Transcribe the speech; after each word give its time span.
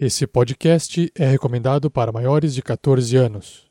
Esse 0.00 0.28
podcast 0.28 1.10
é 1.12 1.26
recomendado 1.26 1.90
para 1.90 2.12
maiores 2.12 2.54
de 2.54 2.62
14 2.62 3.16
anos. 3.16 3.66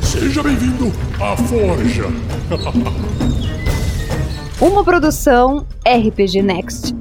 Seja 0.00 0.40
bem-vindo 0.40 0.86
à 1.20 1.36
Forja. 1.36 2.04
Uma 4.64 4.84
produção 4.84 5.66
RPG 5.84 6.42
Next. 6.42 6.94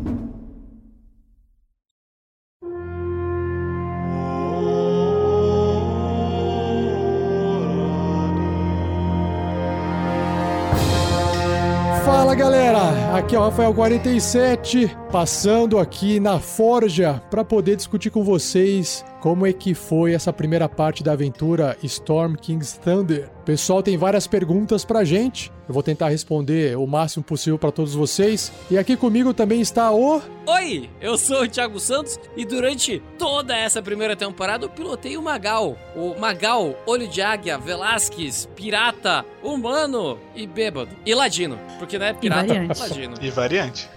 Aqui 13.17 13.35
é 13.35 13.39
o 13.39 13.41
Rafael 13.41 13.73
47, 13.73 14.95
passando 15.11 15.79
aqui 15.79 16.19
na 16.19 16.39
Forja 16.39 17.19
para 17.31 17.43
poder 17.43 17.75
discutir 17.75 18.11
com 18.11 18.23
vocês 18.23 19.03
como 19.27 19.45
é 19.45 19.51
que 19.51 19.73
foi 19.73 20.13
essa 20.13 20.31
primeira 20.31 20.69
parte 20.69 21.03
da 21.03 21.11
aventura 21.11 21.77
Storm 21.83 22.35
King's 22.37 22.79
Thunder. 22.81 23.29
O 23.41 23.43
pessoal 23.43 23.83
tem 23.83 23.97
várias 23.97 24.25
perguntas 24.25 24.85
pra 24.85 25.03
gente. 25.03 25.51
Eu 25.67 25.73
vou 25.73 25.83
tentar 25.83 26.07
responder 26.07 26.77
o 26.77 26.87
máximo 26.87 27.25
possível 27.25 27.59
para 27.59 27.69
todos 27.73 27.93
vocês. 27.93 28.53
E 28.71 28.77
aqui 28.77 28.95
comigo 28.95 29.33
também 29.33 29.59
está 29.59 29.91
o 29.91 30.21
Oi, 30.45 30.89
eu 31.01 31.17
sou 31.17 31.43
o 31.43 31.47
Thiago 31.49 31.77
Santos 31.77 32.17
e 32.37 32.45
durante 32.45 33.03
toda 33.19 33.53
essa 33.53 33.81
primeira 33.81 34.15
temporada 34.15 34.63
eu 34.63 34.69
pilotei 34.69 35.17
o 35.17 35.21
Magal. 35.21 35.75
O 35.93 36.17
Magal, 36.17 36.73
Olho 36.85 37.05
de 37.05 37.21
Águia, 37.21 37.57
Velasquez, 37.57 38.47
Pirata, 38.55 39.25
Humano 39.43 40.17
e 40.37 40.47
Bêbado. 40.47 40.91
E 41.05 41.13
Ladino, 41.13 41.59
porque 41.79 41.99
não 41.99 42.05
é 42.05 42.13
Pirata, 42.13 42.45
E 42.45 42.47
variante. 42.47 42.79
Ladino. 42.79 43.15
E 43.21 43.29
variante. 43.29 43.89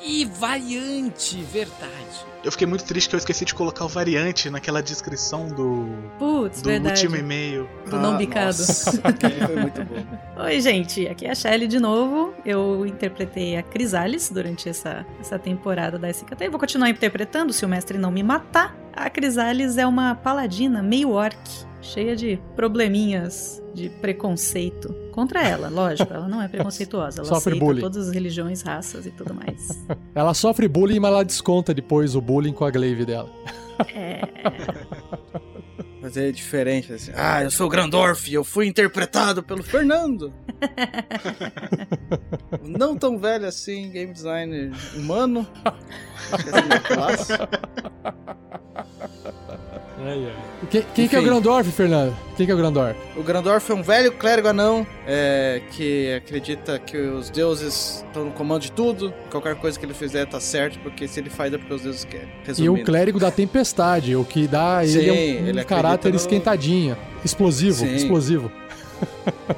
E 0.00 0.24
Variante, 0.24 1.42
verdade. 1.42 2.27
Eu 2.44 2.52
fiquei 2.52 2.66
muito 2.66 2.84
triste 2.84 3.08
que 3.08 3.16
eu 3.16 3.18
esqueci 3.18 3.44
de 3.44 3.52
colocar 3.54 3.84
o 3.84 3.88
variante 3.88 4.48
naquela 4.48 4.80
descrição 4.80 5.48
do, 5.48 5.88
Putz, 6.18 6.62
do 6.62 6.68
verdade. 6.68 7.06
último 7.06 7.16
e-mail. 7.16 7.68
Do 7.90 7.96
não 7.98 8.16
bicado. 8.16 8.46
nossa, 8.46 9.00
aquele 9.02 9.44
foi 9.44 9.56
muito 9.56 9.84
bom. 9.84 10.42
Oi, 10.44 10.60
gente, 10.60 11.06
aqui 11.08 11.26
é 11.26 11.32
a 11.32 11.34
Shelly 11.34 11.66
de 11.66 11.80
novo. 11.80 12.32
Eu 12.44 12.86
interpretei 12.86 13.56
a 13.56 13.62
Crisales 13.62 14.30
durante 14.30 14.68
essa, 14.68 15.04
essa 15.20 15.38
temporada 15.38 15.98
da 15.98 16.08
SKT. 16.08 16.46
Eu 16.46 16.50
vou 16.50 16.60
continuar 16.60 16.88
interpretando 16.90 17.52
se 17.52 17.64
o 17.64 17.68
mestre 17.68 17.98
não 17.98 18.10
me 18.10 18.22
matar. 18.22 18.76
A 18.94 19.10
Crisales 19.10 19.76
é 19.76 19.86
uma 19.86 20.14
paladina 20.14 20.82
meio 20.82 21.10
orc, 21.10 21.36
cheia 21.80 22.14
de 22.16 22.38
probleminhas 22.56 23.62
de 23.74 23.88
preconceito. 23.88 24.94
Contra 25.12 25.42
ela, 25.46 25.68
lógico, 25.68 26.12
ela 26.12 26.28
não 26.28 26.40
é 26.42 26.46
preconceituosa. 26.48 27.20
Ela 27.20 27.28
Sofre 27.28 27.52
aceita 27.52 27.64
bullying. 27.64 27.80
todas 27.80 28.08
as 28.08 28.14
religiões, 28.14 28.62
raças 28.62 29.06
e 29.06 29.10
tudo 29.10 29.34
mais. 29.34 29.68
Ela 30.14 30.34
sofre 30.34 30.66
bullying, 30.68 30.98
mas 31.00 31.10
ela 31.12 31.24
desconta 31.24 31.72
depois 31.72 32.14
o 32.16 32.20
bullying 32.20 32.52
com 32.52 32.64
a 32.64 32.70
glaive 32.70 33.04
dela. 33.04 33.30
É, 33.94 34.20
Mas 36.00 36.16
é 36.16 36.30
diferente, 36.30 36.92
assim. 36.92 37.10
Ah, 37.14 37.42
eu 37.42 37.50
sou 37.50 37.66
o 37.66 37.68
Grandorf 37.68 38.30
e 38.30 38.34
eu 38.34 38.44
fui 38.44 38.66
interpretado 38.66 39.42
pelo 39.42 39.62
Fernando. 39.64 40.32
Não 42.62 42.96
tão 42.96 43.18
velho 43.18 43.46
assim, 43.46 43.90
game 43.90 44.12
designer 44.12 44.70
humano. 44.96 45.46
Esqueci 46.32 46.62
minha 46.62 46.80
classe. 46.80 47.32
Quem, 50.70 50.82
quem 50.94 51.08
que 51.08 51.16
é 51.16 51.18
o. 51.18 51.22
Grandorf, 51.22 51.70
Fernando? 51.72 52.16
Quem 52.36 52.46
que 52.46 52.52
é 52.52 52.54
o 52.54 52.58
Grandorf? 52.58 52.96
O 53.16 53.22
Grandorf 53.22 53.70
é 53.70 53.74
um 53.74 53.82
velho 53.82 54.12
clérigo 54.12 54.48
anão 54.48 54.86
é, 55.06 55.60
que 55.72 56.14
acredita 56.14 56.78
que 56.78 56.96
os 56.96 57.30
deuses 57.30 58.04
estão 58.06 58.26
no 58.26 58.30
comando 58.32 58.62
de 58.62 58.72
tudo. 58.72 59.12
Qualquer 59.30 59.54
coisa 59.56 59.78
que 59.78 59.84
ele 59.84 59.94
fizer 59.94 60.26
tá 60.26 60.38
certo, 60.40 60.78
porque 60.80 61.08
se 61.08 61.18
ele 61.20 61.30
faz 61.30 61.52
é 61.52 61.58
porque 61.58 61.74
os 61.74 61.82
deuses 61.82 62.04
querem. 62.04 62.28
E 62.28 62.46
Resumindo. 62.46 62.74
o 62.74 62.84
clérigo 62.84 63.18
da 63.18 63.30
tempestade, 63.30 64.14
o 64.14 64.24
que 64.24 64.46
dá 64.46 64.80
ele 64.84 64.92
Sim, 64.92 65.08
é 65.08 65.12
um, 65.12 65.46
ele 65.48 65.64
caráter 65.64 66.10
no- 66.10 66.16
esquentadinho, 66.16 66.96
explosivo, 67.24 67.78
Sim. 67.86 67.94
explosivo. 67.96 68.52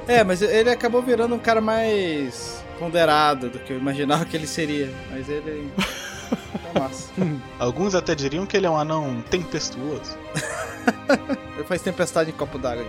É, 0.07 0.23
mas 0.23 0.41
ele 0.41 0.69
acabou 0.69 1.01
virando 1.01 1.33
um 1.35 1.39
cara 1.39 1.61
mais 1.61 2.63
ponderado 2.79 3.49
do 3.49 3.59
que 3.59 3.73
eu 3.73 3.77
imaginava 3.77 4.25
que 4.25 4.35
ele 4.35 4.47
seria. 4.47 4.89
Mas 5.11 5.27
ele. 5.29 5.69
É 6.73 6.79
massa. 6.79 7.09
Alguns 7.59 7.95
até 7.95 8.15
diriam 8.15 8.45
que 8.45 8.57
ele 8.57 8.65
é 8.65 8.69
um 8.69 8.77
anão 8.77 9.23
tempestuoso. 9.29 10.17
Ele 11.57 11.63
faz 11.65 11.81
tempestade 11.81 12.29
em 12.29 12.33
copo 12.33 12.57
d'água. 12.57 12.85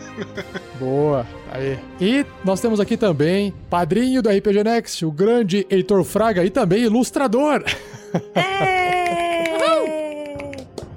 Boa, 0.78 1.26
aí. 1.50 1.78
E 2.00 2.26
nós 2.44 2.60
temos 2.60 2.80
aqui 2.80 2.96
também 2.96 3.54
padrinho 3.68 4.22
do 4.22 4.28
RPG 4.28 4.64
Next, 4.64 5.04
o 5.04 5.10
grande 5.10 5.66
Heitor 5.70 6.02
Fraga 6.04 6.44
e 6.44 6.50
também 6.50 6.82
ilustrador. 6.82 7.62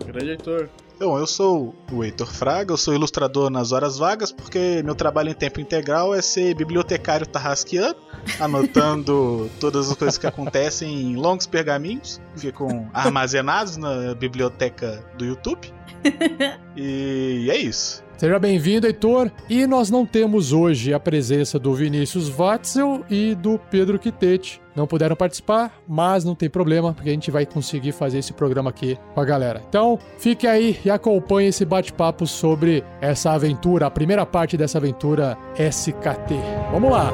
Grande 0.06 0.30
Heitor. 0.32 0.70
Bom, 1.04 1.20
eu 1.20 1.28
sou 1.28 1.76
o 1.92 2.02
Heitor 2.02 2.32
Fraga, 2.32 2.72
eu 2.72 2.78
sou 2.78 2.94
ilustrador 2.94 3.50
nas 3.50 3.74
horas 3.74 3.98
vagas, 3.98 4.32
porque 4.32 4.82
meu 4.86 4.96
trabalho 4.96 5.32
em 5.32 5.34
tempo 5.34 5.60
integral 5.60 6.16
é 6.16 6.22
ser 6.22 6.56
bibliotecário 6.56 7.28
tarrasqueano, 7.28 7.98
anotando 8.40 9.52
todas 9.60 9.92
as 9.92 9.98
coisas 9.98 10.18
que 10.18 10.26
acontecem 10.26 11.12
em 11.12 11.16
longos 11.18 11.46
pergaminhos, 11.46 12.22
que 12.34 12.40
ficam 12.40 12.90
armazenados 12.94 13.76
na 13.76 14.16
biblioteca 14.16 15.04
do 15.18 15.26
YouTube. 15.26 15.74
E 16.76 17.48
é 17.52 17.58
isso. 17.58 18.04
Seja 18.18 18.40
bem-vindo, 18.40 18.88
Heitor. 18.88 19.32
E 19.50 19.66
nós 19.68 19.90
não 19.90 20.06
temos 20.06 20.54
hoje 20.54 20.94
a 20.94 21.00
presença 21.00 21.60
do 21.60 21.74
Vinícius 21.74 22.30
Watzel 22.30 23.04
e 23.10 23.36
do 23.36 23.60
Pedro 23.70 24.00
Quitete. 24.00 24.62
Não 24.76 24.88
puderam 24.88 25.16
participar, 25.16 25.82
mas 25.88 26.24
não 26.24 26.34
tem 26.34 26.50
problema, 26.50 26.94
porque 26.94 27.10
a 27.10 27.14
gente 27.14 27.30
vai 27.30 27.46
conseguir 27.46 27.92
fazer 27.92 28.20
esse 28.20 28.34
programa 28.34 28.70
aqui 28.70 28.98
com 29.14 29.22
a 29.22 29.26
galera. 29.26 29.62
Então, 29.68 30.00
fique 30.18 30.48
aí 30.48 30.80
e 30.84 30.90
acompanhe 30.90 31.50
esse 31.50 31.66
bate-papo 31.66 32.26
sobre 32.26 32.84
essa 33.02 33.32
aventura, 33.32 33.88
a 33.88 33.92
primeira 33.92 34.26
parte 34.26 34.58
dessa 34.58 34.78
aventura 34.78 35.38
SKT. 35.58 36.36
Vamos 36.72 36.92
lá! 36.92 37.12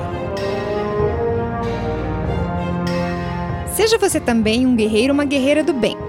Seja 3.74 3.98
você 3.98 4.20
também 4.20 4.66
um 4.66 4.76
guerreiro 4.76 5.14
ou 5.14 5.14
uma 5.14 5.26
guerreira 5.26 5.64
do 5.64 5.74
bem. 5.74 6.09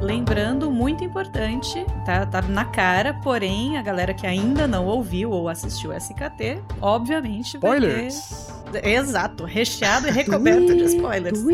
Lembrando, 0.00 0.70
muito 0.70 1.04
importante, 1.04 1.84
tá, 2.06 2.24
tá 2.24 2.40
na 2.40 2.64
cara, 2.64 3.12
porém, 3.12 3.76
a 3.76 3.82
galera 3.82 4.14
que 4.14 4.26
ainda 4.26 4.66
não 4.66 4.86
ouviu 4.86 5.30
ou 5.30 5.46
assistiu 5.48 5.92
SKT, 5.92 6.62
obviamente 6.80 7.58
vai 7.58 7.78
Spoilers! 7.78 8.48
ter... 8.72 8.86
Exato, 8.86 9.44
recheado 9.44 10.08
e 10.08 10.10
recoberto 10.10 10.74
de 10.74 10.84
spoilers. 10.84 11.44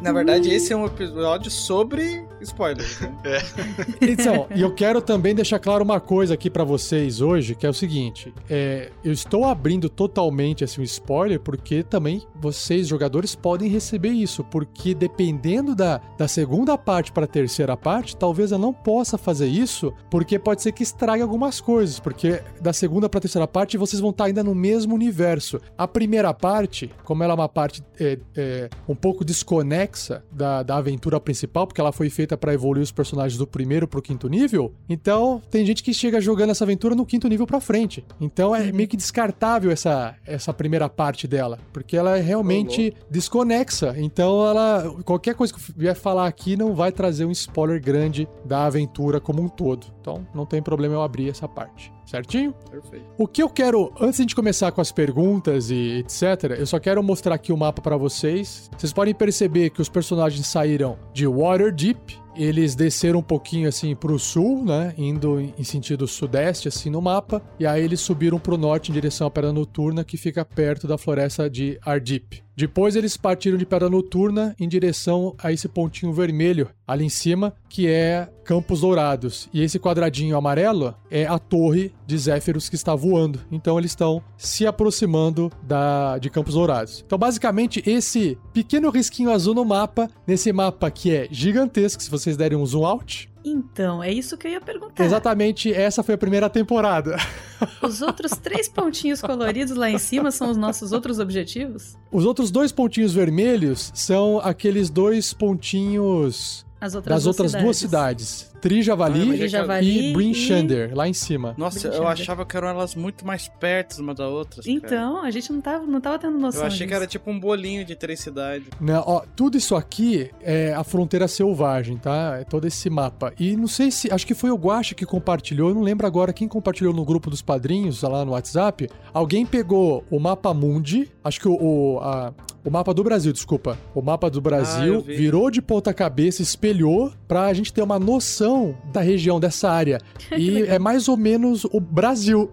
Na 0.00 0.12
verdade, 0.12 0.50
esse 0.50 0.72
é 0.72 0.76
um 0.76 0.86
episódio 0.86 1.50
sobre 1.50 2.24
spoilers. 2.40 3.00
né? 3.00 3.12
Então, 4.00 4.46
e 4.54 4.60
eu 4.60 4.72
quero 4.74 5.00
também 5.00 5.34
deixar 5.34 5.58
claro 5.58 5.82
uma 5.82 6.00
coisa 6.00 6.34
aqui 6.34 6.48
pra 6.48 6.64
vocês 6.64 7.20
hoje, 7.20 7.54
que 7.54 7.66
é 7.66 7.68
o 7.68 7.74
seguinte: 7.74 8.32
é, 8.48 8.90
eu 9.04 9.12
estou 9.12 9.44
abrindo 9.44 9.88
totalmente 9.88 10.64
assim, 10.64 10.80
um 10.80 10.84
spoiler, 10.84 11.40
porque 11.40 11.82
também 11.82 12.22
vocês, 12.34 12.86
jogadores, 12.86 13.34
podem 13.34 13.68
receber 13.68 14.10
isso, 14.10 14.44
porque 14.44 14.94
dependendo 14.94 15.74
da, 15.74 16.00
da 16.16 16.28
segunda 16.28 16.78
parte 16.78 17.12
pra 17.12 17.26
terceira 17.26 17.76
parte, 17.76 18.16
talvez 18.16 18.52
eu 18.52 18.58
não 18.58 18.72
possa 18.72 19.18
fazer 19.18 19.46
isso, 19.46 19.92
porque 20.10 20.38
pode 20.38 20.62
ser 20.62 20.72
que 20.72 20.82
estrague 20.82 21.22
algumas 21.22 21.60
coisas, 21.60 21.98
porque 21.98 22.42
da 22.60 22.72
segunda 22.72 23.08
pra 23.08 23.20
terceira 23.20 23.46
parte 23.46 23.76
vocês 23.76 24.00
vão 24.00 24.10
estar 24.10 24.24
ainda 24.24 24.42
no 24.42 24.54
mesmo 24.54 24.94
universo. 24.94 25.60
A 25.76 25.88
primeira 25.88 26.32
parte, 26.32 26.90
como 27.04 27.22
ela 27.22 27.32
é 27.32 27.36
uma 27.36 27.48
parte 27.48 27.82
é, 27.98 28.18
é, 28.36 28.70
um 28.88 28.94
pouco 28.94 29.24
desconexa 29.74 30.24
da, 30.30 30.62
da 30.62 30.76
aventura 30.76 31.18
principal, 31.18 31.66
porque 31.66 31.80
ela 31.80 31.92
foi 31.92 32.08
feita 32.08 32.36
pra 32.36 32.54
evoluir 32.54 32.82
os 32.82 32.92
personagens 32.92 33.36
do 33.36 33.46
primeiro 33.46 33.88
pro 33.88 34.00
quinto 34.00 34.28
nível, 34.28 34.72
então 34.88 35.42
tem 35.50 35.66
gente 35.66 35.82
que 35.82 35.92
chega 35.92 36.20
jogando 36.20 36.50
essa 36.50 36.64
aventura 36.64 36.94
no 36.94 37.04
quinto 37.04 37.28
nível 37.28 37.46
pra 37.46 37.60
frente. 37.60 38.04
Então 38.20 38.54
é 38.54 38.70
meio 38.70 38.88
que 38.88 38.96
descartável 38.96 39.70
essa, 39.70 40.14
essa 40.24 40.52
primeira 40.52 40.88
parte 40.88 41.26
dela, 41.26 41.58
porque 41.72 41.96
ela 41.96 42.16
é 42.16 42.20
realmente 42.20 42.94
desconexa. 43.10 43.94
Então 43.96 44.46
ela 44.46 44.94
qualquer 45.04 45.34
coisa 45.34 45.52
que 45.52 45.58
eu 45.58 45.74
vier 45.76 45.94
falar 45.94 46.26
aqui 46.26 46.56
não 46.56 46.74
vai 46.74 46.92
trazer 46.92 47.24
um 47.24 47.30
spoiler 47.30 47.82
grande 47.82 48.28
da 48.44 48.66
aventura 48.66 49.20
como 49.20 49.42
um 49.42 49.48
todo. 49.48 49.86
Então 50.00 50.26
não 50.34 50.46
tem 50.46 50.62
problema 50.62 50.94
eu 50.94 51.02
abrir 51.02 51.28
essa 51.28 51.48
parte. 51.48 51.93
Certinho? 52.06 52.54
Perfeito. 52.70 53.06
O 53.18 53.26
que 53.26 53.42
eu 53.42 53.48
quero, 53.48 53.92
antes 54.00 54.24
de 54.24 54.34
começar 54.34 54.72
com 54.72 54.80
as 54.80 54.92
perguntas 54.92 55.70
e 55.70 55.98
etc, 55.98 56.58
eu 56.58 56.66
só 56.66 56.78
quero 56.78 57.02
mostrar 57.02 57.34
aqui 57.34 57.52
o 57.52 57.56
mapa 57.56 57.80
pra 57.80 57.96
vocês. 57.96 58.70
Vocês 58.76 58.92
podem 58.92 59.14
perceber 59.14 59.70
que 59.70 59.80
os 59.80 59.88
personagens 59.88 60.46
saíram 60.46 60.98
de 61.12 61.26
Waterdeep, 61.26 62.18
eles 62.36 62.74
desceram 62.74 63.20
um 63.20 63.22
pouquinho 63.22 63.68
assim 63.68 63.94
pro 63.94 64.18
sul, 64.18 64.64
né, 64.64 64.94
indo 64.96 65.40
em 65.40 65.64
sentido 65.64 66.06
sudeste 66.06 66.68
assim 66.68 66.90
no 66.90 67.00
mapa, 67.00 67.42
e 67.58 67.66
aí 67.66 67.82
eles 67.82 68.00
subiram 68.00 68.38
pro 68.38 68.58
norte 68.58 68.90
em 68.90 68.94
direção 68.94 69.26
à 69.26 69.30
Pedra 69.30 69.52
Noturna, 69.52 70.04
que 70.04 70.16
fica 70.16 70.44
perto 70.44 70.86
da 70.86 70.98
floresta 70.98 71.48
de 71.48 71.78
Ardip. 71.84 72.42
Depois 72.56 72.94
eles 72.94 73.16
partiram 73.16 73.58
de 73.58 73.66
Pedra 73.66 73.90
Noturna 73.90 74.54
em 74.60 74.68
direção 74.68 75.34
a 75.38 75.52
esse 75.52 75.68
pontinho 75.68 76.12
vermelho 76.12 76.68
ali 76.86 77.04
em 77.04 77.08
cima, 77.08 77.52
que 77.68 77.88
é 77.88 78.28
Campos 78.44 78.82
Dourados. 78.82 79.48
E 79.52 79.60
esse 79.62 79.78
quadradinho 79.80 80.36
amarelo 80.36 80.94
é 81.10 81.26
a 81.26 81.38
torre 81.38 81.92
de 82.06 82.16
Zéfiros 82.18 82.68
que 82.68 82.74
está 82.74 82.94
voando. 82.94 83.40
Então 83.50 83.78
eles 83.78 83.92
estão 83.92 84.22
se 84.36 84.66
aproximando 84.66 85.50
da, 85.62 86.18
de 86.18 86.30
Campos 86.30 86.54
Dourados. 86.54 87.02
Então, 87.06 87.18
basicamente, 87.18 87.82
esse 87.86 88.38
pequeno 88.52 88.90
risquinho 88.90 89.30
azul 89.30 89.54
no 89.54 89.64
mapa, 89.64 90.08
nesse 90.26 90.52
mapa 90.52 90.90
que 90.90 91.14
é 91.14 91.28
gigantesco, 91.30 92.02
se 92.02 92.10
vocês 92.10 92.36
derem 92.36 92.58
um 92.58 92.66
zoom 92.66 92.84
out. 92.84 93.30
Então, 93.44 94.02
é 94.02 94.10
isso 94.10 94.38
que 94.38 94.46
eu 94.46 94.52
ia 94.52 94.60
perguntar. 94.60 95.04
Exatamente, 95.04 95.70
essa 95.70 96.02
foi 96.02 96.14
a 96.14 96.18
primeira 96.18 96.48
temporada. 96.48 97.16
Os 97.82 98.00
outros 98.00 98.32
três 98.32 98.68
pontinhos 98.68 99.20
coloridos 99.20 99.76
lá 99.76 99.90
em 99.90 99.98
cima 99.98 100.30
são 100.30 100.50
os 100.50 100.56
nossos 100.56 100.92
outros 100.92 101.18
objetivos? 101.18 101.96
Os 102.10 102.24
outros 102.24 102.50
dois 102.50 102.72
pontinhos 102.72 103.12
vermelhos 103.12 103.92
são 103.94 104.38
aqueles 104.38 104.88
dois 104.88 105.34
pontinhos 105.34 106.64
As 106.80 106.94
outras 106.94 107.14
das 107.14 107.24
duas 107.24 107.38
outras 107.38 107.62
duas 107.62 107.76
cidades. 107.76 108.53
Trijavali 108.68 109.20
Ah, 109.22 109.26
mas 109.26 109.38
Tri 109.40 109.48
Javali 109.48 110.10
e 110.10 110.12
Brinchander, 110.14 110.94
lá 110.96 111.06
em 111.06 111.12
cima. 111.12 111.54
Nossa, 111.58 111.88
eu 111.88 112.08
achava 112.08 112.46
que 112.46 112.56
eram 112.56 112.68
elas 112.68 112.94
muito 112.94 113.26
mais 113.26 113.46
perto 113.46 114.00
uma 114.00 114.14
da 114.14 114.26
outra. 114.26 114.62
cara. 114.62 114.74
Então, 114.74 115.22
a 115.22 115.30
gente 115.30 115.52
não 115.52 115.60
tava, 115.60 115.84
não 115.86 116.00
tava 116.00 116.18
tendo 116.18 116.38
noção 116.38 116.62
Eu 116.62 116.66
achei 116.68 116.78
que 116.78 116.84
disso. 116.86 116.96
era 116.96 117.06
tipo 117.06 117.30
um 117.30 117.38
bolinho 117.38 117.84
de 117.84 117.94
três 117.94 118.20
cidades. 118.20 118.66
Né, 118.80 118.98
ó, 119.04 119.22
tudo 119.36 119.58
isso 119.58 119.76
aqui 119.76 120.30
é 120.40 120.72
a 120.72 120.82
fronteira 120.82 121.28
selvagem, 121.28 121.98
tá? 121.98 122.38
É 122.40 122.44
todo 122.44 122.66
esse 122.66 122.88
mapa. 122.88 123.34
E 123.38 123.54
não 123.54 123.66
sei 123.68 123.90
se. 123.90 124.10
Acho 124.10 124.26
que 124.26 124.34
foi 124.34 124.50
o 124.50 124.56
Guacha 124.56 124.94
que 124.94 125.04
compartilhou. 125.04 125.68
Eu 125.68 125.74
não 125.74 125.82
lembro 125.82 126.06
agora 126.06 126.32
quem 126.32 126.48
compartilhou 126.48 126.94
no 126.94 127.04
grupo 127.04 127.28
dos 127.28 127.42
padrinhos, 127.42 128.00
lá 128.00 128.24
no 128.24 128.32
WhatsApp. 128.32 128.88
Alguém 129.12 129.44
pegou 129.44 130.02
o 130.10 130.18
mapa 130.18 130.54
Mundi. 130.54 131.10
Acho 131.22 131.38
que 131.40 131.48
o. 131.48 131.54
o, 131.60 131.98
a- 132.00 132.32
o 132.66 132.70
mapa 132.70 132.94
do 132.94 133.04
Brasil, 133.04 133.30
desculpa. 133.30 133.76
O 133.94 134.00
mapa 134.00 134.30
do 134.30 134.38
Ah, 134.38 134.42
Brasil 134.42 135.02
vi. 135.02 135.14
virou 135.16 135.50
de 135.50 135.60
ponta 135.60 135.92
cabeça, 135.92 136.40
espelhou 136.40 137.12
pra 137.28 137.52
gente 137.52 137.70
ter 137.70 137.82
uma 137.82 137.98
noção 137.98 138.53
da 138.92 139.00
região 139.00 139.38
dessa 139.40 139.70
área. 139.70 139.98
E 140.36 140.62
é 140.62 140.78
mais 140.78 141.08
ou 141.08 141.16
menos 141.16 141.64
o 141.64 141.78
Brasil. 141.80 142.50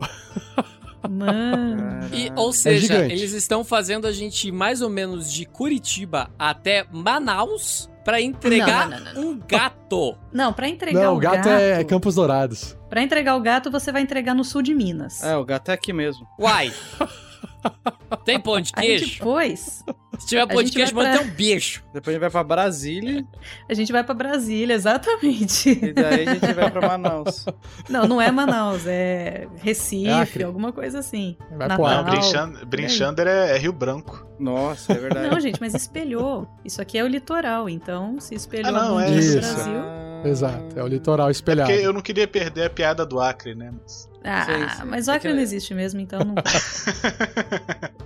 Mano. 1.10 2.00
E, 2.14 2.32
ou 2.36 2.54
seja, 2.54 2.96
gigante. 2.96 3.14
eles 3.14 3.34
estão 3.34 3.64
fazendo 3.64 4.06
a 4.06 4.12
gente 4.12 4.50
ir 4.50 4.52
mais 4.52 4.82
ou 4.82 4.90
menos 4.90 5.32
de 5.32 5.46
Curitiba 5.46 6.30
até 6.38 6.86
Manaus 6.92 7.90
pra 8.04 8.22
entregar 8.22 8.90
Não, 8.90 9.00
não, 9.00 9.14
não, 9.14 9.32
um 9.32 9.40
gato. 9.48 10.18
Não, 10.32 10.54
pra 10.54 10.68
entregar 10.68 11.04
Não, 11.04 11.14
o 11.14 11.18
o 11.18 11.20
gato, 11.20 11.48
é 11.48 11.84
Campos 11.84 12.16
Dourados. 12.16 12.78
Pra 12.90 13.02
entregar 13.02 13.36
o 13.36 13.42
gato, 13.42 13.72
você 13.72 13.92
vai 13.92 14.02
entregar 14.02 14.36
no 14.36 14.44
sul 14.44 14.62
de 14.62 14.74
Minas. 14.74 15.24
É, 15.24 15.36
o 15.36 15.46
gato 15.46 15.70
é 15.70 15.74
aqui 15.74 15.94
mesmo. 15.94 16.28
Uai. 16.40 16.72
Tem 18.26 18.40
pão 18.40 18.60
de 18.60 18.72
Aí 18.76 18.88
queijo? 18.88 19.14
depois, 19.20 19.84
Se 20.20 20.28
tiver 20.28 20.46
pão 20.48 20.62
de 20.62 20.72
queijo, 20.72 20.94
manda 20.94 21.10
pra- 21.12 21.20
ter 21.20 21.26
um 21.26 21.32
beijo. 21.36 21.84
Depois 21.94 22.08
a 22.10 22.12
gente 22.14 22.22
vai 22.22 22.30
pra 22.30 22.44
Brasília 22.44 23.26
a 23.70 23.74
gente 23.74 23.92
vai 23.92 24.04
pra 24.04 24.14
Brasília, 24.14 24.74
exatamente. 24.74 25.70
e 25.70 25.94
daí 25.94 26.28
a 26.28 26.34
gente 26.34 26.54
vai 26.54 26.70
pra 26.70 26.88
Manaus. 26.88 27.46
Não, 27.90 28.08
não 28.08 28.22
é 28.22 28.30
Manaus, 28.32 28.86
é 28.86 29.48
Recife, 29.62 30.08
É 30.08 30.14
Acre. 30.14 30.44
alguma 30.44 30.72
coisa 30.72 31.00
assim. 31.00 31.38
Vai 31.58 31.68
Natal. 31.68 32.04
Não, 32.04 32.66
Brinchander 32.68 33.28
é, 33.28 33.56
é 33.56 33.58
Rio 33.58 33.74
Branco. 33.74 34.28
Nossa, 34.40 34.94
é 34.94 34.98
verdade. 34.98 35.30
Não, 35.30 35.40
gente, 35.40 35.60
mas 35.62 35.74
espelhou. 35.74 36.48
Isso 36.66 36.82
aqui 36.82 36.98
é 36.98 37.04
o 37.04 37.08
litoral, 37.08 37.70
então 37.70 38.20
se 38.20 38.36
espelhou 38.36 38.68
Ah, 38.70 38.72
não, 38.72 39.00
é 39.00 39.10
isso. 39.12 39.38
Brasil. 39.38 39.74
Ah. 39.78 40.22
Exato, 40.26 40.78
é 40.80 40.84
o 40.84 40.88
litoral 40.88 41.32
espelhado. 41.32 41.70
Porque 41.72 41.84
eu 41.86 41.92
não 41.94 42.02
queria 42.02 42.28
perder 42.28 42.66
a 42.66 42.70
piada 42.70 43.04
do 43.06 43.20
Acre, 43.20 43.56
né? 43.56 43.72
Mas- 43.82 44.08
Ah, 44.24 44.46
sim. 44.78 44.86
mas 44.88 45.08
o 45.08 45.12
É 45.12 45.16
Acre 45.16 45.30
que- 45.30 45.36
não 45.36 45.42
existe 45.42 45.74
mesmo, 45.74 46.00
então 46.00 46.20
não. 46.20 46.36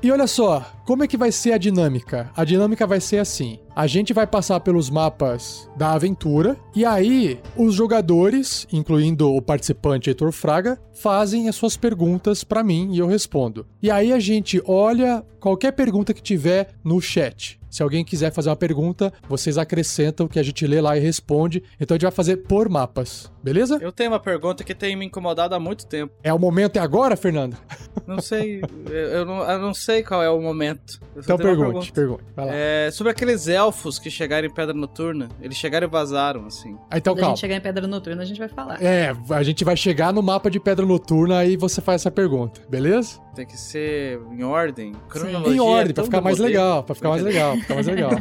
E 0.01 0.12
olha 0.12 0.27
só, 0.27 0.62
como 0.85 1.03
é 1.03 1.07
que 1.07 1.17
vai 1.17 1.31
ser 1.31 1.53
a 1.53 1.57
dinâmica? 1.57 2.29
A 2.35 2.44
dinâmica 2.45 2.85
vai 2.85 3.01
ser 3.01 3.17
assim: 3.17 3.57
a 3.75 3.88
gente 3.88 4.13
vai 4.13 4.27
passar 4.27 4.59
pelos 4.59 4.88
mapas 4.89 5.67
da 5.75 5.94
aventura, 5.94 6.56
e 6.75 6.85
aí 6.85 7.39
os 7.57 7.73
jogadores, 7.73 8.67
incluindo 8.71 9.33
o 9.33 9.41
participante 9.41 10.09
Heitor 10.09 10.31
Fraga, 10.31 10.79
fazem 10.94 11.50
as 11.50 11.56
suas 11.56 11.75
perguntas 11.75 12.44
pra 12.44 12.63
mim 12.63 12.91
e 12.94 13.00
eu 13.00 13.07
respondo. 13.07 13.65
E 13.81 13.89
aí 13.89 14.13
a 14.13 14.19
gente 14.19 14.62
olha 14.65 15.23
qualquer 15.39 15.71
pergunta 15.71 16.13
que 16.13 16.21
tiver 16.21 16.69
no 16.83 17.01
chat. 17.01 17.59
Se 17.75 17.83
alguém 17.83 18.06
quiser 18.06 18.31
fazer 18.31 18.48
uma 18.48 18.56
pergunta, 18.56 19.12
vocês 19.27 19.57
acrescentam 19.57 20.30
que 20.30 20.39
a 20.39 20.44
gente 20.44 20.66
lê 20.66 20.80
lá 20.80 20.95
e 20.95 21.01
responde. 21.01 21.62
Então 21.77 21.94
a 21.94 21.98
gente 21.98 22.04
vai 22.04 22.12
fazer 22.12 22.38
por 22.38 22.69
mapas, 22.69 23.30
beleza? 23.44 23.80
Eu 23.81 23.92
tenho 23.92 24.12
uma 24.12 24.19
pergunta 24.19 24.63
que 24.63 24.74
tem 24.74 24.95
me 24.95 25.06
incomodado 25.06 25.54
há 25.54 25.60
muito 25.60 25.86
tempo. 25.86 26.13
É 26.24 26.33
o 26.33 26.39
momento 26.39 26.77
é 26.77 26.80
agora, 26.80 27.18
Fernando? 27.18 27.57
Não 28.07 28.22
sei, 28.22 28.62
eu, 28.92 29.25
não, 29.25 29.38
eu 29.50 29.57
não 29.60 29.74
sei 29.74 30.04
qual 30.04 30.22
é 30.22 30.30
o 30.30 30.39
momento. 30.39 31.00
Então 31.18 31.38
pergunte, 31.38 31.92
pergunta. 31.92 31.92
pergunte. 31.92 32.24
Vai 32.36 32.45
lá. 32.45 32.51
É, 32.54 32.92
sobre 32.92 33.12
aqueles 33.12 33.48
elfos 33.48 33.98
que 33.98 34.12
chegaram 34.12 34.45
em 34.48 34.54
Pedra 34.54 34.75
Noturna, 34.75 35.27
eles 35.42 35.57
chegaram 35.57 35.88
e 35.88 35.89
vazaram, 35.89 36.45
assim. 36.45 36.77
Ah, 36.92 37.00
Então 37.00 37.13
Quando 37.16 37.19
a 37.19 37.22
calma. 37.22 37.36
gente 37.36 37.42
chegar 37.42 37.56
em 37.56 37.62
Pedra 37.62 37.88
Noturna, 37.88 38.22
a 38.22 38.25
gente 38.25 38.38
vai 38.38 38.48
falar. 38.50 38.80
É, 38.83 39.12
a 39.31 39.42
gente 39.42 39.63
vai 39.63 39.75
chegar 39.75 40.13
no 40.13 40.22
mapa 40.22 40.51
de 40.51 40.60
Pedra 40.60 40.86
Noturna 40.86 41.45
e 41.45 41.57
você 41.57 41.81
faz 41.81 42.01
essa 42.04 42.12
pergunta, 42.12 42.62
beleza? 42.69 43.19
Tem 43.33 43.48
que 43.48 43.57
ser 43.57 44.19
em 44.31 44.44
ordem. 44.44 44.92
Cronologia 45.10 45.54
Em 45.56 45.57
é 45.57 45.62
ordem, 45.62 45.94
pra 45.95 46.04
ficar 46.04 46.22
mais 46.22 46.38
poder. 46.38 46.48
legal, 46.50 46.83
pra 46.83 46.94
ficar 46.95 47.10
mais 47.10 47.24
legal, 47.24 47.56
pra 47.67 47.75
ficar 47.75 47.75
mais 47.75 47.88
legal. 47.88 48.12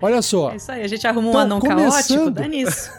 Olha 0.00 0.20
só, 0.22 0.50
É 0.52 0.56
isso 0.56 0.72
aí, 0.72 0.82
a 0.82 0.88
gente 0.88 1.06
arruma 1.06 1.28
um 1.28 1.30
Então, 1.30 1.40
anão 1.40 1.60
caótico, 1.60 1.84
começando. 1.84 2.30
dá 2.34 2.48
nisso. 2.48 2.90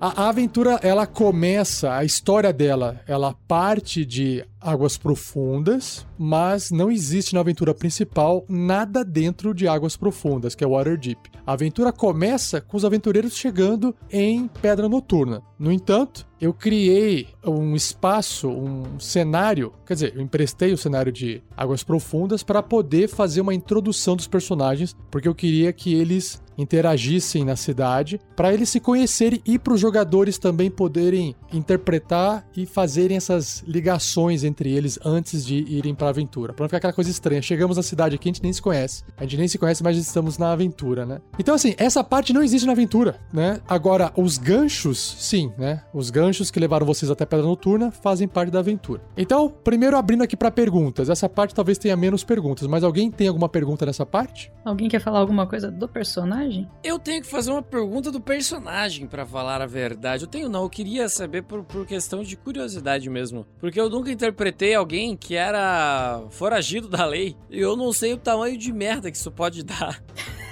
A, 0.00 0.24
a 0.24 0.28
aventura, 0.28 0.78
ela 0.82 1.06
começa, 1.06 1.92
a 1.92 2.04
história 2.04 2.52
dela, 2.52 3.00
ela 3.06 3.34
parte 3.46 4.04
de 4.04 4.44
águas 4.60 4.98
profundas, 4.98 6.06
mas 6.18 6.70
não 6.70 6.90
existe 6.90 7.34
na 7.34 7.40
aventura 7.40 7.72
principal 7.72 8.44
nada 8.48 9.04
dentro 9.04 9.54
de 9.54 9.68
águas 9.68 9.96
profundas, 9.96 10.54
que 10.54 10.64
é 10.64 10.66
Waterdeep. 10.66 11.30
A 11.46 11.52
aventura 11.52 11.92
começa 11.92 12.60
com 12.60 12.76
os 12.76 12.84
aventureiros 12.84 13.36
chegando 13.36 13.94
em 14.10 14.48
Pedra 14.60 14.88
Noturna. 14.88 15.42
No 15.56 15.70
entanto, 15.70 16.26
eu 16.40 16.52
criei 16.52 17.28
um 17.44 17.76
espaço, 17.76 18.48
um 18.48 18.98
cenário, 18.98 19.72
quer 19.86 19.94
dizer, 19.94 20.12
eu 20.16 20.20
emprestei 20.20 20.72
o 20.72 20.78
cenário 20.78 21.12
de 21.12 21.42
Águas 21.56 21.84
Profundas 21.84 22.42
para 22.42 22.62
poder 22.62 23.08
fazer 23.08 23.40
uma 23.40 23.54
introdução 23.54 24.16
dos 24.16 24.26
personagens, 24.26 24.96
porque 25.10 25.28
eu 25.28 25.34
queria 25.34 25.72
que 25.72 25.94
eles 25.94 26.42
interagissem 26.56 27.44
na 27.44 27.56
cidade, 27.56 28.20
para 28.34 28.52
eles 28.52 28.68
se 28.68 28.80
conhecerem 28.80 29.40
e 29.44 29.58
para 29.58 29.74
os 29.74 29.80
jogadores 29.80 30.38
também 30.38 30.70
poderem 30.70 31.34
interpretar 31.52 32.46
e 32.56 32.66
fazerem 32.66 33.16
essas 33.16 33.62
ligações 33.66 34.44
entre 34.44 34.72
eles 34.72 34.98
antes 35.04 35.44
de 35.44 35.56
irem 35.56 35.94
para 35.94 36.08
a 36.08 36.10
aventura, 36.10 36.52
para 36.52 36.64
não 36.64 36.68
ficar 36.68 36.78
aquela 36.78 36.92
coisa 36.92 37.10
estranha. 37.10 37.42
Chegamos 37.42 37.76
na 37.76 37.82
cidade 37.82 38.14
aqui, 38.14 38.28
a 38.28 38.32
gente 38.32 38.42
nem 38.42 38.52
se 38.52 38.62
conhece, 38.62 39.04
a 39.16 39.22
gente 39.22 39.36
nem 39.36 39.48
se 39.48 39.58
conhece, 39.58 39.82
mas 39.82 39.96
estamos 39.96 40.38
na 40.38 40.52
aventura, 40.52 41.04
né? 41.04 41.20
Então 41.38 41.54
assim, 41.54 41.74
essa 41.78 42.02
parte 42.02 42.32
não 42.32 42.42
existe 42.42 42.66
na 42.66 42.72
aventura, 42.72 43.20
né? 43.32 43.60
Agora, 43.68 44.12
os 44.16 44.38
ganchos, 44.38 45.16
sim, 45.18 45.52
né? 45.58 45.82
Os 45.92 46.10
ganchos 46.10 46.50
que 46.50 46.60
levaram 46.60 46.86
vocês 46.86 47.10
até 47.10 47.24
Pedra 47.26 47.46
Noturna 47.46 47.90
fazem 47.90 48.28
parte 48.28 48.50
da 48.50 48.60
aventura. 48.60 49.02
Então, 49.16 49.48
primeiro 49.48 49.96
abrindo 49.96 50.22
aqui 50.22 50.36
para 50.36 50.50
perguntas. 50.50 51.08
Essa 51.08 51.28
parte 51.28 51.54
talvez 51.54 51.78
tenha 51.78 51.96
menos 51.96 52.24
perguntas, 52.24 52.66
mas 52.66 52.84
alguém 52.84 53.10
tem 53.10 53.28
alguma 53.28 53.48
pergunta 53.48 53.86
nessa 53.86 54.06
parte? 54.06 54.52
Alguém 54.64 54.88
quer 54.88 55.00
falar 55.00 55.18
alguma 55.18 55.46
coisa 55.46 55.70
do 55.70 55.88
personagem? 55.88 56.45
Eu 56.82 56.98
tenho 56.98 57.22
que 57.22 57.28
fazer 57.28 57.50
uma 57.50 57.62
pergunta 57.62 58.10
do 58.10 58.20
personagem, 58.20 59.06
pra 59.06 59.26
falar 59.26 59.60
a 59.60 59.66
verdade. 59.66 60.24
Eu 60.24 60.28
tenho 60.28 60.48
não, 60.48 60.62
eu 60.62 60.70
queria 60.70 61.08
saber 61.08 61.42
por, 61.42 61.62
por 61.64 61.86
questão 61.86 62.22
de 62.22 62.36
curiosidade 62.36 63.08
mesmo. 63.08 63.46
Porque 63.58 63.80
eu 63.80 63.90
nunca 63.90 64.10
interpretei 64.10 64.74
alguém 64.74 65.16
que 65.16 65.34
era 65.34 66.22
foragido 66.30 66.88
da 66.88 67.04
lei. 67.04 67.36
E 67.50 67.60
eu 67.60 67.76
não 67.76 67.92
sei 67.92 68.12
o 68.12 68.18
tamanho 68.18 68.56
de 68.56 68.72
merda 68.72 69.10
que 69.10 69.16
isso 69.16 69.30
pode 69.30 69.62
dar. 69.62 70.02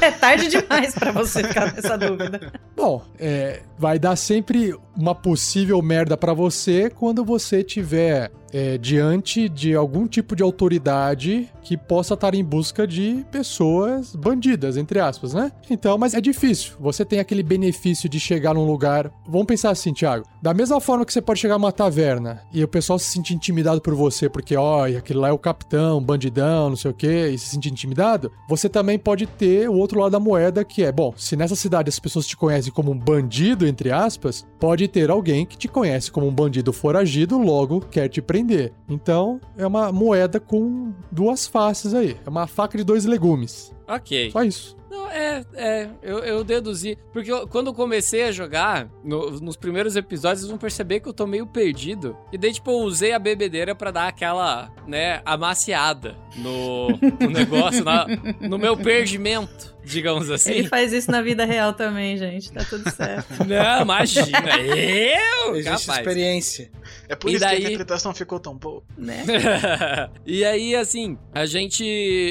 É 0.00 0.10
tarde 0.10 0.48
demais 0.48 0.94
pra 0.94 1.12
você 1.12 1.42
ficar 1.44 1.72
nessa 1.72 1.96
dúvida. 1.96 2.52
Bom, 2.76 3.02
é, 3.18 3.62
vai 3.78 3.98
dar 3.98 4.16
sempre 4.16 4.76
uma 4.96 5.14
possível 5.14 5.80
merda 5.80 6.16
pra 6.16 6.34
você 6.34 6.90
quando 6.90 7.24
você 7.24 7.62
tiver 7.62 8.30
é, 8.52 8.76
diante 8.76 9.48
de 9.48 9.74
algum 9.74 10.06
tipo 10.06 10.36
de 10.36 10.42
autoridade 10.42 11.48
que 11.62 11.76
possa 11.76 12.14
estar 12.14 12.34
em 12.34 12.44
busca 12.44 12.86
de 12.86 13.24
pessoas 13.30 14.14
bandidas, 14.14 14.76
entre 14.76 15.00
aspas, 15.00 15.34
né? 15.34 15.52
Então, 15.70 15.96
mas 15.96 16.14
é 16.14 16.20
difícil. 16.20 16.74
Você 16.80 17.04
tem 17.04 17.18
aquele 17.18 17.42
benefício 17.42 18.08
de 18.08 18.18
chegar 18.18 18.54
num 18.54 18.66
lugar. 18.66 19.10
Vamos 19.26 19.46
pensar 19.46 19.70
assim, 19.70 19.92
Thiago. 19.92 20.26
Da 20.42 20.52
mesma 20.52 20.80
forma 20.80 21.04
que 21.04 21.12
você 21.12 21.22
pode 21.22 21.40
chegar 21.40 21.58
numa 21.58 21.72
taverna 21.72 22.42
e 22.52 22.62
o 22.62 22.68
pessoal 22.68 22.98
se 22.98 23.06
sentir 23.06 23.34
intimidado 23.34 23.80
por 23.80 23.94
você, 23.94 24.28
porque, 24.28 24.56
ó, 24.56 24.86
aquele 24.86 25.18
lá 25.18 25.28
é 25.28 25.32
o 25.32 25.38
capitão, 25.38 26.02
bandidão, 26.02 26.70
não 26.70 26.76
sei 26.76 26.90
o 26.90 26.94
quê, 26.94 27.28
e 27.28 27.38
se 27.38 27.46
sentir 27.46 27.70
intimidado, 27.70 28.30
você 28.48 28.68
também 28.68 28.98
pode 28.98 29.26
ter 29.26 29.68
o 29.68 29.74
outro 29.74 30.00
lado 30.00 30.12
da 30.12 30.20
moeda, 30.20 30.64
que 30.64 30.82
é, 30.82 30.92
bom, 30.92 31.14
se 31.16 31.36
nessa 31.36 31.54
cidade 31.54 31.88
as 31.88 31.98
pessoas 31.98 32.26
te 32.26 32.36
conhecem 32.36 32.72
como 32.72 32.90
um 32.90 32.98
bandido, 32.98 33.66
entre 33.66 33.90
aspas, 33.90 34.46
pode 34.58 34.88
ter 34.88 35.10
alguém 35.10 35.46
que 35.46 35.56
te 35.56 35.68
conhece 35.68 36.10
como 36.10 36.26
um 36.26 36.34
bandido 36.34 36.72
foragido, 36.72 37.38
logo 37.38 37.80
quer 37.80 38.08
te 38.08 38.20
prender. 38.20 38.72
Então, 38.88 39.40
é 39.56 39.66
uma 39.66 39.92
moeda 39.92 40.40
com 40.40 40.92
duas 41.10 41.46
faces 41.52 41.92
aí. 41.92 42.16
É 42.24 42.28
uma 42.28 42.46
faca 42.46 42.78
de 42.78 42.82
dois 42.82 43.04
legumes. 43.04 43.70
Ok. 43.94 44.30
Só 44.30 44.42
isso. 44.42 44.76
Não, 44.90 45.10
é, 45.10 45.42
é, 45.54 45.88
eu, 46.02 46.18
eu 46.18 46.44
deduzi. 46.44 46.98
Porque 47.14 47.32
eu- 47.32 47.48
quando 47.48 47.68
eu 47.68 47.74
comecei 47.74 48.24
a 48.24 48.32
jogar, 48.32 48.90
no- 49.02 49.40
nos 49.40 49.56
primeiros 49.56 49.96
episódios, 49.96 50.40
vocês 50.40 50.50
vão 50.50 50.58
perceber 50.58 51.00
que 51.00 51.08
eu 51.08 51.14
tô 51.14 51.26
meio 51.26 51.46
perdido. 51.46 52.14
E 52.30 52.36
daí, 52.36 52.52
tipo, 52.52 52.70
eu 52.70 52.76
usei 52.80 53.12
a 53.12 53.18
bebedeira 53.18 53.74
pra 53.74 53.90
dar 53.90 54.06
aquela, 54.08 54.70
né, 54.86 55.22
amaciada 55.24 56.14
no, 56.36 56.88
no 56.88 57.30
negócio, 57.32 57.82
na- 57.82 58.06
no 58.40 58.58
meu 58.58 58.76
perdimento, 58.76 59.74
digamos 59.82 60.30
assim. 60.30 60.52
Ele 60.52 60.68
faz 60.68 60.92
isso 60.92 61.10
na 61.10 61.22
vida 61.22 61.46
real 61.46 61.72
também, 61.72 62.18
gente. 62.18 62.52
Tá 62.52 62.62
tudo 62.62 62.90
certo. 62.90 63.26
Não, 63.48 63.80
imagina. 63.82 64.58
Eu, 64.60 65.56
Existe 65.56 65.86
capaz. 65.86 65.98
experiência. 66.06 66.70
É 67.08 67.16
por 67.16 67.30
E 67.30 67.34
isso 67.34 67.40
daí- 67.40 67.56
que 67.60 67.64
a 67.64 67.68
interpretação 67.68 68.12
ficou 68.14 68.38
tão 68.38 68.56
boa. 68.58 68.82
Né? 68.96 69.24
e 70.26 70.44
aí, 70.44 70.74
assim, 70.76 71.16
a 71.34 71.46
gente. 71.46 71.82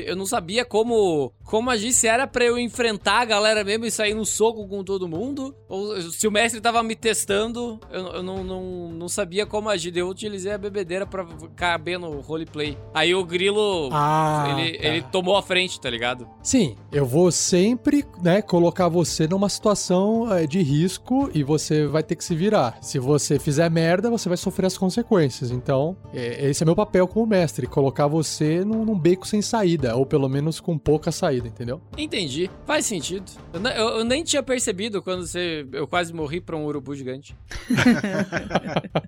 Eu 0.05 0.15
não 0.15 0.25
sabia 0.27 0.63
como, 0.63 1.33
como 1.51 1.69
agir, 1.69 1.91
se 1.91 2.07
era 2.07 2.25
pra 2.25 2.45
eu 2.45 2.57
enfrentar 2.57 3.19
a 3.19 3.25
galera 3.25 3.61
mesmo 3.61 3.85
e 3.85 3.91
sair 3.91 4.13
no 4.13 4.25
soco 4.25 4.65
com 4.69 4.85
todo 4.85 5.05
mundo, 5.05 5.53
ou 5.67 6.01
se 6.01 6.25
o 6.25 6.31
mestre 6.31 6.61
tava 6.61 6.81
me 6.81 6.95
testando, 6.95 7.77
eu, 7.91 8.05
eu 8.07 8.23
não, 8.23 8.41
não, 8.41 8.91
não 8.93 9.09
sabia 9.09 9.45
como 9.45 9.67
agir. 9.67 9.97
Eu 9.97 10.07
utilizei 10.07 10.53
a 10.53 10.57
bebedeira 10.57 11.05
pra 11.05 11.27
caber 11.53 11.99
no 11.99 12.21
roleplay. 12.21 12.77
Aí 12.93 13.13
o 13.13 13.25
grilo. 13.25 13.89
Ah, 13.91 14.55
ele, 14.57 14.77
tá. 14.77 14.87
ele 14.87 15.01
tomou 15.11 15.35
a 15.35 15.43
frente, 15.43 15.77
tá 15.77 15.89
ligado? 15.89 16.25
Sim, 16.41 16.77
eu 16.89 17.05
vou 17.05 17.29
sempre, 17.33 18.05
né, 18.23 18.41
colocar 18.41 18.87
você 18.87 19.27
numa 19.27 19.49
situação 19.49 20.33
é, 20.33 20.47
de 20.47 20.61
risco 20.61 21.29
e 21.33 21.43
você 21.43 21.85
vai 21.85 22.01
ter 22.01 22.15
que 22.15 22.23
se 22.23 22.33
virar. 22.33 22.77
Se 22.81 22.97
você 22.97 23.37
fizer 23.37 23.69
merda, 23.69 24.09
você 24.09 24.29
vai 24.29 24.37
sofrer 24.37 24.67
as 24.67 24.77
consequências. 24.77 25.51
Então, 25.51 25.97
é, 26.13 26.49
esse 26.49 26.63
é 26.63 26.65
meu 26.65 26.77
papel 26.77 27.09
como 27.09 27.27
mestre, 27.27 27.67
colocar 27.67 28.07
você 28.07 28.63
num, 28.63 28.85
num 28.85 28.97
beco 28.97 29.27
sem 29.27 29.41
saída, 29.41 29.97
ou 29.97 30.05
pelo 30.05 30.29
menos 30.29 30.61
com 30.61 30.77
pouca 30.77 31.11
saída, 31.11 31.30
entendeu? 31.39 31.81
Entendi. 31.97 32.49
Faz 32.65 32.85
sentido. 32.85 33.25
Eu, 33.53 33.61
eu- 33.61 33.89
eu 33.99 34.03
nem 34.05 34.23
tinha 34.23 34.41
percebido 34.43 35.01
quando 35.01 35.25
você, 35.25 35.65
eu 35.71 35.87
quase 35.87 36.13
morri 36.13 36.39
pra 36.41 36.55
um 36.55 36.65
urubu 36.65 36.95
gigante. 36.95 37.35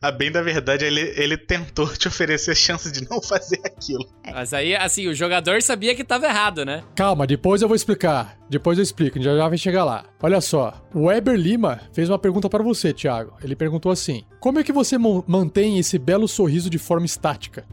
A 0.00 0.10
bem 0.10 0.30
da 0.32 0.40
verdade, 0.42 0.84
ele, 0.84 1.00
ele 1.16 1.36
tentou 1.36 1.86
te 1.88 2.08
oferecer 2.08 2.52
a 2.52 2.54
chance 2.54 2.90
de 2.90 3.08
não 3.10 3.20
fazer 3.20 3.60
aquilo. 3.64 4.06
Mas 4.32 4.54
aí, 4.54 4.74
assim, 4.74 5.06
o 5.06 5.14
jogador 5.14 5.60
sabia 5.62 5.94
que 5.94 6.02
tava 6.04 6.26
errado, 6.26 6.64
né? 6.64 6.82
Calma, 6.94 7.26
depois 7.26 7.60
eu 7.60 7.68
vou 7.68 7.74
explicar. 7.74 8.38
Depois 8.48 8.78
eu 8.78 8.82
explico, 8.82 9.20
já 9.20 9.36
já 9.36 9.48
vai 9.48 9.58
chegar 9.58 9.84
lá. 9.84 10.04
Olha 10.22 10.40
só, 10.40 10.82
o 10.94 11.06
Weber 11.06 11.36
Lima 11.36 11.80
fez 11.92 12.08
uma 12.08 12.18
pergunta 12.18 12.48
para 12.48 12.62
você, 12.62 12.92
Thiago. 12.92 13.34
Ele 13.42 13.54
perguntou 13.56 13.92
assim: 13.92 14.24
Como 14.40 14.58
é 14.58 14.64
que 14.64 14.72
você 14.72 14.96
mantém 14.98 15.78
esse 15.78 15.98
belo 15.98 16.26
sorriso 16.28 16.70
de 16.70 16.78
forma 16.78 17.04
estática? 17.06 17.64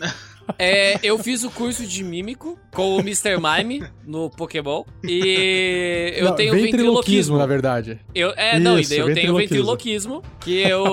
É, 0.58 0.98
eu 1.02 1.18
fiz 1.18 1.42
o 1.44 1.50
curso 1.50 1.84
de 1.86 2.04
mímico 2.04 2.58
com 2.72 2.96
o 2.96 3.00
Mr. 3.00 3.36
Mime 3.38 3.84
no 4.06 4.30
Pokémon. 4.30 4.84
E 5.04 6.14
eu 6.16 6.26
Não, 6.26 6.34
tenho 6.36 6.52
ventriloquismo, 6.52 6.72
ventriloquismo. 6.96 7.38
na 7.38 7.46
verdade. 7.46 7.98
Eu, 8.14 8.30
é, 8.36 8.58
não, 8.58 8.78
e 8.78 8.82
Isso, 8.82 8.90
daí 8.90 8.98
eu 9.00 9.06
tenho 9.14 9.34
ventriloquismo. 9.36 10.20
ventriloquismo, 10.20 10.22
que 10.40 10.58
eu, 10.60 10.84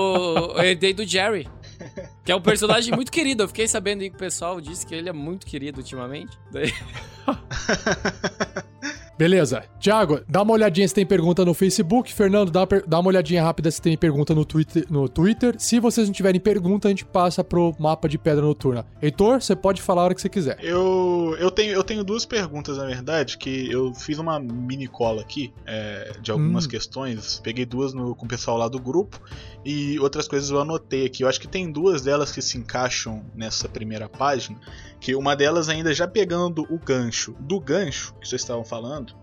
eu 0.56 0.62
herdei 0.62 0.92
do 0.92 1.06
Jerry. 1.06 1.48
Que 2.24 2.32
é 2.32 2.36
um 2.36 2.40
personagem 2.40 2.92
muito 2.94 3.12
querido. 3.12 3.44
Eu 3.44 3.48
fiquei 3.48 3.68
sabendo 3.68 4.02
aí 4.02 4.10
que 4.10 4.16
o 4.16 4.18
pessoal 4.18 4.60
disse 4.60 4.84
que 4.84 4.94
ele 4.94 5.08
é 5.08 5.12
muito 5.12 5.46
querido 5.46 5.78
ultimamente. 5.78 6.36
Daí- 6.50 6.72
Beleza. 9.18 9.64
Thiago, 9.80 10.20
dá 10.28 10.42
uma 10.42 10.52
olhadinha 10.52 10.86
se 10.86 10.92
tem 10.94 11.06
pergunta 11.06 11.44
no 11.44 11.54
Facebook. 11.54 12.12
Fernando, 12.12 12.50
dá, 12.50 12.66
dá 12.86 12.98
uma 12.98 13.08
olhadinha 13.08 13.42
rápida 13.42 13.70
se 13.70 13.80
tem 13.80 13.96
pergunta 13.96 14.34
no 14.34 14.44
Twitter, 14.44 14.84
no 14.90 15.08
Twitter. 15.08 15.54
Se 15.58 15.80
vocês 15.80 16.06
não 16.06 16.12
tiverem 16.12 16.40
pergunta, 16.40 16.88
a 16.88 16.90
gente 16.90 17.04
passa 17.04 17.42
pro 17.42 17.74
mapa 17.78 18.08
de 18.08 18.18
pedra 18.18 18.42
noturna. 18.44 18.84
Heitor, 19.00 19.40
você 19.40 19.56
pode 19.56 19.80
falar 19.80 20.02
a 20.02 20.04
hora 20.06 20.14
que 20.14 20.20
você 20.20 20.28
quiser. 20.28 20.58
Eu, 20.62 21.34
eu, 21.38 21.50
tenho, 21.50 21.72
eu 21.72 21.82
tenho 21.82 22.04
duas 22.04 22.26
perguntas, 22.26 22.76
na 22.76 22.84
verdade, 22.84 23.38
que 23.38 23.70
eu 23.70 23.94
fiz 23.94 24.18
uma 24.18 24.38
mini 24.38 24.86
cola 24.86 25.22
aqui 25.22 25.52
é, 25.64 26.12
de 26.20 26.30
algumas 26.30 26.66
Hum. 26.66 26.68
questões. 26.68 27.40
Peguei 27.42 27.64
duas 27.64 27.94
no- 27.94 28.14
com 28.14 28.26
o 28.26 28.28
pessoal 28.28 28.58
lá 28.58 28.68
do 28.68 28.78
grupo 28.78 29.18
e 29.64 29.98
outras 30.00 30.28
coisas 30.28 30.50
eu 30.50 30.60
anotei 30.60 31.06
aqui. 31.06 31.22
Eu 31.24 31.28
acho 31.28 31.40
que 31.40 31.48
tem 31.48 31.70
duas 31.72 32.02
delas 32.02 32.30
que 32.30 32.42
se 32.42 32.58
encaixam 32.58 33.24
nessa 33.34 33.68
primeira 33.68 34.08
página. 34.08 34.58
Que 35.00 35.14
uma 35.14 35.36
delas 35.36 35.68
ainda 35.68 35.92
já 35.94 36.08
pegando 36.08 36.66
o 36.70 36.78
gancho 36.78 37.36
do 37.40 37.60
gancho 37.60 38.14
que 38.20 38.28
vocês 38.28 38.42
estavam 38.42 38.64
falando. 38.64 39.14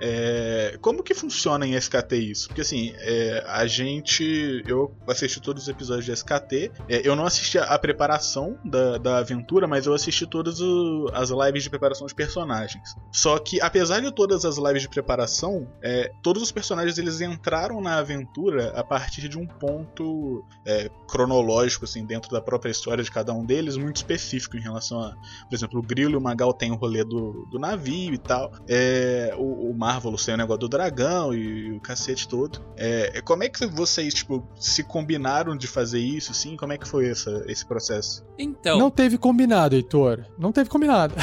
É, 0.00 0.78
como 0.80 1.02
que 1.02 1.14
funciona 1.14 1.66
em 1.66 1.74
SKT 1.74 2.16
isso? 2.16 2.48
Porque 2.48 2.62
assim, 2.62 2.92
é, 2.96 3.44
a 3.46 3.66
gente. 3.66 4.62
Eu 4.66 4.94
assisti 5.06 5.40
todos 5.40 5.64
os 5.64 5.68
episódios 5.68 6.04
de 6.06 6.12
SKT. 6.12 6.72
é, 6.88 7.06
eu 7.06 7.14
não 7.14 7.24
assisti 7.26 7.58
a, 7.58 7.78
preparação 7.78 8.58
da, 8.64 8.98
da 8.98 9.18
aventura, 9.18 9.66
mas 9.66 9.86
eu 9.86 9.94
assisti 9.94 10.26
todas 10.26 10.60
o- 10.60 11.06
as 11.12 11.30
lives 11.30 11.62
de 11.64 11.70
preparação 11.70 12.06
de 12.06 12.14
personagens. 12.14 12.82
Só 13.12 13.38
que, 13.38 13.60
apesar 13.60 14.00
de 14.00 14.12
todas 14.14 14.44
as 14.44 14.56
lives 14.58 14.82
de 14.82 14.88
preparação, 14.88 15.66
é, 15.82 16.10
todos 16.22 16.42
os 16.42 16.52
personagens 16.52 16.98
eles 16.98 17.20
entraram 17.20 17.80
na 17.80 17.98
aventura 17.98 18.70
a 18.76 18.84
partir 18.84 19.28
de 19.28 19.38
um 19.38 19.46
ponto 19.46 20.44
é, 20.66 20.90
cronológico, 21.08 21.84
assim, 21.84 22.04
dentro 22.04 22.30
da 22.30 22.40
própria 22.40 22.70
história 22.70 23.02
de 23.04 23.10
cada 23.10 23.32
um 23.32 23.44
deles, 23.44 23.76
muito 23.76 23.96
específico 23.96 24.56
em 24.56 24.60
relação 24.60 25.00
a. 25.00 25.10
Por 25.48 25.54
exemplo, 25.54 25.78
o 25.78 25.82
Grilo 25.82 26.12
e 26.12 26.16
o 26.16 26.20
Magal 26.20 26.52
tem 26.52 26.70
o 26.70 26.76
rolê 26.76 27.04
do, 27.04 27.46
do 27.50 27.58
navio 27.58 28.14
e 28.14 28.18
tal. 28.18 28.52
É, 28.68 29.34
o, 29.36 29.70
o 29.70 29.74
Marvelous 29.92 30.24
tem 30.24 30.34
o 30.34 30.36
negócio 30.38 30.60
do 30.60 30.68
dragão 30.68 31.34
e 31.34 31.72
o 31.72 31.80
cacete 31.80 32.28
todo. 32.28 32.60
É, 32.76 33.20
como 33.22 33.42
é 33.42 33.48
que 33.48 33.66
vocês, 33.66 34.14
tipo, 34.14 34.46
se 34.58 34.84
combinaram 34.84 35.56
de 35.56 35.66
fazer 35.66 35.98
isso, 35.98 36.30
assim? 36.30 36.56
Como 36.56 36.72
é 36.72 36.78
que 36.78 36.86
foi 36.86 37.08
essa, 37.10 37.42
esse 37.48 37.66
processo? 37.66 38.24
Então, 38.38 38.78
Não 38.78 38.90
teve 38.90 39.18
combinado, 39.18 39.74
Heitor. 39.74 40.24
Não 40.38 40.52
teve 40.52 40.70
combinado. 40.70 41.14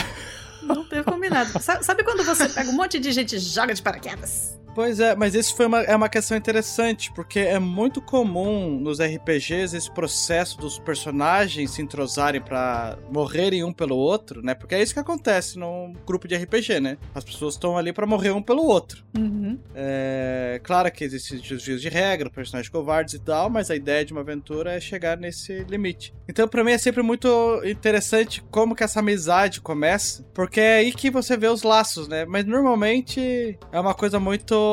Não 0.62 0.84
teve 0.88 1.04
combinado. 1.04 1.50
Sa- 1.62 1.82
Sabe 1.82 2.04
quando 2.04 2.24
você 2.26 2.50
pega 2.50 2.70
um 2.70 2.74
monte 2.74 3.00
de 3.00 3.12
gente 3.14 3.36
e 3.36 3.40
joga 3.40 3.74
de 3.74 3.82
paraquedas? 3.82 4.60
Pois 4.78 5.00
é, 5.00 5.16
mas 5.16 5.34
isso 5.34 5.56
foi 5.56 5.66
uma, 5.66 5.82
é 5.82 5.96
uma 5.96 6.08
questão 6.08 6.38
interessante, 6.38 7.12
porque 7.14 7.40
é 7.40 7.58
muito 7.58 8.00
comum 8.00 8.80
nos 8.80 9.00
RPGs 9.02 9.76
esse 9.76 9.90
processo 9.90 10.56
dos 10.60 10.78
personagens 10.78 11.72
se 11.72 11.82
entrosarem 11.82 12.40
pra 12.40 12.96
morrerem 13.12 13.64
um 13.64 13.74
pelo 13.74 13.96
outro, 13.96 14.44
né? 14.44 14.54
Porque 14.54 14.76
é 14.76 14.84
isso 14.84 14.94
que 14.94 15.00
acontece 15.00 15.58
num 15.58 15.94
grupo 16.06 16.28
de 16.28 16.36
RPG, 16.36 16.80
né? 16.80 17.00
As 17.16 17.24
pessoas 17.24 17.56
estão 17.56 17.76
ali 17.76 17.92
pra 17.92 18.06
morrer 18.06 18.30
um 18.30 18.42
pelo 18.42 18.62
outro. 18.66 19.04
Uhum. 19.18 19.58
É 19.74 20.62
claro 20.64 20.92
que 20.92 21.04
existem 21.04 21.40
desvios 21.40 21.82
de 21.82 21.90
regra, 21.90 22.30
personagens 22.30 22.70
covardes 22.70 23.16
e 23.16 23.20
tal, 23.20 23.50
mas 23.50 23.72
a 23.72 23.76
ideia 23.76 24.06
de 24.06 24.14
uma 24.14 24.22
aventura 24.22 24.74
é 24.74 24.80
chegar 24.80 25.18
nesse 25.18 25.64
limite. 25.64 26.14
Então, 26.30 26.48
pra 26.48 26.64
mim 26.64 26.74
é 26.74 26.78
sempre 26.78 27.02
muito 27.02 27.28
interessante 27.66 28.44
como 28.52 28.76
que 28.76 28.84
essa 28.84 29.00
amizade 29.00 29.60
começa, 29.60 30.24
porque 30.36 30.60
é 30.60 30.76
aí 30.76 30.92
que 30.92 31.10
você 31.10 31.36
vê 31.36 31.48
os 31.48 31.64
laços, 31.64 32.08
né? 32.08 32.26
Mas 32.26 32.46
normalmente 32.46 33.58
é 33.72 33.80
uma 33.80 33.96
coisa 33.96 34.20
muito 34.20 34.67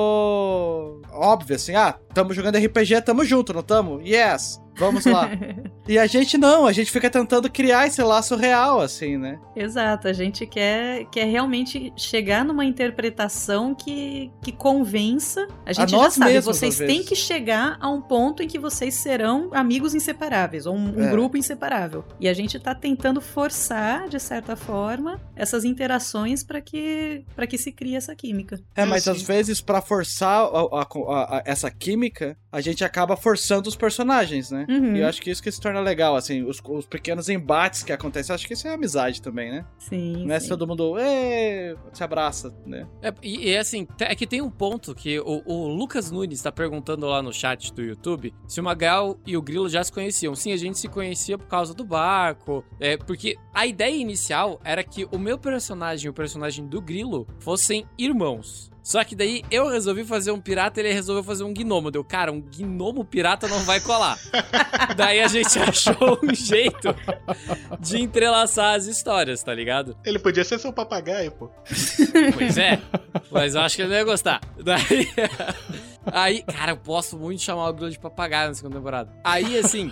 óbvia, 1.13 1.57
assim, 1.57 1.75
ah, 1.75 1.99
tamo 2.13 2.33
jogando 2.33 2.59
RPG, 2.59 3.03
tamo 3.03 3.25
junto, 3.25 3.53
não 3.53 3.63
tamo? 3.63 4.01
Yes! 4.01 4.64
Vamos 4.77 5.05
lá. 5.07 5.29
e 5.89 5.99
a 5.99 6.07
gente 6.07 6.37
não, 6.37 6.67
a 6.67 6.73
gente 6.73 6.91
fica 6.91 7.09
tentando 7.11 7.51
criar 7.51 7.87
esse 7.87 8.03
laço 8.03 8.37
real, 8.37 8.81
assim, 8.81 9.17
né? 9.17 9.39
Exato, 9.55 10.09
a 10.09 10.13
gente 10.13 10.47
quer, 10.47 11.05
quer 11.07 11.25
realmente 11.27 11.93
chegar 11.97 12.45
numa 12.45 12.65
interpretação 12.65 13.75
que, 13.75 14.31
que 14.43 14.51
convença. 14.53 15.47
A 15.65 15.73
gente 15.73 15.91
já 15.91 15.97
nós 15.97 16.15
sabe, 16.15 16.33
mesmos, 16.33 16.57
vocês 16.57 16.77
têm 16.79 17.03
que 17.03 17.15
chegar 17.15 17.77
a 17.81 17.89
um 17.91 18.01
ponto 18.01 18.43
em 18.43 18.49
que 18.49 18.59
vocês 18.59 18.95
serão 18.95 19.51
amigos 19.53 19.95
inseparáveis, 19.95 20.67
ou 20.67 20.75
um, 20.75 20.99
um 20.99 21.05
É. 21.05 21.11
grupo 21.11 21.37
inseparável. 21.37 22.05
E 22.19 22.29
a 22.29 22.33
gente 22.35 22.59
tá 22.59 22.75
tentando 22.75 23.21
forçar, 23.21 24.09
de 24.09 24.19
certa 24.19 24.57
forma, 24.57 25.21
essas 25.37 25.65
interações 25.65 26.43
para 26.43 26.61
que, 26.61 27.25
pra 27.37 27.47
que 27.47 27.59
se 27.59 27.71
crie 27.71 27.95
essa 27.97 28.15
química. 28.15 28.59
É, 28.75 28.85
mas 28.85 29.05
sim. 29.05 29.11
às 29.11 29.23
vezes, 29.23 29.61
pra 29.61 29.81
forçar 29.81 30.45
a- 30.45 30.47
a- 30.49 30.83
a- 30.83 31.37
a- 31.39 31.43
essa 31.45 31.71
química, 31.71 32.37
a 32.55 32.61
gente 32.61 32.85
acaba 32.85 33.17
forçando 33.17 33.69
os 33.69 33.75
personagens, 33.75 34.53
né? 34.53 34.65
Uhum. 34.69 34.95
E 34.95 35.01
eu 35.01 35.09
acho 35.09 35.21
que 35.21 35.29
isso 35.29 35.43
que 35.43 35.51
se 35.51 35.61
torna 35.61 35.81
legal, 35.81 36.15
assim, 36.15 36.45
os, 36.45 36.63
os 36.65 36.87
pequenos 36.87 37.29
embates 37.29 37.83
que 37.83 37.93
acontecem, 37.93 38.33
eu 38.33 38.37
acho 38.37 38.47
que 38.47 38.55
isso 38.55 38.69
é 38.69 38.73
amizade 38.75 39.21
também, 39.21 39.51
né? 39.51 39.65
Sim. 39.77 40.25
Não 40.25 40.33
é 40.33 40.39
sim. 40.39 40.49
todo 40.49 40.65
mundo, 40.65 40.95
se 41.93 42.05
abraça, 42.05 42.55
né? 42.65 42.87
É, 43.03 43.13
e, 43.21 43.51
e 43.51 43.57
assim, 43.57 43.85
te- 43.85 44.05
é 44.05 44.15
que 44.15 44.25
tem 44.25 44.41
um 44.41 44.51
ponto 44.51 44.95
que 44.95 45.19
o, 45.19 45.43
o 45.45 45.67
Lucas 45.67 46.13
Nunes 46.13 46.41
tá 46.41 46.53
perguntando 46.53 47.07
lá 47.07 47.21
no 47.21 47.33
chat 47.33 47.75
do 47.75 47.83
YouTube 47.83 48.33
se 48.47 48.61
o 48.61 48.63
Magal 48.65 49.19
e 49.27 49.37
o 49.37 49.43
Grilo 49.43 49.69
já 49.69 49.83
se 49.83 49.91
conheciam. 49.91 50.37
Sim, 50.37 50.53
a 50.53 50.57
gente 50.57 50.79
se 50.79 50.87
conhecia 50.87 51.37
por 51.37 51.49
causa 51.49 51.75
do 51.75 51.85
barco. 51.85 52.65
É, 52.79 52.97
porque 52.97 53.37
a 53.53 53.67
ideia 53.67 53.97
inicial 53.97 54.61
era 54.63 54.85
que 54.85 55.09
o 55.11 55.19
meu 55.19 55.37
personagem 55.39 56.07
e 56.07 56.11
o 56.11 56.15
personagem 56.15 56.65
do 56.67 56.81
Grilo 56.81 57.27
fossem 57.41 57.85
irmãos. 57.99 58.71
Só 58.85 59.03
que 59.03 59.17
daí 59.17 59.43
eu 59.51 59.67
resolvi 59.71 60.05
fazer 60.05 60.31
um 60.31 60.39
pirata 60.39 60.79
e 60.79 60.85
ele 60.85 60.93
resolveu 60.93 61.25
fazer 61.25 61.43
um 61.43 61.55
gnomo. 61.55 61.91
Deu, 61.91 62.05
cara, 62.05 62.31
um 62.31 62.39
gnomo 62.39 63.03
pirata 63.03 63.49
não 63.49 63.61
vai 63.61 63.81
colar. 63.81 64.19
daí 64.95 65.21
a 65.21 65.27
gente 65.27 65.59
achou 65.59 66.21
um 66.23 66.35
jeito 66.35 66.95
de 67.81 68.03
entrelaçar 68.03 68.75
as 68.75 68.85
histórias, 68.85 69.43
tá 69.43 69.55
ligado? 69.55 69.97
Ele 70.05 70.19
podia 70.19 70.45
ser 70.45 70.59
seu 70.59 70.71
papagaio, 70.71 71.33
pô. 71.33 71.51
Pois 72.37 72.59
é, 72.59 72.79
mas 73.33 73.55
eu 73.55 73.63
acho 73.63 73.77
que 73.77 73.83
ele 73.83 73.89
não 73.89 73.97
ia 73.97 74.05
gostar. 74.05 74.43
Daí. 74.63 75.09
Aí, 76.13 76.43
cara, 76.43 76.73
eu 76.73 76.77
posso 76.77 77.19
muito 77.19 77.41
chamar 77.41 77.69
o 77.71 77.73
Grilo 77.73 77.91
de 77.91 77.99
papagaio 77.99 78.49
na 78.49 78.55
segunda 78.55 78.77
temporada. 78.77 79.11
Aí, 79.25 79.59
assim. 79.59 79.91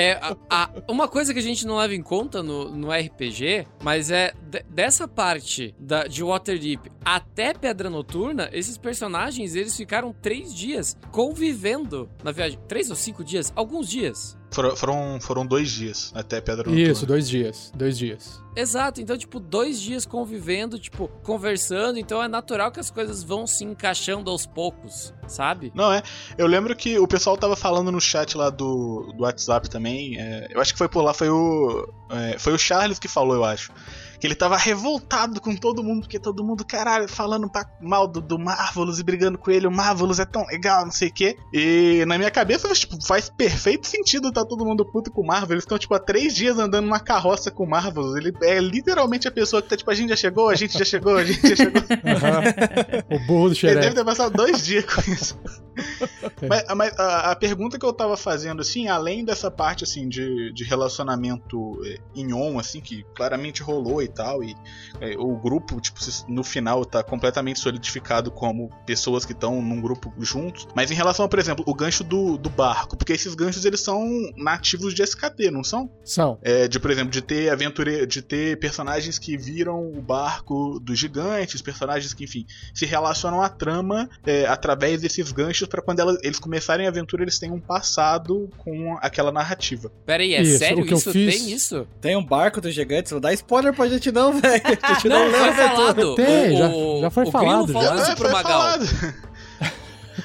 É, 0.00 0.12
a- 0.22 0.36
a- 0.48 0.70
uma 0.88 1.06
coisa 1.06 1.32
que 1.32 1.38
a 1.38 1.42
gente 1.42 1.66
não 1.66 1.76
leva 1.76 1.94
em 1.94 2.02
conta 2.02 2.42
no, 2.42 2.70
no 2.74 2.90
RPG, 2.90 3.66
mas 3.82 4.10
é 4.10 4.32
de- 4.48 4.62
dessa 4.70 5.06
parte 5.06 5.74
da, 5.78 6.04
de 6.04 6.22
Waterdeep 6.24 6.90
até 7.04 7.52
Pedra 7.54 7.90
Noturna, 7.90 8.48
esses 8.52 8.76
personagens 8.78 9.54
eles 9.54 9.76
ficaram 9.76 10.12
três 10.12 10.54
dias 10.54 10.96
convivendo 11.10 12.08
na 12.24 12.32
viagem. 12.32 12.58
Três 12.68 12.90
ou 12.90 12.96
cinco 12.96 13.22
dias? 13.24 13.52
Alguns 13.54 13.88
dias. 13.88 14.36
Foram, 14.50 14.76
foram, 14.76 15.18
foram 15.20 15.46
dois 15.46 15.70
dias 15.70 16.10
até 16.14 16.40
Pedra 16.40 16.64
Noturna. 16.64 16.90
Isso, 16.90 17.06
dois 17.06 17.28
dias. 17.28 17.72
Dois 17.74 17.96
dias. 17.96 18.42
Exato, 18.56 19.00
então, 19.00 19.16
tipo, 19.16 19.38
dois 19.38 19.80
dias 19.80 20.04
convivendo, 20.04 20.76
tipo, 20.76 21.06
conversando, 21.22 21.98
então 21.98 22.20
é 22.20 22.26
natural 22.26 22.72
que 22.72 22.80
as 22.80 22.90
coisas 22.90 23.22
vão 23.22 23.46
se 23.46 23.64
encaixando 23.64 24.28
aos 24.28 24.44
poucos, 24.44 25.14
sabe? 25.28 25.70
Não, 25.72 25.92
é. 25.92 26.02
Eu 26.36 26.48
lembro 26.48 26.74
que 26.74 26.98
o 26.98 27.06
pessoal 27.06 27.36
tava 27.36 27.54
falando 27.54 27.92
no 27.92 28.00
chat 28.00 28.36
lá 28.36 28.50
do, 28.50 29.12
do 29.16 29.22
WhatsApp 29.22 29.70
também. 29.70 30.18
é, 30.20 30.48
eu 30.50 30.60
acho 30.60 30.72
que 30.72 30.78
foi 30.78 30.88
por 30.88 31.02
lá, 31.02 31.14
foi 31.14 31.30
o. 31.30 31.88
é, 32.10 32.38
foi 32.38 32.52
o 32.52 32.58
Charles 32.58 32.98
que 32.98 33.06
falou, 33.06 33.36
eu 33.36 33.44
acho. 33.44 33.72
Que 34.20 34.26
ele 34.26 34.34
tava 34.34 34.56
revoltado 34.56 35.40
com 35.40 35.56
todo 35.56 35.82
mundo, 35.82 36.02
porque 36.02 36.18
todo 36.18 36.44
mundo, 36.44 36.64
caralho, 36.64 37.08
falando 37.08 37.50
pra- 37.50 37.66
mal 37.80 38.06
do, 38.06 38.20
do 38.20 38.38
Marvelous 38.38 38.98
e 38.98 39.02
brigando 39.02 39.38
com 39.38 39.50
ele. 39.50 39.66
O 39.66 39.70
Marvelous 39.70 40.18
é 40.18 40.24
tão 40.24 40.44
legal, 40.46 40.84
não 40.84 40.92
sei 40.92 41.08
o 41.08 41.12
quê. 41.12 41.36
E 41.52 42.04
na 42.06 42.18
minha 42.18 42.30
cabeça, 42.30 42.68
tipo, 42.74 43.02
faz 43.04 43.30
perfeito 43.30 43.86
sentido 43.86 44.30
tá 44.30 44.44
todo 44.44 44.64
mundo 44.64 44.84
puto 44.84 45.10
com 45.10 45.22
o 45.22 45.26
Marvel. 45.26 45.52
Eles 45.54 45.64
estão, 45.64 45.78
tipo, 45.78 45.94
há 45.94 45.98
três 45.98 46.34
dias 46.34 46.58
andando 46.58 46.84
numa 46.84 47.00
carroça 47.00 47.50
com 47.50 47.64
o 47.64 47.68
Marvelous. 47.68 48.14
Ele 48.16 48.32
é 48.42 48.60
literalmente 48.60 49.26
a 49.26 49.30
pessoa 49.30 49.62
que 49.62 49.68
tá, 49.68 49.76
tipo, 49.76 49.90
a 49.90 49.94
gente 49.94 50.10
já 50.10 50.16
chegou, 50.16 50.48
a 50.48 50.54
gente 50.54 50.78
já 50.78 50.84
chegou, 50.84 51.16
a 51.16 51.24
gente 51.24 51.48
já 51.48 51.56
chegou. 51.56 51.82
o 53.10 53.26
burro 53.26 53.50
do 53.50 53.66
Ele 53.66 53.80
deve 53.80 53.94
ter 53.94 54.04
passado 54.04 54.36
dois 54.36 54.64
dias 54.64 54.84
com 54.84 55.10
isso. 55.10 55.38
mas 56.48 56.64
mas 56.74 56.98
a, 56.98 57.30
a 57.30 57.36
pergunta 57.36 57.78
que 57.78 57.84
eu 57.84 57.92
tava 57.92 58.16
fazendo, 58.16 58.60
assim, 58.60 58.88
além 58.88 59.24
dessa 59.24 59.50
parte, 59.50 59.84
assim, 59.84 60.08
de, 60.08 60.52
de 60.52 60.64
relacionamento 60.64 61.80
eh, 61.84 61.98
em 62.14 62.32
on, 62.32 62.58
assim, 62.58 62.80
que 62.80 63.04
claramente 63.14 63.62
rolou 63.62 64.02
e 64.02 64.08
tal, 64.10 64.42
e 64.42 64.54
eh, 65.00 65.14
o 65.18 65.36
grupo, 65.36 65.80
tipo, 65.80 65.98
no 66.28 66.42
final 66.44 66.84
tá 66.84 67.02
completamente 67.02 67.58
solidificado 67.60 68.30
como 68.30 68.70
pessoas 68.86 69.24
que 69.24 69.32
estão 69.32 69.60
num 69.62 69.80
grupo 69.80 70.12
juntos. 70.18 70.66
Mas 70.74 70.90
em 70.90 70.94
relação, 70.94 71.28
por 71.28 71.38
exemplo, 71.38 71.64
o 71.66 71.74
gancho 71.74 72.02
do, 72.04 72.36
do 72.36 72.48
barco, 72.50 72.96
porque 72.96 73.12
esses 73.12 73.34
ganchos, 73.34 73.64
eles 73.64 73.80
são 73.80 74.08
nativos 74.36 74.94
de 74.94 75.02
SKT, 75.02 75.50
não 75.50 75.62
são? 75.64 75.90
São. 76.04 76.38
É, 76.42 76.68
de, 76.68 76.78
por 76.78 76.90
exemplo, 76.90 77.10
de 77.10 77.20
ter 77.22 77.50
aventure... 77.50 78.06
de 78.06 78.22
ter 78.22 78.58
personagens 78.58 79.18
que 79.18 79.36
viram 79.36 79.90
o 79.90 80.00
barco 80.00 80.78
dos 80.80 80.98
gigantes, 80.98 81.60
personagens 81.62 82.12
que, 82.14 82.24
enfim, 82.24 82.46
se 82.74 82.86
relacionam 82.86 83.42
à 83.42 83.48
trama 83.48 84.08
é, 84.26 84.46
através 84.46 85.00
desses 85.00 85.32
ganchos 85.32 85.68
pra 85.68 85.82
quando 85.82 86.00
ela- 86.00 86.18
eles 86.22 86.38
começarem 86.38 86.86
a 86.86 86.88
aventura 86.88 87.22
eles 87.22 87.38
tenham 87.38 87.56
um 87.56 87.60
passado 87.60 88.48
com 88.58 88.96
aquela 89.00 89.32
narrativa. 89.32 89.90
Pera 90.06 90.22
aí, 90.22 90.34
é 90.34 90.42
Isso, 90.42 90.58
sério 90.58 90.82
o 90.82 90.86
que 90.86 90.92
eu 90.94 90.98
isso? 90.98 91.12
fiz- 91.12 91.36
Tem 91.42 91.52
isso? 91.52 91.86
Tem 92.00 92.16
um 92.16 92.24
barco 92.24 92.60
dos 92.60 92.74
gigantes, 92.74 93.12
não 93.12 93.20
dá 93.20 93.32
spoiler 93.32 93.74
pra 93.74 93.88
gente 93.88 93.99
não, 94.12 94.32
velho. 94.40 94.62
A 94.82 94.94
gente 94.94 95.08
Não, 95.08 95.30
não, 95.30 95.38
foi 95.38 95.52
falado. 95.52 96.14
Tem, 96.14 96.54
O- 96.54 96.56
já- 96.58 97.00
já 97.02 97.10
foi 97.10 97.24
o 97.24 97.30
falado, 97.30 97.64
Grilo 97.66 97.80
falou 97.80 97.96
já. 97.96 98.02
isso 98.02 98.10
É, 98.12 98.14
pro 98.14 98.24
foi 98.28 98.32
Magal. 98.42 98.60
falado. 98.60 99.20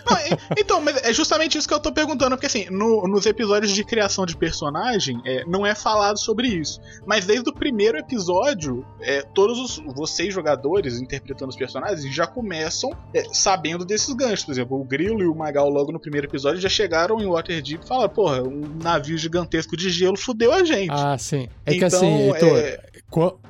Não, 0.08 0.18
então, 0.58 0.82
mas 0.82 0.98
é 1.04 1.14
justamente 1.14 1.58
isso 1.58 1.68
que 1.68 1.74
eu 1.74 1.80
tô 1.80 1.92
perguntando, 1.92 2.32
porque 2.36 2.46
assim, 2.48 2.68
no- 2.70 3.08
nos 3.08 3.26
episódios 3.26 3.72
de 3.72 3.84
criação 3.84 4.26
de 4.26 4.36
personagem, 4.36 5.20
é, 5.26 5.44
não 5.46 5.66
é 5.66 5.74
falado 5.74 6.20
sobre 6.20 6.48
isso. 6.48 6.80
Mas 7.08 7.26
desde 7.26 7.50
o 7.50 7.54
primeiro 7.54 7.98
episódio, 7.98 8.86
é, 9.02 9.22
todos 9.34 9.58
os, 9.58 9.82
vocês, 9.96 10.34
jogadores, 10.34 11.00
interpretando 11.00 11.50
os 11.50 11.56
personagens, 11.56 12.14
já 12.14 12.28
começam 12.28 12.92
é, 13.14 13.24
sabendo 13.32 13.86
desses 13.86 14.14
ganchos. 14.14 14.44
Por 14.46 14.52
exemplo, 14.52 14.80
o 14.80 14.84
Grilo 14.84 15.22
e 15.24 15.28
o 15.28 15.34
Magal, 15.34 15.70
logo 15.70 15.92
no 15.92 16.00
primeiro 16.00 16.28
episódio, 16.28 16.60
já 16.62 16.70
chegaram 16.70 17.20
em 17.22 17.26
Waterdeep 17.28 17.84
e 17.84 17.88
falaram: 17.88 18.10
porra, 18.10 18.44
um 18.44 18.62
navio 18.84 19.18
gigantesco 19.18 19.76
de 19.78 19.90
gelo 19.90 20.18
fudeu 20.18 20.52
a 20.54 20.64
gente. 20.64 20.92
Ah, 20.92 21.18
sim. 21.18 21.48
É 21.66 21.72
que 21.72 21.78
Então, 21.78 21.88
assim, 21.88 22.32
Heitor, 22.32 22.58
é- 22.58 22.80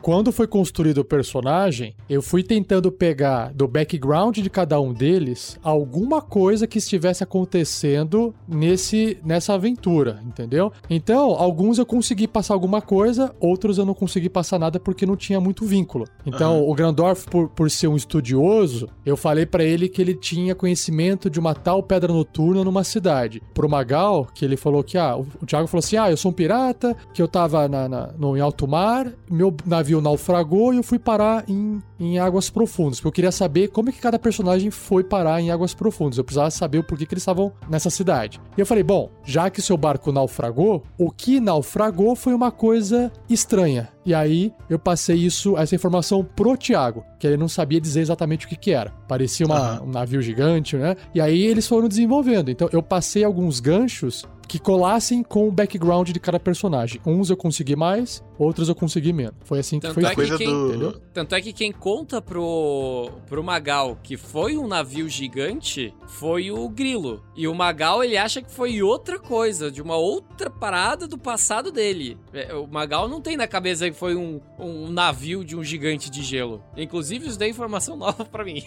quando 0.02 0.32
foi 0.32 0.46
construído 0.48 1.00
o 1.00 1.06
personagem, 1.06 1.96
eu 2.10 2.22
fui 2.22 2.44
tentando 2.44 2.92
pegar 2.92 3.52
do 3.54 3.68
background 3.68 4.38
de 4.38 4.50
cada 4.50 4.80
um 4.80 4.94
deles 4.94 5.58
alguma 5.64 6.22
coisa 6.22 6.68
que 6.68 6.78
estivesse 6.78 7.24
acontecendo 7.24 8.34
nesse, 8.48 9.18
nessa 9.24 9.54
aventura, 9.54 10.22
entendeu? 10.26 10.72
Então, 10.90 11.32
alguns 11.32 11.78
eu 11.78 11.86
consegui 11.86 12.28
passar 12.28 12.54
alguma 12.54 12.82
coisa, 12.82 13.34
outros 13.40 13.78
eu 13.78 13.86
não 13.86 13.94
consegui 13.94 14.30
passar 14.30 14.60
nada 14.60 14.80
porque 14.80 15.06
não 15.06 15.16
tinha 15.16 15.40
muito 15.40 15.66
vínculo. 15.66 16.06
Então, 16.26 16.68
o 16.68 16.74
Grandorf, 16.76 17.26
por, 17.30 17.50
por 17.50 17.72
ser 17.72 17.88
um 17.88 17.96
estudioso, 17.96 18.88
eu 19.06 19.18
falei 19.18 19.46
pra 19.46 19.64
ele 19.64 19.88
que 19.90 20.02
ele 20.02 20.14
tinha 20.14 20.54
conhecimento 20.54 21.30
de 21.30 21.40
uma 21.40 21.56
tal 21.56 21.82
pedra 21.82 22.12
noturna 22.14 22.64
numa 22.64 22.84
cidade. 22.84 23.42
Pro 23.54 23.70
Magal, 23.70 24.28
que 24.34 24.46
ele 24.46 24.58
falou 24.58 24.84
que, 24.84 24.98
ah, 24.98 25.16
o 25.18 25.26
o 25.42 25.46
Thiago 25.46 25.68
falou 25.68 25.80
assim: 25.80 25.98
ah, 25.98 26.10
eu 26.10 26.18
sou 26.18 26.32
um 26.32 26.34
pirata, 26.34 26.96
que 27.14 27.22
eu 27.22 27.28
tava 27.28 27.68
na, 27.68 27.88
na- 27.90 28.10
no, 28.18 28.36
em 28.38 28.40
alto 28.42 28.68
mar, 28.68 29.12
meu 29.30 29.45
navio 29.66 30.00
naufragou 30.00 30.74
e 30.74 30.78
eu 30.78 30.84
fui 30.84 30.98
parar 31.00 31.44
em, 31.48 31.82
em 32.00 32.20
águas 32.20 32.50
profundas. 32.50 33.00
Porque 33.00 33.08
eu 33.08 33.12
queria 33.12 33.32
saber 33.32 33.68
como 33.70 33.90
é 33.90 33.92
que 33.92 34.00
cada 34.00 34.18
personagem 34.18 34.72
foi 34.72 35.04
parar 35.04 35.42
em 35.42 35.52
águas 35.52 35.74
profundas. 35.74 36.18
Eu 36.18 36.24
precisava 36.24 36.50
saber 36.52 36.78
o 36.78 36.84
porquê 36.84 37.06
que 37.06 37.14
eles 37.14 37.22
estavam 37.22 37.52
nessa 37.70 37.90
cidade. 37.90 38.40
E 38.58 38.62
eu 38.62 38.66
falei: 38.66 38.84
bom, 38.84 39.10
já 39.24 39.50
que 39.50 39.62
seu 39.62 39.76
barco 39.78 40.12
naufragou, 40.12 40.84
o 40.98 41.12
que 41.12 41.40
naufragou 41.40 42.16
foi 42.16 42.34
uma 42.34 42.52
coisa 42.52 43.12
estranha. 43.30 43.90
E 44.06 44.14
aí 44.14 44.54
eu 44.70 44.78
passei 44.78 45.16
isso, 45.18 45.58
essa 45.58 45.74
informação 45.76 46.24
pro 46.24 46.56
Thiago, 46.56 47.04
que 47.20 47.26
ele 47.26 47.38
não 47.38 47.48
sabia 47.48 47.82
dizer 47.82 48.02
exatamente 48.02 48.46
o 48.46 48.50
que, 48.50 48.56
que 48.56 48.72
era. 48.72 48.92
Parecia 49.08 49.46
uma- 49.46 49.58
Aham. 49.58 49.84
um 49.84 49.90
navio 49.90 50.22
gigante, 50.22 50.76
né? 50.76 50.96
E 51.14 51.20
aí 51.20 51.42
eles 51.44 51.68
foram 51.68 51.88
desenvolvendo. 51.88 52.50
Então 52.52 52.70
eu 52.72 52.84
passei 52.84 53.24
alguns 53.24 53.60
ganchos 53.60 54.24
que 54.48 54.60
colassem 54.60 55.24
com 55.24 55.48
o 55.48 55.52
background 55.52 56.12
de 56.12 56.20
cada 56.20 56.40
personagem. 56.40 57.02
Uns 57.04 57.32
eu 57.32 57.36
consegui 57.38 57.76
mais, 57.76 58.24
outros 58.38 58.70
eu 58.70 58.76
consegui 58.76 59.14
menos. 59.14 59.36
Foi 59.44 59.60
assim 59.60 59.80
que 59.80 59.88
Tanto 59.88 59.94
foi 59.96 60.04
é 60.04 60.08
feito. 60.08 60.16
coisa 60.18 60.38
que 60.38 60.44
quem, 60.46 60.80
do- 60.80 61.00
tanto 61.14 61.36
é 61.36 61.42
que 61.42 61.54
quem 61.54 61.72
conta 61.72 62.22
pro, 62.22 63.10
pro 63.28 63.44
Magal 63.44 63.98
que 64.04 64.18
foi 64.18 64.58
um 64.58 64.68
navio 64.68 65.08
gigante 65.10 65.94
foi 66.08 66.52
o 66.52 66.68
Grilo. 66.70 67.24
E 67.36 67.48
o 67.48 67.54
Magal, 67.56 68.04
ele 68.04 68.18
acha 68.18 68.42
que 68.42 68.52
foi 68.52 68.82
outra 68.82 69.20
coisa, 69.20 69.72
de 69.72 69.82
uma 69.82 69.96
outra 69.96 70.50
parada 70.50 71.08
do 71.08 71.18
passado 71.18 71.72
dele. 71.72 72.18
É, 72.34 72.54
O 72.54 72.68
Magal 72.68 73.08
não 73.08 73.22
tem 73.22 73.36
na 73.38 73.48
cabeça 73.48 73.90
que 73.90 73.96
foi 73.98 74.16
um, 74.16 74.40
um 74.60 74.90
navio 74.90 75.44
de 75.44 75.56
um 75.56 75.64
gigante 75.64 76.10
de 76.10 76.22
gelo. 76.24 76.64
Inclusive, 76.78 77.28
isso 77.28 77.38
deu 77.40 77.48
informação 77.50 77.96
nova 77.98 78.24
pra 78.26 78.44
mim. 78.44 78.64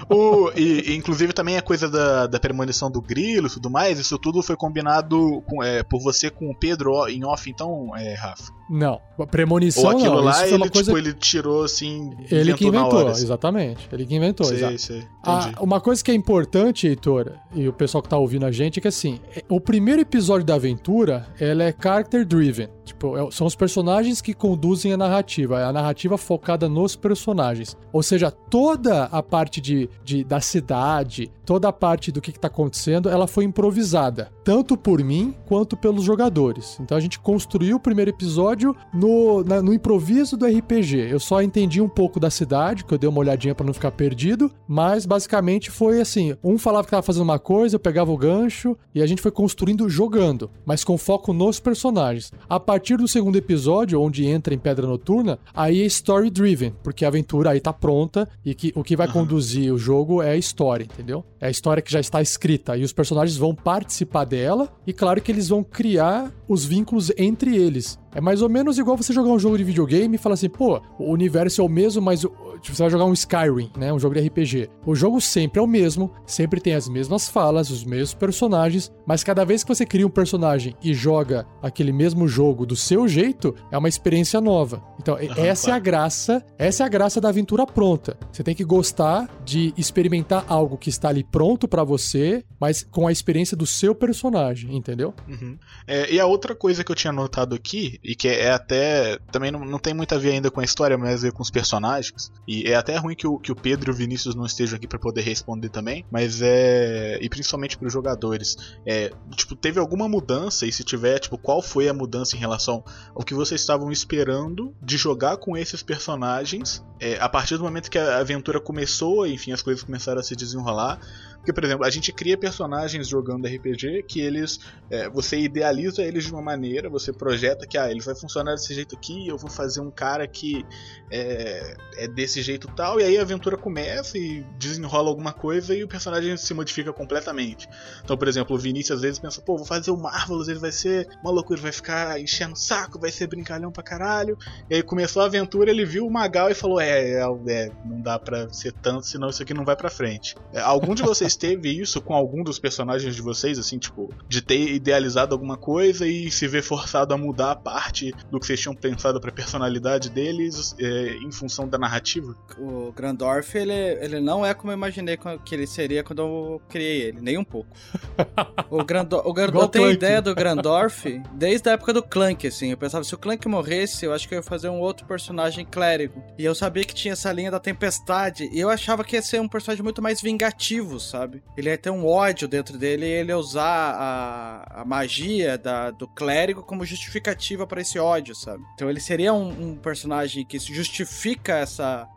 O, 0.09 0.51
e, 0.55 0.95
inclusive 0.95 1.33
também 1.33 1.57
a 1.57 1.61
coisa 1.61 1.89
da, 1.89 2.27
da 2.27 2.39
premonição 2.39 2.89
do 2.89 3.01
grilo 3.01 3.47
e 3.47 3.49
tudo 3.49 3.69
mais, 3.69 3.99
isso 3.99 4.17
tudo 4.17 4.41
foi 4.41 4.55
combinado 4.55 5.41
com, 5.47 5.61
é, 5.61 5.83
por 5.83 6.01
você 6.01 6.29
com 6.29 6.49
o 6.49 6.55
Pedro 6.57 7.07
em 7.09 7.25
off, 7.25 7.49
então, 7.57 7.95
é, 7.95 8.13
Rafa. 8.13 8.56
Não, 8.69 8.99
premonição 9.31 9.83
Ou 9.85 9.89
aquilo 9.91 10.15
não. 10.15 10.23
lá, 10.23 10.45
ele, 10.47 10.55
uma 10.57 10.69
coisa 10.69 10.91
tipo, 10.91 10.97
ele 10.97 11.13
tirou 11.13 11.63
assim. 11.63 12.11
ele 12.29 12.53
que 12.53 12.67
inventou, 12.67 12.99
hora, 12.99 13.11
assim. 13.11 13.23
exatamente. 13.23 13.87
Ele 13.91 14.05
que 14.05 14.15
inventou, 14.15 14.45
Sei, 14.45 14.57
exato. 14.57 14.77
sei, 14.79 15.03
Ah, 15.23 15.51
uma 15.61 15.79
coisa 15.79 16.03
que 16.03 16.11
é 16.11 16.13
importante, 16.13 16.87
Heitor, 16.87 17.31
e 17.53 17.67
o 17.67 17.73
pessoal 17.73 18.01
que 18.01 18.09
tá 18.09 18.17
ouvindo 18.17 18.45
a 18.45 18.51
gente, 18.51 18.79
é 18.79 18.81
que 18.81 18.87
assim, 18.87 19.19
o 19.49 19.59
primeiro 19.61 20.01
episódio 20.01 20.45
da 20.45 20.55
aventura, 20.55 21.27
ela 21.39 21.63
é 21.63 21.73
character 21.81 22.25
driven. 22.25 22.67
Tipo, 22.83 23.17
é- 23.17 23.31
são 23.31 23.45
os 23.45 23.55
personagens 23.55 24.21
que 24.21 24.33
conduzem 24.33 24.93
a 24.93 24.97
narrativa. 24.97 25.59
É 25.59 25.63
a 25.65 25.73
narrativa 25.73 26.17
focada 26.17 26.69
nos 26.69 26.95
personagens. 26.95 27.75
Ou 27.91 28.01
seja, 28.01 28.31
toda 28.31 29.05
a 29.05 29.21
parte 29.21 29.59
de, 29.59 29.89
de- 30.05 30.23
da 30.23 30.39
cidade, 30.39 31.29
toda 31.45 31.67
a 31.67 31.73
parte 31.73 32.11
do 32.13 32.21
que, 32.21 32.31
que 32.31 32.39
tá 32.39 32.47
acontecendo, 32.47 33.09
ela 33.09 33.27
foi 33.27 33.43
improvisada. 33.43 34.31
Tanto 34.43 34.77
por 34.77 35.03
mim 35.03 35.35
quanto 35.45 35.75
pelos 35.75 36.03
jogadores. 36.05 36.77
Então 36.79 36.97
a 36.97 37.01
gente 37.01 37.19
construiu 37.19 37.75
o 37.75 37.79
primeiro 37.79 38.09
episódio 38.11 38.56
no, 38.93 39.43
na- 39.43 39.61
no 39.61 39.73
improviso 39.73 40.35
do 40.37 40.45
RPG. 40.45 41.07
Eu 41.11 41.19
só 41.19 41.41
entendi 41.41 41.81
um 41.81 41.89
pouco 41.89 42.19
da 42.19 42.29
cidade, 42.29 42.83
que 42.85 42.93
eu 42.93 42.97
dei 42.97 43.09
uma 43.09 43.19
olhadinha 43.19 43.53
pra 43.53 43.65
não 43.65 43.73
ficar 43.73 43.91
perdido. 43.91 44.51
Mas 44.67 45.05
basicamente 45.05 45.69
foi 45.69 45.99
assim: 46.01 46.35
um 46.43 46.57
falava 46.57 46.85
que 46.85 46.91
tava 46.91 47.03
fazendo 47.03 47.23
uma 47.23 47.39
coisa, 47.39 47.75
eu 47.75 47.79
pegava 47.79 48.11
o 48.11 48.17
gancho 48.17 48.77
e 48.95 49.01
a 49.01 49.07
gente 49.07 49.21
foi 49.21 49.31
construindo 49.31 49.89
jogando, 49.89 50.49
mas 50.65 50.83
com 50.83 50.97
foco 50.97 51.33
nos 51.33 51.59
personagens. 51.59 52.31
A 52.49 52.59
partir 52.59 52.97
do 52.97 53.07
segundo 53.07 53.35
episódio, 53.35 54.01
onde 54.01 54.25
entra 54.25 54.53
em 54.53 54.57
Pedra 54.57 54.87
Noturna, 54.87 55.37
aí 55.53 55.81
é 55.81 55.85
story 55.85 56.29
driven, 56.29 56.73
porque 56.83 57.05
a 57.05 57.07
aventura 57.09 57.51
aí 57.51 57.59
tá 57.59 57.73
pronta 57.73 58.27
e 58.45 58.53
que 58.55 58.71
o 58.75 58.83
que 58.83 58.95
vai 58.95 59.07
conduzir 59.07 59.73
o 59.73 59.77
jogo 59.77 60.21
é 60.21 60.31
a 60.31 60.37
história, 60.37 60.83
entendeu? 60.83 61.23
É 61.39 61.47
a 61.47 61.51
história 61.51 61.81
que 61.81 61.91
já 61.91 61.99
está 61.99 62.21
escrita 62.21 62.77
e 62.77 62.83
os 62.83 62.93
personagens 62.93 63.37
vão 63.37 63.53
participar 63.53 64.25
dela 64.25 64.69
e 64.85 64.93
claro 64.93 65.21
que 65.21 65.31
eles 65.31 65.47
vão 65.49 65.63
criar 65.63 66.31
os 66.47 66.65
vínculos 66.65 67.11
entre 67.17 67.55
eles. 67.55 67.99
É 68.17 68.21
mais 68.21 68.41
ou 68.41 68.49
menos 68.49 68.79
igual 68.79 68.97
você 68.97 69.13
jogar 69.13 69.29
um 69.29 69.37
jogo 69.37 69.59
de 69.59 69.63
videogame 69.63 70.15
e 70.15 70.17
falar 70.17 70.33
assim, 70.33 70.49
pô, 70.49 70.81
o 70.97 71.11
universo 71.11 71.61
é 71.61 71.63
o 71.63 71.69
mesmo, 71.69 72.01
mas 72.01 72.25
tipo, 72.61 72.75
você 72.75 72.83
vai 72.83 72.89
jogar 72.89 73.05
um 73.05 73.13
Skyrim, 73.13 73.71
né? 73.77 73.91
Um 73.91 73.99
jogo 73.99 74.15
de 74.15 74.27
RPG. 74.27 74.69
O 74.85 74.95
jogo 74.95 75.19
sempre 75.19 75.59
é 75.59 75.63
o 75.63 75.67
mesmo, 75.67 76.11
sempre 76.25 76.59
tem 76.59 76.73
as 76.73 76.87
mesmas 76.87 77.29
falas, 77.29 77.69
os 77.69 77.83
mesmos 77.83 78.13
personagens, 78.13 78.91
mas 79.05 79.23
cada 79.23 79.43
vez 79.45 79.63
que 79.63 79.69
você 79.69 79.85
cria 79.85 80.05
um 80.05 80.09
personagem 80.09 80.75
e 80.81 80.93
joga 80.93 81.45
aquele 81.61 81.91
mesmo 81.91 82.27
jogo 82.27 82.65
do 82.65 82.75
seu 82.75 83.07
jeito, 83.07 83.55
é 83.71 83.77
uma 83.77 83.89
experiência 83.89 84.39
nova. 84.41 84.81
Então, 84.99 85.15
Aham, 85.15 85.45
essa 85.45 85.71
é 85.71 85.73
a 85.73 85.79
graça, 85.79 86.43
essa 86.57 86.83
é 86.83 86.85
a 86.85 86.89
graça 86.89 87.21
da 87.21 87.29
aventura 87.29 87.65
pronta. 87.65 88.17
Você 88.31 88.43
tem 88.43 88.55
que 88.55 88.63
gostar 88.63 89.29
de 89.45 89.73
experimentar 89.77 90.45
algo 90.47 90.77
que 90.77 90.89
está 90.89 91.09
ali 91.09 91.23
pronto 91.23 91.67
pra 91.67 91.83
você, 91.83 92.43
mas 92.59 92.83
com 92.83 93.07
a 93.07 93.11
experiência 93.11 93.55
do 93.55 93.65
seu 93.65 93.93
personagem, 93.93 94.75
entendeu? 94.75 95.13
Uhum. 95.27 95.57
É, 95.85 96.11
e 96.11 96.19
a 96.19 96.25
outra 96.25 96.55
coisa 96.55 96.83
que 96.83 96.91
eu 96.91 96.95
tinha 96.95 97.13
notado 97.13 97.55
aqui, 97.55 97.99
e 98.03 98.15
que 98.15 98.27
é 98.27 98.51
até. 98.51 99.17
Também 99.31 99.51
não, 99.51 99.59
não 99.65 99.79
tem 99.79 99.93
muito 99.93 100.13
a 100.13 100.17
ver 100.17 100.31
ainda 100.31 100.51
com 100.51 100.59
a 100.59 100.63
história, 100.63 100.97
mas 100.97 101.23
a 101.23 101.27
ver 101.27 101.31
com 101.31 101.41
os 101.41 101.51
personagens. 101.51 102.31
E 102.47 102.63
é 102.63 102.75
até 102.75 102.95
ruim 102.97 103.15
que 103.15 103.27
o, 103.27 103.37
que 103.37 103.51
o 103.51 103.55
Pedro 103.55 103.91
e 103.91 103.93
o 103.93 103.95
Vinícius 103.95 104.33
não 104.33 104.45
estejam 104.45 104.77
aqui 104.77 104.87
pra 104.87 104.97
poder 104.97 105.21
responder 105.21 105.69
também. 105.69 106.05
Mas 106.09 106.41
é. 106.41 107.19
E 107.21 107.29
principalmente 107.29 107.77
pros 107.77 107.91
jogadores. 107.91 108.55
É, 108.85 109.11
tipo, 109.35 109.55
teve 109.55 109.79
alguma 109.79 110.07
mudança? 110.07 110.65
E 110.65 110.71
se 110.71 110.83
tiver, 110.83 111.19
tipo, 111.19 111.37
qual 111.37 111.61
foi 111.61 111.89
a 111.89 111.93
mudança 111.93 112.35
em 112.35 112.39
relação 112.39 112.83
ao 113.13 113.23
que 113.23 113.33
vocês 113.33 113.59
estavam 113.59 113.91
esperando 113.91 114.73
de 114.81 114.97
jogar 114.97 115.37
com 115.37 115.57
esses 115.57 115.83
personagens 115.83 116.83
é, 116.99 117.17
a 117.19 117.29
partir 117.29 117.57
do 117.57 117.63
momento 117.63 117.91
que 117.91 117.97
a 117.97 118.19
aventura 118.19 118.59
começou, 118.59 119.27
enfim, 119.27 119.51
as 119.51 119.61
coisas 119.61 119.83
começaram 119.83 120.19
a 120.19 120.23
se 120.23 120.35
desenrolar. 120.35 120.99
Porque, 121.47 121.53
por 121.53 121.63
exemplo, 121.63 121.85
a 121.85 121.89
gente 121.89 122.11
cria 122.11 122.37
personagens 122.37 123.07
jogando 123.07 123.47
RPG 123.47 124.03
que 124.03 124.19
eles. 124.19 124.59
é, 124.91 125.09
você 125.09 125.39
idealiza 125.39 126.03
eles 126.03 126.25
de 126.25 126.33
uma 126.33 126.41
maneira, 126.41 126.89
você 126.89 127.13
projeta 127.13 127.65
que 127.65 127.77
ah, 127.77 127.89
ele 127.89 128.01
vai 128.01 128.13
funcionar 128.13 128.51
desse 128.51 128.73
jeito 128.73 128.97
aqui, 128.97 129.29
eu 129.29 129.37
vou 129.37 129.49
fazer 129.49 129.79
um 129.79 129.89
cara 129.89 130.27
que 130.27 130.65
é, 131.09 131.77
é 131.99 132.07
desse 132.09 132.41
jeito 132.41 132.67
tal, 132.75 132.99
e 132.99 133.03
aí 133.03 133.17
a 133.17 133.21
aventura 133.21 133.55
começa 133.55 134.17
e 134.17 134.43
desenrola 134.57 135.07
alguma 135.07 135.31
coisa 135.31 135.73
e 135.73 135.85
o 135.85 135.87
personagem 135.87 136.35
se 136.35 136.53
modifica 136.53 136.91
completamente. 136.91 137.69
Então, 138.03 138.17
por 138.17 138.27
exemplo, 138.27 138.53
o 138.53 138.59
Vinícius 138.59 138.97
às 138.97 139.01
vezes 139.01 139.19
pensa, 139.19 139.41
pô, 139.41 139.55
vou 139.55 139.65
fazer 139.65 139.91
o 139.91 139.97
Marvelous, 139.97 140.49
ele 140.49 140.59
vai 140.59 140.73
ser 140.73 141.07
uma 141.23 141.31
loucura, 141.31 141.61
vai 141.61 141.71
ficar 141.71 142.19
enchendo 142.19 142.55
o 142.55 142.57
saco, 142.57 142.99
vai 142.99 143.09
ser 143.09 143.27
brincalhão 143.27 143.71
pra 143.71 143.81
caralho. 143.81 144.37
E 144.69 144.75
aí 144.75 144.83
começou 144.83 145.21
a 145.21 145.27
aventura, 145.27 145.71
ele 145.71 145.85
viu 145.85 146.05
o 146.05 146.11
Magal 146.11 146.49
e 146.49 146.53
falou: 146.53 146.81
É, 146.81 147.11
é, 147.11 147.21
é, 147.47 147.71
não 147.85 148.01
dá 148.01 148.19
pra 148.19 148.49
ser 148.49 148.73
tanto, 148.73 149.07
senão 149.07 149.29
isso 149.29 149.41
aqui 149.41 149.53
não 149.53 149.63
vai 149.63 149.77
pra 149.77 149.89
frente. 149.89 150.35
É, 150.51 150.59
algum 150.59 150.93
de 150.93 151.03
vocês 151.07 151.36
teve 151.37 151.69
isso 151.69 152.01
com 152.01 152.13
algum 152.13 152.43
dos 152.43 152.59
personagens 152.59 153.15
de 153.15 153.21
vocês, 153.21 153.57
assim, 153.59 153.77
tipo, 153.77 154.13
de 154.27 154.41
ter 154.41 154.73
idealizado 154.73 155.33
alguma 155.33 155.57
coisa 155.57 156.07
e 156.07 156.29
se 156.31 156.47
ver 156.47 156.63
forçado 156.63 157.13
a 157.13 157.17
mudar 157.17 157.51
a 157.51 157.55
parte 157.55 158.13
do 158.29 158.39
que 158.39 158.45
vocês 158.45 158.59
tinham 158.59 158.75
pensado 158.75 159.19
pra 159.21 159.31
personalidade 159.31 160.09
deles 160.09 160.75
é, 160.79 161.17
em 161.17 161.31
função 161.31 161.67
da 161.67 161.77
narrativa? 161.77 162.35
O 162.57 162.91
Grandorf, 162.91 163.55
ele, 163.57 163.73
ele 163.73 164.19
não 164.19 164.45
é 164.45 164.53
como 164.53 164.71
eu 164.71 164.77
imaginei 164.77 165.17
que 165.45 165.55
ele 165.55 165.67
seria 165.67 166.03
quando 166.03 166.19
eu 166.19 166.61
criei 166.69 167.01
ele, 167.03 167.21
nem 167.21 167.37
um 167.37 167.43
pouco. 167.43 167.69
O 168.69 168.83
Grandorf, 168.83 169.27
o 169.27 169.33
Grandorf 169.33 169.55
Igual 169.55 169.65
eu 169.65 169.69
tenho 169.69 169.85
Clank. 169.85 169.97
ideia 169.97 170.21
do 170.21 170.35
Grandorf 170.35 171.21
desde 171.33 171.69
a 171.69 171.73
época 171.73 171.93
do 171.93 172.03
Clank, 172.03 172.45
assim. 172.45 172.71
Eu 172.71 172.77
pensava, 172.77 173.03
se 173.03 173.13
o 173.15 173.17
Clank 173.17 173.47
morresse, 173.47 174.05
eu 174.05 174.13
acho 174.13 174.27
que 174.27 174.33
eu 174.33 174.39
ia 174.39 174.43
fazer 174.43 174.69
um 174.69 174.79
outro 174.79 175.05
personagem 175.05 175.65
clérigo. 175.65 176.21
E 176.37 176.43
eu 176.43 176.53
sabia 176.53 176.83
que 176.83 176.93
tinha 176.93 177.13
essa 177.13 177.31
linha 177.31 177.51
da 177.51 177.59
tempestade, 177.59 178.49
e 178.51 178.59
eu 178.59 178.69
achava 178.69 179.03
que 179.03 179.15
ia 179.15 179.21
ser 179.21 179.39
um 179.39 179.47
personagem 179.47 179.83
muito 179.83 180.01
mais 180.01 180.21
vingativo, 180.21 180.99
sabe? 180.99 181.26
Ele 181.55 181.69
ia 181.69 181.77
ter 181.77 181.89
um 181.89 182.05
ódio 182.05 182.47
dentro 182.47 182.77
dele 182.77 183.05
e 183.05 183.09
ele 183.09 183.31
ia 183.31 183.37
usar 183.37 183.63
a, 183.63 184.81
a 184.81 184.85
magia 184.85 185.57
da, 185.57 185.91
do 185.91 186.07
clérigo 186.07 186.63
como 186.63 186.85
justificativa 186.85 187.67
pra 187.67 187.81
esse 187.81 187.99
ódio, 187.99 188.35
sabe? 188.35 188.63
Então 188.73 188.89
ele 188.89 188.99
seria 188.99 189.33
um, 189.33 189.71
um 189.71 189.75
personagem 189.75 190.45
que 190.45 190.57
justifica 190.59 191.57
essa 191.57 192.07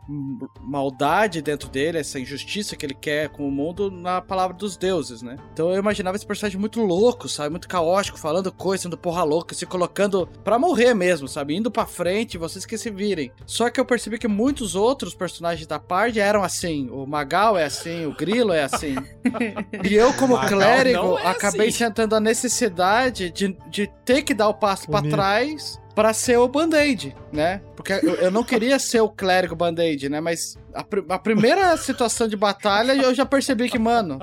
maldade 0.61 1.41
dentro 1.41 1.69
dele, 1.69 1.97
essa 1.97 2.19
injustiça 2.19 2.75
que 2.75 2.85
ele 2.85 2.93
quer 2.93 3.29
com 3.29 3.47
o 3.47 3.51
mundo 3.51 3.89
na 3.89 4.21
palavra 4.21 4.55
dos 4.55 4.77
deuses, 4.77 5.21
né? 5.21 5.37
Então 5.53 5.69
eu 5.71 5.77
imaginava 5.77 6.15
esse 6.15 6.25
personagem 6.25 6.59
muito 6.59 6.81
louco, 6.81 7.27
sabe? 7.27 7.49
Muito 7.51 7.67
caótico, 7.67 8.19
falando 8.19 8.51
coisa, 8.51 8.83
sendo 8.83 8.97
porra 8.97 9.23
louca, 9.23 9.55
se 9.55 9.65
colocando 9.65 10.27
pra 10.43 10.59
morrer 10.59 10.93
mesmo, 10.93 11.27
sabe? 11.27 11.55
Indo 11.55 11.71
pra 11.71 11.85
frente, 11.85 12.37
vocês 12.37 12.65
que 12.65 12.77
se 12.77 12.89
virem. 12.89 13.31
Só 13.45 13.69
que 13.69 13.79
eu 13.79 13.85
percebi 13.85 14.17
que 14.17 14.27
muitos 14.27 14.75
outros 14.75 15.15
personagens 15.15 15.67
da 15.67 15.79
parte 15.79 16.19
eram 16.19 16.43
assim. 16.43 16.89
O 16.89 17.05
Magal 17.05 17.57
é 17.57 17.65
assim, 17.65 18.05
o 18.05 18.15
Grilo 18.15 18.53
é 18.53 18.63
assim. 18.63 18.95
E 19.83 19.93
eu, 19.95 20.13
como 20.13 20.35
Magal 20.35 20.49
clérigo, 20.49 21.17
é 21.19 21.27
acabei 21.27 21.69
assim. 21.69 21.85
sentindo 21.85 22.15
a 22.15 22.19
necessidade 22.19 23.31
de, 23.31 23.57
de 23.69 23.89
ter 24.05 24.21
que 24.23 24.33
dar 24.33 24.47
o 24.49 24.53
passo 24.53 24.89
pra 24.89 24.99
Bonito. 24.99 25.15
trás 25.15 25.79
pra 25.93 26.13
ser 26.13 26.37
o 26.37 26.47
Band-Aid, 26.47 27.15
né? 27.33 27.61
Porque 27.81 28.05
eu, 28.05 28.15
eu 28.15 28.31
não 28.31 28.43
queria 28.43 28.77
ser 28.79 29.01
o 29.01 29.09
clérigo 29.09 29.55
Band-Aid, 29.55 30.09
né? 30.09 30.19
Mas 30.21 30.57
a, 30.73 30.83
pri- 30.83 31.05
a 31.09 31.17
primeira 31.19 31.75
situação 31.77 32.27
de 32.27 32.35
batalha 32.37 32.93
eu 32.93 33.13
já 33.13 33.25
percebi 33.25 33.69
que, 33.69 33.79
mano, 33.79 34.19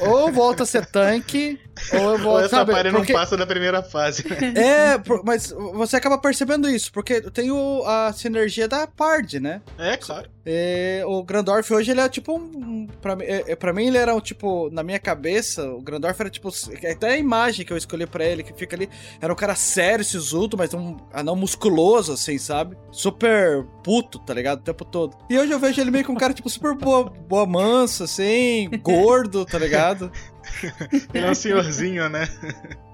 ou 0.00 0.20
eu 0.20 0.32
volto 0.32 0.62
a 0.62 0.66
ser 0.66 0.86
tanque, 0.86 1.58
ou 1.92 1.98
eu 1.98 2.10
Ou 2.12 2.18
volto, 2.18 2.44
essa 2.44 2.56
sabe? 2.56 2.72
parte 2.72 2.90
não 2.90 3.00
Porque- 3.00 3.12
passa 3.12 3.36
da 3.36 3.46
primeira 3.46 3.82
fase, 3.82 4.24
né? 4.28 4.36
É, 4.94 4.98
por- 4.98 5.22
mas 5.24 5.50
você 5.74 5.96
acaba 5.96 6.18
percebendo 6.18 6.68
isso, 6.68 6.92
porque 6.92 7.20
tem 7.30 7.50
o- 7.50 7.82
a 7.86 8.12
sinergia 8.12 8.68
da 8.68 8.86
Pard, 8.86 9.40
né? 9.40 9.60
É, 9.78 9.96
claro. 9.96 10.28
É, 10.44 11.02
o 11.06 11.22
Grandorf 11.22 11.70
hoje 11.72 11.90
ele 11.90 12.00
é 12.00 12.08
tipo 12.08 12.32
um. 12.36 12.40
um- 12.42 12.86
Pra, 13.00 13.14
mim- 13.14 13.24
é, 13.24 13.44
é, 13.52 13.56
pra 13.56 13.72
mim, 13.72 13.86
ele 13.86 13.98
era 13.98 14.14
um 14.14 14.20
tipo. 14.20 14.68
Na 14.72 14.82
minha 14.82 14.98
cabeça, 14.98 15.64
o 15.70 15.80
Grandorf 15.82 16.18
era 16.20 16.30
tipo. 16.30 16.50
Até 16.90 17.10
a 17.10 17.16
imagem 17.18 17.64
que 17.64 17.72
eu 17.72 17.76
escolhi 17.76 18.06
pra 18.06 18.24
ele, 18.24 18.42
que 18.42 18.52
fica 18.54 18.74
ali. 18.74 18.88
Era 19.20 19.32
um 19.32 19.36
cara 19.36 19.54
sério, 19.54 20.04
sisudo, 20.04 20.56
mas 20.56 20.72
um 20.74 20.96
anão 21.12 21.36
musculoso, 21.36 22.12
assim, 22.12 22.38
sabe? 22.38 22.76
Super 22.90 23.64
puto, 23.82 24.18
tá 24.18 24.34
ligado? 24.34 24.60
O 24.60 24.62
tempo 24.62 24.84
todo. 24.84 25.16
E 25.28 25.38
hoje 25.38 25.52
eu 25.52 25.58
vejo 25.58 25.80
ele 25.80 25.90
meio 25.90 26.04
que 26.04 26.10
um 26.10 26.16
cara, 26.16 26.32
tipo, 26.34 26.48
super 26.50 26.74
boa, 26.74 27.04
boa 27.04 27.46
mansa, 27.46 28.04
assim, 28.04 28.68
gordo, 28.82 29.44
tá 29.44 29.58
ligado? 29.58 30.10
Ele 31.14 31.26
é 31.26 31.30
um 31.30 31.34
senhorzinho, 31.34 32.08
né? 32.08 32.28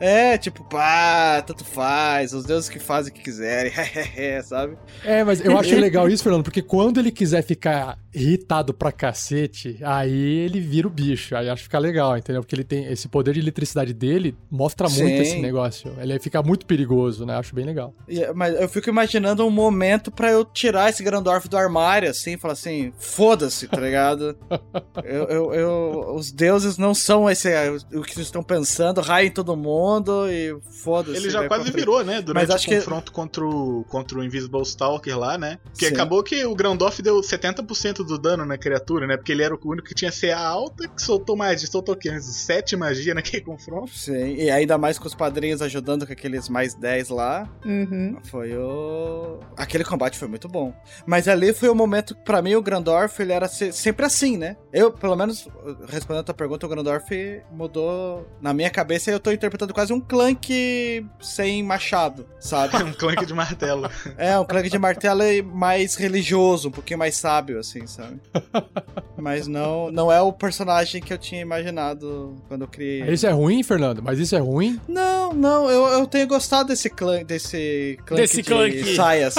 É, 0.00 0.36
tipo, 0.38 0.62
pá, 0.64 1.42
tanto 1.46 1.64
faz, 1.64 2.32
os 2.32 2.44
deuses 2.44 2.68
que 2.68 2.78
fazem 2.78 3.12
o 3.12 3.14
que 3.14 3.22
quiserem, 3.22 3.72
sabe? 4.44 4.76
É, 5.04 5.24
mas 5.24 5.44
eu 5.44 5.58
acho 5.58 5.74
legal 5.76 6.08
isso, 6.08 6.22
Fernando, 6.22 6.42
porque 6.44 6.62
quando 6.62 6.98
ele 7.00 7.10
quiser 7.10 7.42
ficar 7.42 7.98
irritado 8.14 8.72
pra 8.72 8.90
cacete, 8.92 9.78
aí 9.82 10.12
ele 10.44 10.60
vira 10.60 10.86
o 10.86 10.90
bicho. 10.90 11.36
Aí 11.36 11.48
acho 11.48 11.60
que 11.62 11.64
fica 11.68 11.78
legal, 11.78 12.16
entendeu? 12.16 12.42
Porque 12.42 12.54
ele 12.54 12.64
tem 12.64 12.86
esse 12.90 13.08
poder 13.08 13.34
de 13.34 13.40
eletricidade 13.40 13.92
dele, 13.92 14.36
mostra 14.50 14.88
muito 14.88 15.16
Sim. 15.16 15.20
esse 15.22 15.38
negócio. 15.40 15.92
Ele 15.98 16.18
fica 16.18 16.42
muito 16.42 16.64
perigoso, 16.66 17.26
né? 17.26 17.36
Acho 17.36 17.54
bem 17.54 17.64
legal. 17.64 17.94
E- 18.08 18.26
Mas 18.34 18.54
eu 18.58 18.68
fico 18.68 18.88
imaginando 18.88 19.46
um 19.46 19.50
momento 19.50 20.10
pra 20.10 20.30
eu 20.30 20.44
tirar 20.44 20.88
esse 20.90 21.02
Grandorf 21.02 21.48
do 21.48 21.56
armário, 21.56 22.08
assim, 22.10 22.32
e 22.34 22.38
falar 22.38 22.52
assim, 22.54 22.92
foda-se, 22.98 23.68
tá 23.68 23.80
ligado? 23.80 24.36
eu, 25.04 25.24
eu- 25.24 25.54
eu- 25.54 26.14
os 26.14 26.30
deuses 26.32 26.78
não 26.78 26.94
são 26.94 27.28
esse, 27.50 27.84
o 27.94 28.02
que 28.02 28.14
vocês 28.14 28.26
estão 28.26 28.42
pensando, 28.42 29.00
raiem 29.00 29.30
todo 29.30 29.56
mundo 29.56 30.28
e 30.30 30.56
foda-se. 30.82 31.16
Ele 31.18 31.30
já 31.30 31.40
vai 31.40 31.48
quase 31.48 31.64
frente. 31.64 31.76
virou, 31.76 32.04
né? 32.04 32.20
Durante 32.22 32.46
Mas 32.46 32.54
acho 32.54 32.66
o 32.66 32.68
que- 32.70 32.76
confronto 32.76 33.12
contra, 33.12 33.44
o, 33.44 33.84
contra 33.88 34.18
o 34.18 34.24
Invisible 34.24 34.62
Stalker 34.62 35.18
lá, 35.18 35.36
né? 35.38 35.58
Que 35.78 35.86
Sim. 35.88 35.94
acabou 35.94 36.22
que 36.22 36.44
o 36.44 36.54
Grandorf 36.54 37.00
deu 37.02 37.20
70% 37.20 38.04
do 38.04 38.18
dano 38.18 38.44
na 38.44 38.56
criatura, 38.58 39.06
né? 39.06 39.16
Porque 39.16 39.32
ele 39.32 39.42
era 39.42 39.54
o 39.54 39.58
único 39.64 39.88
que 39.88 39.94
tinha 39.94 40.10
CA 40.12 40.38
alta, 40.38 40.88
que 40.88 41.00
soltou 41.02 41.36
magia, 41.36 41.66
soltou 41.66 41.94
o 41.94 41.98
quê? 41.98 42.10
Uns 42.10 42.24
7 42.24 42.76
magia 42.76 43.14
naquele 43.14 43.42
confronto. 43.42 43.90
Sim, 43.94 44.34
e 44.36 44.50
ainda 44.50 44.76
mais 44.78 44.98
com 44.98 45.06
os 45.06 45.14
padrinhos 45.14 45.62
ajudando 45.62 46.06
com 46.06 46.12
aqueles 46.12 46.48
mais 46.48 46.74
10 46.74 47.08
lá. 47.10 47.48
Uhum. 47.64 48.16
Foi 48.24 48.56
o. 48.56 49.40
Aquele 49.56 49.84
combate 49.84 50.18
foi 50.18 50.28
muito 50.28 50.48
bom. 50.48 50.74
Mas 51.06 51.28
ali 51.28 51.52
foi 51.52 51.68
o 51.68 51.74
momento, 51.74 52.14
pra 52.16 52.40
mim, 52.42 52.54
o 52.54 52.62
Grandorf, 52.62 53.20
ele 53.20 53.32
era 53.32 53.48
se- 53.48 53.72
sempre 53.72 54.04
assim, 54.06 54.36
né? 54.36 54.56
Eu, 54.72 54.92
pelo 54.92 55.16
menos, 55.16 55.48
respondendo 55.88 56.20
a 56.20 56.24
tua 56.24 56.34
pergunta, 56.34 56.66
o 56.66 56.68
Grandorf 56.68 57.06
mudou. 57.52 58.26
Na 58.40 58.52
minha 58.52 58.70
cabeça 58.70 59.10
eu 59.10 59.20
tô 59.20 59.30
interpretando 59.30 59.72
quase 59.74 59.92
um 59.92 60.00
clank 60.00 61.06
sem 61.20 61.62
machado, 61.62 62.26
sabe? 62.38 62.76
um 62.82 62.92
clank 62.92 63.24
de 63.26 63.34
martelo. 63.34 63.88
É, 64.16 64.38
um 64.38 64.44
clank 64.44 64.70
de 64.70 64.78
martelo 64.78 65.22
é 65.22 65.42
mais 65.42 65.94
religioso, 65.94 66.68
um 66.68 66.70
pouquinho 66.70 66.98
mais 66.98 67.16
sábio, 67.16 67.58
assim, 67.58 67.86
sabe? 67.86 68.20
Mas 69.16 69.46
não, 69.46 69.90
não 69.90 70.10
é 70.10 70.20
o 70.20 70.32
personagem 70.32 71.02
que 71.02 71.12
eu 71.12 71.18
tinha 71.18 71.40
imaginado 71.40 72.36
quando 72.48 72.62
eu 72.62 72.68
criei. 72.68 73.02
Isso 73.12 73.26
é 73.26 73.30
ruim, 73.30 73.62
Fernando? 73.62 74.02
Mas 74.02 74.18
isso 74.18 74.34
é 74.36 74.38
ruim? 74.38 74.80
Não, 74.88 75.32
não, 75.32 75.70
eu, 75.70 75.86
eu 75.98 76.06
tenho 76.06 76.26
gostado 76.26 76.68
desse 76.68 76.88
clã, 76.88 77.22
desse 77.24 77.98
clã 78.06 78.16
Desse 78.16 78.42
de 78.42 78.48
clank. 78.48 78.94
saias, 78.94 79.34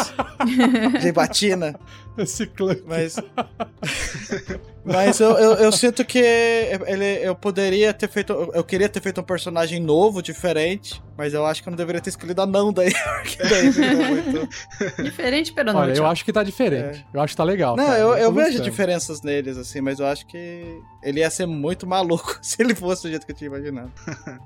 de 1.01 1.11
batina, 1.11 1.75
Esse 2.17 2.47
clã. 2.47 2.75
mas... 2.85 3.17
Mas 4.87 5.19
eu, 5.19 5.31
eu, 5.31 5.53
eu 5.55 5.71
sinto 5.71 6.05
que 6.05 6.17
ele, 6.17 7.05
eu 7.21 7.35
poderia 7.35 7.93
ter 7.93 8.07
feito. 8.07 8.31
Eu 8.53 8.63
queria 8.63 8.87
ter 8.87 9.01
feito 9.01 9.19
um 9.19 9.23
personagem 9.23 9.81
novo, 9.81 10.21
diferente. 10.21 11.03
Mas 11.17 11.33
eu 11.33 11.45
acho 11.45 11.63
que 11.63 11.67
eu 11.69 11.71
não 11.71 11.77
deveria 11.77 11.99
ter 11.99 12.09
escolhido 12.09 12.41
a 12.41 12.45
não 12.45 12.71
daí. 12.71 12.93
Porque 13.23 13.37
daí 13.43 13.71
ficou 13.73 14.05
muito. 14.05 14.49
Diferente, 15.03 15.51
pero 15.51 15.73
não. 15.73 15.79
Olha, 15.79 15.93
eu 15.93 16.05
acho 16.05 16.23
que 16.23 16.31
tá 16.31 16.43
diferente. 16.43 17.05
Eu 17.13 17.21
acho 17.21 17.33
que 17.33 17.37
tá 17.37 17.43
legal. 17.43 17.75
Não, 17.75 17.85
cara. 17.85 17.99
eu, 17.99 18.13
eu 18.17 18.29
tô 18.29 18.35
vejo 18.35 18.61
diferenças 18.61 19.21
neles, 19.21 19.57
assim, 19.57 19.81
mas 19.81 19.99
eu 19.99 20.05
acho 20.05 20.25
que 20.27 20.79
ele 21.01 21.19
ia 21.19 21.29
ser 21.29 21.45
muito 21.45 21.87
maluco 21.87 22.37
se 22.41 22.61
ele 22.61 22.75
fosse 22.75 23.03
do 23.03 23.09
jeito 23.09 23.25
que 23.25 23.31
eu 23.31 23.35
tinha 23.35 23.47
imaginado. 23.47 23.91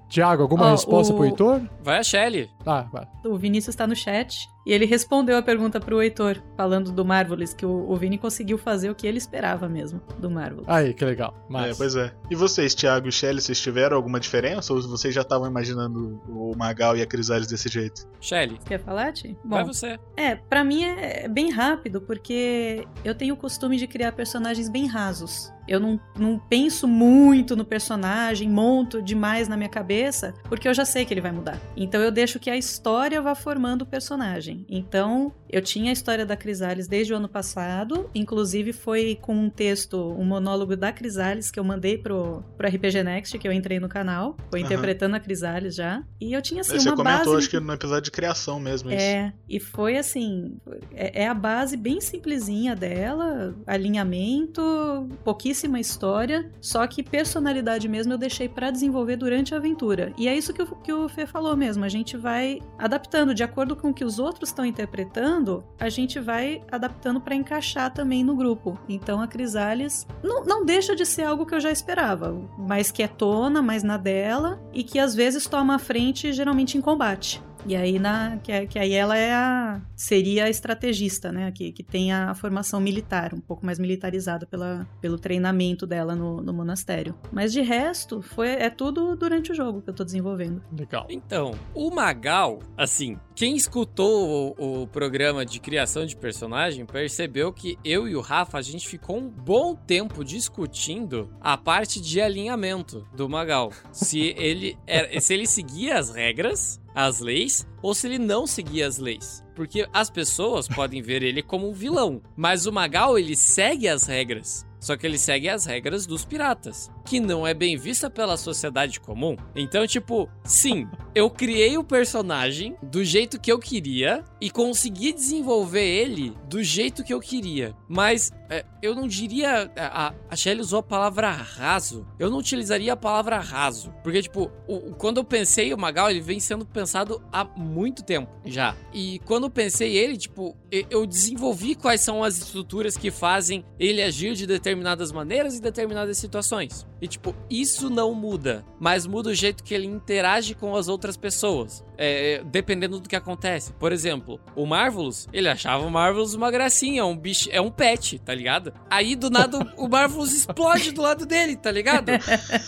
Tiago, 0.08 0.44
alguma 0.44 0.68
Ó, 0.68 0.72
resposta 0.72 1.14
o- 1.14 1.16
pro 1.18 1.26
Heitor? 1.26 1.62
Vai 1.84 2.00
a 2.00 2.04
Shelly. 2.04 2.50
Ah, 2.66 2.86
vai. 2.92 3.08
O 3.26 3.38
Vinícius 3.38 3.76
tá 3.76 3.86
no 3.86 3.96
chat 3.96 4.48
e 4.66 4.72
ele 4.72 4.86
respondeu 4.86 5.38
a 5.38 5.42
pergunta 5.42 5.80
pro 5.80 6.02
Heitor, 6.02 6.38
falando 6.56 6.92
do 6.92 7.04
Marvelous, 7.04 7.54
que 7.54 7.66
o, 7.66 7.90
o 7.90 7.96
Vini 7.96 8.18
conseguiu 8.18 8.58
fazer 8.60 8.92
o 8.92 8.96
que 8.96 9.08
ele 9.08 9.18
esperava 9.18 9.68
mesmo 9.68 10.00
do 10.20 10.30
Marvelous. 10.30 10.68
Aí, 10.70 10.94
que 10.94 11.04
legal. 11.04 11.34
É, 11.36 11.52
Mas, 11.52 11.78
pois 11.78 11.96
é. 11.96 12.14
E 12.30 12.36
vocês, 12.36 12.76
Thiago 12.76 13.08
e 13.08 13.12
Shelly, 13.12 13.42
vocês 13.42 13.60
tiveram 13.60 13.98
alguma 13.98 14.20
diferença? 14.20 14.72
Ou 14.72 14.82
vocês 14.84 15.14
já 15.16 15.22
estavam 15.22 15.48
imaginando 15.48 16.22
o 16.30 16.56
Magal 16.62 16.95
e 16.95 17.02
a 17.02 17.08
Crisales 17.08 17.47
desse 17.47 17.67
jeito? 17.67 18.08
Shelly. 18.19 18.60
Quer 18.65 18.80
falar, 18.80 19.12
Ti? 19.12 19.36
Vai 19.43 19.63
Bom, 19.63 19.74
você. 19.74 19.97
é, 20.15 20.36
pra 20.36 20.63
mim 20.63 20.84
é 20.84 21.28
bem 21.28 21.50
rápido, 21.50 22.00
porque 22.02 22.88
eu 23.04 23.15
tenho 23.15 23.34
o 23.34 23.38
costume 23.38 23.78
de 23.78 23.88
criar 23.88 24.12
personagens 24.12 24.69
bem 24.69 24.86
rasos. 24.86 25.52
Eu 25.67 25.80
não, 25.80 26.00
não 26.17 26.38
penso 26.39 26.88
muito 26.88 27.56
no 27.56 27.63
personagem, 27.65 28.50
monto 28.50 29.02
demais 29.02 29.47
na 29.47 29.56
minha 29.58 29.69
cabeça, 29.69 30.34
porque 30.43 30.67
eu 30.67 30.74
já 30.74 30.86
sei 30.86 31.06
que 31.06 31.13
ele 31.13 31.21
vai 31.21 31.32
mudar. 31.32 31.60
Então 31.76 32.02
eu 32.02 32.12
deixo 32.12 32.39
que 32.39 32.50
a 32.50 32.58
história 32.58 33.21
vá 33.21 33.36
formando 33.36 33.84
o 33.84 33.86
personagem. 33.86 34.65
Então, 34.69 35.34
eu 35.50 35.62
tinha 35.62 35.89
a 35.91 35.93
história 35.93 36.26
da 36.26 36.36
Crisales 36.36 36.88
desde 36.88 37.13
o 37.13 37.17
ano 37.17 37.30
passado, 37.30 38.10
inclusive 38.13 38.74
foi 38.74 39.17
com 39.21 39.36
um 39.36 39.50
texto, 39.50 39.97
um 40.17 40.24
monólogo 40.26 40.76
da 40.76 40.91
Crisales 40.91 41.52
que 41.52 41.60
eu 41.60 41.63
mandei 41.63 41.97
pro, 41.97 42.43
pro 42.58 42.67
RPG 42.67 43.04
Next, 43.04 43.38
que 43.38 43.47
eu 43.47 43.52
entrei 43.52 43.80
no 43.80 43.88
canal. 43.89 44.36
Foi 44.50 44.60
Aham. 44.62 44.67
interpretando 44.67 45.15
a 45.15 45.19
Crisales 45.19 45.76
já. 45.76 46.04
E 46.19 46.34
eu 46.34 46.41
tinha 46.41 46.62
assim 46.62 46.80
Você 46.80 46.89
uma 46.89 46.95
comentou, 46.97 47.34
base. 47.34 47.38
acho 47.38 47.50
que 47.50 47.60
no 47.60 47.74
episódio 47.74 48.04
de 48.04 48.12
criação 48.12 48.60
mesmo, 48.60 48.91
isso. 48.91 49.00
É, 49.02 49.34
e 49.47 49.60
foi 49.60 49.97
assim, 49.97 50.58
é, 50.93 51.24
é 51.24 51.28
a 51.28 51.34
base 51.34 51.76
bem 51.78 52.00
simplesinha 52.02 52.76
dela, 52.76 53.56
alinhamento, 53.67 55.08
pouquíssima 55.52 55.80
história, 55.80 56.50
só 56.62 56.88
que 56.88 57.04
personalidade 57.04 57.88
mesmo 57.90 58.14
eu 58.14 58.18
deixei 58.18 58.48
pra 58.48 58.72
desenvolver 58.72 59.18
durante 59.18 59.54
a 59.54 59.58
aventura. 59.58 60.14
E 60.18 60.28
é 60.28 60.38
isso 60.38 60.54
que 60.54 60.62
o, 60.62 60.76
que 60.78 60.94
o 60.94 61.10
Fê 61.10 61.26
falou 61.26 61.58
mesmo, 61.58 61.84
a 61.84 61.90
gente 61.90 62.16
vai 62.16 62.60
adaptando 62.78 63.34
de 63.34 63.44
acordo 63.44 63.76
com 63.76 63.90
o 63.90 63.94
que 63.94 64.06
os 64.06 64.18
outros 64.18 64.50
estão 64.50 64.66
interpretando, 64.66 65.64
a 65.78 65.90
gente 65.90 66.20
vai 66.20 66.62
adaptando 66.72 67.20
pra 67.20 67.36
encaixar 67.36 67.94
também 67.94 68.24
no 68.24 68.36
grupo. 68.36 68.80
Então 68.88 69.22
a 69.22 69.28
Crisales 69.28 70.08
não, 70.24 70.46
não 70.46 70.66
deixa 70.66 70.96
de 70.96 71.06
ser 71.06 71.24
algo 71.24 71.46
que 71.46 71.54
eu 71.54 71.60
já 71.60 71.72
esperava, 71.72 72.34
mais 72.58 72.90
quietona, 72.90 73.62
mais 73.62 73.84
na 73.84 73.98
dela, 73.98 74.62
e 74.72 74.84
que 74.84 75.00
às 75.00 75.14
vezes 75.14 75.46
toma 75.48 75.76
a 75.76 75.80
frente 75.80 76.32
geralmente 76.32 76.78
em 76.78 76.82
combate. 76.82 77.44
E 77.65 77.76
aí, 77.76 78.00
na, 78.00 78.38
que, 78.38 78.52
é- 78.52 78.65
que 78.65 78.80
aí 78.80 78.93
ela 78.93 79.15
é 79.17 79.34
a, 79.34 79.80
seria 79.95 80.45
a 80.45 80.50
estrategista, 80.50 81.32
né? 81.32 81.52
Que, 81.52 81.71
que 81.71 81.84
tem 81.84 82.12
a 82.12 82.34
formação 82.34 82.80
militar, 82.80 83.34
um 83.34 83.39
pouco 83.39 83.65
mais 83.65 83.78
militarizada 83.78 84.45
pela, 84.45 84.88
pelo 85.00 85.17
treinamento 85.19 85.86
dela 85.86 86.15
no, 86.15 86.41
no 86.41 86.52
monastério. 86.54 87.13
Mas 87.32 87.52
de 87.54 87.62
resto, 87.62 88.21
foi, 88.21 88.50
é 88.50 88.69
tudo 88.69 89.15
durante 89.15 89.52
o 89.52 89.56
jogo 89.56 89.82
que 89.82 89.89
eu 89.89 89.93
tô 89.93 90.04
desenvolvendo. 90.04 90.62
legal. 90.78 91.06
Então, 91.10 91.52
o 91.74 91.91
Magal, 91.91 92.60
assim, 92.78 93.17
quem 93.41 93.56
escutou 93.56 94.56
o, 94.56 94.84
o 94.84 94.88
programa 94.88 95.43
de 95.43 95.60
criação 95.60 96.06
de 96.06 96.15
personagem 96.15 96.86
percebeu 96.86 97.51
que 97.51 97.75
eu 97.84 98.08
e 98.08 98.15
o 98.15 98.21
Rafa, 98.21 98.60
a 98.60 98.62
gente 98.62 98.88
ficou 98.88 99.17
um 99.17 99.27
bom 99.27 99.73
tempo 99.75 100.23
discutindo 100.23 101.27
a 101.41 101.58
parte 101.58 101.99
de 101.99 102.21
alinhamento 102.21 103.04
do 103.15 103.27
Magal. 103.27 103.71
Se 103.91 104.36
ele, 104.38 104.77
era, 104.86 105.10
se 105.19 105.34
ele 105.34 105.47
seguia 105.47 105.97
as 105.97 106.12
regras, 106.12 106.80
as 106.93 107.19
leis, 107.19 107.65
ou 107.82 107.95
se 107.95 108.06
ele 108.06 108.19
não 108.19 108.45
seguia 108.45 108.86
as 108.86 108.99
leis. 108.99 109.43
Porque 109.56 109.88
as 109.91 110.12
pessoas 110.12 110.67
podem 110.67 111.01
ver 111.01 111.23
ele 111.23 111.41
como 111.41 111.67
um 111.67 111.73
vilão, 111.73 112.21
mas 112.38 112.67
o 112.67 112.71
Magal, 112.71 113.17
ele 113.17 113.36
segue 113.36 113.88
as 113.88 114.04
regras. 114.04 114.67
Só 114.80 114.95
que 114.95 115.06
ele 115.06 115.17
segue 115.17 115.49
as 115.49 115.65
regras 115.65 116.06
dos 116.06 116.25
piratas, 116.25 116.91
que 117.06 117.20
não 117.20 117.46
é 117.46 117.54
bem 117.54 117.78
vista 117.78 118.10
pela 118.10 118.38
sociedade 118.38 119.00
comum. 119.00 119.36
Então, 119.56 119.86
tipo, 119.88 120.30
sim, 120.44 120.88
eu 121.16 121.30
criei 121.30 121.78
o 121.78 121.84
personagem 121.84 122.76
do 122.82 123.04
jeito 123.04 123.40
que 123.40 123.52
eu 123.52 123.60
queria 123.60 124.24
e 124.40 124.50
consegui 124.50 125.14
desenvolver 125.14 125.84
ele 125.86 126.34
do 126.48 126.64
jeito 126.64 127.04
que 127.04 127.14
eu 127.14 127.20
queria. 127.20 127.76
Mas 127.88 128.32
é, 128.50 128.66
eu 128.82 128.94
não 128.96 129.08
diria. 129.08 129.72
A, 129.76 130.08
a- 130.08 130.14
a 130.30 130.36
Shelly 130.36 130.62
usou 130.62 130.80
a 130.80 130.84
palavra 130.84 131.32
raso. 131.32 132.06
Eu 132.20 132.30
não 132.30 132.38
utilizaria 132.38 132.94
a 132.94 132.98
palavra 132.98 133.40
raso. 133.40 133.94
Porque, 134.04 134.22
tipo, 134.22 134.52
o- 134.68 134.94
quando 134.96 135.18
eu 135.18 135.24
pensei 135.24 135.74
o 135.74 135.78
Magal, 135.78 136.10
ele 136.10 136.22
vem 136.22 136.40
sendo 136.40 136.66
pensado 136.66 137.22
há 137.32 137.44
muito 137.44 138.04
tempo 138.04 138.30
já. 138.46 138.76
E 138.94 139.20
quando 139.26 139.46
eu 139.46 139.50
pensei 139.50 139.96
ele, 139.98 140.18
tipo, 140.18 140.56
e- 140.72 140.86
eu 140.90 141.06
desenvolvi 141.06 141.76
quais 141.76 142.02
são 142.02 142.24
as 142.24 142.38
estruturas 142.38 142.98
que 142.98 143.10
fazem 143.12 143.64
ele 143.80 144.02
agir 144.02 144.34
de 144.36 144.46
determinadas 144.46 145.12
maneiras 145.12 145.56
em 145.58 145.62
determinadas 145.62 146.18
situações. 146.18 146.86
E, 147.02 147.08
tipo, 147.08 147.36
isso 147.50 147.90
não 147.90 148.14
muda, 148.14 148.64
mas 148.80 149.08
muda 149.08 149.30
o 149.30 149.34
jeito 149.34 149.64
que 149.64 149.74
ele 149.74 149.88
interage 149.88 150.54
com 150.54 150.76
as 150.76 150.88
outras 150.88 151.18
pessoas. 151.18 151.84
É, 151.98 152.44
dependendo 152.46 153.00
do 153.00 153.10
que 153.10 153.16
acontece. 153.16 153.74
Por 153.74 153.92
exemplo, 153.92 154.40
o 154.56 154.66
Marvelous, 154.66 155.28
ele 155.32 155.50
achava 155.50 155.86
o 155.86 155.92
Marvelous 155.92 156.34
uma 156.34 156.50
gracinha, 156.50 157.06
um 157.06 157.16
bicho, 157.16 157.50
é 157.52 157.62
um 157.62 157.70
pet, 157.70 158.18
tá 158.20 158.34
ligado? 158.34 158.74
Aí 158.90 159.16
do 159.16 159.30
nada 159.30 159.60
o 159.78 159.88
Marvelous 159.88 160.34
explode 160.34 160.92
do 160.92 161.02
lado 161.02 161.26
dele, 161.26 161.56
tá 161.56 161.72
ligado? 161.72 162.12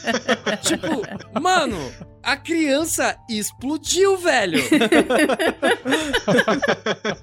tipo, 0.62 0.88
mano, 1.40 1.78
a 2.24 2.38
criança 2.38 3.18
explodiu, 3.30 4.18
velho. 4.18 4.60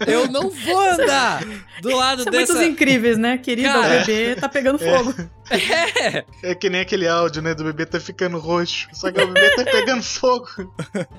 Eu 0.07 0.29
não 0.29 0.51
vou 0.51 0.81
andar 0.81 1.43
do 1.81 1.95
lado 1.97 2.25
São 2.25 2.33
dessa. 2.33 2.53
muitos 2.55 2.69
incríveis, 2.69 3.19
né? 3.19 3.39
Querida, 3.39 3.73
Cara, 3.73 4.03
o 4.03 4.07
bebê 4.07 4.37
tá 4.37 4.49
pegando 4.49 4.79
fogo. 4.79 5.15
É, 5.51 6.25
É 6.51 6.55
que 6.55 6.71
nem 6.71 6.81
aquele 6.81 7.09
áudio, 7.09 7.43
né? 7.43 7.55
Do 7.55 7.65
bebê 7.65 7.85
tá 7.87 7.99
ficando 7.99 8.39
roxo. 8.39 8.89
Só 8.93 9.11
que 9.11 9.21
o 9.21 9.27
bebê 9.27 9.51
tá 9.57 9.65
pegando 9.65 10.03
fogo. 10.03 10.47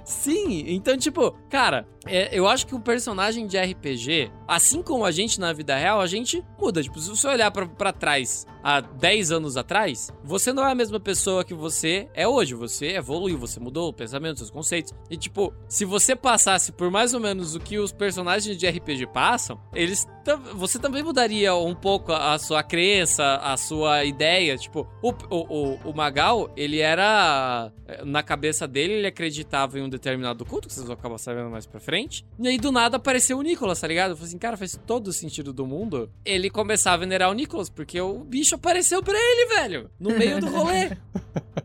sim. 0.06 0.64
Então, 0.68 0.98
tipo, 0.98 1.32
cara, 1.50 1.86
é, 2.06 2.30
eu 2.38 2.48
acho 2.48 2.66
que 2.66 2.76
o 2.76 2.80
personagem 2.80 3.46
de 3.46 3.58
RPG, 3.58 4.32
assim 4.48 4.82
como 4.82 5.06
a 5.06 5.12
gente 5.12 5.40
na 5.40 5.52
vida 5.52 5.76
real, 5.76 6.00
a 6.00 6.08
gente 6.08 6.44
muda. 6.60 6.82
Tipo, 6.82 7.00
se 7.00 7.10
você 7.10 7.28
olhar 7.28 7.52
pra, 7.52 7.66
pra 7.66 7.92
trás, 7.92 8.46
há 8.64 8.80
10 8.80 9.32
anos 9.32 9.58
atrás, 9.58 10.10
você 10.24 10.54
não 10.54 10.66
é 10.66 10.72
a 10.72 10.76
mesma 10.76 11.00
pessoa 11.00 11.44
que 11.44 11.54
você 11.54 12.08
é 12.14 12.28
hoje. 12.28 12.54
Você 12.54 12.88
evoluiu, 12.96 13.38
você 13.38 13.60
mudou 13.60 13.71
o 13.80 13.94
pensamento, 13.94 14.38
seus 14.38 14.50
conceitos. 14.50 14.94
E, 15.10 15.18
tipo, 15.18 15.54
se 15.68 15.86
você 15.86 16.16
passasse 16.16 16.72
por 16.72 16.92
mais 16.92 17.14
ou 17.14 17.20
menos 17.20 17.56
o 17.56 17.60
que 17.60 17.78
os 17.78 17.92
personagens 17.92 18.58
de 18.58 18.68
RPG 18.68 19.08
passam, 19.08 19.60
eles. 19.74 20.08
Você 20.56 20.78
também 20.78 21.02
mudaria 21.02 21.56
um 21.56 21.74
pouco 21.74 22.14
a 22.14 22.38
sua 22.38 22.62
crença, 22.62 23.38
a 23.38 23.58
sua 23.58 24.04
ideia. 24.06 24.56
Tipo, 24.58 24.88
o, 25.02 25.12
o, 25.30 25.36
o, 25.36 25.80
o 25.90 25.94
Magal, 25.96 26.52
ele 26.56 26.80
era. 26.80 27.72
Na 28.06 28.24
cabeça 28.24 28.68
dele, 28.68 28.94
ele 28.94 29.08
acreditava 29.08 29.78
em 29.78 29.82
um 29.82 29.90
determinado 29.90 30.46
culto, 30.46 30.68
que 30.68 30.74
vocês 30.74 30.86
vão 30.86 30.94
acabar 30.94 31.18
sabendo 31.18 31.50
mais 31.50 31.66
pra 31.66 31.80
frente. 31.80 32.26
E 32.40 32.48
aí, 32.48 32.58
do 32.58 32.72
nada, 32.72 32.98
apareceu 32.98 33.38
o 33.38 33.42
Nicolas, 33.42 33.82
tá 33.82 33.88
ligado? 33.88 34.12
Eu 34.12 34.16
falei 34.16 34.30
assim, 34.30 34.38
cara, 34.38 34.56
faz 34.56 34.80
todo 34.88 35.08
o 35.08 35.14
sentido 35.14 35.52
do 35.52 35.66
mundo. 35.66 36.10
Ele 36.24 36.50
começar 36.50 36.94
a 36.94 36.98
venerar 36.98 37.30
o 37.30 37.34
Nicolas, 37.34 37.70
porque 37.70 38.00
o 38.00 38.20
bicho 38.20 38.56
apareceu 38.56 39.04
pra 39.04 39.18
ele, 39.18 39.46
velho. 39.48 39.90
No 40.00 40.12
meio 40.18 40.40
do 40.40 40.48
rolê. 40.50 40.92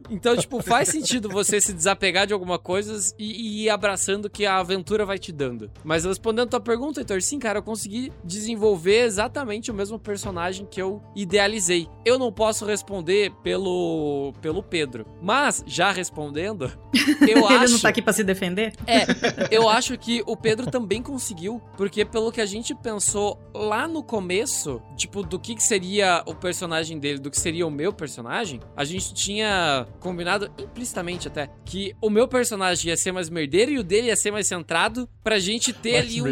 Então, 0.08 0.36
tipo, 0.36 0.62
faz 0.62 0.88
sentido 0.88 1.28
você 1.28 1.60
se 1.60 1.72
desapegar 1.72 1.95
de 2.26 2.32
alguma 2.32 2.58
coisa 2.58 3.14
e, 3.18 3.32
e 3.32 3.64
ir 3.64 3.70
abraçando 3.70 4.30
que 4.30 4.46
a 4.46 4.58
aventura 4.58 5.04
vai 5.04 5.18
te 5.18 5.32
dando. 5.32 5.70
Mas 5.84 6.04
respondendo 6.04 6.46
a 6.46 6.50
tua 6.50 6.60
pergunta, 6.60 7.00
Heitor, 7.00 7.20
sim, 7.22 7.38
cara, 7.38 7.58
eu 7.58 7.62
consegui 7.62 8.12
desenvolver 8.24 9.04
exatamente 9.04 9.70
o 9.70 9.74
mesmo 9.74 9.98
personagem 9.98 10.66
que 10.66 10.80
eu 10.80 11.02
idealizei. 11.14 11.88
Eu 12.04 12.18
não 12.18 12.32
posso 12.32 12.64
responder 12.64 13.32
pelo, 13.42 14.32
pelo 14.40 14.62
Pedro. 14.62 15.06
Mas, 15.20 15.64
já 15.66 15.90
respondendo, 15.90 16.70
eu 17.22 17.38
Ele 17.38 17.54
acho. 17.56 17.72
não 17.74 17.80
tá 17.80 17.88
aqui 17.88 18.02
pra 18.02 18.12
se 18.12 18.24
defender? 18.24 18.72
É, 18.86 19.06
eu 19.50 19.68
acho 19.68 19.96
que 19.98 20.22
o 20.26 20.36
Pedro 20.36 20.70
também 20.70 21.02
conseguiu, 21.02 21.60
porque 21.76 22.04
pelo 22.04 22.30
que 22.32 22.40
a 22.40 22.46
gente 22.46 22.74
pensou 22.74 23.38
lá 23.54 23.88
no 23.88 24.02
começo, 24.02 24.82
tipo, 24.96 25.22
do 25.22 25.38
que, 25.38 25.54
que 25.54 25.62
seria 25.62 26.22
o 26.26 26.34
personagem 26.34 26.98
dele, 26.98 27.18
do 27.18 27.30
que 27.30 27.38
seria 27.38 27.66
o 27.66 27.70
meu 27.70 27.92
personagem, 27.92 28.60
a 28.76 28.84
gente 28.84 29.14
tinha 29.14 29.86
combinado 30.00 30.50
implicitamente 30.58 31.28
até 31.28 31.50
que 31.64 31.85
o 32.00 32.10
meu 32.10 32.26
personagem 32.26 32.90
ia 32.90 32.96
ser 32.96 33.12
mais 33.12 33.28
merdeiro 33.28 33.70
e 33.70 33.78
o 33.78 33.84
dele 33.84 34.08
ia 34.08 34.16
ser 34.16 34.30
mais 34.30 34.46
centrado 34.46 35.08
pra 35.22 35.38
gente 35.38 35.72
ter 35.72 35.92
Mais 35.92 36.04
ali 36.04 36.22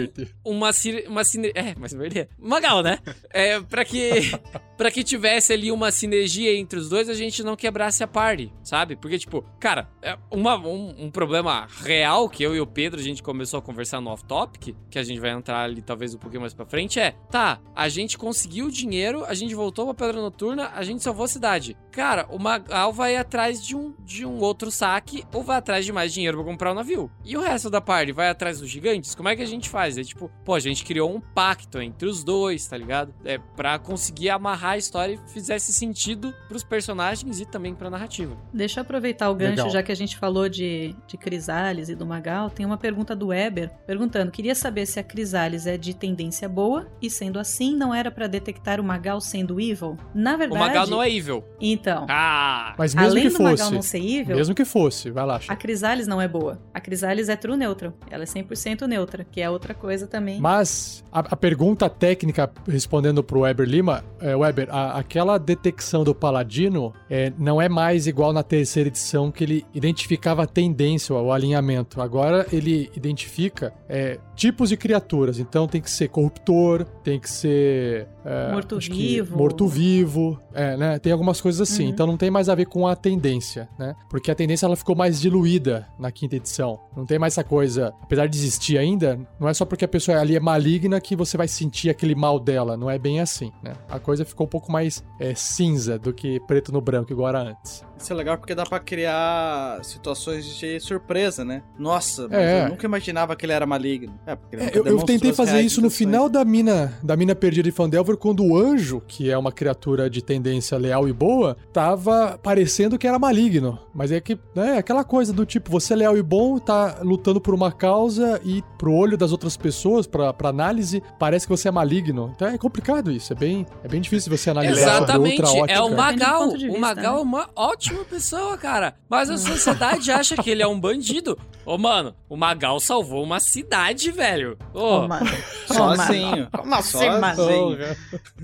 um, 0.44 0.52
uma 0.52 0.70
uma 1.08 1.24
sine... 1.24 1.52
é, 1.54 1.74
mais 1.74 1.92
merdeiro. 1.92 2.28
Magal, 2.38 2.82
né? 2.82 2.98
É, 3.30 3.60
pra 3.60 3.84
que 3.84 4.32
para 4.76 4.90
que 4.90 5.02
tivesse 5.02 5.52
ali 5.52 5.72
uma 5.72 5.90
sinergia 5.90 6.56
entre 6.56 6.78
os 6.78 6.88
dois, 6.88 7.08
a 7.08 7.14
gente 7.14 7.42
não 7.42 7.56
quebrasse 7.56 8.02
a 8.02 8.06
party, 8.06 8.52
sabe? 8.62 8.96
Porque 8.96 9.18
tipo, 9.18 9.44
cara, 9.58 9.88
é 10.02 10.16
uma, 10.30 10.56
um, 10.56 11.04
um 11.04 11.10
problema 11.10 11.66
real 11.82 12.28
que 12.28 12.42
eu 12.42 12.54
e 12.54 12.60
o 12.60 12.66
Pedro 12.66 13.00
a 13.00 13.02
gente 13.02 13.22
começou 13.22 13.58
a 13.58 13.62
conversar 13.62 14.00
no 14.00 14.10
off 14.10 14.24
topic, 14.24 14.76
que 14.90 14.98
a 14.98 15.02
gente 15.02 15.20
vai 15.20 15.30
entrar 15.30 15.64
ali 15.64 15.82
talvez 15.82 16.14
um 16.14 16.18
pouquinho 16.18 16.42
mais 16.42 16.54
pra 16.54 16.66
frente 16.66 16.98
é, 16.98 17.12
tá, 17.30 17.60
a 17.74 17.88
gente 17.88 18.18
conseguiu 18.18 18.66
o 18.66 18.70
dinheiro, 18.70 19.24
a 19.24 19.34
gente 19.34 19.54
voltou 19.54 19.86
pra 19.86 20.06
Pedra 20.06 20.20
Noturna, 20.20 20.70
a 20.74 20.82
gente 20.82 21.02
salvou 21.02 21.24
a 21.24 21.28
cidade. 21.28 21.76
Cara, 21.90 22.26
o 22.30 22.38
Magal 22.38 22.92
vai 22.92 23.16
atrás 23.16 23.64
de 23.64 23.76
um, 23.76 23.94
de 24.04 24.26
um 24.26 24.38
outro 24.40 24.70
saque 24.70 25.24
ou 25.32 25.42
vai 25.44 25.56
atrás 25.58 25.84
de 25.84 25.92
mais 25.92 26.12
dinheiro 26.12 26.38
pra 26.38 26.46
comprar 26.46 26.72
o 26.72 26.74
navio. 26.74 27.10
E 27.24 27.36
o 27.36 27.40
resto 27.40 27.70
da 27.70 27.80
party 27.80 28.12
vai 28.12 28.28
atrás 28.28 28.58
dos 28.60 28.68
gigantes? 28.68 29.14
Como 29.14 29.28
é 29.28 29.36
que 29.36 29.42
a 29.42 29.46
gente 29.46 29.68
faz? 29.68 29.96
É 29.98 30.02
tipo, 30.02 30.30
pô, 30.44 30.54
a 30.54 30.60
gente 30.60 30.84
criou 30.84 31.14
um 31.14 31.20
pacto 31.20 31.80
entre 31.80 32.08
os 32.08 32.24
dois, 32.24 32.66
tá 32.66 32.76
ligado? 32.76 33.14
É 33.24 33.38
pra 33.56 33.78
conseguir 33.78 34.30
amarrar 34.30 34.72
a 34.72 34.78
história 34.78 35.14
e 35.14 35.30
fizesse 35.32 35.72
sentido 35.72 36.34
pros 36.48 36.64
personagens 36.64 37.40
e 37.40 37.46
também 37.46 37.74
pra 37.74 37.90
narrativa. 37.90 38.36
Deixa 38.52 38.80
eu 38.80 38.82
aproveitar 38.82 39.30
o 39.30 39.34
gancho, 39.34 39.50
Legal. 39.56 39.70
já 39.70 39.82
que 39.82 39.92
a 39.92 39.96
gente 39.96 40.16
falou 40.16 40.48
de, 40.48 40.94
de 41.06 41.16
Crisales 41.16 41.88
e 41.88 41.94
do 41.94 42.06
Magal. 42.06 42.50
Tem 42.50 42.64
uma 42.64 42.78
pergunta 42.78 43.14
do 43.14 43.28
Weber 43.28 43.70
perguntando: 43.86 44.30
queria 44.30 44.54
saber 44.54 44.86
se 44.86 44.98
a 44.98 45.02
Crisales 45.02 45.66
é 45.66 45.76
de 45.76 45.94
tendência 45.94 46.48
boa 46.48 46.88
e, 47.00 47.10
sendo 47.10 47.38
assim, 47.38 47.76
não 47.76 47.94
era 47.94 48.10
pra 48.10 48.26
detectar 48.26 48.80
o 48.80 48.84
Magal 48.84 49.20
sendo 49.20 49.60
evil? 49.60 49.96
Na 50.14 50.34
O 50.34 50.38
verdade. 50.38 50.60
Magal 50.60 50.86
não 50.86 51.02
é 51.02 51.10
evil. 51.10 51.44
Então, 51.60 52.06
Ah! 52.08 52.74
Mas 52.78 52.94
mesmo 52.94 53.10
além 53.10 53.22
que 53.24 53.28
do 53.30 53.36
fosse. 53.36 53.50
Magal 53.52 53.70
não 53.70 53.82
ser 53.82 53.98
evil, 53.98 54.36
Mesmo 54.36 54.54
que 54.54 54.64
fosse, 54.64 55.10
vai 55.10 55.26
lá, 55.26 55.33
a 55.36 55.40
Chico. 55.40 55.56
Crisales 55.56 56.06
não 56.06 56.20
é 56.20 56.28
boa. 56.28 56.60
A 56.72 56.80
Crisales 56.80 57.28
é 57.28 57.36
true 57.36 57.56
neutral. 57.56 57.92
Ela 58.10 58.22
é 58.24 58.26
100% 58.26 58.86
neutra, 58.86 59.24
que 59.30 59.40
é 59.40 59.48
outra 59.50 59.74
coisa 59.74 60.06
também. 60.06 60.40
Mas 60.40 61.02
a, 61.12 61.20
a 61.20 61.36
pergunta 61.36 61.88
técnica, 61.88 62.50
respondendo 62.68 63.22
pro 63.22 63.40
Weber 63.40 63.66
Lima, 63.68 64.04
é, 64.20 64.34
Weber, 64.36 64.68
a- 64.70 64.98
aquela 64.98 65.38
detecção 65.38 66.04
do 66.04 66.14
Paladino 66.14 66.92
é, 67.08 67.32
não 67.38 67.60
é 67.60 67.68
mais 67.68 68.06
igual 68.06 68.32
na 68.32 68.42
terceira 68.42 68.88
edição 68.88 69.30
que 69.30 69.44
ele 69.44 69.66
identificava 69.74 70.42
a 70.42 70.46
tendência, 70.46 71.14
o 71.14 71.32
alinhamento. 71.32 72.00
Agora 72.00 72.46
ele 72.52 72.90
identifica 72.96 73.72
é, 73.88 74.18
tipos 74.34 74.68
de 74.68 74.76
criaturas. 74.76 75.38
Então 75.38 75.66
tem 75.66 75.80
que 75.80 75.90
ser 75.90 76.08
corruptor, 76.08 76.84
tem 77.02 77.18
que 77.20 77.30
ser. 77.30 78.06
é, 78.24 78.52
Morto-vivo. 78.52 79.36
Morto-vivo. 79.36 80.38
É, 80.52 80.76
né? 80.76 80.98
Tem 80.98 81.12
algumas 81.12 81.40
coisas 81.40 81.60
assim. 81.60 81.84
Uhum. 81.84 81.90
Então 81.90 82.06
não 82.06 82.16
tem 82.16 82.30
mais 82.30 82.48
a 82.48 82.54
ver 82.54 82.66
com 82.66 82.86
a 82.86 82.94
tendência, 82.94 83.68
né? 83.78 83.94
Porque 84.08 84.30
a 84.30 84.34
tendência 84.34 84.66
ela 84.66 84.76
ficou 84.76 84.94
mais 84.94 85.13
diluída 85.20 85.88
na 85.98 86.10
quinta 86.10 86.36
edição. 86.36 86.80
Não 86.96 87.04
tem 87.04 87.18
mais 87.18 87.34
essa 87.34 87.44
coisa, 87.44 87.92
apesar 88.02 88.26
de 88.26 88.38
existir 88.38 88.78
ainda, 88.78 89.18
não 89.38 89.48
é 89.48 89.54
só 89.54 89.64
porque 89.64 89.84
a 89.84 89.88
pessoa 89.88 90.18
ali 90.18 90.36
é 90.36 90.40
maligna 90.40 91.00
que 91.00 91.16
você 91.16 91.36
vai 91.36 91.48
sentir 91.48 91.90
aquele 91.90 92.14
mal 92.14 92.38
dela. 92.38 92.76
Não 92.76 92.90
é 92.90 92.98
bem 92.98 93.20
assim, 93.20 93.52
né? 93.62 93.74
A 93.88 93.98
coisa 93.98 94.24
ficou 94.24 94.46
um 94.46 94.50
pouco 94.50 94.70
mais 94.70 95.04
é, 95.20 95.34
cinza 95.34 95.98
do 95.98 96.12
que 96.12 96.40
preto 96.40 96.72
no 96.72 96.80
branco, 96.80 97.12
igual 97.12 97.28
era 97.28 97.42
antes. 97.42 97.84
Isso 97.98 98.12
é 98.12 98.16
legal 98.16 98.36
porque 98.36 98.54
dá 98.54 98.64
pra 98.64 98.78
criar 98.80 99.78
situações 99.82 100.44
de 100.44 100.80
surpresa, 100.80 101.44
né? 101.44 101.62
Nossa, 101.78 102.28
mas 102.28 102.38
É. 102.40 102.64
eu 102.64 102.68
nunca 102.70 102.86
imaginava 102.86 103.34
que 103.36 103.46
ele 103.46 103.52
era 103.52 103.64
maligno. 103.66 104.18
É, 104.26 104.34
porque 104.34 104.56
ele 104.56 104.64
É, 104.64 104.70
eu, 104.74 104.84
eu 104.86 105.02
tentei 105.02 105.32
fazer 105.32 105.60
isso 105.60 105.80
no 105.80 105.88
final 105.90 106.28
da 106.28 106.44
mina, 106.44 106.92
da 107.02 107.16
mina 107.16 107.34
perdida 107.34 107.68
de 107.68 107.74
Fandelver, 107.74 108.16
quando 108.16 108.44
o 108.44 108.58
anjo, 108.58 109.00
que 109.06 109.30
é 109.30 109.38
uma 109.38 109.52
criatura 109.52 110.10
de 110.10 110.22
tendência 110.22 110.76
leal 110.76 111.08
e 111.08 111.12
boa, 111.12 111.56
tava 111.72 112.38
parecendo 112.42 112.98
que 112.98 113.06
era 113.06 113.18
maligno. 113.18 113.78
Mas 113.94 114.10
é 114.10 114.20
que, 114.20 114.38
né, 114.54 114.76
aquela 114.78 115.04
coisa 115.04 115.32
do 115.32 115.46
tipo, 115.46 115.70
você 115.70 115.92
é 115.92 115.96
leal 115.96 116.16
e 116.16 116.22
bom, 116.22 116.58
tá 116.58 116.98
lutando 117.02 117.40
por 117.40 117.54
uma 117.54 117.70
causa 117.72 118.40
e 118.44 118.62
pro 118.76 118.92
olho 118.92 119.16
das 119.16 119.32
outras 119.32 119.56
pessoas, 119.56 120.06
pra, 120.06 120.32
pra 120.32 120.48
análise, 120.48 121.02
parece 121.18 121.46
que 121.46 121.50
você 121.56 121.68
é 121.68 121.70
maligno. 121.70 122.32
Então 122.34 122.48
é 122.48 122.58
complicado 122.58 123.10
isso, 123.10 123.32
é 123.32 123.36
bem, 123.36 123.64
é 123.82 123.88
bem 123.88 124.00
difícil 124.00 124.36
você 124.36 124.50
analisar 124.50 124.96
Exatamente, 124.96 125.40
outra 125.40 125.58
ótica. 125.62 125.78
é 125.78 125.80
o 125.80 125.96
Magal. 125.96 126.48
O 126.48 126.80
Magal 126.80 127.14
né? 127.14 127.20
é 127.20 127.22
uma 127.22 127.48
ótima 127.54 127.83
pessoa, 128.04 128.56
cara. 128.56 128.94
Mas 129.08 129.28
a 129.30 129.36
sociedade 129.36 130.10
acha 130.10 130.36
que 130.36 130.48
ele 130.50 130.62
é 130.62 130.66
um 130.66 130.78
bandido. 130.78 131.36
Ô, 131.66 131.76
mano, 131.78 132.14
o 132.28 132.36
Magal 132.36 132.78
salvou 132.78 133.22
uma 133.22 133.40
cidade, 133.40 134.10
velho. 134.10 134.56
Ô, 134.72 134.98
Ô, 135.00 135.08
mano. 135.08 135.26
Sozinho. 135.66 136.48
Como 136.52 136.74
assim, 136.74 136.90
Sozinho. 136.98 137.20
mano? 137.20 137.36
Porra. 137.36 137.96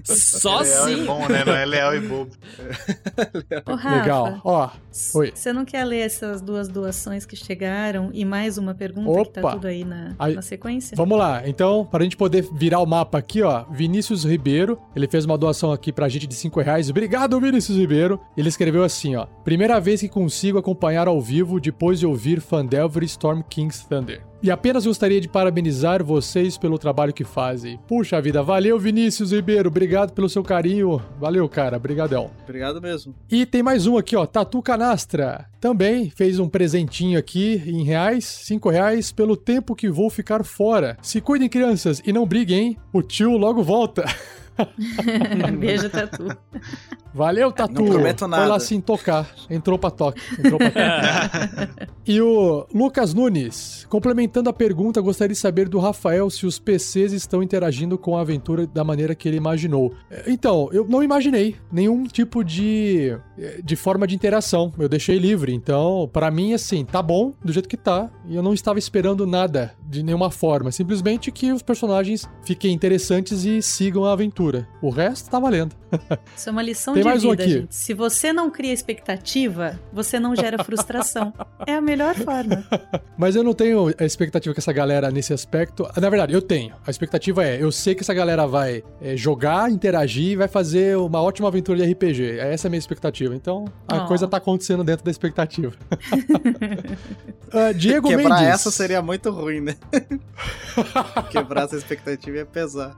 só 0.05 0.61
leal 0.61 0.88
e 0.90 0.96
bom, 1.05 1.29
né? 1.29 1.44
Não 1.44 1.55
é 1.55 1.64
leal 1.66 1.94
e 1.94 2.00
bobo. 2.00 2.31
Ô, 3.66 3.74
Rafa, 3.74 3.96
Legal, 4.00 4.40
ó. 4.44 4.70
Oi. 5.14 5.33
Você 5.35 5.53
não 5.53 5.64
quer 5.64 5.85
ler 5.85 6.00
essas 6.00 6.40
duas 6.40 6.66
doações 6.68 7.24
que 7.26 7.37
chegaram 7.37 8.11
e 8.12 8.24
mais 8.24 8.59
uma 8.59 8.74
pergunta 8.74 9.24
que 9.24 9.31
tá 9.33 9.40
Opa. 9.40 9.53
tudo 9.53 9.66
aí 9.68 9.85
na, 9.85 10.14
Aí- 10.18 10.35
na 10.35 10.42
sequência? 10.42 10.96
Vamos 10.96 11.18
lá, 11.18 11.46
então, 11.46 11.85
para 11.85 12.00
a 12.00 12.05
gente 12.05 12.16
poder 12.16 12.48
virar 12.53 12.81
o 12.81 12.87
mapa 12.87 13.18
aqui, 13.18 13.42
ó, 13.42 13.64
Vinícius 13.70 14.24
Ribeiro, 14.24 14.81
ele 14.96 15.07
fez 15.07 15.24
uma 15.24 15.37
doação 15.38 15.72
aqui 15.72 15.92
pra 15.92 16.09
gente 16.09 16.26
de 16.26 16.35
5 16.35 16.61
reais. 16.61 16.88
Obrigado, 16.90 17.38
Vinícius 17.40 17.76
Ribeiro. 17.76 18.18
Ele 18.37 18.48
escreveu 18.48 18.83
assim, 18.83 19.14
ó, 19.16 19.26
primeira 19.45 19.81
vez 19.81 20.01
que 20.01 20.09
consigo 20.09 20.59
acompanhar 20.59 21.09
ao 21.09 21.21
vivo 21.21 21.61
depois 21.61 21.99
de 21.99 22.07
ouvir 22.07 22.40
Fandelver 22.40 23.03
e 23.03 23.07
Storm 23.07 23.43
King's 23.43 23.85
Thunder. 23.85 24.23
E 24.43 24.51
apenas 24.51 24.87
gostaria 24.87 25.21
de 25.21 25.29
parabenizar 25.29 26.03
vocês 26.03 26.57
pelo 26.57 26.79
trabalho 26.79 27.12
que 27.12 27.25
fazem. 27.25 27.79
Puxa 27.87 28.23
vida, 28.23 28.43
valeu, 28.43 28.79
Vinícius 28.79 29.33
Ribeiro, 29.33 29.69
obrigado 29.69 30.12
pelo 30.12 30.31
seu 30.31 30.43
carinho. 30.43 31.01
Valeu, 31.19 31.47
cara, 31.47 31.79
brigadão. 31.79 32.31
Obrigado 32.45 32.81
mesmo. 32.81 33.14
E 33.31 33.45
tem 33.45 33.62
mais 33.62 33.87
um 33.87 33.99
aqui, 33.99 34.16
ó, 34.16 34.25
Tatu 34.25 34.62
Canastra. 34.62 35.47
Também 35.61 36.09
fez 36.09 36.38
um 36.38 36.49
presentinho 36.49 37.19
aqui 37.19 37.62
em 37.66 37.85
reais, 37.85 38.25
cinco 38.25 38.71
reais, 38.71 39.12
pelo 39.12 39.37
tempo 39.37 39.77
que 39.77 39.90
vou 39.90 40.09
ficar 40.09 40.43
fora. 40.43 40.97
Se 41.03 41.21
cuidem, 41.21 41.49
crianças, 41.49 42.01
e 42.07 42.11
não 42.11 42.27
briguem, 42.27 42.59
hein? 42.59 42.77
O 42.95 43.03
tio 43.03 43.37
logo 43.37 43.62
volta. 43.62 44.05
Beijo, 45.59 45.88
Tatu. 45.88 46.37
Valeu, 47.12 47.51
Tatu. 47.51 47.83
Não 47.83 47.87
prometo 47.87 48.20
Foi 48.20 48.29
nada. 48.29 48.46
lá 48.46 48.61
sim 48.61 48.81
tocar. 48.81 49.29
Entrou 49.49 49.79
pra 49.79 49.90
toque. 49.90 50.20
Entrou 50.38 50.59
pra 50.59 50.70
toque. 50.70 51.90
e 52.07 52.20
o 52.20 52.66
Lucas 52.73 53.12
Nunes, 53.12 53.85
complementando 53.88 54.49
a 54.49 54.53
pergunta, 54.53 55.01
gostaria 55.01 55.35
de 55.35 55.40
saber 55.40 55.68
do 55.68 55.79
Rafael 55.79 56.31
se 56.31 56.46
os 56.46 56.59
PCs 56.59 57.12
estão 57.12 57.42
interagindo 57.42 57.99
com 57.99 58.16
a 58.16 58.20
aventura 58.20 58.66
da 58.66 58.85
maneira 58.85 59.14
que 59.14 59.29
ele 59.29 59.37
imaginou. 59.37 59.92
Então, 60.27 60.68
eu 60.73 60.87
não 60.88 61.03
imaginei 61.03 61.57
nenhum 61.73 62.05
tipo 62.05 62.44
de, 62.44 63.16
de 63.64 63.77
forma 63.77 64.07
de 64.07 64.14
interação. 64.14 64.73
Eu 64.79 64.88
deixei 64.88 65.18
livre. 65.18 65.53
Então, 65.53 66.09
pra 66.12 66.31
mim, 66.31 66.55
assim, 66.55 66.85
tá 66.85 67.03
bom 67.03 67.33
do 67.44 67.53
jeito 67.53 67.68
que 67.68 67.77
tá. 67.77 68.09
E 68.29 68.37
eu 68.37 68.42
não 68.42 68.55
estava 68.55 68.79
esperando 68.79 69.27
nada 69.27 69.73
de 69.88 70.03
nenhuma 70.03 70.31
forma. 70.31 70.70
Simplesmente 70.70 71.33
que 71.33 71.53
os 71.53 71.62
personagens 71.62 72.29
fiquem 72.44 72.73
interessantes 72.73 73.44
e 73.44 73.61
sigam 73.61 74.05
a 74.05 74.12
aventura. 74.12 74.50
O 74.83 74.91
resto 74.91 75.31
tá 75.31 75.39
valendo. 75.39 75.75
Isso 76.37 76.49
é 76.49 76.53
uma 76.53 76.63
lição 76.63 76.95
Tem 76.95 77.03
de 77.03 77.09
mais 77.09 77.25
um 77.25 77.31
vida, 77.31 77.43
aqui. 77.43 77.53
gente. 77.53 77.75
Se 77.75 77.95
você 77.95 78.33
não 78.33 78.51
cria 78.51 78.73
expectativa, 78.73 79.79
você 79.93 80.19
não 80.21 80.35
gera 80.37 80.63
frustração. 80.65 81.33
é 81.67 81.75
a 81.75 81.81
melhor 81.81 82.15
forma. 82.15 82.65
Mas 83.17 83.37
eu 83.37 83.43
não 83.45 83.53
tenho 83.55 83.93
a 83.99 84.05
expectativa 84.05 84.53
que 84.55 84.61
essa 84.61 84.73
galera 84.73 85.11
nesse 85.11 85.33
aspecto. 85.33 85.87
Na 86.01 86.09
verdade, 86.11 86.33
eu 86.33 86.43
tenho. 86.43 86.75
A 86.87 86.91
expectativa 86.91 87.45
é, 87.45 87.63
eu 87.63 87.71
sei 87.73 87.95
que 87.95 88.03
essa 88.03 88.15
galera 88.15 88.47
vai 88.47 88.83
é, 89.01 89.17
jogar, 89.17 89.71
interagir 89.71 90.33
e 90.33 90.37
vai 90.37 90.49
fazer 90.49 90.97
uma 90.97 91.21
ótima 91.23 91.49
aventura 91.49 91.79
de 91.85 91.93
RPG. 91.93 92.39
Essa 92.39 92.67
é 92.67 92.69
a 92.69 92.71
minha 92.71 92.79
expectativa. 92.79 93.35
Então, 93.35 93.65
a 93.89 94.05
Oh. 94.05 94.07
coisa 94.07 94.27
tá 94.27 94.39
acontecendo 94.39 94.83
dentro 94.83 95.05
da 95.05 95.11
expectativa. 95.11 95.73
Ah, 97.53 97.73
Diego 97.73 98.09
Quebrar 98.09 98.39
Mendes. 98.41 98.55
essa 98.55 98.71
seria 98.71 99.03
muito 99.03 99.31
ruim, 99.31 99.61
né? 99.61 99.77
Quebrar 101.31 101.65
essa 101.65 101.77
expectativa 101.77 102.39
ia 102.39 102.47
pesar. 102.47 102.97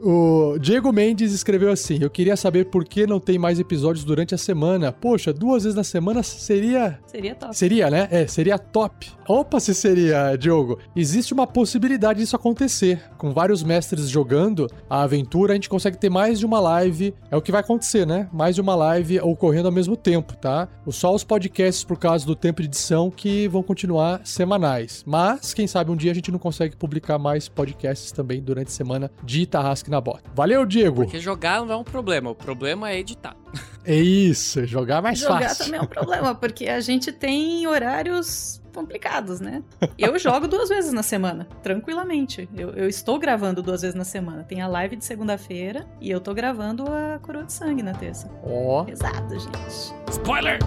O 0.00 0.56
Diego 0.70 0.92
Mendes 0.92 1.32
escreveu 1.32 1.72
assim: 1.72 1.98
Eu 2.00 2.08
queria 2.08 2.36
saber 2.36 2.66
por 2.66 2.84
que 2.84 3.04
não 3.04 3.18
tem 3.18 3.36
mais 3.36 3.58
episódios 3.58 4.04
durante 4.04 4.36
a 4.36 4.38
semana. 4.38 4.92
Poxa, 4.92 5.32
duas 5.32 5.64
vezes 5.64 5.74
na 5.74 5.82
semana 5.82 6.22
seria 6.22 7.00
Seria 7.08 7.34
top. 7.34 7.56
Seria, 7.56 7.90
né? 7.90 8.06
É, 8.08 8.24
seria 8.28 8.56
top. 8.56 9.10
Opa, 9.26 9.58
se 9.58 9.74
seria, 9.74 10.36
Diogo. 10.36 10.78
Existe 10.94 11.34
uma 11.34 11.44
possibilidade 11.44 12.20
disso 12.20 12.36
acontecer. 12.36 13.02
Com 13.18 13.32
vários 13.32 13.64
mestres 13.64 14.08
jogando 14.08 14.68
a 14.88 15.02
aventura, 15.02 15.52
a 15.52 15.56
gente 15.56 15.68
consegue 15.68 15.98
ter 15.98 16.08
mais 16.08 16.38
de 16.38 16.46
uma 16.46 16.60
live. 16.60 17.12
É 17.32 17.36
o 17.36 17.42
que 17.42 17.50
vai 17.50 17.62
acontecer, 17.62 18.06
né? 18.06 18.28
Mais 18.32 18.54
de 18.54 18.60
uma 18.60 18.76
live 18.76 19.18
ocorrendo 19.20 19.66
ao 19.66 19.74
mesmo 19.74 19.96
tempo, 19.96 20.36
tá? 20.36 20.68
Só 20.88 21.12
os 21.12 21.24
podcasts, 21.24 21.82
por 21.82 21.98
causa 21.98 22.24
do 22.24 22.36
tempo 22.36 22.62
de 22.62 22.68
edição, 22.68 23.10
que 23.10 23.48
vão 23.48 23.62
continuar 23.62 24.20
semanais. 24.24 25.02
Mas, 25.04 25.52
quem 25.52 25.66
sabe 25.66 25.90
um 25.90 25.96
dia 25.96 26.12
a 26.12 26.14
gente 26.14 26.30
não 26.30 26.38
consegue 26.38 26.76
publicar 26.76 27.18
mais 27.18 27.48
podcasts 27.48 28.12
também 28.12 28.40
durante 28.40 28.68
a 28.68 28.72
semana 28.72 29.10
de 29.24 29.46
Tarrasque 29.46 29.90
na 29.90 30.00
Bota. 30.00 30.30
Valeu, 30.32 30.59
Diego! 30.66 31.02
Porque 31.04 31.18
jogar 31.20 31.64
não 31.64 31.74
é 31.74 31.76
um 31.76 31.84
problema, 31.84 32.30
o 32.30 32.34
problema 32.34 32.90
é 32.90 32.98
editar. 32.98 33.36
É 33.84 33.94
isso, 33.96 34.66
jogar 34.66 35.00
mais 35.02 35.18
Jogar 35.18 35.40
fácil. 35.48 35.64
também 35.64 35.80
é 35.80 35.82
um 35.82 35.86
problema, 35.86 36.34
porque 36.34 36.68
a 36.68 36.80
gente 36.80 37.10
tem 37.12 37.66
horários 37.66 38.60
complicados, 38.74 39.40
né? 39.40 39.62
Eu 39.98 40.16
jogo 40.20 40.46
duas 40.46 40.68
vezes 40.68 40.92
na 40.92 41.02
semana, 41.02 41.46
tranquilamente. 41.62 42.48
Eu, 42.56 42.70
eu 42.70 42.88
estou 42.88 43.18
gravando 43.18 43.62
duas 43.62 43.82
vezes 43.82 43.96
na 43.96 44.04
semana. 44.04 44.44
Tem 44.44 44.60
a 44.60 44.68
live 44.68 44.96
de 44.96 45.04
segunda-feira 45.04 45.86
e 46.00 46.10
eu 46.10 46.20
tô 46.20 46.32
gravando 46.34 46.84
a 46.86 47.18
Coroa 47.20 47.44
de 47.44 47.52
Sangue 47.52 47.82
na 47.82 47.94
terça. 47.94 48.30
Ó. 48.44 48.84
Pesado, 48.84 49.38
gente. 49.38 49.94
Spoiler! 50.10 50.58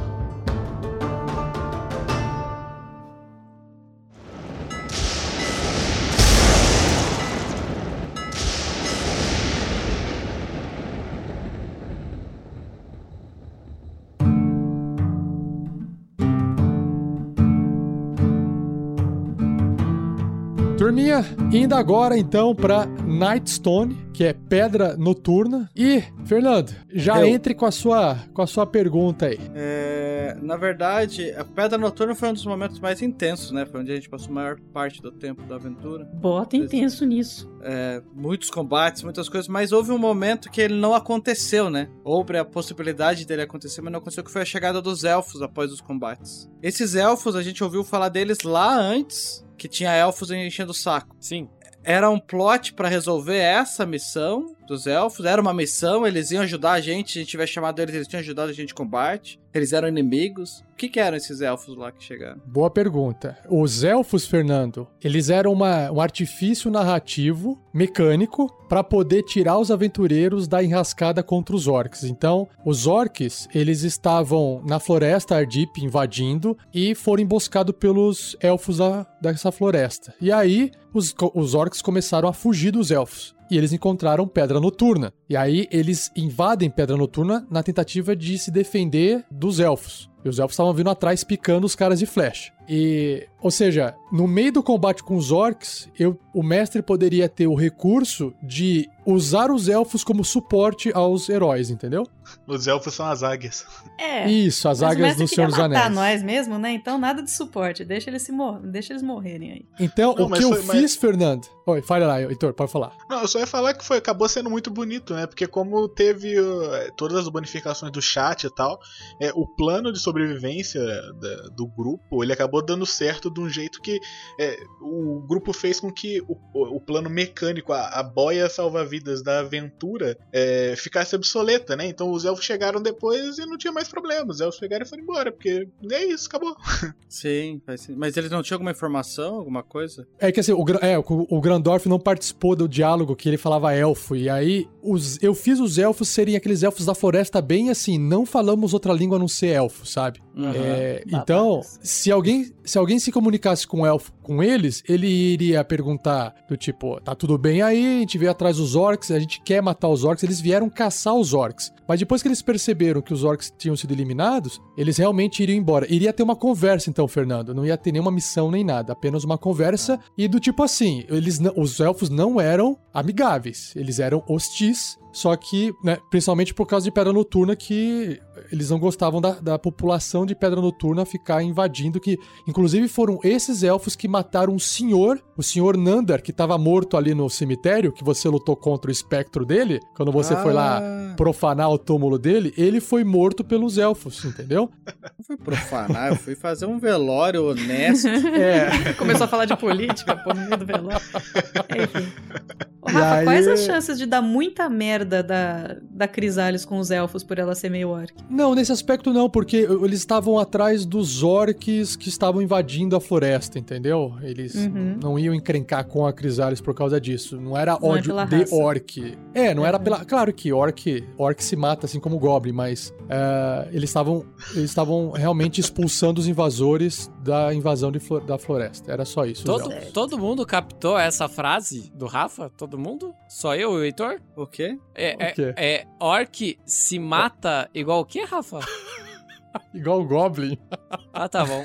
Turminha, 20.94 21.26
indo 21.52 21.74
agora 21.74 22.16
então 22.16 22.54
pra 22.54 22.86
Nightstone, 22.86 23.98
que 24.14 24.24
é 24.24 24.32
pedra 24.32 24.96
noturna. 24.96 25.68
E, 25.76 26.04
Fernando, 26.24 26.72
já 26.88 27.20
Eu. 27.20 27.26
entre 27.26 27.56
com 27.56 27.66
a 27.66 27.72
sua 27.72 28.16
com 28.32 28.44
a 28.44 28.46
sua 28.46 28.68
pergunta 28.68 29.26
aí. 29.26 29.40
É, 29.56 30.38
na 30.40 30.56
verdade, 30.56 31.32
a 31.32 31.44
Pedra 31.44 31.80
Noturna 31.80 32.14
foi 32.14 32.30
um 32.30 32.34
dos 32.34 32.46
momentos 32.46 32.80
mais 32.80 33.02
intensos, 33.02 33.50
né? 33.50 33.66
Foi 33.66 33.82
onde 33.82 33.92
a 33.92 33.96
gente 33.96 34.08
passou 34.08 34.30
a 34.30 34.34
maior 34.36 34.60
parte 34.72 35.02
do 35.02 35.12
tempo 35.12 35.42
da 35.48 35.56
aventura. 35.56 36.06
Bota 36.14 36.56
intenso 36.56 37.08
nisso. 37.08 37.52
É, 37.64 38.00
muitos 38.14 38.52
combates, 38.52 39.02
muitas 39.02 39.28
coisas, 39.28 39.48
mas 39.48 39.72
houve 39.72 39.92
um 39.92 39.98
momento 39.98 40.52
que 40.52 40.62
ele 40.62 40.76
não 40.76 40.94
aconteceu, 40.94 41.72
né? 41.72 41.90
Houve 42.04 42.38
a 42.38 42.46
possibilidade 42.46 43.26
dele 43.26 43.42
acontecer, 43.42 43.82
mas 43.82 43.92
não 43.92 43.98
aconteceu, 43.98 44.24
que 44.24 44.32
foi 44.32 44.44
a 44.44 44.46
chegada 44.46 44.80
dos 44.80 45.04
elfos 45.04 45.42
após 45.42 45.72
os 45.72 45.82
combates. 45.82 46.48
Esses 46.62 46.94
elfos, 46.94 47.36
a 47.36 47.42
gente 47.42 47.64
ouviu 47.64 47.84
falar 47.84 48.10
deles 48.10 48.44
lá 48.44 48.76
antes, 48.80 49.44
que 49.64 49.70
tinha 49.70 49.96
elfos 49.96 50.30
enchendo 50.30 50.72
o 50.72 50.76
saco. 50.76 51.16
Sim. 51.22 51.48
Era 51.86 52.10
um 52.10 52.20
plot 52.20 52.74
pra 52.74 52.90
resolver 52.90 53.38
essa 53.38 53.86
missão 53.86 54.54
dos 54.68 54.88
elfos, 54.88 55.26
era 55.26 55.42
uma 55.42 55.54
missão, 55.54 56.06
eles 56.08 56.32
iam 56.32 56.44
ajudar 56.44 56.74
a 56.74 56.82
gente, 56.82 57.12
se 57.14 57.20
a 57.20 57.22
gente 57.22 57.32
tivesse 57.32 57.52
chamado 57.54 57.80
eles, 57.82 57.94
eles 57.96 58.08
tinham 58.08 58.20
ajudado 58.22 58.50
a 58.50 58.54
gente 58.54 58.72
em 58.72 58.76
combate. 58.76 59.40
Eles 59.54 59.72
eram 59.72 59.88
inimigos. 59.88 60.62
O 60.72 60.76
que, 60.76 60.90
que 60.90 61.00
eram 61.00 61.16
esses 61.16 61.40
elfos 61.40 61.78
lá 61.78 61.92
que 61.92 62.04
chegaram? 62.04 62.42
Boa 62.44 62.72
pergunta. 62.72 63.38
Os 63.48 63.84
elfos, 63.84 64.26
Fernando, 64.26 64.88
eles 65.04 65.30
eram 65.30 65.54
uma- 65.54 65.92
um 65.92 66.02
artifício 66.02 66.72
narrativo 66.72 67.62
mecânico 67.72 68.48
para 68.68 68.84
poder 68.84 69.22
tirar 69.22 69.60
os 69.60 69.70
aventureiros 69.70 70.48
da 70.48 70.64
enrascada 70.64 71.22
contra 71.22 71.56
os 71.56 71.68
orcs. 71.68 72.04
Então, 72.04 72.48
os 72.66 72.88
orcs, 72.88 73.48
eles 73.54 73.84
estavam 73.84 74.64
na 74.66 74.80
floresta 74.80 75.36
Ardip 75.36 75.78
invadindo 75.84 76.58
e 76.74 76.96
foram 76.96 77.22
emboscados 77.22 77.76
pelos 77.80 78.36
elfos 78.40 78.78
da- 78.78 79.06
dessa 79.22 79.52
floresta. 79.52 80.16
E 80.20 80.32
aí, 80.32 80.72
os, 80.92 81.14
os 81.36 81.54
orcs 81.54 81.80
começaram 81.82 82.28
a 82.28 82.34
fugir 82.34 82.72
dos 82.72 82.90
elfos. 82.90 83.36
E 83.50 83.58
eles 83.58 83.74
encontraram 83.74 84.28
Pedra 84.28 84.60
Noturna. 84.60 85.14
E 85.30 85.36
aí 85.36 85.68
eles 85.72 86.12
invadem 86.16 86.70
Pedra 86.70 86.98
Noturna 86.98 87.46
na 87.50 87.64
tentativa 87.64 88.16
de 88.16 88.38
se 88.38 88.52
defender 88.52 89.26
dos 89.32 89.60
elfos. 89.60 90.10
E 90.24 90.30
os 90.30 90.40
elfos 90.40 90.54
estavam 90.54 90.74
vindo 90.74 90.90
atrás 90.90 91.24
picando 91.24 91.66
os 91.66 91.76
caras 91.76 92.00
de 92.00 92.06
flecha. 92.06 92.54
E, 92.68 93.28
ou 93.42 93.52
seja, 93.52 93.94
no 94.12 94.26
meio 94.26 94.54
do 94.54 94.64
combate 94.64 95.04
com 95.04 95.18
os 95.18 95.32
orcs, 95.32 95.90
eu, 96.00 96.18
o 96.34 96.42
mestre 96.42 96.82
poderia 96.82 97.28
ter 97.28 97.48
o 97.48 97.56
recurso 97.56 98.34
de 98.42 98.90
usar 99.06 99.52
os 99.52 99.68
elfos 99.68 100.02
como 100.02 100.24
suporte 100.24 100.90
aos 100.94 101.28
heróis, 101.28 101.70
entendeu? 101.70 102.08
Os 102.48 102.68
elfos 102.68 102.94
são 102.94 103.06
as 103.06 103.24
águias. 103.24 103.66
É. 104.00 104.30
Isso, 104.30 104.68
as 104.68 104.82
águias 104.84 105.16
do 105.18 105.28
Senhor 105.28 105.48
dos 105.48 105.56
queria 105.56 105.70
matar 105.70 105.86
Anéis. 105.88 105.96
nós 105.96 106.24
mesmo, 106.24 106.58
né? 106.58 106.72
Então 106.72 106.98
nada 106.98 107.22
de 107.22 107.32
suporte. 107.32 107.86
Deixa 107.86 108.10
eles, 108.10 108.22
se 108.22 108.32
mor 108.32 108.60
deixa 108.62 108.94
eles 108.94 109.04
morrerem 109.04 109.52
aí. 109.52 109.66
Então, 109.80 110.14
Não, 110.16 110.28
o 110.28 110.32
que 110.32 110.44
eu 110.44 110.50
foi- 110.50 110.64
mas- 110.64 110.78
fiz, 110.80 110.96
Fernando. 110.96 111.48
Oi, 111.66 111.82
fala 111.82 112.06
lá, 112.08 112.22
Heitor, 112.22 112.54
pode 112.54 112.72
falar. 112.72 112.92
Não, 113.10 113.22
eu 113.22 113.28
só 113.28 113.40
ia 113.40 113.48
falar 113.48 113.74
que 113.74 113.86
foi, 113.86 113.98
acabou 113.98 114.28
sendo 114.28 114.50
muito 114.50 114.70
bonito, 114.70 115.14
né? 115.14 115.26
Porque 115.26 115.48
como 115.48 115.88
teve 115.88 116.38
uh, 116.40 116.92
todas 116.98 117.18
as 117.18 117.30
bonificações 117.30 117.90
do 117.92 118.02
chat 118.02 118.44
e 118.44 118.54
tal, 118.54 118.78
é, 119.22 119.32
o 119.34 119.48
plano 119.48 119.92
de 119.94 120.00
sobrevivência 120.00 120.82
da- 121.20 121.48
do 121.56 121.66
grupo, 121.68 122.22
ele 122.24 122.34
acabou 122.34 122.62
dando 122.62 122.86
certo 122.86 123.32
de 123.32 123.40
um 123.40 123.48
jeito 123.50 123.82
que 123.82 123.98
é, 124.40 124.58
o 124.82 125.22
grupo 125.28 125.54
fez 125.54 125.80
com 125.80 125.90
que 125.92 126.22
o, 126.28 126.36
o- 126.54 126.76
o 126.78 126.82
plano 126.82 127.10
mecânico, 127.10 127.72
a, 127.72 127.88
a 128.00 128.04
boia 128.04 128.50
salva-vidas 128.50 129.24
da 129.24 129.40
aventura, 129.40 130.18
é, 130.34 130.74
ficasse 130.78 131.16
obsoleta, 131.16 131.76
né? 131.78 131.88
Então 131.88 132.12
os 132.12 132.23
elfos 132.26 132.46
chegaram 132.46 132.82
depois 132.82 133.38
e 133.38 133.46
não 133.46 133.58
tinha 133.58 133.72
mais 133.72 133.88
problemas. 133.88 134.36
Os 134.36 134.42
elfos 134.42 134.60
pegaram 134.60 134.86
e 134.86 134.90
foram 134.90 135.04
embora, 135.04 135.32
porque 135.32 135.68
é 135.92 136.06
isso, 136.06 136.28
acabou. 136.28 136.56
Sim, 137.08 137.62
mas 137.96 138.18
eles 138.18 138.32
não 138.32 138.42
tinham 138.42 138.56
alguma 138.56 138.72
informação, 138.72 139.36
alguma 139.36 139.64
coisa? 139.64 140.08
É 140.20 140.32
que 140.32 140.40
assim, 140.40 140.52
o, 140.52 140.66
é, 140.82 140.98
o, 140.98 141.04
o 141.30 141.42
Grandorf 141.42 141.88
não 141.88 142.00
participou 142.00 142.56
do 142.56 142.68
diálogo 142.68 143.16
que 143.16 143.30
ele 143.30 143.38
falava 143.38 143.74
elfo. 143.74 144.16
E 144.16 144.30
aí, 144.30 144.68
os, 144.82 145.22
eu 145.22 145.34
fiz 145.34 145.60
os 145.60 145.78
elfos 145.78 146.10
serem 146.10 146.36
aqueles 146.36 146.64
elfos 146.64 146.86
da 146.86 146.96
floresta 146.96 147.42
bem 147.42 147.70
assim, 147.70 147.98
não 147.98 148.26
falamos 148.26 148.74
outra 148.74 148.94
língua 148.94 149.18
a 149.18 149.20
não 149.20 149.28
ser 149.28 149.48
elfo, 149.48 149.86
sabe? 149.86 150.22
É, 150.36 151.04
Babaca. 151.06 151.24
então, 151.24 151.62
se 151.82 152.12
alguém, 152.12 152.52
se 152.64 152.78
alguém 152.78 152.98
se 153.00 153.12
comunicasse 153.12 153.68
com 153.68 153.82
o 153.82 153.86
elfo 153.86 154.12
com 154.24 154.42
eles, 154.42 154.82
ele 154.88 155.08
iria 155.08 155.64
perguntar 155.64 156.34
do 156.48 156.58
tipo, 156.58 157.00
tá 157.02 157.14
tudo 157.14 157.38
bem 157.38 157.62
aí, 157.62 157.98
a 157.98 158.00
gente 158.00 158.18
veio 158.18 158.32
atrás 158.32 158.58
dos 158.58 158.76
orcs, 158.76 159.12
a 159.12 159.20
gente 159.20 159.42
quer 159.42 159.62
matar 159.62 159.90
os 159.90 160.04
orcs, 160.04 160.24
eles 160.24 160.42
vieram 160.42 160.70
caçar 160.70 161.14
os 161.14 161.34
orcs. 161.34 161.72
Mas 161.88 162.00
depois 162.00 162.22
que 162.22 162.28
eles 162.28 162.42
perceberam 162.42 163.02
que 163.02 163.14
os 163.14 163.24
orcs 163.24 163.54
tinham 163.58 163.76
sido 163.76 163.92
eliminados, 163.92 164.60
eles 164.78 164.98
realmente 164.98 165.44
iriam 165.44 165.58
embora. 165.58 165.92
Iria 165.94 166.14
ter 166.14 166.24
uma 166.24 166.36
conversa 166.36 166.90
então, 166.90 167.08
Fernando, 167.08 167.54
não 167.54 167.66
ia 167.66 167.78
ter 167.78 167.92
nenhuma 167.92 168.12
missão 168.12 168.50
nem 168.50 168.64
nada, 168.64 168.94
apenas 168.94 169.24
uma 169.24 169.38
conversa. 169.38 170.00
E 170.18 170.28
do 170.28 170.40
tipo 170.40 170.64
assim, 170.64 171.04
eles 171.10 171.40
os 171.56 171.80
elfos 171.80 172.10
não 172.10 172.40
eram 172.40 172.78
amigáveis, 172.94 173.74
eles 173.76 174.00
eram 174.00 174.24
hostis 174.28 174.98
só 175.14 175.36
que, 175.36 175.74
né, 175.84 175.98
principalmente 176.10 176.54
por 176.54 176.66
causa 176.66 176.84
de 176.84 176.92
Pedra 176.92 177.14
Noturna, 177.14 177.56
que 177.56 178.20
eles 178.52 178.70
não 178.70 178.80
gostavam 178.80 179.22
da, 179.22 179.32
da 179.40 179.58
população 179.60 180.26
de 180.26 180.36
Pedra 180.36 180.60
Noturna 180.60 181.06
ficar 181.06 181.42
invadindo, 181.44 182.00
que 182.00 182.18
inclusive 182.48 182.88
foram 182.88 183.20
esses 183.24 183.64
elfos 183.64 183.96
que 183.96 184.08
mataram 184.08 184.56
o 184.56 184.60
senhor, 184.60 185.22
o 185.38 185.44
senhor 185.44 185.78
Nandar, 185.78 186.22
que 186.22 186.32
estava 186.32 186.58
morto 186.58 186.98
ali 186.98 187.14
no 187.14 187.30
cemitério, 187.30 187.92
que 187.94 188.04
você 188.04 188.28
lutou 188.28 188.56
contra 188.56 188.90
o 188.90 188.92
espectro 188.92 189.46
dele, 189.46 189.80
quando 189.96 190.12
você 190.12 190.36
foi 190.38 190.52
lá 190.52 190.80
Ah. 190.80 191.14
profanar 191.16 191.70
o 191.70 191.78
túmulo 191.78 192.18
dele, 192.18 192.54
ele 192.58 192.82
foi 192.82 193.04
morto 193.04 193.44
pelos 193.44 193.78
elfos, 193.78 194.26
entendeu? 194.26 194.70
Não 195.18 195.26
fui 195.26 195.38
profanar, 195.38 196.10
eu 196.10 196.16
fui 196.16 196.36
fazer 196.36 196.66
um 196.66 196.80
velório 196.80 197.46
honesto. 197.50 198.08
É. 198.34 198.94
Começou 198.94 199.26
a 199.26 199.28
falar 199.28 199.46
de 199.46 199.56
política, 199.56 200.16
pô, 200.18 200.34
no 200.34 200.42
meio 200.42 200.58
do 200.58 200.66
velório. 200.66 201.00
Enfim. 201.70 202.73
Rafa, 202.86 203.16
aí- 203.16 203.26
quais 203.26 203.48
as 203.48 203.62
chances 203.62 203.98
de 203.98 204.06
dar 204.06 204.22
muita 204.22 204.70
merda 204.70 205.24
da, 205.24 205.78
da 205.90 206.08
Crisales 206.08 206.66
com 206.66 206.78
os 206.80 206.92
elfos 206.92 207.24
por 207.24 207.40
ela 207.40 207.56
ser 207.56 207.70
meio 207.70 207.90
orc? 207.90 208.12
Não, 208.30 208.54
nesse 208.56 208.72
aspecto 208.72 209.12
não, 209.14 209.30
porque 209.30 209.58
eles 209.58 210.00
estavam 210.00 210.38
atrás 210.40 210.86
dos 210.86 211.24
orcs 211.24 211.96
que 211.96 212.10
estavam 212.10 212.42
invadindo 212.42 212.96
a 212.96 213.02
floresta, 213.02 213.58
entendeu? 213.60 214.14
Eles 214.22 214.56
Uhum. 214.56 214.98
não 215.02 215.18
iam 215.20 215.34
encrencar 215.34 215.86
com 215.86 216.06
a 216.06 216.14
Crisales 216.14 216.62
por 216.62 216.74
causa 216.74 217.00
disso. 217.00 217.40
Não 217.40 217.58
era 217.58 217.78
Não 217.82 217.90
é 217.90 217.98
ódio 217.98 218.08
pela 218.12 218.26
de 218.26 218.36
raça. 218.38 218.56
orc. 218.56 219.18
É, 219.34 219.54
não 219.54 219.66
era 219.66 219.78
Uhum. 219.78 219.84
pela. 219.84 220.06
Claro 220.06 220.34
que 220.34 220.52
orc, 220.54 221.04
orc 221.18 221.44
se 221.44 221.56
mata 221.56 221.86
assim 221.86 222.00
como 222.00 222.18
goblin, 222.20 222.52
mas 222.52 222.94
é, 223.10 223.68
eles 223.72 223.90
estavam 223.90 224.26
eles 224.56 224.70
estavam 224.70 225.12
realmente 225.12 225.60
expulsando 225.62 226.20
os 226.20 226.28
invasores 226.28 227.12
da 227.24 227.54
invasão 227.54 227.92
de 227.92 228.00
da 228.28 228.38
floresta. 228.38 228.92
Era 228.92 229.06
só 229.06 229.26
isso. 229.26 229.46
Todo, 229.46 229.70
todo 229.94 230.18
mundo 230.18 230.46
captou 230.46 230.98
essa 231.00 231.28
frase 231.30 231.92
do 231.96 232.06
Rafa? 232.06 232.52
Todo 232.58 232.73
mundo? 232.78 233.14
Só 233.28 233.56
eu 233.56 233.74
e 233.74 233.82
o 233.82 233.84
Heitor? 233.84 234.20
O 234.36 234.46
quê? 234.48 234.78
É, 234.96 235.14
O 235.16 235.34
quê? 235.36 235.54
é, 235.56 235.74
é 235.76 235.88
orc 236.00 236.58
se 236.66 237.00
mata 237.00 237.70
igual 237.74 238.02
o 238.02 238.06
quê, 238.06 238.24
Rafa? 238.24 238.60
Igual 239.74 240.02
o 240.02 240.06
goblin. 240.08 240.58
Ah, 241.14 241.30
tá 241.30 241.46
bom. 241.46 241.64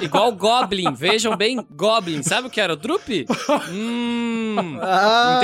Igual 0.00 0.32
Goblin, 0.32 0.92
vejam 0.94 1.36
bem, 1.36 1.64
Goblin. 1.70 2.20
Sabe 2.22 2.48
o 2.48 2.50
que 2.50 2.60
era 2.60 2.72
o 2.72 2.76
Drup? 2.76 3.02
Hum. 3.70 4.78
O 4.78 5.40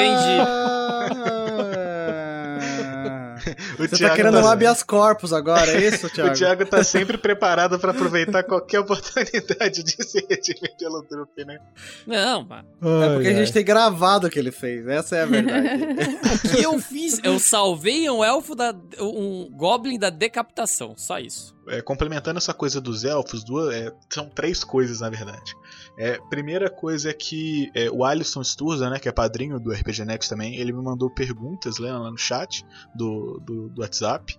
Você 3.89 4.09
tá 4.09 4.14
querendo 4.14 4.39
um 4.39 4.47
habeas 4.47 4.83
corpus 4.83 5.33
agora, 5.33 5.70
é 5.70 5.89
isso, 5.89 6.07
O 6.09 6.11
Thiago? 6.11 6.35
Thiago 6.35 6.66
tá 6.66 6.83
sempre 6.85 7.16
preparado 7.16 7.78
pra 7.78 7.91
aproveitar 7.93 8.43
qualquer 8.43 8.80
oportunidade 8.80 9.83
de 9.83 10.05
se 10.05 10.24
redimir 10.28 10.76
pelo 10.78 11.03
trupe, 11.03 11.45
né? 11.45 11.59
Não, 12.07 12.45
mano. 12.45 12.68
É 13.03 13.14
porque 13.14 13.28
Ai, 13.28 13.35
a 13.35 13.37
ai. 13.39 13.45
gente 13.45 13.53
tem 13.53 13.64
gravado 13.64 14.26
o 14.26 14.30
que 14.30 14.39
ele 14.39 14.51
fez, 14.53 14.87
essa 14.87 15.16
é 15.16 15.22
a 15.22 15.26
verdade. 15.26 15.68
O 16.33 16.49
que 16.49 16.62
eu 16.62 16.78
fiz? 16.78 17.20
Eu 17.22 17.39
salvei 17.39 18.09
um 18.11 18.24
elfo 18.24 18.55
da. 18.55 18.74
um 19.01 19.49
Goblin 19.53 19.99
da 19.99 20.11
decapitação. 20.11 20.95
Só 20.97 21.18
isso. 21.18 21.55
É, 21.68 21.80
complementando 21.80 22.39
essa 22.39 22.53
coisa 22.53 22.80
dos 22.80 23.05
elfos, 23.05 23.45
duas, 23.45 23.74
é, 23.74 23.93
são 24.11 24.28
três 24.28 24.64
coisas 24.64 25.01
na 25.01 25.09
verdade. 25.11 25.55
É, 25.96 26.18
primeira 26.30 26.70
coisa 26.70 27.10
é 27.10 27.12
que 27.12 27.70
é, 27.74 27.90
o 27.90 28.04
Alisson 28.04 28.42
Sturza, 28.42 28.88
né, 28.88 28.98
que 28.98 29.08
é 29.08 29.12
padrinho 29.12 29.60
do 29.60 29.70
RPG 29.72 30.04
Next 30.04 30.28
também, 30.28 30.56
ele 30.56 30.72
me 30.72 30.82
mandou 30.82 31.10
perguntas 31.10 31.78
né, 31.78 31.92
lá 31.92 32.10
no 32.10 32.18
chat 32.18 32.64
do, 32.94 33.40
do, 33.44 33.68
do 33.68 33.80
WhatsApp. 33.82 34.38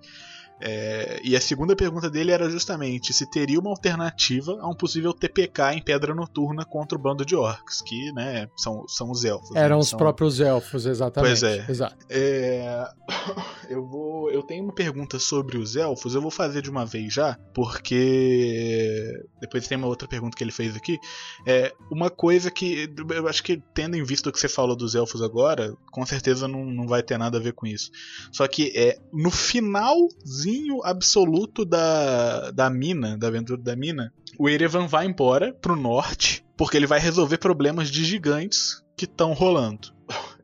É, 0.65 1.19
e 1.21 1.35
a 1.35 1.41
segunda 1.41 1.75
pergunta 1.75 2.09
dele 2.09 2.31
era 2.31 2.49
justamente 2.49 3.11
se 3.11 3.29
teria 3.29 3.59
uma 3.59 3.69
alternativa 3.69 4.57
a 4.61 4.69
um 4.69 4.73
possível 4.73 5.11
TPK 5.13 5.73
em 5.73 5.81
Pedra 5.81 6.15
Noturna 6.15 6.63
contra 6.63 6.97
o 6.97 7.01
bando 7.01 7.25
de 7.25 7.35
orcs, 7.35 7.81
que 7.81 8.13
né, 8.13 8.47
são, 8.55 8.87
são 8.87 9.11
os 9.11 9.25
elfos. 9.25 9.51
né, 9.51 9.59
Eram 9.61 9.79
os 9.79 9.89
são- 9.89 9.99
próprios 9.99 10.39
elfos, 10.39 10.85
exatamente. 10.85 11.31
Pois 11.41 11.43
é. 11.43 11.65
Exato. 11.69 11.97
É, 12.09 12.87
eu 13.69 13.85
vou, 13.85 14.31
eu 14.31 14.41
tenho 14.41 14.63
uma 14.63 14.73
pergunta 14.73 15.19
sobre 15.19 15.57
os 15.57 15.75
elfos. 15.75 16.15
Eu 16.15 16.21
vou 16.21 16.31
fazer 16.31 16.61
de 16.61 16.69
uma 16.69 16.85
vez 16.85 17.13
já, 17.13 17.37
porque 17.53 19.21
depois 19.41 19.67
tem 19.67 19.77
uma 19.77 19.87
outra 19.87 20.07
pergunta 20.07 20.37
que 20.37 20.43
ele 20.45 20.51
fez 20.51 20.77
aqui. 20.77 20.97
É 21.45 21.73
uma 21.91 22.09
coisa 22.09 22.49
que 22.49 22.89
eu 23.09 23.27
acho 23.27 23.43
que 23.43 23.61
tendo 23.73 23.97
em 23.97 24.03
vista 24.03 24.29
o 24.29 24.31
que 24.31 24.39
você 24.39 24.47
falou 24.47 24.77
dos 24.77 24.95
elfos 24.95 25.21
agora, 25.21 25.75
com 25.91 26.05
certeza 26.05 26.47
não, 26.47 26.63
não 26.65 26.87
vai 26.87 27.03
ter 27.03 27.17
nada 27.17 27.37
a 27.37 27.41
ver 27.41 27.51
com 27.51 27.67
isso. 27.67 27.91
Só 28.31 28.47
que 28.47 28.71
é 28.77 28.97
no 29.11 29.29
finalzinho 29.29 30.52
absoluto 30.83 31.65
da, 31.65 32.51
da 32.51 32.69
mina, 32.69 33.17
da 33.17 33.27
aventura 33.27 33.61
da 33.61 33.75
mina, 33.75 34.11
o 34.37 34.49
Erevan 34.49 34.87
vai 34.87 35.05
embora 35.05 35.53
pro 35.53 35.75
norte 35.75 36.43
porque 36.57 36.77
ele 36.77 36.87
vai 36.87 36.99
resolver 36.99 37.37
problemas 37.37 37.89
de 37.89 38.05
gigantes 38.05 38.83
que 38.95 39.05
estão 39.05 39.33
rolando. 39.33 39.92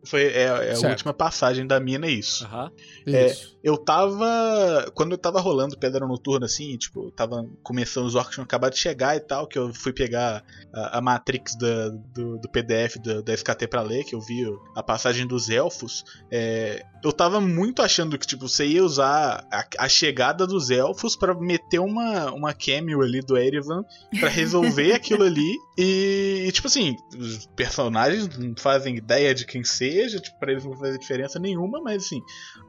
Foi 0.05 0.23
é, 0.23 0.43
é 0.43 0.71
a 0.71 0.77
última 0.91 1.13
passagem 1.13 1.67
da 1.67 1.79
mina, 1.79 2.07
é 2.07 2.11
isso. 2.11 2.45
É, 3.05 3.27
Isso. 3.27 3.57
Eu 3.61 3.77
tava. 3.77 4.89
Quando 4.95 5.11
eu 5.11 5.17
tava 5.17 5.41
rolando 5.41 5.77
Pedra 5.77 6.07
Noturna, 6.07 6.45
assim, 6.45 6.77
tipo, 6.77 7.07
eu 7.07 7.11
tava 7.11 7.45
começando, 7.61 8.05
os 8.05 8.15
orcs 8.15 8.33
tinham 8.35 8.43
acabado 8.45 8.73
de 8.73 8.79
chegar 8.79 9.15
e 9.17 9.19
tal, 9.19 9.45
que 9.47 9.59
eu 9.59 9.73
fui 9.73 9.91
pegar 9.91 10.43
a, 10.73 10.97
a 10.97 11.01
Matrix 11.01 11.55
da- 11.57 11.89
do, 12.13 12.37
do 12.37 12.49
PDF 12.49 12.97
da, 13.03 13.21
da 13.21 13.33
SKT 13.33 13.67
pra 13.67 13.81
ler, 13.81 14.05
que 14.05 14.15
eu 14.15 14.21
vi 14.21 14.45
a 14.75 14.81
passagem 14.81 15.27
dos 15.27 15.49
elfos. 15.49 16.03
é, 16.31 16.83
eu 17.03 17.13
tava 17.13 17.39
muito 17.39 17.81
achando 17.81 18.17
que, 18.17 18.27
tipo, 18.27 18.47
você 18.47 18.65
ia 18.65 18.83
usar 18.83 19.45
a, 19.51 19.65
a 19.85 19.87
chegada 19.89 20.45
dos 20.45 20.69
elfos 20.69 21.15
pra 21.15 21.33
meter 21.33 21.79
uma, 21.79 22.31
uma 22.33 22.53
cameo 22.53 23.01
ali 23.01 23.21
do 23.21 23.37
Erevan 23.37 23.83
pra 24.19 24.27
resolver 24.29 24.91
aquilo 24.95 25.23
ali. 25.23 25.53
E, 25.77 26.43
e, 26.47 26.51
tipo 26.51 26.67
assim, 26.67 26.95
os 27.17 27.45
personagens 27.55 28.27
não 28.37 28.53
fazem 28.57 28.95
ideia 28.97 29.33
de 29.33 29.45
quem 29.45 29.63
seja, 29.91 30.19
tipo, 30.19 30.37
pra 30.39 30.51
eles 30.51 30.63
não 30.65 30.73
fazer 30.77 30.97
diferença 30.97 31.39
nenhuma, 31.39 31.81
mas 31.81 32.03
assim, 32.05 32.21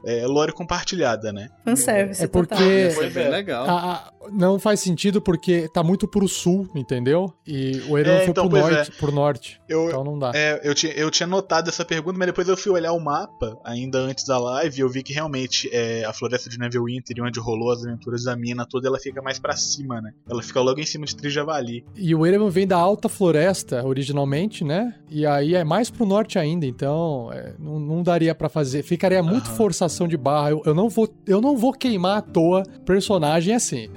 é 0.05 0.25
lore 0.27 0.51
compartilhada, 0.53 1.31
né? 1.31 1.49
Fanservice 1.63 2.23
É 2.23 2.27
total. 2.27 2.57
porque- 2.57 2.89
Foi 2.91 3.09
bem 3.09 3.29
legal. 3.29 3.65
A- 3.69 3.93
a- 3.93 4.11
não 4.31 4.59
faz 4.59 4.79
sentido 4.79 5.21
porque 5.21 5.67
tá 5.73 5.81
muito 5.83 6.07
pro 6.07 6.27
sul, 6.27 6.69
entendeu? 6.75 7.33
E 7.47 7.81
o 7.89 7.97
Erevan 7.97 8.17
É, 8.17 8.21
foi 8.21 8.29
então, 8.29 8.47
pro 8.49 8.59
pois 8.59 8.73
norte, 8.75 8.91
pro 8.93 9.11
norte. 9.11 9.61
Eu, 9.67 9.87
Então 9.89 10.03
não 10.03 10.17
dá. 10.19 10.31
É, 10.35 10.59
eu 10.63 10.73
tinha, 10.75 10.93
eu 10.93 11.09
tinha 11.09 11.25
notado 11.27 11.69
essa 11.69 11.83
pergunta, 11.85 12.17
mas 12.17 12.27
depois 12.27 12.47
eu 12.47 12.55
fui 12.57 12.71
olhar 12.71 12.91
o 12.93 12.99
mapa, 12.99 13.57
ainda 13.63 13.97
antes 13.99 14.25
da 14.25 14.37
live, 14.37 14.77
e 14.77 14.81
eu 14.81 14.89
vi 14.89 15.01
que 15.03 15.13
realmente 15.13 15.69
é, 15.73 16.03
a 16.05 16.13
floresta 16.13 16.49
de 16.49 16.57
Neverwinter, 16.59 17.15
e 17.17 17.21
onde 17.21 17.39
rolou 17.39 17.71
as 17.71 17.83
aventuras 17.85 18.23
da 18.23 18.35
mina 18.35 18.65
toda, 18.65 18.87
ela 18.87 18.99
fica 18.99 19.21
mais 19.21 19.39
pra 19.39 19.55
cima, 19.55 19.99
né? 20.01 20.11
Ela 20.29 20.41
fica 20.43 20.59
logo 20.61 20.79
em 20.79 20.85
cima 20.85 21.05
de 21.05 21.15
Trijavali. 21.15 21.83
E 21.95 22.13
o 22.13 22.25
Erevan 22.25 22.49
vem 22.49 22.67
da 22.67 22.77
Alta 22.77 23.09
Floresta, 23.09 23.85
originalmente, 23.85 24.63
né? 24.63 24.93
E 25.09 25.25
aí 25.25 25.55
é 25.55 25.63
mais 25.63 25.89
pro 25.89 26.05
norte 26.05 26.37
ainda, 26.37 26.65
então 26.65 27.10
é, 27.31 27.53
não, 27.59 27.79
não 27.79 28.03
daria 28.03 28.33
pra 28.33 28.49
fazer. 28.49 28.83
Ficaria 28.83 29.21
muito 29.21 29.47
Aham. 29.47 29.55
forçação 29.55 30.07
de 30.07 30.17
barra. 30.17 30.51
Eu, 30.51 30.61
eu 30.65 30.73
não 30.75 30.89
vou, 30.89 31.13
eu 31.25 31.41
não 31.41 31.57
vou 31.57 31.73
queimar 31.73 32.17
à 32.17 32.21
toa 32.21 32.63
personagem 32.85 33.53
assim. 33.53 33.89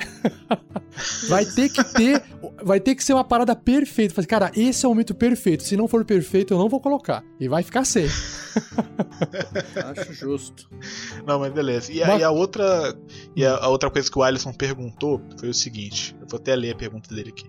vai 1.29 1.45
ter 1.45 1.69
que 1.69 1.83
ter, 1.95 2.23
vai 2.65 2.81
ter 2.81 2.95
que 2.95 3.05
ser 3.05 3.13
uma 3.15 3.25
parada 3.25 3.55
perfeita. 3.55 4.25
Cara, 4.27 4.51
esse 4.57 4.85
é 4.85 4.89
o 4.89 4.93
momento 4.93 5.15
perfeito. 5.15 5.63
Se 5.63 5.77
não 5.77 5.87
for 5.89 6.05
perfeito, 6.05 6.55
eu 6.55 6.59
não 6.59 6.69
vou 6.69 6.81
colocar. 6.81 7.23
E 7.39 7.49
vai 7.49 7.63
ficar 7.63 7.85
sem. 7.85 8.07
Acho 9.99 10.13
justo. 10.13 10.69
Não, 11.27 11.39
mas 11.41 11.53
beleza. 11.53 11.93
E 11.93 12.03
a, 12.03 12.07
Mas- 12.07 12.21
e 12.21 12.25
a 12.25 12.31
outra 12.31 12.95
e 13.37 13.45
a, 13.45 13.57
a 13.57 13.69
outra 13.69 13.91
coisa 13.91 14.11
que 14.11 14.19
o 14.19 14.23
Alisson 14.23 14.53
perguntou 14.53 15.21
foi 15.39 15.49
o 15.49 15.55
seguinte: 15.55 16.17
eu 16.21 16.27
vou 16.29 16.39
até 16.39 16.55
ler 16.55 16.73
a 16.73 16.77
pergunta 16.77 17.15
dele 17.15 17.31
aqui. 17.31 17.49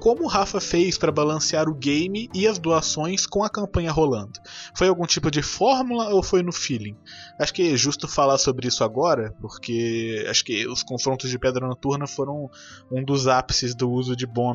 Como 0.00 0.24
o 0.24 0.26
Rafa 0.28 0.60
fez 0.60 0.98
pra 0.98 1.10
balancear 1.10 1.68
o 1.68 1.74
game 1.74 2.28
e 2.34 2.46
as 2.46 2.58
doações 2.58 3.26
com 3.26 3.42
a 3.42 3.48
campanha 3.50 3.90
rolando? 3.90 4.32
Foi 4.76 4.88
algum 4.88 5.06
tipo 5.06 5.30
de 5.30 5.42
fórmula 5.42 6.08
ou 6.14 6.22
foi 6.22 6.42
no 6.42 6.52
feeling? 6.52 6.96
Acho 7.38 7.52
que 7.54 7.72
é 7.72 7.76
justo 7.76 8.06
falar 8.06 8.38
sobre 8.38 8.68
isso 8.68 8.84
agora, 8.84 9.34
porque 9.40 10.24
acho 10.28 10.44
que 10.44 10.66
os 10.68 10.82
confrontos 10.82 11.30
de 11.30 11.38
Pedra 11.38 11.66
Noturna 11.66 12.06
foram 12.06 12.50
um 12.90 13.02
dos 13.02 13.26
ápices 13.26 13.74
do 13.74 13.90
uso 13.90 14.14
de 14.14 14.26
bônus 14.26 14.53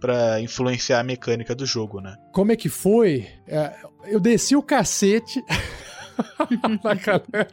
pra 0.00 0.40
influenciar 0.40 1.00
a 1.00 1.04
mecânica 1.04 1.54
do 1.54 1.64
jogo, 1.66 2.00
né? 2.00 2.16
Como 2.32 2.52
é 2.52 2.56
que 2.56 2.68
foi? 2.68 3.26
É, 3.46 3.72
eu 4.06 4.18
desci 4.20 4.54
o 4.56 4.62
cacete 4.62 5.42
na 6.84 6.94
galera. 6.94 7.48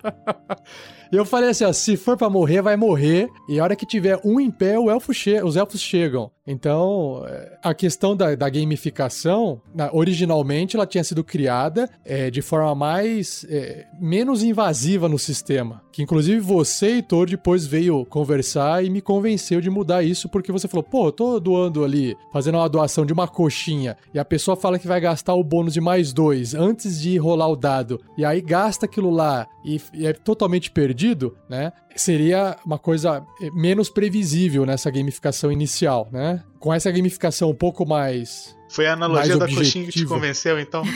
Eu 1.11 1.25
falei 1.25 1.49
assim, 1.49 1.63
ó, 1.65 1.73
se 1.73 1.97
for 1.97 2.15
pra 2.17 2.29
morrer, 2.29 2.61
vai 2.61 2.75
morrer. 2.75 3.27
E 3.47 3.59
a 3.59 3.63
hora 3.63 3.75
que 3.75 3.85
tiver 3.85 4.19
um 4.23 4.39
em 4.39 4.51
pé, 4.51 4.77
elfo 4.91 5.11
che- 5.13 5.41
os 5.41 5.55
elfos 5.55 5.81
chegam. 5.81 6.31
Então, 6.51 7.23
é, 7.27 7.57
a 7.61 7.73
questão 7.75 8.15
da, 8.15 8.33
da 8.33 8.49
gamificação, 8.49 9.61
na- 9.73 9.91
originalmente 9.93 10.75
ela 10.75 10.87
tinha 10.87 11.03
sido 11.03 11.23
criada 11.23 11.87
é, 12.03 12.31
de 12.31 12.41
forma 12.41 12.73
mais 12.73 13.45
é, 13.49 13.85
menos 13.99 14.41
invasiva 14.41 15.07
no 15.07 15.19
sistema. 15.19 15.81
Que 15.91 16.01
inclusive 16.01 16.39
você, 16.39 16.87
Heitor, 16.87 17.29
depois 17.29 17.67
veio 17.67 18.03
conversar 18.05 18.83
e 18.83 18.89
me 18.89 18.99
convenceu 19.01 19.61
de 19.61 19.69
mudar 19.69 20.01
isso, 20.01 20.27
porque 20.27 20.51
você 20.51 20.67
falou, 20.67 20.83
pô, 20.83 21.07
eu 21.07 21.11
tô 21.11 21.39
doando 21.39 21.83
ali, 21.83 22.15
fazendo 22.33 22.55
uma 22.57 22.67
doação 22.69 23.05
de 23.05 23.13
uma 23.13 23.27
coxinha, 23.27 23.95
e 24.13 24.17
a 24.17 24.25
pessoa 24.25 24.57
fala 24.57 24.79
que 24.79 24.87
vai 24.87 24.99
gastar 24.99 25.35
o 25.35 25.43
bônus 25.43 25.73
de 25.73 25.81
mais 25.81 26.11
dois 26.13 26.55
antes 26.55 26.99
de 26.99 27.17
rolar 27.17 27.47
o 27.49 27.55
dado, 27.55 28.01
e 28.17 28.25
aí 28.25 28.41
gasta 28.41 28.85
aquilo 28.85 29.09
lá 29.11 29.45
e, 29.63 29.79
e 29.93 30.07
é 30.07 30.13
totalmente 30.13 30.71
perdido, 30.71 31.35
né? 31.49 31.71
Seria 31.95 32.55
uma 32.65 32.79
coisa 32.79 33.21
eh, 33.41 33.49
menos 33.53 33.89
previsível 33.89 34.65
nessa 34.65 34.89
gamificação 34.89 35.51
inicial, 35.51 36.07
né? 36.11 36.38
Com 36.59 36.73
essa 36.73 36.91
gamificação 36.91 37.49
um 37.49 37.55
pouco 37.55 37.85
mais 37.85 38.55
Foi 38.69 38.87
a 38.87 38.93
analogia 38.93 39.37
Mais 39.37 39.51
da 39.51 39.55
coxinha 39.57 39.85
que 39.85 39.91
te 39.91 40.05
convenceu, 40.05 40.59
então? 40.59 40.83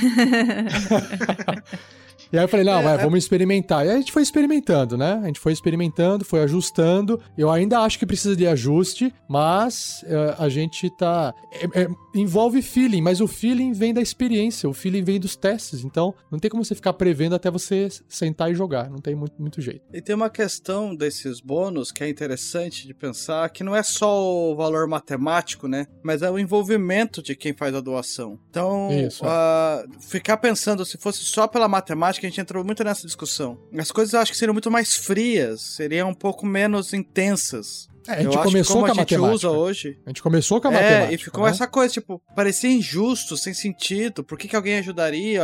E 2.33 2.37
aí 2.37 2.43
eu 2.45 2.47
falei, 2.47 2.65
não, 2.65 2.79
É, 2.79 2.83
vai, 2.83 2.93
é- 2.95 2.97
vamos 2.97 3.19
experimentar. 3.19 3.85
E 3.85 3.89
aí 3.89 3.95
a 3.95 3.99
gente 3.99 4.11
foi 4.11 4.23
experimentando, 4.23 4.97
né? 4.97 5.21
A 5.23 5.27
gente 5.27 5.39
foi 5.39 5.53
experimentando, 5.53 6.25
foi 6.25 6.41
ajustando. 6.41 7.21
Eu 7.37 7.51
ainda 7.51 7.79
acho 7.81 7.99
que 7.99 8.07
precisa 8.07 8.35
de 8.35 8.47
ajuste, 8.47 9.13
mas 9.29 10.03
é, 10.07 10.35
a 10.39 10.49
gente 10.49 10.89
tá. 10.97 11.31
é- 11.51 11.83
é- 11.83 11.87
envolve 12.15 12.61
feeling, 12.63 13.01
mas 13.01 13.21
o 13.21 13.27
feeling 13.27 13.71
vem 13.71 13.93
da 13.93 14.01
experiência, 14.01 14.67
o 14.67 14.73
feeling 14.73 15.03
vem 15.03 15.19
dos 15.19 15.35
testes. 15.35 15.83
Então 15.83 16.13
não 16.31 16.39
tem 16.39 16.49
como 16.49 16.65
você 16.65 16.73
ficar 16.73 16.93
prevendo 16.93 17.35
até 17.35 17.51
você 17.51 17.87
sentar 18.09 18.51
e 18.51 18.55
jogar. 18.55 18.89
Não 18.89 18.97
tem 18.99 19.13
muito, 19.13 19.39
muito 19.39 19.61
jeito. 19.61 19.81
E 19.93 20.01
tem 20.01 20.15
uma 20.15 20.29
questão 20.29 20.95
desses 20.95 21.39
bônus 21.39 21.91
que 21.91 22.03
é 22.03 22.09
interessante 22.09 22.87
de 22.87 22.95
pensar, 22.95 23.47
que 23.51 23.63
não 23.63 23.75
é 23.75 23.83
só 23.83 24.23
o 24.51 24.55
valor 24.55 24.87
matemático, 24.87 25.67
né? 25.67 25.85
Mas 26.03 26.23
é 26.23 26.31
o 26.31 26.39
envolvimento 26.39 27.21
de 27.21 27.35
quem 27.35 27.53
faz 27.53 27.75
a 27.75 27.79
doação. 27.79 28.39
Então, 28.49 28.89
ah, 29.21 29.83
ficar 29.99 30.37
pensando 30.37 30.83
se 30.83 30.97
fosse 30.97 31.19
só 31.23 31.47
pela 31.47 31.67
matemática, 31.67 32.22
a 32.25 32.29
gente 32.29 32.41
entrou 32.41 32.63
muito 32.63 32.83
nessa 32.83 33.05
discussão. 33.05 33.57
As 33.77 33.91
coisas 33.91 34.13
eu 34.13 34.19
acho 34.19 34.31
que 34.31 34.37
seriam 34.37 34.53
muito 34.53 34.71
mais 34.71 34.95
frias, 34.95 35.61
seriam 35.75 36.09
um 36.09 36.13
pouco 36.13 36.45
menos 36.45 36.93
intensas. 36.93 37.87
É, 38.07 38.13
a 38.13 38.21
gente 38.23 38.35
eu 38.35 38.43
começou 38.43 38.79
com 38.81 38.85
a 38.85 38.91
a 38.91 38.93
gente 38.93 38.97
matemática. 38.99 39.33
usa 39.35 39.49
hoje, 39.51 39.99
A 40.05 40.09
gente 40.09 40.21
começou 40.23 40.59
com 40.61 40.67
a 40.67 40.71
é, 40.71 40.81
matemática. 40.81 41.13
e 41.13 41.17
ficou 41.17 41.43
né? 41.45 41.49
essa 41.51 41.67
coisa, 41.67 41.93
tipo, 41.93 42.21
parecia 42.35 42.69
injusto, 42.71 43.37
sem 43.37 43.53
sentido. 43.53 44.23
Por 44.23 44.37
que, 44.37 44.47
que 44.47 44.55
alguém 44.55 44.77
ajudaria? 44.79 45.43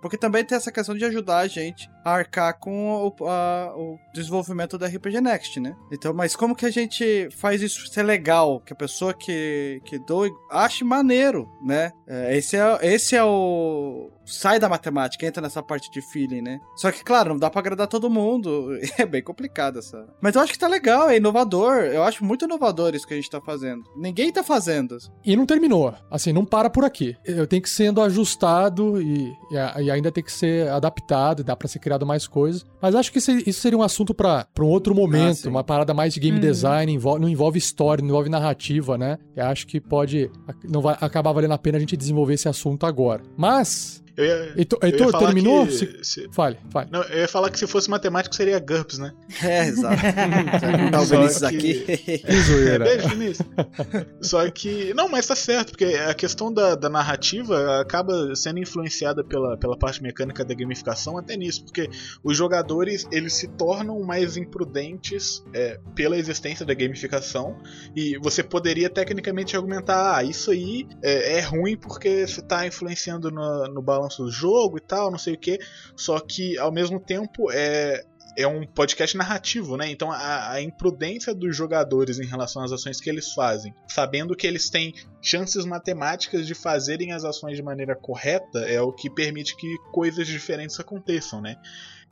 Porque 0.00 0.16
também 0.16 0.44
tem 0.44 0.56
essa 0.56 0.72
questão 0.72 0.96
de 0.96 1.04
ajudar 1.04 1.38
a 1.38 1.46
gente 1.46 1.88
a 2.04 2.12
arcar 2.12 2.58
com 2.58 3.06
o, 3.20 3.26
a- 3.28 3.72
o 3.76 3.96
desenvolvimento 4.12 4.76
da 4.78 4.86
RPG 4.86 5.20
Next, 5.20 5.60
né? 5.60 5.74
Então, 5.92 6.12
mas 6.12 6.34
como 6.36 6.54
que 6.54 6.66
a 6.66 6.70
gente 6.70 7.28
faz 7.36 7.62
isso 7.62 7.86
ser 7.88 8.02
legal? 8.02 8.60
Que 8.60 8.72
a 8.72 8.76
pessoa 8.76 9.14
que, 9.14 9.80
que 9.84 9.98
doe 9.98 10.30
ache 10.50 10.84
maneiro, 10.84 11.48
né? 11.64 11.92
É, 12.06 12.36
esse, 12.36 12.56
é, 12.56 12.78
esse 12.82 13.16
é 13.16 13.24
o. 13.24 14.10
Sai 14.26 14.58
da 14.58 14.70
matemática, 14.70 15.26
entra 15.26 15.42
nessa 15.42 15.62
parte 15.62 15.90
de 15.90 16.00
feeling, 16.00 16.40
né? 16.40 16.58
Só 16.76 16.90
que, 16.90 17.04
claro, 17.04 17.30
não 17.30 17.36
dá 17.38 17.50
pra 17.50 17.60
agradar 17.60 17.86
todo 17.86 18.08
mundo. 18.10 18.70
É 18.96 19.04
bem 19.04 19.22
complicado 19.22 19.78
essa. 19.80 20.06
Mas 20.20 20.34
eu 20.34 20.40
acho 20.40 20.52
que 20.52 20.58
tá 20.58 20.66
legal, 20.68 21.10
é 21.10 21.16
inovador. 21.16 21.83
Eu 21.86 22.02
acho 22.02 22.24
muito 22.24 22.44
inovador 22.44 22.94
isso 22.94 23.06
que 23.06 23.14
a 23.14 23.16
gente 23.16 23.30
tá 23.30 23.40
fazendo. 23.40 23.82
Ninguém 23.96 24.32
tá 24.32 24.42
fazendo. 24.42 24.96
E 25.24 25.36
não 25.36 25.46
terminou. 25.46 25.94
Assim, 26.10 26.32
não 26.32 26.44
para 26.44 26.68
por 26.70 26.84
aqui. 26.84 27.16
Eu 27.24 27.46
tenho 27.46 27.62
que 27.62 27.70
sendo 27.70 28.00
ajustado 28.00 29.00
e, 29.00 29.28
e 29.50 29.84
e 29.84 29.90
ainda 29.90 30.10
tem 30.12 30.22
que 30.22 30.32
ser 30.32 30.68
adaptado, 30.68 31.42
dá 31.42 31.56
pra 31.56 31.66
ser 31.68 31.78
criado 31.78 32.04
mais 32.06 32.26
coisas. 32.26 32.64
Mas 32.80 32.94
acho 32.94 33.10
que 33.12 33.18
isso, 33.18 33.52
seria 33.60 33.78
um 33.78 33.82
assunto 33.82 34.14
pra 34.14 34.46
pra 34.54 34.64
um 34.64 34.68
outro 34.68 34.94
momento, 34.94 35.36
sim. 35.36 35.48
uma 35.48 35.64
parada 35.64 35.92
mais 35.94 36.12
de 36.14 36.20
game 36.20 36.36
Uhum. 36.36 36.40
design, 36.42 36.92
envol- 36.92 37.18
não 37.18 37.28
envolve 37.28 37.58
história, 37.58 38.02
não 38.02 38.08
envolve 38.10 38.28
narrativa, 38.28 38.96
né? 38.98 39.18
Eu 39.34 39.46
acho 39.46 39.66
que 39.66 39.80
pode 39.80 40.30
não 40.68 40.80
vai 40.80 40.96
acabar 41.00 41.32
valendo 41.32 41.52
a 41.52 41.58
pena 41.58 41.76
a 41.78 41.80
gente 41.80 41.96
desenvolver 41.96 42.34
esse 42.34 42.48
assunto 42.48 42.84
agora. 42.86 43.22
Mas, 43.36 44.02
Eu 44.16 44.24
ia, 44.24 44.52
Heitor, 44.56 44.78
eu 44.82 44.88
ia 45.10 45.18
terminou? 45.18 45.66
que 45.66 45.72
Se- 45.72 45.98
se- 46.04 46.28
Fale, 46.32 46.56
fale. 46.70 46.88
Não, 46.92 47.02
eu 47.02 47.18
ia 47.20 47.28
falar 47.28 47.50
que 47.50 47.58
se 47.58 47.66
fosse 47.66 47.90
matemático 47.90 48.34
seria 48.34 48.58
GURPS, 48.60 48.98
né? 48.98 49.12
É, 49.42 49.66
exato. 49.66 49.96
tá 50.92 51.00
o 51.00 51.06
Só 51.06 51.16
Vinícius 51.16 51.50
que- 51.50 51.56
aqui. 51.56 52.18
Que 52.18 52.40
zoeira. 52.42 52.84
Beijo, 52.84 53.08
Vinícius. 53.08 53.48
Só 54.20 54.48
que. 54.50 54.94
Não, 54.94 55.08
mas 55.08 55.26
tá 55.26 55.34
certo, 55.34 55.70
porque 55.70 55.84
a 55.86 56.14
questão 56.14 56.52
da, 56.52 56.74
da 56.74 56.88
narrativa 56.88 57.80
acaba 57.80 58.34
sendo 58.36 58.58
influenciada 58.60 59.24
pela, 59.24 59.56
pela 59.56 59.76
parte 59.76 60.02
mecânica 60.02 60.44
da 60.44 60.54
gamificação 60.54 61.18
até 61.18 61.36
nisso, 61.36 61.64
porque 61.64 61.88
os 62.22 62.36
jogadores 62.36 63.06
eles 63.10 63.32
se 63.34 63.48
tornam 63.48 64.00
mais 64.00 64.36
imprudentes 64.36 65.42
é, 65.52 65.78
pela 65.94 66.16
existência 66.16 66.64
da 66.64 66.74
gamificação 66.74 67.56
e 67.96 68.16
você 68.18 68.42
poderia 68.42 68.88
tecnicamente 68.88 69.56
argumentar, 69.56 70.16
ah, 70.18 70.22
isso 70.24 70.50
aí 70.50 70.86
é, 71.02 71.38
é 71.38 71.40
ruim 71.40 71.76
porque 71.76 72.26
você 72.26 72.40
tá 72.42 72.66
influenciando 72.66 73.30
no, 73.30 73.64
no 73.68 73.82
balanço 73.82 74.03
do 74.08 74.30
jogo 74.30 74.78
e 74.78 74.80
tal, 74.80 75.10
não 75.10 75.18
sei 75.18 75.34
o 75.34 75.38
que, 75.38 75.58
só 75.96 76.18
que 76.20 76.58
ao 76.58 76.72
mesmo 76.72 77.00
tempo 77.00 77.50
é 77.50 78.04
é 78.36 78.46
um 78.46 78.66
podcast 78.66 79.16
narrativo, 79.16 79.76
né? 79.76 79.88
Então 79.88 80.10
a, 80.10 80.52
a 80.52 80.60
imprudência 80.60 81.34
dos 81.34 81.56
jogadores 81.56 82.18
em 82.18 82.26
relação 82.26 82.62
às 82.62 82.72
ações 82.72 83.00
que 83.00 83.08
eles 83.08 83.32
fazem, 83.32 83.74
sabendo 83.88 84.34
que 84.34 84.46
eles 84.46 84.68
têm 84.68 84.92
chances 85.22 85.64
matemáticas 85.64 86.46
de 86.46 86.54
fazerem 86.54 87.12
as 87.12 87.24
ações 87.24 87.56
de 87.56 87.62
maneira 87.62 87.94
correta, 87.94 88.58
é 88.60 88.80
o 88.80 88.92
que 88.92 89.08
permite 89.08 89.56
que 89.56 89.76
coisas 89.92 90.26
diferentes 90.26 90.78
aconteçam, 90.80 91.40
né? 91.40 91.56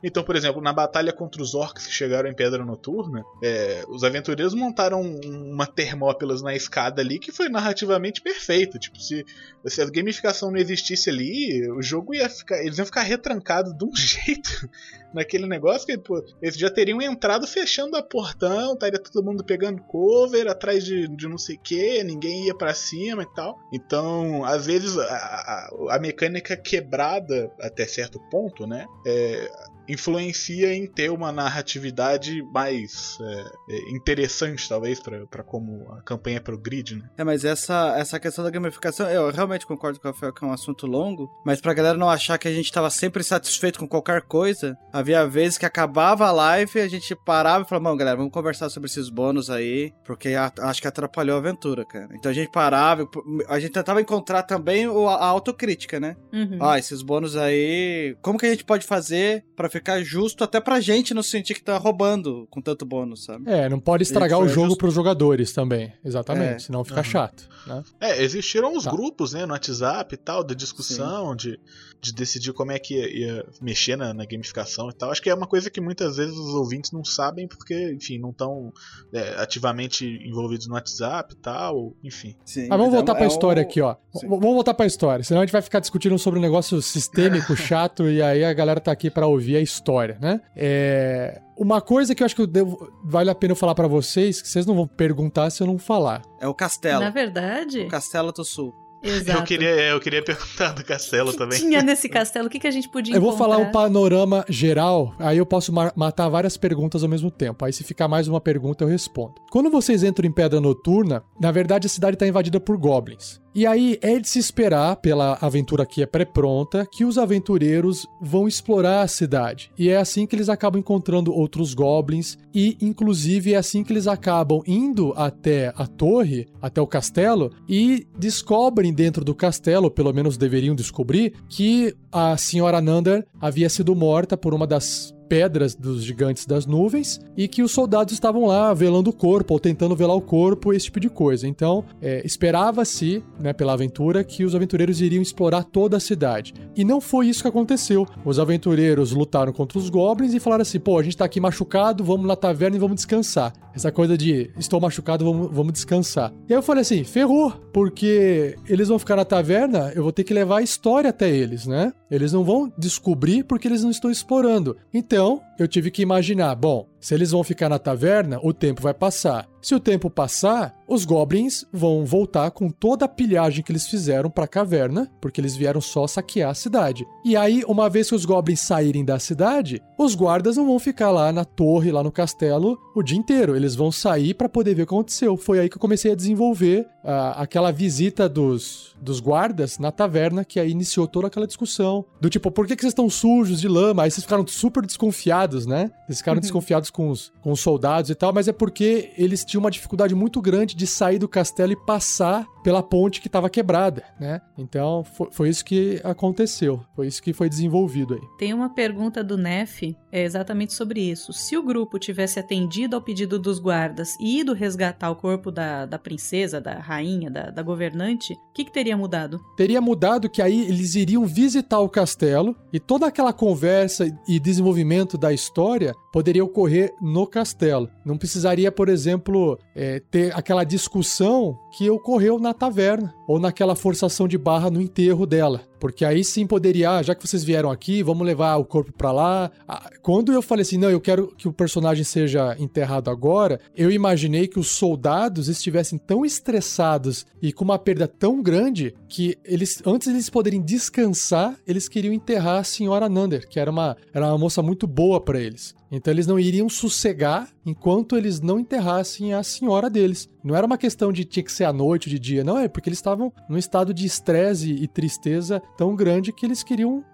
Então, 0.03 0.21
por 0.21 0.35
exemplo, 0.35 0.61
na 0.61 0.73
batalha 0.73 1.13
contra 1.13 1.41
os 1.41 1.55
orcs 1.55 1.87
que 1.87 1.93
chegaram 1.93 2.29
em 2.29 2.35
Pedra 2.35 2.65
Noturna, 2.65 3.23
é, 3.41 3.85
os 3.87 4.03
aventureiros 4.03 4.53
montaram 4.53 5.01
uma 5.01 5.65
Termópilas 5.65 6.41
na 6.41 6.53
escada 6.53 7.01
ali 7.01 7.17
que 7.17 7.31
foi 7.31 7.47
narrativamente 7.47 8.21
perfeita. 8.21 8.77
Tipo, 8.77 8.99
se, 8.99 9.25
se 9.65 9.81
a 9.81 9.89
gamificação 9.89 10.51
não 10.51 10.57
existisse 10.57 11.09
ali, 11.09 11.69
o 11.71 11.81
jogo 11.81 12.13
ia 12.13 12.29
ficar. 12.29 12.61
Eles 12.61 12.77
iam 12.77 12.85
ficar 12.85 13.03
retrancados 13.03 13.75
de 13.75 13.85
um 13.85 13.91
jeito 13.95 14.69
naquele 15.13 15.45
negócio 15.45 15.85
que 15.85 15.97
pô, 15.97 16.23
eles 16.41 16.57
já 16.57 16.69
teriam 16.69 17.01
entrado 17.01 17.45
fechando 17.47 17.95
a 17.95 18.03
portão, 18.03 18.73
estaria 18.73 18.99
todo 18.99 19.23
mundo 19.23 19.43
pegando 19.43 19.81
cover 19.83 20.47
atrás 20.47 20.83
de, 20.83 21.07
de 21.07 21.27
não 21.27 21.37
sei 21.37 21.55
o 21.55 21.59
que, 21.59 22.03
ninguém 22.03 22.47
ia 22.47 22.55
para 22.55 22.73
cima 22.73 23.23
e 23.23 23.35
tal. 23.35 23.57
Então, 23.71 24.43
às 24.43 24.65
vezes, 24.65 24.97
a, 24.97 25.03
a, 25.05 25.95
a, 25.95 25.99
mecânica 25.99 26.57
quebrada 26.57 27.51
até 27.61 27.85
certo 27.85 28.19
ponto, 28.29 28.65
né? 28.65 28.85
É, 29.05 29.51
influencia 29.87 30.73
em 30.73 30.87
ter 30.87 31.09
uma 31.09 31.31
narratividade 31.31 32.41
mais 32.53 33.17
é, 33.21 33.75
é 33.75 33.91
interessante, 33.91 34.67
talvez, 34.67 34.99
para 34.99 35.43
como 35.43 35.91
a 35.93 36.01
campanha 36.01 36.41
progride, 36.41 36.95
né? 36.95 37.09
É, 37.17 37.23
mas 37.23 37.43
essa, 37.45 37.95
essa 37.97 38.19
questão 38.19 38.43
da 38.43 38.49
gamificação, 38.49 39.09
eu 39.09 39.31
realmente 39.31 39.65
concordo 39.65 39.99
com 39.99 40.07
o 40.07 40.11
Rafael 40.11 40.33
que 40.33 40.43
é 40.43 40.47
um 40.47 40.53
assunto 40.53 40.87
longo, 40.87 41.29
mas 41.45 41.61
pra 41.61 41.73
galera 41.73 41.97
não 41.97 42.09
achar 42.09 42.37
que 42.37 42.47
a 42.47 42.53
gente 42.53 42.71
tava 42.71 42.89
sempre 42.89 43.23
satisfeito 43.23 43.79
com 43.79 43.87
qualquer 43.87 44.21
coisa, 44.23 44.77
havia 44.91 45.25
vezes 45.27 45.57
que 45.57 45.65
acabava 45.65 46.27
a 46.27 46.31
live, 46.31 46.79
a 46.79 46.87
gente 46.87 47.15
parava 47.15 47.63
e 47.63 47.67
falava, 47.67 47.83
mano, 47.83 47.97
galera, 47.97 48.17
vamos 48.17 48.31
conversar 48.31 48.69
sobre 48.69 48.89
esses 48.89 49.09
bônus 49.09 49.49
aí, 49.49 49.93
porque 50.05 50.29
a, 50.29 50.51
acho 50.61 50.81
que 50.81 50.87
atrapalhou 50.87 51.35
a 51.35 51.39
aventura, 51.39 51.85
cara. 51.85 52.09
Então 52.13 52.31
a 52.31 52.33
gente 52.33 52.51
parava, 52.51 53.07
a 53.47 53.59
gente 53.59 53.71
tentava 53.71 54.01
encontrar 54.01 54.43
também 54.43 54.85
a, 54.85 55.25
autocrítica, 55.25 55.99
né? 55.99 56.15
Uhum. 56.31 56.57
Ah, 56.61 56.79
esses 56.79 57.01
bônus 57.01 57.35
aí, 57.35 58.15
como 58.21 58.37
que 58.37 58.45
a 58.45 58.49
gente 58.49 58.63
pode 58.63 58.85
fazer 58.85 59.43
para 59.55 59.69
ficar 59.73 60.03
justo 60.03 60.43
até 60.43 60.61
pra 60.61 60.79
gente 60.79 61.13
não 61.13 61.23
sentir 61.23 61.55
que 61.55 61.63
tá 61.63 61.77
roubando 61.77 62.47
com 62.49 62.61
tanto 62.61 62.85
bônus, 62.85 63.25
sabe? 63.25 63.49
É, 63.49 63.67
não 63.67 63.79
pode 63.79 64.03
estragar 64.03 64.39
o 64.39 64.47
jogo 64.47 64.67
justo... 64.67 64.77
pros 64.77 64.93
jogadores 64.93 65.51
também. 65.51 65.91
Exatamente, 66.05 66.55
é. 66.55 66.59
senão 66.59 66.83
fica 66.83 66.99
uhum. 66.99 67.03
chato. 67.03 67.49
Né? 67.65 67.83
É, 67.99 68.23
existiram 68.23 68.75
os 68.75 68.83
tá. 68.83 68.91
grupos, 68.91 69.33
né, 69.33 69.45
no 69.45 69.53
WhatsApp 69.53 70.13
e 70.13 70.17
tal, 70.17 70.43
de 70.43 70.53
discussão, 70.53 71.35
de, 71.35 71.59
de 72.03 72.13
decidir 72.13 72.51
como 72.51 72.73
é 72.73 72.77
que 72.77 72.95
ia, 72.95 73.07
ia 73.07 73.45
mexer 73.61 73.95
na, 73.95 74.13
na, 74.13 74.25
gamificação 74.25 74.89
e 74.89 74.93
tal. 74.93 75.09
Acho 75.09 75.21
que 75.21 75.29
é 75.29 75.33
uma 75.33 75.47
coisa 75.47 75.69
que 75.69 75.79
muitas 75.79 76.17
vezes 76.17 76.35
os 76.35 76.53
ouvintes 76.53 76.91
não 76.91 77.05
sabem 77.05 77.47
porque, 77.47 77.93
enfim, 77.93 78.19
não 78.19 78.31
estão 78.31 78.73
é, 79.13 79.35
ativamente 79.41 80.05
envolvidos 80.05 80.67
no 80.67 80.73
WhatsApp 80.73 81.33
e 81.33 81.37
tal, 81.37 81.93
enfim. 82.03 82.35
Sim, 82.43 82.67
mas 82.67 82.77
vamos 82.77 82.93
voltar 82.93 83.13
é, 83.13 83.15
pra 83.15 83.23
é 83.23 83.27
história 83.27 83.61
aqui, 83.61 83.79
ó. 83.79 83.95
Sim. 84.13 84.27
Vamos 84.27 84.43
voltar 84.43 84.73
pra 84.73 84.85
história, 84.85 85.23
senão 85.23 85.41
a 85.41 85.45
gente 85.45 85.53
vai 85.53 85.61
ficar 85.61 85.79
discutindo 85.79 86.19
sobre 86.19 86.39
um 86.39 86.41
negócio 86.41 86.81
sistêmico, 86.81 87.55
chato, 87.55 88.09
e 88.09 88.21
aí 88.21 88.43
a 88.43 88.51
galera 88.51 88.81
tá 88.81 88.91
aqui 88.91 89.09
para 89.09 89.25
ouvir 89.25 89.55
a 89.55 89.61
história, 89.61 90.17
né? 90.21 90.41
É... 90.55 91.41
Uma 91.55 91.79
coisa 91.79 92.13
que 92.13 92.21
eu 92.21 92.25
acho 92.25 92.35
que 92.35 92.41
eu 92.41 92.47
devo, 92.47 92.91
vale 93.05 93.29
a 93.29 93.35
pena 93.35 93.53
eu 93.53 93.55
falar 93.55 93.75
para 93.75 93.87
vocês, 93.87 94.41
que 94.41 94.49
vocês 94.49 94.65
não 94.65 94.75
vão 94.75 94.87
perguntar 94.87 95.51
se 95.51 95.61
eu 95.61 95.67
não 95.67 95.77
falar. 95.77 96.23
É 96.41 96.47
o 96.47 96.53
castelo. 96.53 96.99
Na 96.99 97.11
verdade. 97.11 97.81
O 97.81 97.87
castelo 97.87 98.31
do 98.31 98.43
sul. 98.43 98.82
Exato. 99.03 99.39
Eu 99.39 99.43
queria, 99.43 99.69
eu 99.69 99.99
queria 99.99 100.23
perguntar 100.23 100.71
do 100.73 100.83
castelo 100.83 101.31
que 101.31 101.37
também. 101.37 101.59
tinha 101.59 101.81
nesse 101.81 102.07
castelo? 102.09 102.47
O 102.47 102.49
que, 102.49 102.59
que 102.59 102.67
a 102.67 102.71
gente 102.71 102.87
podia 102.87 103.13
Eu 103.13 103.21
vou 103.21 103.37
falar 103.37 103.57
o 103.57 103.63
um 103.63 103.71
panorama 103.71 104.45
geral, 104.47 105.13
aí 105.19 105.37
eu 105.37 105.45
posso 105.45 105.73
ma 105.73 105.91
matar 105.95 106.29
várias 106.29 106.55
perguntas 106.55 107.03
ao 107.03 107.09
mesmo 107.09 107.29
tempo. 107.29 107.65
Aí 107.65 107.73
se 107.73 107.83
ficar 107.83 108.07
mais 108.07 108.27
uma 108.27 108.39
pergunta 108.39 108.83
eu 108.83 108.87
respondo. 108.87 109.35
Quando 109.51 109.69
vocês 109.69 110.03
entram 110.03 110.25
em 110.25 110.31
Pedra 110.31 110.61
Noturna, 110.61 111.21
na 111.39 111.51
verdade 111.51 111.85
a 111.85 111.89
cidade 111.89 112.15
está 112.15 112.25
invadida 112.25 112.59
por 112.59 112.77
goblins. 112.77 113.42
E 113.55 113.67
aí 113.67 113.99
é 114.01 114.19
de 114.19 114.27
se 114.27 114.39
esperar, 114.39 114.95
pela 114.95 115.37
aventura 115.39 115.85
que 115.85 116.01
é 116.01 116.05
pré-pronta, 116.05 116.87
que 116.91 117.05
os 117.05 117.17
aventureiros 117.17 118.07
vão 118.19 118.47
explorar 118.47 119.01
a 119.01 119.07
cidade. 119.07 119.69
E 119.77 119.89
é 119.89 119.97
assim 119.97 120.25
que 120.25 120.35
eles 120.35 120.49
acabam 120.49 120.79
encontrando 120.79 121.31
outros 121.31 121.73
goblins, 121.73 122.37
e 122.53 122.75
inclusive 122.81 123.53
é 123.53 123.57
assim 123.57 123.83
que 123.83 123.93
eles 123.93 124.07
acabam 124.07 124.61
indo 124.65 125.13
até 125.15 125.71
a 125.75 125.85
torre, 125.85 126.47
até 126.59 126.81
o 126.81 126.87
castelo, 126.87 127.51
e 127.69 128.07
descobrem 128.17 128.91
dentro 128.91 129.23
do 129.23 129.35
castelo, 129.35 129.91
pelo 129.91 130.13
menos 130.13 130.35
deveriam 130.35 130.73
descobrir, 130.73 131.33
que 131.47 131.95
a 132.11 132.35
senhora 132.37 132.81
Nander 132.81 133.25
havia 133.39 133.69
sido 133.69 133.95
morta 133.95 134.35
por 134.35 134.53
uma 134.53 134.65
das 134.65 135.13
pedras 135.33 135.73
dos 135.73 136.03
gigantes 136.03 136.45
das 136.45 136.67
nuvens 136.67 137.19
e 137.35 137.47
que 137.47 137.63
os 137.63 137.71
soldados 137.71 138.13
estavam 138.13 138.45
lá 138.45 138.71
velando 138.71 139.09
o 139.09 139.13
corpo 139.13 139.55
ou 139.55 139.59
tentando 139.59 139.95
velar 139.95 140.15
o 140.15 140.21
corpo, 140.21 140.71
esse 140.71 140.85
tipo 140.85 140.99
de 140.99 141.09
coisa. 141.09 141.47
Então, 141.47 141.83
é, 141.99 142.21
esperava-se, 142.23 143.23
né, 143.39 143.51
pela 143.51 143.73
aventura, 143.73 144.23
que 144.23 144.45
os 144.45 144.53
aventureiros 144.53 145.01
iriam 145.01 145.23
explorar 145.23 145.63
toda 145.63 145.97
a 145.97 145.99
cidade. 145.99 146.53
E 146.75 146.83
não 146.83 147.01
foi 147.01 147.29
isso 147.29 147.41
que 147.41 147.47
aconteceu. 147.47 148.07
Os 148.23 148.37
aventureiros 148.37 149.11
lutaram 149.11 149.51
contra 149.51 149.79
os 149.79 149.89
goblins 149.89 150.35
e 150.35 150.39
falaram 150.39 150.61
assim: 150.61 150.79
pô, 150.79 150.99
a 150.99 151.03
gente 151.03 151.17
tá 151.17 151.25
aqui 151.25 151.39
machucado, 151.39 152.03
vamos 152.03 152.27
na 152.27 152.35
taverna 152.35 152.77
e 152.77 152.79
vamos 152.79 152.97
descansar. 152.97 153.53
Essa 153.73 153.91
coisa 153.91 154.15
de 154.15 154.51
estou 154.55 154.79
machucado, 154.79 155.25
vamos, 155.25 155.49
vamos 155.51 155.73
descansar. 155.73 156.31
E 156.47 156.53
aí 156.53 156.59
eu 156.59 156.61
falei 156.61 156.81
assim: 156.81 157.03
ferrou, 157.03 157.51
porque 157.73 158.55
eles 158.69 158.87
vão 158.87 158.99
ficar 158.99 159.15
na 159.15 159.25
taverna, 159.25 159.91
eu 159.95 160.03
vou 160.03 160.11
ter 160.11 160.23
que 160.23 160.33
levar 160.33 160.59
a 160.59 160.61
história 160.61 161.09
até 161.09 161.27
eles, 161.27 161.65
né? 161.65 161.91
Eles 162.11 162.31
não 162.31 162.43
vão 162.43 162.71
descobrir 162.77 163.43
porque 163.43 163.67
eles 163.67 163.83
não 163.83 163.89
estão 163.89 164.11
explorando. 164.11 164.77
Então, 164.93 165.22
will 165.23 165.43
eu 165.59 165.67
tive 165.67 165.91
que 165.91 166.01
imaginar, 166.01 166.55
bom, 166.55 166.87
se 166.99 167.13
eles 167.13 167.31
vão 167.31 167.43
ficar 167.43 167.67
na 167.67 167.77
taverna, 167.77 168.39
o 168.41 168.53
tempo 168.53 168.81
vai 168.81 168.93
passar. 168.93 169.47
Se 169.61 169.75
o 169.75 169.79
tempo 169.79 170.09
passar, 170.09 170.73
os 170.87 171.05
goblins 171.05 171.65
vão 171.71 172.05
voltar 172.05 172.51
com 172.51 172.69
toda 172.69 173.05
a 173.05 173.09
pilhagem 173.09 173.63
que 173.63 173.71
eles 173.71 173.87
fizeram 173.87 174.29
para 174.29 174.45
a 174.45 174.47
caverna, 174.47 175.09
porque 175.21 175.39
eles 175.39 175.55
vieram 175.55 175.79
só 175.81 176.07
saquear 176.07 176.51
a 176.51 176.53
cidade. 176.53 177.05
E 177.23 177.35
aí, 177.35 177.63
uma 177.67 177.89
vez 177.89 178.09
que 178.09 178.15
os 178.15 178.25
goblins 178.25 178.61
saírem 178.61 179.03
da 179.03 179.19
cidade, 179.19 179.81
os 179.97 180.15
guardas 180.15 180.57
não 180.57 180.65
vão 180.65 180.79
ficar 180.79 181.11
lá 181.11 181.31
na 181.31 181.45
torre, 181.45 181.91
lá 181.91 182.03
no 182.03 182.11
castelo, 182.11 182.77
o 182.95 183.03
dia 183.03 183.17
inteiro. 183.17 183.55
Eles 183.55 183.75
vão 183.75 183.91
sair 183.91 184.33
para 184.33 184.49
poder 184.49 184.75
ver 184.75 184.83
o 184.83 184.87
que 184.87 184.93
aconteceu. 184.93 185.35
Foi 185.37 185.59
aí 185.59 185.69
que 185.69 185.75
eu 185.75 185.81
comecei 185.81 186.11
a 186.11 186.15
desenvolver 186.15 186.87
uh, 187.03 187.35
aquela 187.35 187.71
visita 187.71 188.29
dos, 188.29 188.95
dos 189.01 189.19
guardas 189.19 189.77
na 189.77 189.91
taverna, 189.91 190.45
que 190.45 190.59
aí 190.59 190.71
iniciou 190.71 191.07
toda 191.07 191.27
aquela 191.27 191.47
discussão 191.47 192.05
do 192.19 192.29
tipo, 192.29 192.49
por 192.49 192.65
que, 192.65 192.75
que 192.75 192.81
vocês 192.81 192.91
estão 192.91 193.09
sujos 193.09 193.59
de 193.59 193.67
lama? 193.67 194.03
Aí 194.03 194.11
vocês 194.11 194.23
ficaram 194.23 194.45
super 194.47 194.85
desconfiados, 194.85 195.42
né? 195.65 195.91
Eles 196.07 196.19
ficaram 196.19 196.37
uhum. 196.37 196.41
desconfiados 196.41 196.89
com 196.89 197.09
os, 197.09 197.31
com 197.41 197.51
os 197.51 197.59
soldados 197.59 198.09
e 198.09 198.15
tal, 198.15 198.33
mas 198.33 198.47
é 198.47 198.53
porque 198.53 199.11
eles 199.17 199.43
tinha 199.43 199.59
uma 199.59 199.71
dificuldade 199.71 200.15
muito 200.15 200.41
grande 200.41 200.75
de 200.75 200.87
sair 200.87 201.19
do 201.19 201.27
castelo 201.27 201.71
e 201.71 201.75
passar 201.75 202.45
pela 202.63 202.81
ponte 202.81 203.19
que 203.19 203.27
estava 203.27 203.49
quebrada, 203.49 204.03
né? 204.19 204.41
Então 204.57 205.03
foi, 205.03 205.27
foi, 205.31 205.49
isso 205.49 205.65
que 205.65 205.99
aconteceu, 206.03 206.81
foi 206.95 207.07
isso 207.07 207.21
que 207.21 207.33
foi 207.33 207.49
desenvolvido 207.49 208.13
aí. 208.13 208.21
Tem 208.39 208.53
uma 208.53 208.69
pergunta 208.69 209.23
do 209.23 209.37
Nef, 209.37 209.95
é 210.11 210.23
exatamente 210.23 210.73
sobre 210.73 211.01
isso. 211.01 211.33
Se 211.33 211.57
o 211.57 211.63
grupo 211.63 211.99
tivesse 211.99 212.39
atendido 212.39 212.95
ao 212.95 213.01
pedido 213.01 213.37
dos 213.37 213.59
guardas 213.59 214.15
e 214.19 214.39
ido 214.39 214.53
resgatar 214.53 215.11
o 215.11 215.15
corpo 215.15 215.51
da, 215.51 215.85
da 215.85 215.99
princesa, 215.99 216.61
da 216.61 216.75
rainha, 216.75 217.29
da, 217.29 217.49
da 217.49 217.61
governante, 217.61 218.33
o 218.33 218.53
que, 218.53 218.63
que 218.63 218.71
teria 218.71 218.95
mudado? 218.95 219.41
Teria 219.57 219.81
mudado 219.81 220.29
que 220.29 220.41
aí 220.41 220.61
eles 220.61 220.95
iriam 220.95 221.25
visitar 221.25 221.79
o 221.79 221.89
castelo 221.89 222.55
e 222.71 222.79
toda 222.79 223.07
aquela 223.07 223.33
conversa 223.33 224.07
e 224.27 224.39
desenvolvimento 224.39 225.17
da 225.17 225.32
história 225.33 225.93
poderia 226.11 226.43
ocorrer 226.43 226.93
no 227.01 227.25
castelo. 227.27 227.89
Não 228.05 228.17
precisaria, 228.17 228.71
por 228.71 228.89
exemplo, 228.89 229.57
é, 229.75 229.99
ter 229.99 230.35
aquela 230.35 230.63
discussão 230.63 231.57
que 231.73 231.89
ocorreu 231.89 232.37
na 232.37 232.53
taverna 232.53 233.13
ou 233.27 233.39
naquela 233.39 233.75
forçação 233.75 234.27
de 234.27 234.37
barra 234.37 234.69
no 234.69 234.79
enterro 234.79 235.25
dela. 235.25 235.61
Porque 235.79 236.05
aí 236.05 236.23
sim 236.23 236.45
poderia, 236.45 236.91
ah, 236.91 237.03
já 237.03 237.15
que 237.15 237.27
vocês 237.27 237.43
vieram 237.43 237.69
aqui, 237.69 238.03
vamos 238.03 238.25
levar 238.25 238.55
o 238.57 238.63
corpo 238.63 238.93
para 238.93 239.11
lá. 239.11 239.51
Ah, 239.67 239.89
quando 240.01 240.31
eu 240.31 240.41
falei 240.41 240.61
assim, 240.61 240.77
não, 240.77 240.89
eu 240.89 241.01
quero 241.01 241.27
que 241.35 241.47
o 241.47 241.51
personagem 241.51 242.03
seja 242.03 242.55
enterrado 242.59 243.09
agora, 243.09 243.59
eu 243.75 243.91
imaginei 243.91 244.47
que 244.47 244.59
os 244.59 244.69
soldados 244.69 245.49
estivessem 245.49 245.97
tão 245.97 246.23
estressados 246.23 247.25
e 247.41 247.51
com 247.51 247.65
uma 247.65 247.79
perda 247.79 248.07
tão 248.07 248.41
grande 248.41 248.93
que 249.09 249.35
eles, 249.43 249.81
antes 249.85 250.07
de 250.07 250.13
eles 250.13 250.29
poderem 250.29 250.61
descansar, 250.61 251.57
eles 251.67 251.89
queriam 251.89 252.13
enterrar 252.13 252.59
a 252.59 252.63
senhora 252.63 253.09
Nander, 253.09 253.47
que 253.49 253.59
era 253.59 253.71
uma, 253.71 253.97
era 254.13 254.27
uma 254.27 254.37
moça 254.37 254.61
muito 254.61 254.87
boa 254.87 255.19
para 255.19 255.41
eles. 255.41 255.75
Então 255.95 256.11
eles 256.11 256.25
não 256.25 256.39
iriam 256.39 256.67
sossegar 256.67 257.47
enquanto 257.63 258.17
eles 258.17 258.41
não 258.41 258.59
enterrassem 258.59 259.31
a 259.31 259.43
senhora 259.43 259.91
deles. 259.91 260.27
Não 260.43 260.55
era 260.55 260.65
uma 260.65 260.77
questão 260.77 261.13
de 261.13 261.23
tinha 261.23 261.43
que 261.43 261.51
ser 261.51 261.65
à 261.65 261.71
noite 261.71 262.07
ou 262.07 262.11
de 262.11 262.17
dia, 262.17 262.43
não, 262.43 262.57
é 262.57 262.67
porque 262.67 262.89
eles 262.89 262.97
estavam 262.97 263.31
num 263.47 263.57
estado 263.57 263.93
de 263.93 264.05
estresse 264.05 264.71
e 264.71 264.87
tristeza 264.87 265.61
tão 265.77 265.95
grande 265.95 266.33
que 266.33 266.45
eles 266.45 266.63
queriam 266.63 267.05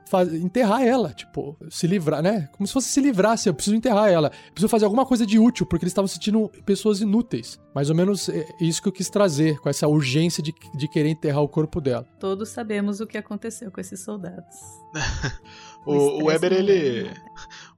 enterrar 0.42 0.82
ela, 0.82 1.14
tipo, 1.14 1.56
se 1.70 1.86
livrar, 1.86 2.24
né? 2.24 2.50
Como 2.54 2.66
se 2.66 2.74
fosse 2.74 2.88
se 2.88 3.00
livrar, 3.00 3.34
assim, 3.34 3.50
eu 3.50 3.54
preciso 3.54 3.76
enterrar 3.76 4.10
ela. 4.10 4.32
Eu 4.48 4.54
preciso 4.54 4.70
fazer 4.70 4.86
alguma 4.86 5.06
coisa 5.06 5.26
de 5.26 5.38
útil, 5.38 5.66
porque 5.66 5.84
eles 5.84 5.92
estavam 5.92 6.08
sentindo 6.08 6.50
pessoas 6.66 7.02
inúteis. 7.02 7.60
Mais 7.76 7.90
ou 7.90 7.96
menos 7.96 8.28
é 8.30 8.46
isso 8.60 8.82
que 8.82 8.88
eu 8.88 8.92
quis 8.92 9.10
trazer, 9.10 9.60
com 9.60 9.70
essa 9.70 9.88
urgência 9.88 10.42
de, 10.42 10.52
de 10.74 10.88
querer 10.88 11.10
enterrar 11.10 11.44
o 11.44 11.48
corpo 11.48 11.80
dela. 11.80 12.08
Todos 12.20 12.50
sabemos 12.50 13.00
o 13.00 13.06
que 13.06 13.18
aconteceu 13.18 13.70
com 13.72 13.80
esses 13.80 14.00
soldados. 14.00 14.56
o, 15.86 16.24
o 16.24 16.26
Weber, 16.26 16.54
ele. 16.54 17.12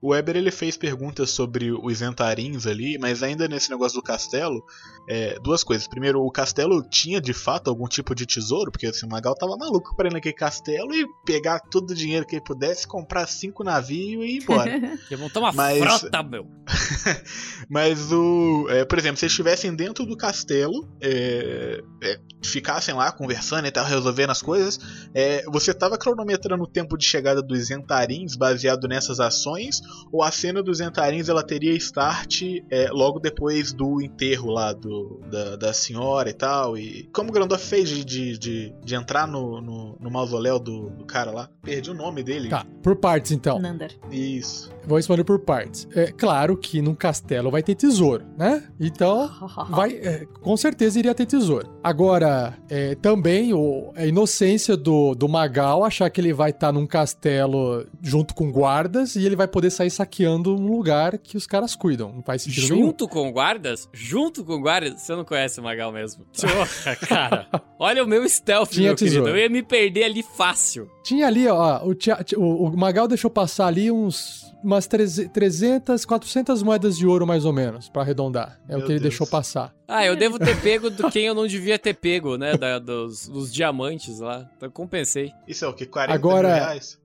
O 0.02 0.10
Weber 0.10 0.36
ele 0.36 0.50
fez 0.50 0.76
perguntas 0.76 1.30
sobre 1.30 1.72
os 1.72 1.98
Zentarins 2.00 2.66
ali, 2.66 2.98
mas 2.98 3.22
ainda 3.22 3.48
nesse 3.48 3.70
negócio 3.70 4.00
do 4.00 4.04
castelo, 4.04 4.64
é, 5.08 5.38
duas 5.40 5.64
coisas. 5.64 5.88
Primeiro, 5.88 6.22
o 6.22 6.32
castelo 6.32 6.82
tinha 6.90 7.22
de 7.22 7.34
fato 7.34 7.70
algum 7.70 7.88
tipo 7.88 8.16
de 8.16 8.26
tesouro, 8.26 8.72
porque 8.72 8.88
assim, 8.88 9.06
o 9.06 9.10
Magal 9.10 9.36
tava 9.36 9.56
maluco 9.56 9.96
pra 9.96 10.08
ir 10.10 10.14
naquele 10.14 10.34
castelo 10.34 10.94
e 10.94 11.06
pegar 11.24 11.60
todo 11.60 11.92
o 11.92 11.96
dinheiro 11.96 12.26
que 12.26 12.36
ele 12.36 12.44
pudesse, 12.44 12.88
comprar 12.88 13.28
cinco 13.28 13.64
navios 13.64 14.24
e 14.26 14.28
ir 14.38 14.42
embora. 14.42 14.98
Que 15.08 15.16
montar 15.16 15.40
uma 15.40 15.52
Mas- 15.52 15.80
frota, 15.80 16.24
meu. 16.24 16.48
Mas 17.70 18.12
o. 18.12 18.68
é, 18.70 18.84
por 18.86 18.98
exemplo, 18.98 19.18
se 19.18 19.26
eles 19.26 19.34
estivessem 19.34 19.74
dentro 19.76 20.06
do 20.06 20.18
castelo, 20.18 20.88
é, 21.02 21.82
é, 22.04 22.20
ficassem 22.44 22.94
lá 22.94 23.12
conversando 23.12 23.68
e 23.68 23.72
tal, 23.72 23.86
resolvendo 23.86 24.32
as 24.32 24.42
coisas, 24.42 24.80
é, 25.14 25.44
você 25.52 25.74
tava 25.74 25.98
cronometrando 25.98 26.64
o 26.64 26.68
tempo 26.68 26.98
de 26.98 27.06
chegada 27.06 27.42
dos 27.42 27.68
Zentarins 27.68 28.36
baseado 28.36 28.88
nessas 28.88 29.20
ações, 29.20 29.82
ou 30.12 30.24
a 30.24 30.32
cena 30.32 30.62
dos 30.62 30.78
Zentarins 30.78 31.30
ela 31.30 31.44
teria 31.44 31.74
start 31.74 32.42
é, 32.70 32.90
logo 32.92 33.20
depois 33.20 33.72
do 33.74 34.02
enterro 34.02 34.52
lá 34.52 34.74
do, 34.74 35.22
da, 35.30 35.56
da 35.56 35.74
senhora 35.74 36.30
e 36.30 36.34
tal? 36.34 36.78
E 36.78 37.10
como 37.14 37.30
o 37.30 37.34
Grandorf 37.34 37.66
fez 37.66 37.90
de, 37.90 38.04
de, 38.04 38.38
de, 38.38 38.76
de 38.84 38.96
entrar 38.96 39.28
no, 39.28 39.62
no, 39.62 39.98
no 40.00 40.12
mausoléu 40.12 40.60
do, 40.60 40.90
do 40.90 41.06
cara 41.06 41.32
lá? 41.32 41.50
Perdi 41.62 41.92
o 41.92 41.94
nome 41.94 42.24
dele. 42.24 42.50
Tá, 42.50 42.66
por 42.82 42.96
partes 42.96 43.32
então. 43.32 43.60
Nander. 43.60 43.98
Isso. 44.12 44.72
Vou 44.86 44.98
responder 44.98 45.24
por 45.24 45.40
partes. 45.40 45.88
É 45.94 46.12
claro 46.12 46.58
que 46.58 46.82
num 46.82 46.96
castelo 46.96 47.52
vai 47.52 47.62
ter 47.62 47.76
tesouro, 47.76 48.26
né? 48.38 48.64
Então, 48.80 49.30
vai, 49.70 49.94
é, 49.94 50.26
com 50.42 50.58
certeza 50.58 51.00
iria 51.00 51.14
ter 51.14 51.26
tesouro. 51.26 51.70
Agora, 51.84 52.58
é, 52.70 52.96
também 52.96 53.54
o, 53.54 53.92
a 53.96 54.06
inocência 54.06 54.76
do, 54.76 55.14
do 55.14 55.30
Magal 55.30 55.84
achar 55.84 56.10
que 56.10 56.20
ele 56.20 56.34
vai 56.34 56.50
estar 56.52 56.72
num 56.72 56.88
castelo 56.88 57.86
junto 58.02 58.34
com 58.34 58.52
guardas 58.52 59.16
e 59.16 59.26
ele 59.26 59.36
vai 59.36 59.48
poder 59.48 59.70
sair 59.70 59.81
saqueando 59.90 60.56
um 60.56 60.68
lugar 60.68 61.18
que 61.18 61.36
os 61.38 61.48
caras 61.48 61.76
cuidam. 61.76 62.12
Não 62.14 62.22
faz 62.22 62.44
sentido 62.44 62.70
nenhum. 62.74 62.86
Junto 62.88 63.08
com 63.08 63.32
guardas? 63.32 63.90
Junto 63.92 64.44
com 64.44 64.62
guardas? 64.62 65.02
Você 65.02 65.16
não 65.16 65.26
conhece 65.26 65.60
o 65.60 65.64
Magal 65.64 65.92
mesmo. 65.92 66.26
Porra, 66.40 66.96
cara. 66.96 67.48
Olha 67.80 68.04
o 68.04 68.08
meu 68.08 68.28
stealth, 68.30 68.70
Tinha 68.70 68.88
meu 68.90 68.96
querido. 68.96 69.16
tesouro. 69.18 69.32
Eu 69.38 69.42
ia 69.44 69.50
me 69.50 69.64
perder 69.64 70.04
ali 70.04 70.22
fácil. 70.24 70.90
Tinha 71.04 71.28
ali, 71.28 71.48
ó, 71.48 71.84
o, 71.86 71.96
tia- 71.96 72.20
o, 72.38 72.66
o 72.68 72.78
Magal 72.78 73.08
deixou 73.08 73.30
passar 73.32 73.68
ali 73.68 73.92
uns 73.92 74.50
umas 74.64 74.86
300, 74.86 76.06
400 76.06 76.62
moedas 76.62 76.96
de 76.96 77.08
ouro 77.08 77.26
mais 77.26 77.46
ou 77.46 77.52
menos, 77.52 77.90
pra 77.90 78.04
arredondar. 78.04 78.60
É 78.70 78.76
o 78.76 78.78
Meu 78.78 78.86
que 78.86 78.92
ele 78.94 79.00
Deus. 79.00 79.10
deixou 79.10 79.26
passar. 79.26 79.74
Ah, 79.94 80.06
eu 80.06 80.16
devo 80.16 80.40
ter 80.40 80.60
pego 80.62 80.90
do 80.90 81.12
quem 81.12 81.26
eu 81.26 81.36
não 81.36 81.46
devia 81.46 81.78
ter 81.78 81.94
pego, 81.94 82.38
né? 82.38 82.56
Da- 82.56 82.80
dos, 82.80 83.28
dos 83.28 83.54
diamantes 83.54 84.20
lá. 84.20 84.50
Então 84.56 84.70
compensei. 84.72 85.32
Isso 85.48 85.66
é 85.66 85.68
o 85.68 85.74
que? 85.74 85.86
40 85.86 86.14
Agora- 86.14 86.48
mil 86.48 86.58
reais? 86.58 87.02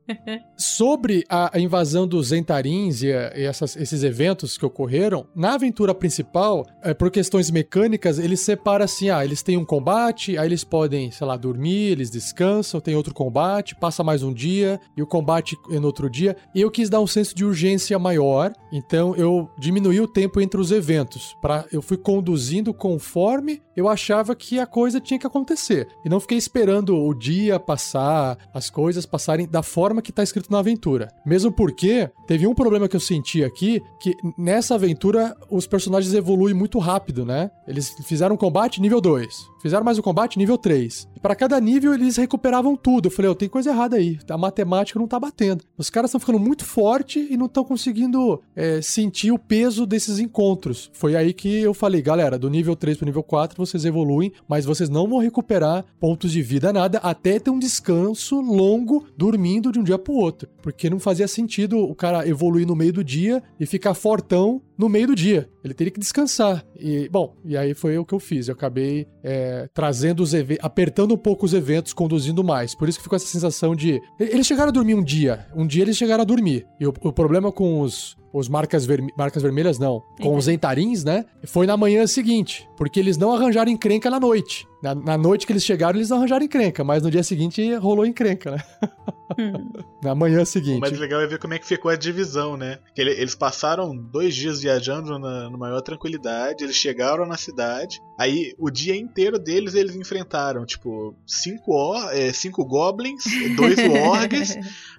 Sobre 0.56 1.24
a, 1.28 1.58
invasão 1.58 2.06
dos 2.06 2.28
Zentarins 2.28 3.02
e, 3.02 3.12
a- 3.12 3.32
e 3.36 3.42
essas- 3.42 3.74
esses 3.76 4.04
eventos 4.04 4.56
que 4.56 4.64
ocorreram, 4.64 5.26
na 5.34 5.54
aventura 5.54 5.92
principal, 5.92 6.64
é, 6.80 6.94
por 6.94 7.10
questões 7.10 7.50
mecânicas, 7.50 8.18
ele 8.20 8.36
separa 8.36 8.84
assim: 8.84 9.10
ah, 9.10 9.24
eles 9.24 9.42
têm 9.42 9.56
um 9.56 9.64
combate, 9.64 10.38
aí 10.38 10.46
eles 10.46 10.62
podem, 10.62 11.10
sei 11.10 11.26
lá, 11.26 11.36
dormir, 11.36 11.90
eles 11.90 12.08
descansam, 12.08 12.80
tem 12.80 12.94
outro 12.94 13.12
combate, 13.12 13.74
passa 13.74 14.04
mais 14.04 14.22
um 14.22 14.32
dia, 14.32 14.80
e 14.96 15.02
o 15.02 15.06
combate 15.08 15.56
é 15.70 15.80
no 15.80 15.86
outro 15.88 16.08
dia. 16.08 16.36
E 16.54 16.60
eu 16.60 16.70
quis 16.70 16.88
dar 16.88 17.00
um 17.00 17.06
senso 17.06 17.34
de 17.34 17.44
urgência 17.44 17.98
maior, 17.98 18.52
então 18.72 19.14
eu 19.16 19.50
diminuí 19.58 20.00
o 20.00 20.06
tempo 20.06 20.40
entre 20.40 20.60
os 20.60 20.70
eventos. 20.70 21.36
Pra, 21.42 21.64
eu 21.72 21.82
fui 21.82 21.96
conduzindo 21.96 22.72
conforme 22.76 23.62
eu 23.76 23.88
achava 23.88 24.34
que 24.34 24.58
a 24.58 24.66
coisa 24.66 25.00
tinha 25.00 25.18
que 25.18 25.26
acontecer. 25.26 25.86
E 26.04 26.08
não 26.08 26.18
fiquei 26.18 26.38
esperando 26.38 26.96
o 26.96 27.12
dia 27.12 27.60
passar, 27.60 28.38
as 28.52 28.70
coisas 28.70 29.04
passarem 29.04 29.46
da 29.46 29.62
forma 29.62 30.00
que 30.00 30.10
tá 30.10 30.22
escrito 30.22 30.50
na 30.50 30.60
aventura. 30.60 31.12
Mesmo 31.24 31.52
porque 31.52 32.10
teve 32.26 32.46
um 32.46 32.54
problema 32.54 32.88
que 32.88 32.96
eu 32.96 33.00
senti 33.00 33.44
aqui, 33.44 33.82
que 34.00 34.14
nessa 34.38 34.74
aventura 34.74 35.36
os 35.50 35.66
personagens 35.66 36.14
evoluem 36.14 36.54
muito 36.54 36.78
rápido, 36.78 37.24
né? 37.24 37.50
Eles 37.68 37.90
fizeram 38.04 38.34
um 38.34 38.38
combate 38.38 38.80
nível 38.80 39.00
2, 39.00 39.28
fizeram 39.60 39.84
mais 39.84 39.98
um 39.98 40.02
combate 40.02 40.38
nível 40.38 40.56
3. 40.56 41.08
E 41.14 41.20
para 41.20 41.36
cada 41.36 41.60
nível 41.60 41.92
eles 41.92 42.16
recuperavam 42.16 42.76
tudo. 42.76 43.06
Eu 43.06 43.10
falei, 43.10 43.30
oh, 43.30 43.34
tem 43.34 43.48
coisa 43.48 43.70
errada 43.70 43.96
aí, 43.96 44.18
a 44.28 44.38
matemática 44.38 44.98
não 44.98 45.06
tá 45.06 45.20
batendo. 45.20 45.64
Os 45.76 45.90
caras 45.90 46.08
estão 46.08 46.20
ficando 46.20 46.38
muito 46.38 46.64
forte 46.64 47.26
e 47.30 47.36
não 47.36 47.46
estão 47.46 47.64
conseguindo 47.64 48.42
é, 48.54 48.80
sentir 48.80 49.32
o 49.32 49.38
peso 49.38 49.84
desses 49.84 50.18
encontros. 50.18 50.90
Foi 50.94 51.14
aí 51.14 51.34
que 51.34 51.60
eu 51.60 51.74
falei, 51.74 52.00
galera, 52.00 52.38
do 52.38 52.48
nível 52.48 52.65
3 52.74 52.96
pro 52.96 53.06
nível 53.06 53.22
4 53.22 53.56
vocês 53.56 53.84
evoluem, 53.84 54.32
mas 54.48 54.64
vocês 54.64 54.88
não 54.88 55.06
vão 55.06 55.18
recuperar 55.18 55.84
pontos 56.00 56.32
de 56.32 56.42
vida 56.42 56.72
nada 56.72 56.98
até 56.98 57.38
ter 57.38 57.50
um 57.50 57.58
descanso 57.58 58.40
longo 58.40 59.06
dormindo 59.16 59.70
de 59.70 59.78
um 59.78 59.84
dia 59.84 59.98
pro 59.98 60.14
outro. 60.14 60.48
Porque 60.62 60.90
não 60.90 60.98
fazia 60.98 61.28
sentido 61.28 61.78
o 61.78 61.94
cara 61.94 62.26
evoluir 62.26 62.66
no 62.66 62.74
meio 62.74 62.94
do 62.94 63.04
dia 63.04 63.42
e 63.60 63.66
ficar 63.66 63.94
fortão 63.94 64.62
no 64.76 64.88
meio 64.88 65.08
do 65.08 65.14
dia. 65.14 65.48
Ele 65.66 65.74
teria 65.74 65.90
que 65.90 65.98
descansar. 65.98 66.64
E, 66.78 67.08
bom, 67.08 67.34
e 67.44 67.56
aí 67.56 67.74
foi 67.74 67.98
o 67.98 68.04
que 68.04 68.14
eu 68.14 68.20
fiz. 68.20 68.46
Eu 68.46 68.54
acabei 68.54 69.08
é, 69.22 69.68
trazendo 69.74 70.22
os 70.22 70.32
eventos, 70.32 70.64
apertando 70.64 71.12
um 71.12 71.18
pouco 71.18 71.44
os 71.44 71.52
eventos, 71.52 71.92
conduzindo 71.92 72.44
mais. 72.44 72.72
Por 72.72 72.88
isso 72.88 72.98
que 72.98 73.02
ficou 73.02 73.16
essa 73.16 73.26
sensação 73.26 73.74
de. 73.74 74.00
Eles 74.18 74.46
chegaram 74.46 74.68
a 74.68 74.72
dormir 74.72 74.94
um 74.94 75.02
dia. 75.02 75.46
Um 75.56 75.66
dia 75.66 75.82
eles 75.82 75.96
chegaram 75.96 76.22
a 76.22 76.24
dormir. 76.24 76.64
E 76.78 76.86
o, 76.86 76.94
o 77.02 77.12
problema 77.12 77.50
com 77.50 77.80
os. 77.80 78.16
Os 78.32 78.50
marcas, 78.50 78.86
marcas 79.16 79.42
vermelhas, 79.42 79.78
não. 79.78 80.02
Com 80.20 80.36
os 80.36 80.46
entarins, 80.46 81.02
né? 81.02 81.24
Foi 81.44 81.66
na 81.66 81.74
manhã 81.74 82.06
seguinte. 82.06 82.68
Porque 82.76 83.00
eles 83.00 83.16
não 83.16 83.32
arranjaram 83.32 83.72
encrenca 83.72 84.10
na 84.10 84.20
noite. 84.20 84.68
Na, 84.82 84.94
na 84.94 85.16
noite 85.16 85.46
que 85.46 85.52
eles 85.54 85.64
chegaram, 85.64 85.98
eles 85.98 86.10
não 86.10 86.18
arranjaram 86.18 86.44
encrenca. 86.44 86.84
Mas 86.84 87.02
no 87.02 87.10
dia 87.10 87.22
seguinte 87.22 87.74
rolou 87.76 88.04
encrenca, 88.04 88.50
né? 88.50 88.62
Hum. 89.38 89.72
Na 90.02 90.14
manhã 90.14 90.42
O 90.42 90.46
seguinte. 90.46 90.80
mais 90.80 90.98
legal 90.98 91.20
é 91.20 91.26
ver 91.26 91.38
como 91.38 91.54
é 91.54 91.58
que 91.58 91.66
ficou 91.66 91.90
a 91.90 91.96
divisão, 91.96 92.56
né? 92.56 92.78
Eles 92.96 93.34
passaram 93.34 93.96
dois 93.96 94.34
dias 94.34 94.60
viajando 94.60 95.18
na, 95.18 95.50
na 95.50 95.56
maior 95.58 95.80
tranquilidade, 95.80 96.62
eles 96.64 96.76
chegaram 96.76 97.26
na 97.26 97.36
cidade, 97.36 98.00
aí 98.18 98.54
o 98.58 98.70
dia 98.70 98.94
inteiro 98.96 99.38
deles 99.38 99.74
eles 99.74 99.96
enfrentaram, 99.96 100.64
tipo, 100.64 101.14
cinco, 101.26 101.94
é, 102.10 102.32
cinco 102.32 102.64
goblins, 102.64 103.24
dois 103.56 103.76
wargs, 103.90 104.56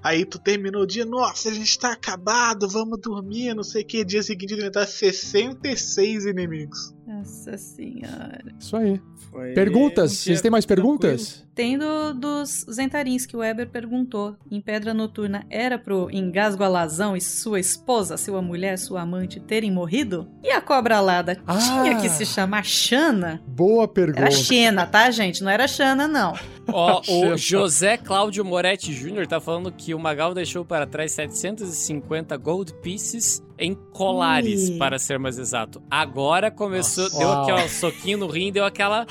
aí 0.08 0.26
tu 0.26 0.40
terminou 0.40 0.84
o 0.84 0.88
dia, 0.88 1.06
nossa, 1.06 1.50
a 1.50 1.54
gente 1.54 1.78
tá 1.78 1.92
acabado, 1.94 2.68
vamos 2.70 3.00
dormir, 3.00 3.54
não 3.54 3.64
sei 3.64 3.84
o 3.84 3.86
que, 3.86 4.04
dia 4.06 4.24
seguinte 4.24 4.54
enfrentar 4.54 4.86
66 4.88 6.26
inimigos. 6.26 6.94
Nossa 7.06 7.58
senhora. 7.58 8.44
Isso 8.60 8.76
aí. 8.76 9.00
Foi 9.32 9.54
Perguntas? 9.54 10.12
um 10.12 10.16
Vocês 10.16 10.42
têm 10.42 10.52
mais 10.52 10.66
tranquilo. 10.66 10.98
perguntas? 11.00 11.46
Tem 11.56 11.78
do, 11.78 12.14
dos 12.14 12.66
Zentarins 12.72 13.26
que 13.26 13.36
o 13.36 13.40
Weber 13.40 13.70
perguntou. 13.70 14.36
Em 14.52 14.62
Pedra 14.62 14.94
Noturna, 14.94 15.46
era 15.50 15.78
pro 15.80 16.10
Engasgo 16.12 16.64
Alazão 16.64 17.16
e 17.16 17.22
sua 17.22 17.60
esposa, 17.60 18.16
sua 18.18 18.42
mulher, 18.42 18.78
sua 18.78 19.02
amante 19.02 19.40
terem 19.40 19.72
morrido? 19.72 20.28
E 20.44 20.50
a 20.52 20.62
cobra 20.62 20.98
alada 20.98 21.38
Ah! 21.48 21.58
tinha 21.84 22.00
que 22.02 22.10
se 22.10 22.26
chamar 22.26 22.64
Xana? 22.64 23.42
Boa 23.48 23.88
pergunta. 23.88 24.20
Era 24.22 24.32
Xena, 24.32 24.86
tá, 24.86 25.10
gente? 25.12 25.44
Não 25.44 25.50
era 25.52 25.68
Xana, 25.68 26.08
não. 26.08 26.34
Ó, 26.72 27.02
o. 27.08 27.36
José 27.38 27.98
Cláudio 27.98 28.44
Moretti 28.44 28.94
Jr. 28.94 29.26
tá 29.28 29.40
falando 29.40 29.72
que 29.72 29.94
o 29.94 30.00
Magal 30.00 30.34
deixou 30.34 30.66
para 30.66 30.86
trás 30.86 31.12
750 31.14 32.36
gold 32.38 32.74
pieces 32.82 33.42
em 33.58 33.74
colares, 33.94 34.70
Ih. 34.70 34.78
para 34.78 35.00
ser 35.00 35.18
mais 35.18 35.38
exato. 35.40 35.82
Agora 35.90 36.52
começou, 36.52 37.06
Nossa. 37.06 37.18
deu 37.20 37.28
Uau. 37.28 37.42
aqui, 37.44 37.52
ó, 37.52 37.68
soquinho 37.68 38.18
no 38.18 38.28
rim, 38.28 38.52
deu 38.52 38.66
aquela. 38.66 39.06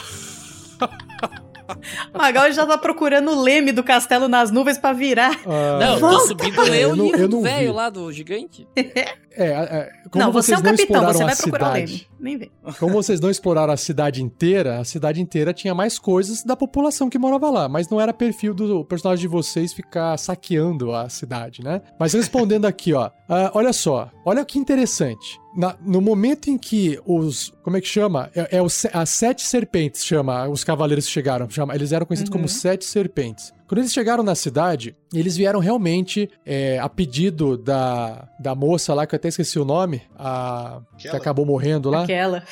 O 2.15 2.17
Magal 2.19 2.53
já 2.53 2.65
tá 2.65 2.79
procurando 2.79 3.31
o 3.33 3.43
leme 3.43 3.73
do 3.73 3.83
castelo 3.83 4.29
nas 4.29 4.51
nuvens 4.51 4.79
pra 4.79 4.93
virar. 4.93 5.33
Ah, 5.47 5.79
Não, 5.81 5.95
eu 5.95 6.01
tô 6.01 6.21
subindo 6.21 6.61
o 6.61 7.29
não 7.29 7.43
velho 7.43 7.71
vi. 7.71 7.77
lá 7.77 7.91
do 7.91 8.13
gigante. 8.13 8.69
é, 9.37 9.47
é, 9.47 9.93
como 10.11 10.25
não, 10.25 10.33
você 10.33 10.53
é 10.53 10.57
vocês 10.57 10.61
um 10.61 10.63
não 10.63 10.71
capitão, 10.71 10.97
exploraram 10.97 11.13
você 11.19 11.25
vai 11.25 11.33
a 11.33 11.37
procurar 11.37 11.67
o 11.67 11.75
cidade, 11.75 11.93
leme. 11.93 12.07
Nem 12.19 12.39
vem. 12.39 12.51
como 12.79 12.93
vocês 12.95 13.21
não 13.21 13.31
exploraram 13.31 13.73
a 13.73 13.77
cidade 13.77 14.23
inteira, 14.23 14.79
a 14.79 14.85
cidade 14.85 15.21
inteira 15.21 15.53
tinha 15.53 15.75
mais 15.75 15.99
coisas 15.99 16.43
da 16.43 16.57
população 16.57 17.09
que 17.11 17.19
morava 17.19 17.51
lá, 17.51 17.69
mas 17.69 17.89
não 17.89 18.01
era 18.01 18.13
perfil 18.13 18.55
do 18.55 18.85
personagem 18.85 19.23
de 19.23 19.29
vocês 19.29 19.73
ficar 19.73 20.17
saqueando 20.19 20.93
a 20.95 21.09
cidade, 21.09 21.63
né? 21.63 21.83
Mas 21.99 22.13
respondendo 22.15 22.65
aqui, 22.65 22.93
ó, 22.95 23.11
ah, 23.29 23.51
olha 23.55 23.73
só, 23.73 24.11
olha 24.25 24.45
que 24.45 24.59
interessante. 24.59 25.39
Na- 25.57 25.75
no 25.81 26.01
momento 26.03 26.51
em 26.51 26.59
que 26.59 27.01
os. 27.07 27.51
Como 27.63 27.77
é 27.79 27.81
que 27.81 27.89
chama? 27.89 28.31
É, 28.35 28.59
é 28.59 28.63
os 28.63 28.85
as 28.93 29.09
sete 29.09 29.43
serpentes, 29.47 30.05
chama. 30.05 30.47
Os 30.49 30.63
cavaleiros 30.63 31.07
que 31.07 31.13
chegaram. 31.13 31.49
Chama, 31.49 31.75
eles 31.75 31.93
eram 31.93 32.05
conhecidos 32.05 32.31
como 32.31 32.47
sete 32.47 32.85
serpentes. 32.85 33.55
Quando 33.67 33.81
eles 33.81 33.93
chegaram 33.93 34.23
na 34.23 34.35
cidade, 34.35 34.95
eles 35.13 35.37
vieram 35.37 35.59
realmente 35.59 36.31
é, 36.45 36.79
a 36.79 36.89
pedido 36.89 37.57
da, 37.57 38.29
da 38.39 38.55
moça 38.55 38.95
lá, 38.95 39.07
que 39.07 39.15
eu 39.15 39.17
até 39.17 39.29
esqueci 39.29 39.59
o 39.59 39.65
nome, 39.65 40.03
a, 40.17 40.81
que 40.97 41.09
acabou 41.09 41.45
morrendo 41.45 41.91
lá. 41.91 42.03
Aquela. 42.05 42.45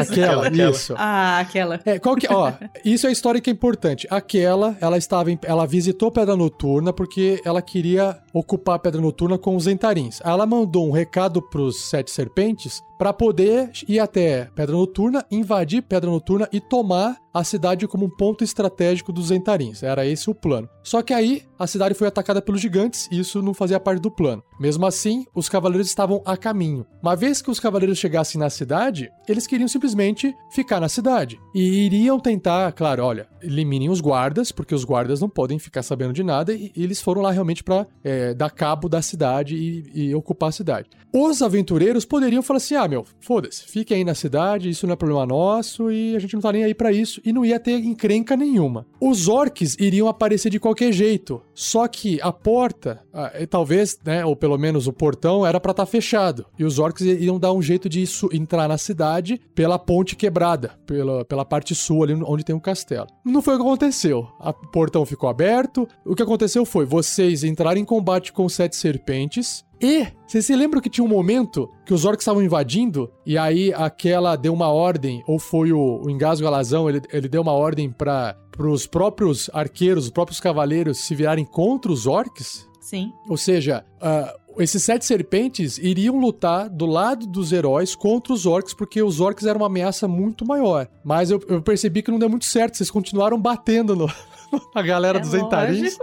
Aquela, 0.00 0.46
Aquela. 0.46 0.70
isso. 0.70 0.94
Ah, 0.96 1.38
aquela. 1.40 1.80
É, 1.84 1.98
qual 1.98 2.16
que, 2.16 2.32
ó, 2.32 2.52
isso 2.84 3.06
é 3.06 3.10
a 3.10 3.12
história 3.12 3.40
que 3.40 3.50
é 3.50 3.52
importante. 3.52 4.06
Aquela, 4.10 4.76
ela 4.80 4.96
estava 4.96 5.30
em, 5.30 5.38
ela 5.42 5.66
visitou 5.66 6.10
Pedra 6.10 6.36
Noturna 6.36 6.92
porque 6.92 7.40
ela 7.44 7.60
queria 7.60 8.18
ocupar 8.32 8.76
a 8.76 8.78
Pedra 8.78 9.00
Noturna 9.00 9.36
com 9.36 9.56
os 9.56 9.66
Entarins. 9.66 10.20
Ela 10.24 10.46
mandou 10.46 10.88
um 10.88 10.92
recado 10.92 11.42
pros 11.42 11.88
Sete 11.88 12.10
Serpentes 12.10 12.82
para 12.98 13.12
poder 13.12 13.70
ir 13.86 14.00
até 14.00 14.50
Pedra 14.54 14.76
Noturna, 14.76 15.24
invadir 15.30 15.82
Pedra 15.82 16.10
Noturna 16.10 16.48
e 16.52 16.60
tomar 16.60 17.16
a 17.32 17.44
cidade 17.44 17.86
como 17.86 18.06
um 18.06 18.10
ponto 18.10 18.42
estratégico 18.42 19.12
dos 19.12 19.30
Entarins. 19.30 19.82
Era 19.82 20.04
esse 20.04 20.28
o 20.28 20.34
plano. 20.34 20.68
Só 20.82 21.00
que 21.00 21.14
aí 21.14 21.42
a 21.58 21.66
cidade 21.66 21.94
foi 21.94 22.08
atacada 22.08 22.42
pelos 22.42 22.60
gigantes 22.60 23.08
e 23.12 23.20
isso 23.20 23.40
não 23.40 23.54
fazia 23.54 23.78
parte 23.78 24.02
do 24.02 24.10
plano. 24.10 24.42
Mesmo 24.58 24.86
assim, 24.86 25.24
os 25.34 25.48
cavaleiros 25.48 25.88
estavam 25.88 26.22
a 26.24 26.36
caminho. 26.36 26.86
Uma 27.02 27.14
vez 27.14 27.40
que 27.40 27.50
os 27.50 27.60
cavaleiros 27.60 27.98
chegassem 27.98 28.38
na 28.38 28.50
cidade, 28.50 29.10
eles 29.28 29.46
queriam 29.46 29.68
simplesmente 29.68 30.34
ficar 30.50 30.80
na 30.80 30.88
cidade. 30.88 31.40
E 31.54 31.86
iriam 31.86 32.18
tentar, 32.18 32.72
claro, 32.72 33.04
olha, 33.04 33.28
eliminem 33.42 33.88
os 33.88 34.00
guardas, 34.00 34.50
porque 34.50 34.74
os 34.74 34.84
guardas 34.84 35.20
não 35.20 35.28
podem 35.28 35.58
ficar 35.58 35.82
sabendo 35.82 36.12
de 36.12 36.22
nada, 36.22 36.52
e, 36.52 36.72
eles 36.76 37.00
foram 37.00 37.22
lá 37.22 37.30
realmente 37.30 37.62
pra 37.62 37.86
é, 38.02 38.34
dar 38.34 38.50
cabo 38.50 38.88
da 38.88 39.00
cidade 39.00 39.54
e, 39.54 40.08
e 40.08 40.14
ocupar 40.14 40.48
a 40.48 40.52
cidade. 40.52 40.88
Os 41.12 41.40
aventureiros 41.40 42.04
poderiam 42.04 42.42
falar 42.42 42.58
assim: 42.58 42.74
ah, 42.74 42.86
meu, 42.86 43.04
foda-se, 43.20 43.64
fiquem 43.64 43.98
aí 43.98 44.04
na 44.04 44.14
cidade, 44.14 44.68
isso 44.68 44.86
não 44.86 44.92
é 44.92 44.96
problema 44.96 45.24
nosso, 45.24 45.90
e 45.90 46.14
a 46.14 46.18
gente 46.18 46.34
não 46.34 46.40
tá 46.40 46.52
nem 46.52 46.64
aí 46.64 46.74
pra 46.74 46.92
isso, 46.92 47.20
e 47.24 47.32
não 47.32 47.44
ia 47.44 47.58
ter 47.58 47.78
encrenca 47.78 48.36
nenhuma. 48.36 48.86
Os 49.00 49.28
orcs 49.28 49.76
iriam 49.78 50.08
aparecer 50.08 50.50
de 50.50 50.60
qualquer 50.60 50.92
jeito, 50.92 51.40
só 51.54 51.88
que 51.88 52.20
a 52.20 52.32
porta, 52.32 53.02
talvez, 53.48 53.98
né, 54.04 54.24
ou 54.24 54.36
pelo 54.36 54.47
menos 54.56 54.86
o 54.86 54.92
portão, 54.92 55.44
era 55.44 55.60
pra 55.60 55.72
estar 55.72 55.86
fechado, 55.86 56.46
e 56.58 56.64
os 56.64 56.78
orcs 56.78 57.04
iam 57.04 57.38
dar 57.38 57.52
um 57.52 57.60
jeito 57.60 57.88
de 57.88 58.04
entrar 58.32 58.68
na 58.68 58.78
cidade 58.78 59.40
pela 59.54 59.78
ponte 59.78 60.14
quebrada, 60.14 60.72
pela, 60.86 61.24
pela 61.24 61.44
parte 61.44 61.74
sul 61.74 62.04
ali 62.04 62.14
onde 62.14 62.44
tem 62.44 62.54
o 62.54 62.60
castelo. 62.60 63.08
Não 63.24 63.42
foi 63.42 63.54
o 63.54 63.56
que 63.58 63.64
aconteceu. 63.64 64.26
O 64.40 64.52
portão 64.70 65.04
ficou 65.04 65.28
aberto. 65.28 65.86
O 66.04 66.14
que 66.14 66.22
aconteceu 66.22 66.64
foi 66.64 66.84
vocês 66.84 67.44
entraram 67.44 67.80
em 67.80 67.84
combate 67.84 68.32
com 68.32 68.48
sete 68.48 68.76
serpentes. 68.76 69.64
E 69.80 70.08
vocês 70.26 70.44
se 70.44 70.56
lembram 70.56 70.80
que 70.80 70.90
tinha 70.90 71.04
um 71.04 71.08
momento 71.08 71.70
que 71.86 71.94
os 71.94 72.04
orcs 72.04 72.22
estavam 72.22 72.42
invadindo 72.42 73.10
e 73.24 73.38
aí 73.38 73.72
aquela 73.72 74.34
deu 74.34 74.52
uma 74.52 74.68
ordem, 74.68 75.22
ou 75.26 75.38
foi 75.38 75.72
o, 75.72 76.02
o 76.04 76.10
Engasgo 76.10 76.46
Alazão, 76.46 76.88
ele, 76.88 77.00
ele 77.12 77.28
deu 77.28 77.42
uma 77.42 77.52
ordem 77.52 77.88
para 77.90 78.36
os 78.58 78.86
próprios 78.86 79.48
arqueiros, 79.52 80.06
os 80.06 80.10
próprios 80.10 80.40
cavaleiros 80.40 80.98
se 80.98 81.14
virarem 81.14 81.44
contra 81.44 81.92
os 81.92 82.08
orcs? 82.08 82.67
Sim. 82.88 83.12
Ou 83.28 83.36
seja, 83.36 83.84
ah, 84.00 84.34
esses 84.56 84.82
sete 84.82 85.04
serpentes 85.04 85.76
iriam 85.76 86.18
lutar 86.18 86.70
do 86.70 86.86
lado 86.86 87.26
dos 87.26 87.52
heróis 87.52 87.94
contra 87.94 88.32
os 88.32 88.46
orcs, 88.46 88.72
porque 88.72 89.02
os 89.02 89.20
orcs 89.20 89.44
eram 89.44 89.60
uma 89.60 89.66
ameaça 89.66 90.08
muito 90.08 90.46
maior. 90.46 90.88
Mas 91.04 91.30
eu, 91.30 91.38
eu 91.48 91.60
percebi 91.60 92.00
que 92.00 92.10
não 92.10 92.18
deu 92.18 92.30
muito 92.30 92.46
certo, 92.46 92.78
vocês 92.78 92.90
continuaram 92.90 93.38
batendo 93.38 93.94
no, 93.94 94.10
na 94.74 94.80
galera 94.80 95.18
É 95.18 95.20
dos 95.20 95.34
Entarins. 95.34 95.98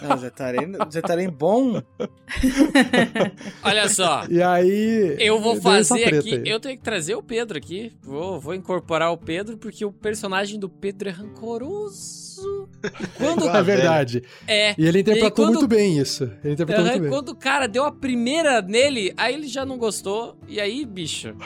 Não, 0.00 0.16
Zetarem 0.88 1.30
bom. 1.30 1.82
Olha 3.64 3.88
só. 3.88 4.24
E 4.30 4.40
aí. 4.40 5.16
Eu 5.18 5.40
vou 5.40 5.60
fazer 5.60 6.04
aqui. 6.04 6.34
aí. 6.36 6.42
Eu 6.44 6.60
tenho 6.60 6.76
que 6.76 6.84
trazer 6.84 7.16
o 7.16 7.22
Pedro 7.22 7.58
aqui. 7.58 7.92
Vou, 8.02 8.38
vou 8.38 8.54
incorporar 8.54 9.10
o 9.10 9.16
Pedro, 9.16 9.56
porque 9.56 9.84
o 9.84 9.90
personagem 9.90 10.60
do 10.60 10.68
Pedro 10.68 11.08
é 11.08 11.12
rancoroso. 11.12 12.27
E 13.00 13.06
quando. 13.16 13.40
Igual 13.40 13.56
É 13.56 13.62
verdade. 13.62 14.22
é. 14.46 14.74
E 14.78 14.86
ele 14.86 15.00
interpretou 15.00 15.46
quando- 15.46 15.54
muito 15.54 15.66
bem 15.68 15.98
isso. 15.98 16.30
Ele 16.44 16.52
interpretou 16.54 16.84
Aham, 16.84 16.90
muito 16.92 17.02
bem. 17.02 17.10
quando 17.10 17.28
o 17.30 17.36
cara 17.36 17.66
deu 17.66 17.84
a 17.84 17.90
primeira 17.92 18.62
nele, 18.62 19.12
aí 19.16 19.34
ele 19.34 19.48
já 19.48 19.64
não 19.66 19.76
gostou. 19.78 20.38
E 20.46 20.60
aí, 20.60 20.84
bicho. 20.86 21.34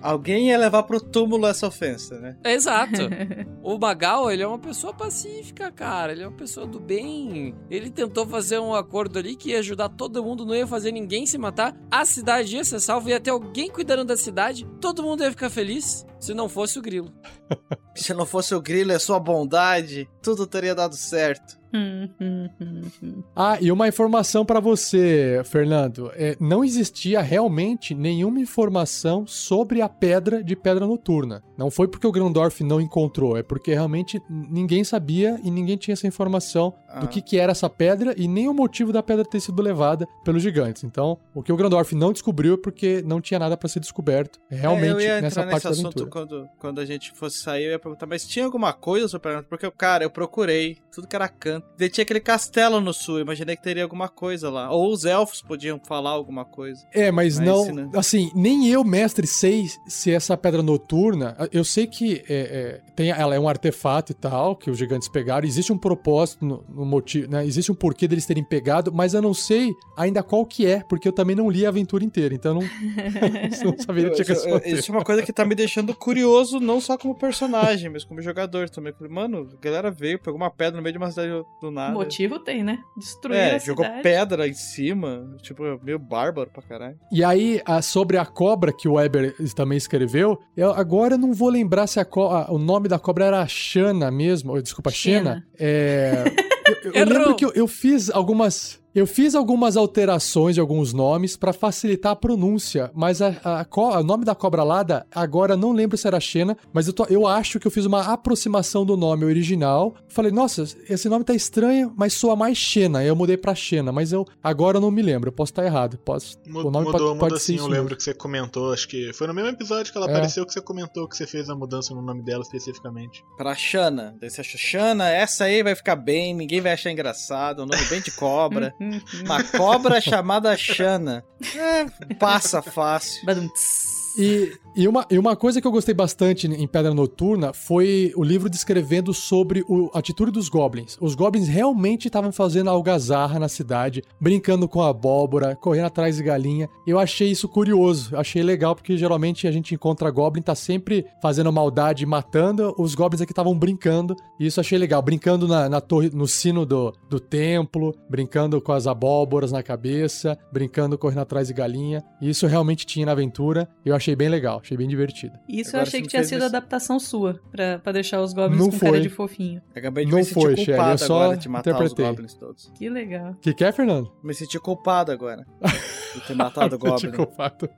Alguém 0.00 0.48
ia 0.48 0.58
levar 0.58 0.82
pro 0.82 1.00
túmulo 1.00 1.46
essa 1.46 1.66
ofensa, 1.66 2.18
né? 2.18 2.36
É 2.44 2.54
exato. 2.54 3.02
o 3.62 3.78
Magal, 3.78 4.30
ele 4.30 4.42
é 4.42 4.46
uma 4.46 4.58
pessoa 4.58 4.92
pacífica, 4.92 5.70
cara. 5.70 6.12
Ele 6.12 6.22
é 6.22 6.28
uma 6.28 6.36
pessoa 6.36 6.66
do 6.66 6.80
bem. 6.80 7.54
Ele 7.70 7.90
tentou 7.90 8.26
fazer 8.26 8.58
um 8.58 8.74
acordo 8.74 9.18
ali 9.18 9.36
que 9.36 9.50
ia 9.50 9.58
ajudar 9.58 9.88
todo 9.88 10.22
mundo, 10.22 10.44
não 10.44 10.54
ia 10.54 10.66
fazer 10.66 10.92
ninguém 10.92 11.26
se 11.26 11.38
matar. 11.38 11.76
A 11.90 12.04
cidade 12.04 12.56
ia 12.56 12.64
ser 12.64 12.80
salva, 12.80 13.10
ia 13.10 13.20
ter 13.20 13.30
alguém 13.30 13.70
cuidando 13.70 14.04
da 14.04 14.16
cidade. 14.16 14.66
Todo 14.80 15.02
mundo 15.02 15.22
ia 15.22 15.30
ficar 15.30 15.50
feliz 15.50 16.06
se 16.18 16.34
não 16.34 16.48
fosse 16.48 16.78
o 16.78 16.82
grilo. 16.82 17.12
Se 17.94 18.14
não 18.14 18.24
fosse 18.24 18.54
o 18.54 18.60
grilo 18.60 18.92
e 18.92 18.94
a 18.94 19.00
sua 19.00 19.18
bondade, 19.18 20.08
tudo 20.22 20.46
teria 20.46 20.72
dado 20.72 20.94
certo. 20.94 21.58
Ah, 23.36 23.58
e 23.60 23.70
uma 23.70 23.86
informação 23.86 24.44
pra 24.44 24.58
você, 24.60 25.42
Fernando. 25.44 26.10
É, 26.14 26.36
não 26.40 26.64
existia 26.64 27.20
realmente 27.20 27.94
nenhuma 27.94 28.40
informação 28.40 29.26
sobre 29.26 29.80
a 29.80 29.88
pedra 29.88 30.42
de 30.42 30.56
pedra 30.56 30.86
noturna. 30.86 31.42
Não 31.58 31.70
foi 31.70 31.88
porque 31.88 32.06
o 32.06 32.12
Grandorf 32.12 32.62
não 32.62 32.80
encontrou, 32.80 33.36
é 33.36 33.42
porque 33.42 33.74
realmente 33.74 34.22
ninguém 34.30 34.84
sabia 34.84 35.38
e 35.42 35.50
ninguém 35.50 35.76
tinha 35.76 35.92
essa 35.92 36.06
informação 36.06 36.72
Ah. 36.88 37.00
do 37.00 37.08
que, 37.08 37.20
que 37.20 37.36
era 37.36 37.50
essa 37.52 37.68
pedra 37.68 38.14
e 38.16 38.28
nem 38.28 38.48
o 38.48 38.54
motivo 38.54 38.92
da 38.92 39.02
pedra 39.02 39.24
ter 39.24 39.40
sido 39.40 39.60
levada 39.60 40.06
pelos 40.24 40.42
gigantes. 40.42 40.84
Então, 40.84 41.18
o 41.34 41.42
que 41.42 41.52
o 41.52 41.56
Grandorf 41.56 41.94
não 41.94 42.12
descobriu 42.12 42.54
é 42.54 42.56
porque 42.56 43.02
não 43.04 43.20
tinha 43.20 43.38
nada 43.40 43.56
pra 43.56 43.68
ser 43.68 43.80
descoberto 43.80 44.38
É, 44.50 44.54
realmente 44.56 44.92
eu 44.92 45.00
ia 45.00 45.20
nessa 45.20 45.42
parte 45.42 45.54
nesse 45.54 45.64
da 45.64 45.70
assunto 45.70 45.86
aventura. 46.04 46.10
quando, 46.10 46.48
quando 46.58 46.80
a 46.80 46.84
gente 46.84 47.10
fosse 47.12 47.38
sair, 47.38 47.64
eu 47.64 47.72
ia 47.72 47.78
perguntar, 47.78 48.06
mas 48.06 48.24
tinha 48.26 48.44
alguma 48.44 48.72
coisa 48.72 49.16
a 49.16 49.42
Porque, 49.42 49.68
cara, 49.72 50.04
eu 50.04 50.10
procurei, 50.10 50.78
tudo 50.94 51.08
que 51.08 51.16
era 51.16 51.28
canto. 51.28 51.66
Daí 51.76 51.88
tinha 51.90 52.02
aquele 52.02 52.20
castelo 52.20 52.80
no 52.80 52.92
sul, 52.94 53.18
imaginei 53.20 53.56
que 53.56 53.62
teria 53.62 53.82
alguma 53.82 54.08
coisa 54.08 54.48
lá. 54.48 54.70
Ou 54.70 54.92
os 54.92 55.04
elfos 55.04 55.42
podiam 55.42 55.80
falar 55.86 56.10
alguma 56.10 56.44
coisa. 56.44 56.86
É, 56.94 57.10
mas, 57.10 57.38
Mas 57.38 57.46
não- 57.46 57.90
Assim, 57.94 58.30
nem 58.34 58.68
eu, 58.68 58.84
mestre, 58.84 59.26
sei 59.26 59.66
se 59.88 60.12
essa 60.12 60.36
pedra 60.36 60.62
noturna. 60.62 61.36
Eu 61.52 61.64
sei 61.64 61.86
que 61.86 62.22
é, 62.28 62.34
é, 62.34 62.80
tem, 62.94 63.10
ela 63.10 63.34
é 63.34 63.40
um 63.40 63.48
artefato 63.48 64.12
e 64.12 64.14
tal, 64.14 64.54
que 64.56 64.70
os 64.70 64.78
gigantes 64.78 65.08
pegaram. 65.08 65.46
Existe 65.46 65.72
um 65.72 65.78
propósito 65.78 66.44
no, 66.44 66.64
no 66.68 66.84
motivo, 66.84 67.30
né? 67.30 67.44
Existe 67.46 67.70
um 67.72 67.74
porquê 67.74 68.06
deles 68.08 68.26
terem 68.26 68.44
pegado, 68.44 68.92
mas 68.92 69.14
eu 69.14 69.22
não 69.22 69.34
sei 69.34 69.72
ainda 69.96 70.22
qual 70.22 70.44
que 70.44 70.66
é, 70.66 70.82
porque 70.88 71.08
eu 71.08 71.12
também 71.12 71.34
não 71.36 71.50
li 71.50 71.64
a 71.66 71.68
aventura 71.68 72.04
inteira, 72.04 72.34
então 72.34 72.54
eu 72.56 72.60
não, 72.60 72.68
não 73.72 73.78
saberia 73.78 74.10
te 74.10 74.20
eu- 74.22 74.26
responder. 74.26 74.68
Isso 74.68 74.90
é 74.90 74.94
uma 74.94 75.04
coisa 75.04 75.22
que 75.22 75.32
tá 75.32 75.44
me 75.44 75.54
deixando 75.54 75.94
curioso, 75.94 76.60
não 76.60 76.80
só 76.80 76.96
como 76.96 77.14
personagem, 77.14 77.90
mas 77.90 78.04
como 78.04 78.20
jogador 78.20 78.68
também. 78.68 78.92
Mano, 79.08 79.48
a 79.52 79.64
galera 79.64 79.90
veio, 79.90 80.18
pegou 80.18 80.36
uma 80.36 80.50
pedra 80.50 80.76
no 80.76 80.82
meio 80.82 80.92
de 80.92 80.98
uma 80.98 81.10
cidade 81.10 81.30
do 81.60 81.70
nada. 81.70 81.92
Motivo 81.92 82.38
tem, 82.38 82.62
né? 82.62 82.78
Destruir 82.96 83.36
É, 83.38 83.54
a 83.54 83.58
jogou 83.58 83.84
cidade. 83.84 84.02
pedra 84.02 84.48
em 84.48 84.54
cima. 84.54 85.36
Tipo, 85.42 85.62
meio 85.82 85.98
bárbaro 85.98 86.50
pra 86.50 86.62
caralho. 86.62 86.96
E 87.12 87.22
aí, 87.24 87.60
a- 87.64 87.82
sobre 87.82 88.16
a 88.16 88.24
cobra 88.26 88.72
que 88.72 88.88
o 88.88 88.94
Weber 88.94 89.34
também 89.54 89.78
escreveu, 89.78 90.38
eu 90.56 90.70
agora 90.72 91.14
eu 91.14 91.18
não 91.18 91.32
vou 91.38 91.48
lembrar 91.48 91.86
se 91.86 92.00
a 92.00 92.06
o 92.50 92.58
nome 92.58 92.88
da 92.88 92.98
cobra 92.98 93.26
era 93.26 93.46
Xana 93.46 94.10
mesmo. 94.10 94.52
ou, 94.52 94.60
Desculpa, 94.60 94.90
Xena. 94.90 95.46
Xena. 95.46 95.46
É. 95.58 96.24
Eu, 96.84 96.92
eu 96.92 97.06
lembro 97.06 97.34
que 97.34 97.46
eu, 97.46 97.52
eu 97.54 97.66
fiz 97.66 98.10
algumas. 98.10 98.77
Eu 98.94 99.06
fiz 99.06 99.34
algumas 99.34 99.76
alterações 99.76 100.54
de 100.54 100.60
alguns 100.60 100.92
nomes 100.92 101.36
pra 101.36 101.52
facilitar 101.52 102.12
a 102.12 102.16
pronúncia, 102.16 102.90
mas 102.94 103.20
a, 103.22 103.28
a 103.60 103.64
co- 103.64 103.90
o 103.96 104.02
nome 104.02 104.24
da 104.24 104.34
cobra 104.34 104.62
alada, 104.62 105.06
agora 105.14 105.52
eu 105.52 105.56
não 105.58 105.72
lembro 105.72 105.96
se 105.96 106.06
era 106.06 106.18
Xena, 106.18 106.56
mas 106.72 106.86
eu, 106.86 106.92
tô- 106.92 107.04
eu 107.04 107.26
acho 107.26 107.60
que 107.60 107.66
eu 107.66 107.70
fiz 107.70 107.84
uma 107.84 108.12
aproximação 108.12 108.84
do 108.84 108.96
nome 108.96 109.24
original. 109.24 109.94
Falei, 110.08 110.32
nossa, 110.32 110.64
esse 110.88 111.08
nome 111.08 111.24
tá 111.24 111.34
estranho, 111.34 111.92
mas 111.96 112.14
soa 112.14 112.34
mais 112.34 112.56
Xena. 112.58 113.00
Aí 113.00 113.06
eu 113.06 113.14
mudei 113.14 113.36
pra 113.36 113.54
Xena, 113.54 113.92
mas 113.92 114.10
eu 114.12 114.24
agora 114.42 114.78
eu 114.78 114.80
não 114.80 114.90
me 114.90 115.02
lembro, 115.02 115.28
eu 115.28 115.32
posso 115.32 115.52
estar 115.52 115.64
errado. 115.64 115.98
Posso, 115.98 116.36
o 116.46 116.50
nome 116.70 116.86
mudou, 116.86 116.92
pode, 116.92 117.02
mudou 117.04 117.16
pode 117.18 117.38
ser 117.38 117.44
sim, 117.46 117.54
isso 117.54 117.64
eu 117.64 117.68
mesmo. 117.68 117.82
lembro 117.82 117.96
que 117.96 118.02
você 118.02 118.14
comentou, 118.14 118.72
acho 118.72 118.88
que 118.88 119.12
foi 119.12 119.26
no 119.26 119.34
mesmo 119.34 119.50
episódio 119.50 119.92
que 119.92 119.98
ela 119.98 120.06
É. 120.08 120.10
apareceu 120.10 120.44
que 120.46 120.52
você 120.52 120.60
comentou 120.60 121.06
que 121.06 121.16
você 121.16 121.26
fez 121.26 121.48
a 121.50 121.54
mudança 121.54 121.94
no 121.94 122.02
nome 122.02 122.22
dela 122.22 122.42
especificamente. 122.42 123.22
Pra 123.36 123.54
Xana. 123.54 124.16
Daí 124.20 124.30
você 124.30 124.40
achou, 124.40 124.58
Xana, 124.58 125.08
essa 125.10 125.44
aí 125.44 125.62
vai 125.62 125.74
ficar 125.76 125.94
bem, 125.96 126.34
ninguém 126.34 126.60
vai 126.60 126.72
achar 126.72 126.90
engraçado, 126.90 127.62
um 127.62 127.66
nome 127.66 127.84
bem 127.88 128.00
de 128.00 128.10
cobra. 128.12 128.74
Uma 129.24 129.42
cobra 129.44 130.00
chamada 130.00 130.56
Xana. 130.56 131.24
É, 131.56 132.14
passa 132.14 132.62
fácil. 132.62 133.24
Badum-ts. 133.26 133.97
E, 134.16 134.52
e, 134.76 134.88
uma, 134.88 135.06
e 135.10 135.18
uma 135.18 135.36
coisa 135.36 135.60
que 135.60 135.66
eu 135.66 135.72
gostei 135.72 135.94
bastante 135.94 136.46
em 136.46 136.66
Pedra 136.66 136.94
Noturna 136.94 137.52
foi 137.52 138.12
o 138.16 138.22
livro 138.22 138.48
descrevendo 138.48 139.12
sobre 139.12 139.64
o- 139.68 139.90
a 139.94 139.98
atitude 139.98 140.30
dos 140.30 140.48
goblins. 140.48 140.96
Os 141.00 141.14
goblins 141.14 141.48
realmente 141.48 142.06
estavam 142.06 142.32
fazendo 142.32 142.70
algazarra 142.70 143.38
na 143.38 143.48
cidade, 143.48 144.02
brincando 144.20 144.68
com 144.68 144.82
abóbora, 144.82 145.56
correndo 145.56 145.86
atrás 145.86 146.16
de 146.16 146.22
galinha. 146.22 146.68
Eu 146.86 146.98
achei 146.98 147.30
isso 147.30 147.48
curioso, 147.48 148.16
achei 148.16 148.42
legal, 148.42 148.74
porque 148.74 148.96
geralmente 148.96 149.46
a 149.46 149.52
gente 149.52 149.74
encontra 149.74 150.10
goblin, 150.10 150.42
tá 150.42 150.54
sempre 150.54 151.04
fazendo 151.20 151.52
maldade, 151.52 152.06
matando. 152.06 152.74
Os 152.78 152.94
goblins 152.94 153.20
aqui 153.20 153.32
estavam 153.32 153.58
brincando, 153.58 154.14
e 154.38 154.46
isso 154.46 154.60
achei 154.60 154.78
legal. 154.78 155.02
Brincando 155.02 155.46
na, 155.48 155.68
na 155.68 155.80
torre, 155.80 156.10
no 156.12 156.26
sino 156.26 156.64
do, 156.64 156.92
do 157.08 157.18
templo, 157.20 157.94
brincando 158.08 158.60
com 158.60 158.72
as 158.72 158.86
abóboras 158.86 159.52
na 159.52 159.62
cabeça, 159.62 160.38
brincando 160.52 160.96
correndo 160.98 161.20
atrás 161.20 161.48
de 161.48 161.54
galinha. 161.54 162.02
E 162.20 162.28
isso 162.30 162.46
realmente 162.46 162.86
tinha 162.86 163.06
na 163.06 163.12
aventura. 163.12 163.68
Eu 163.84 163.94
achei 163.98 164.16
bem 164.16 164.28
legal, 164.28 164.60
achei 164.62 164.76
bem 164.76 164.88
divertido. 164.88 165.38
Isso 165.48 165.70
Agora 165.70 165.82
eu 165.82 165.86
achei 165.88 166.00
que 166.02 166.08
tinha 166.08 166.24
sido 166.24 166.38
isso. 166.38 166.46
adaptação 166.46 166.98
sua, 166.98 167.38
pra, 167.50 167.78
pra 167.78 167.92
deixar 167.92 168.20
os 168.22 168.32
goblins 168.32 168.58
Não 168.60 168.70
com 168.70 168.78
cara 168.78 168.92
foi. 168.92 169.00
de 169.00 169.08
fofinho. 169.10 169.60
Acabei 169.76 170.04
de 170.06 170.10
Não 170.10 170.18
me 170.18 170.24
sentir 170.24 170.34
foi, 170.40 170.56
Shelly, 170.56 170.66
culpado 170.66 170.92
eu 170.92 170.98
só 171.06 171.22
agora 171.22 171.36
de 171.36 171.48
matar 171.48 171.70
interpretei. 171.70 172.04
os 172.04 172.10
goblins 172.10 172.34
todos. 172.34 172.72
Que 172.74 172.88
legal. 172.88 173.32
O 173.32 173.36
que, 173.36 173.52
que 173.54 173.64
é, 173.64 173.70
Fernando? 173.72 174.10
Me 174.22 174.32
senti 174.34 174.58
culpado 174.58 175.12
agora. 175.12 175.44
De 176.14 176.22
ter 176.26 176.34
matado 176.34 176.76
o 176.76 176.78
goblin. 176.78 177.12
Fato. 177.36 177.68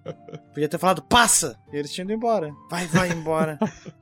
Podia 0.55 0.69
ter 0.69 0.79
falado, 0.79 1.03
passa! 1.03 1.59
E 1.73 1.77
eles 1.77 1.93
tinham 1.93 2.05
ido 2.05 2.13
embora. 2.13 2.49
Vai, 2.71 2.87
vai 2.87 3.11
embora. 3.11 3.59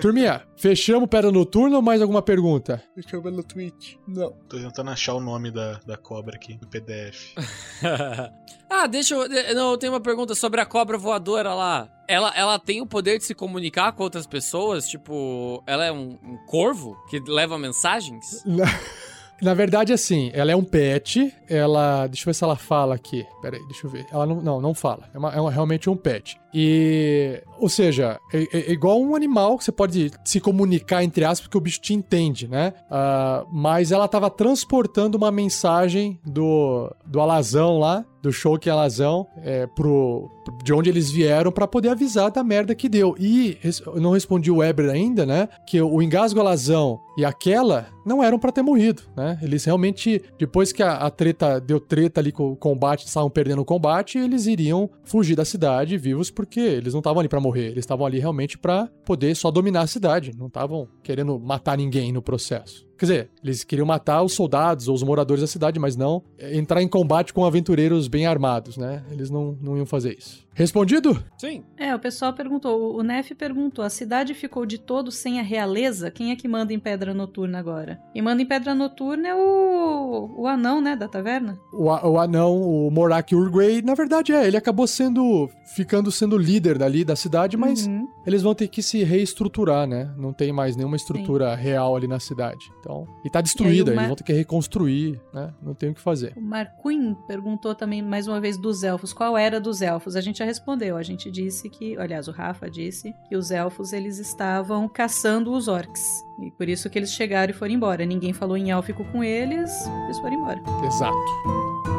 Turminha, 0.00 0.42
fechamos 0.56 1.08
Pedra 1.08 1.30
Noturna 1.30 1.76
ou 1.76 1.82
mais 1.82 2.00
alguma 2.00 2.22
pergunta? 2.22 2.82
Deixa 2.94 3.16
eu 3.16 3.22
ver 3.22 3.32
no 3.32 3.42
Twitch. 3.42 3.94
Não. 4.06 4.32
Tô 4.48 4.56
tentando 4.58 4.90
achar 4.90 5.14
o 5.14 5.20
nome 5.20 5.50
da, 5.50 5.80
da 5.86 5.96
cobra 5.96 6.36
aqui 6.36 6.58
no 6.60 6.68
PDF. 6.68 7.34
ah, 8.70 8.86
deixa 8.86 9.14
eu. 9.14 9.28
Não, 9.54 9.72
eu 9.72 9.78
tenho 9.78 9.92
uma 9.92 10.00
pergunta 10.00 10.34
sobre 10.34 10.60
a 10.60 10.66
cobra 10.66 10.98
voadora 10.98 11.54
lá. 11.54 11.88
Ela, 12.08 12.32
ela 12.34 12.58
tem 12.58 12.80
o 12.80 12.86
poder 12.86 13.18
de 13.18 13.24
se 13.24 13.34
comunicar 13.34 13.92
com 13.92 14.02
outras 14.02 14.26
pessoas? 14.26 14.88
Tipo, 14.88 15.62
ela 15.66 15.84
é 15.84 15.92
um, 15.92 16.18
um 16.22 16.38
corvo 16.46 16.96
que 17.10 17.20
leva 17.20 17.58
mensagens? 17.58 18.42
Na 19.40 19.54
verdade, 19.54 19.92
assim, 19.92 20.30
ela 20.34 20.50
é 20.50 20.56
um 20.56 20.64
pet. 20.64 21.32
Ela. 21.48 22.06
Deixa 22.08 22.22
eu 22.22 22.26
ver 22.26 22.34
se 22.34 22.42
ela 22.44 22.56
fala 22.56 22.94
aqui. 22.94 23.24
Pera 23.40 23.56
aí, 23.56 23.64
deixa 23.66 23.86
eu 23.86 23.90
ver. 23.90 24.04
Ela 24.10 24.26
não, 24.26 24.40
não, 24.42 24.60
não 24.60 24.74
fala. 24.74 25.08
É, 25.14 25.18
uma- 25.18 25.32
é 25.32 25.40
uma- 25.40 25.50
realmente 25.50 25.88
um 25.88 25.96
pet. 25.96 26.36
E. 26.52 27.42
Ou 27.58 27.68
seja, 27.68 28.18
é, 28.32 28.42
é- 28.42 28.70
é 28.70 28.72
igual 28.72 29.00
um 29.00 29.14
animal 29.14 29.56
que 29.56 29.64
você 29.64 29.72
pode 29.72 30.10
se 30.24 30.40
comunicar, 30.40 31.04
entre 31.04 31.24
aspas, 31.24 31.42
porque 31.46 31.58
o 31.58 31.60
bicho 31.60 31.80
te 31.80 31.94
entende, 31.94 32.48
né? 32.48 32.72
Ah, 32.90 33.44
mas 33.52 33.92
ela 33.92 34.08
tava 34.08 34.28
transportando 34.30 35.16
uma 35.16 35.30
mensagem 35.30 36.18
do, 36.24 36.92
do 37.06 37.20
Alazão 37.20 37.78
lá, 37.78 38.04
do 38.22 38.32
show 38.32 38.58
que 38.58 38.68
é 38.68 38.72
Alazão, 38.72 39.26
é, 39.42 39.66
pro, 39.66 40.30
de 40.62 40.72
onde 40.72 40.90
eles 40.90 41.10
vieram 41.10 41.52
pra 41.52 41.66
poder 41.66 41.90
avisar 41.90 42.30
da 42.30 42.42
merda 42.42 42.74
que 42.74 42.88
deu. 42.88 43.14
E 43.18 43.58
não 43.96 44.12
respondi 44.12 44.50
o 44.50 44.56
Weber 44.56 44.90
ainda, 44.90 45.24
né? 45.24 45.48
Que 45.66 45.80
o 45.80 46.02
engasgo 46.02 46.40
Alazão 46.40 47.00
e 47.16 47.24
aquela 47.24 47.88
não 48.04 48.22
eram 48.22 48.38
pra 48.38 48.52
ter 48.52 48.62
morrido, 48.62 49.02
né? 49.16 49.38
Eles 49.42 49.64
realmente, 49.64 50.22
depois 50.38 50.72
que 50.72 50.82
a, 50.82 50.94
a 50.94 51.10
treta 51.10 51.60
deu 51.60 51.78
treta 51.78 52.20
ali 52.20 52.32
com 52.32 52.52
o 52.52 52.56
combate, 52.56 53.06
estavam 53.06 53.30
perdendo 53.30 53.62
o 53.62 53.64
combate, 53.64 54.18
eles 54.18 54.46
iriam 54.46 54.88
fugir 55.04 55.36
da 55.36 55.44
cidade 55.44 55.96
vivos 55.96 56.30
porque 56.30 56.60
eles 56.60 56.94
não 56.94 57.00
estavam 57.00 57.20
ali 57.20 57.28
pra 57.28 57.40
morrer, 57.40 57.66
eles 57.66 57.78
estavam 57.78 58.06
ali 58.06 58.18
realmente 58.18 58.56
pra 58.56 58.88
poder 59.04 59.34
só 59.36 59.50
dominar 59.50 59.82
a 59.82 59.86
cidade, 59.86 60.32
não 60.36 60.46
estavam 60.46 60.88
querendo 61.02 61.38
matar 61.38 61.76
ninguém 61.76 62.12
no 62.12 62.22
processo. 62.22 62.87
Quer 62.98 63.04
dizer, 63.04 63.30
eles 63.44 63.62
queriam 63.62 63.86
matar 63.86 64.22
os 64.24 64.32
soldados 64.32 64.88
ou 64.88 64.94
os 64.94 65.04
moradores 65.04 65.40
da 65.40 65.46
cidade, 65.46 65.78
mas 65.78 65.94
não 65.94 66.20
é, 66.36 66.56
entrar 66.56 66.82
em 66.82 66.88
combate 66.88 67.32
com 67.32 67.44
aventureiros 67.44 68.08
bem 68.08 68.26
armados, 68.26 68.76
né? 68.76 69.04
Eles 69.12 69.30
não, 69.30 69.56
não 69.62 69.76
iam 69.76 69.86
fazer 69.86 70.18
isso. 70.18 70.44
Respondido? 70.58 71.22
Sim. 71.38 71.62
É, 71.76 71.94
o 71.94 71.98
pessoal 72.00 72.32
perguntou, 72.32 72.96
o 72.98 73.02
Nef 73.02 73.30
perguntou, 73.34 73.84
a 73.84 73.88
cidade 73.88 74.34
ficou 74.34 74.66
de 74.66 74.76
todo 74.76 75.12
sem 75.12 75.38
a 75.38 75.42
realeza? 75.42 76.10
Quem 76.10 76.32
é 76.32 76.36
que 76.36 76.48
manda 76.48 76.72
em 76.72 76.80
Pedra 76.80 77.14
Noturna 77.14 77.60
agora? 77.60 78.00
Quem 78.12 78.20
manda 78.20 78.42
em 78.42 78.46
Pedra 78.46 78.74
Noturna 78.74 79.28
é 79.28 79.34
o, 79.34 80.34
o 80.36 80.46
anão, 80.48 80.80
né, 80.80 80.96
da 80.96 81.06
taverna? 81.06 81.56
O, 81.72 81.88
a- 81.90 82.04
o 82.08 82.18
anão, 82.18 82.60
o 82.60 82.90
Morak 82.90 83.34
Urgrey, 83.36 83.82
na 83.82 83.94
verdade 83.94 84.32
é, 84.32 84.46
ele 84.48 84.56
acabou 84.56 84.86
sendo, 84.88 85.48
ficando 85.76 86.10
sendo 86.10 86.36
líder 86.36 86.76
dali 86.76 87.04
da 87.04 87.14
cidade, 87.14 87.56
mas 87.56 87.86
Uhum. 87.86 88.08
eles 88.26 88.42
vão 88.42 88.54
ter 88.54 88.66
que 88.66 88.82
se 88.82 89.04
reestruturar, 89.04 89.86
né? 89.86 90.12
Não 90.16 90.32
tem 90.32 90.52
mais 90.52 90.74
nenhuma 90.74 90.96
estrutura 90.96 91.54
real 91.54 91.94
ali 91.94 92.08
na 92.08 92.18
cidade. 92.18 92.72
Então, 92.80 93.06
e 93.24 93.30
tá 93.30 93.40
destruída, 93.40 93.90
E 93.90 93.92
aí 93.92 93.92
o 93.92 93.96
Ma- 93.96 94.02
eles 94.02 94.08
vão 94.08 94.16
ter 94.16 94.24
que 94.24 94.32
reconstruir, 94.32 95.20
né? 95.32 95.54
Não 95.62 95.72
tem 95.74 95.90
o 95.90 95.94
que 95.94 96.00
fazer. 96.00 96.32
O 96.36 96.40
Marquin 96.42 97.14
perguntou 97.28 97.74
também 97.76 98.02
mais 98.02 98.26
uma 98.26 98.40
vez 98.40 98.56
dos 98.58 98.82
elfos. 98.82 99.12
Qual 99.12 99.38
era 99.38 99.60
dos 99.60 99.80
elfos? 99.80 100.16
A 100.16 100.20
gente 100.20 100.38
já 100.38 100.44
respondeu. 100.48 100.96
A 100.96 101.02
gente 101.02 101.30
disse 101.30 101.68
que, 101.68 101.96
aliás, 101.98 102.26
o 102.26 102.32
Rafa 102.32 102.70
disse 102.70 103.14
que 103.28 103.36
os 103.36 103.50
elfos 103.50 103.92
eles 103.92 104.18
estavam 104.18 104.88
caçando 104.88 105.52
os 105.52 105.68
orcs. 105.68 106.24
E 106.42 106.50
por 106.50 106.68
isso 106.68 106.88
que 106.88 106.98
eles 106.98 107.12
chegaram 107.12 107.50
e 107.50 107.56
foram 107.56 107.74
embora. 107.74 108.06
Ninguém 108.06 108.32
falou 108.32 108.56
em 108.56 108.70
élfico 108.70 109.04
com 109.12 109.22
eles, 109.22 109.70
eles 110.04 110.18
foram 110.18 110.34
embora. 110.34 110.60
Exato. 110.84 111.97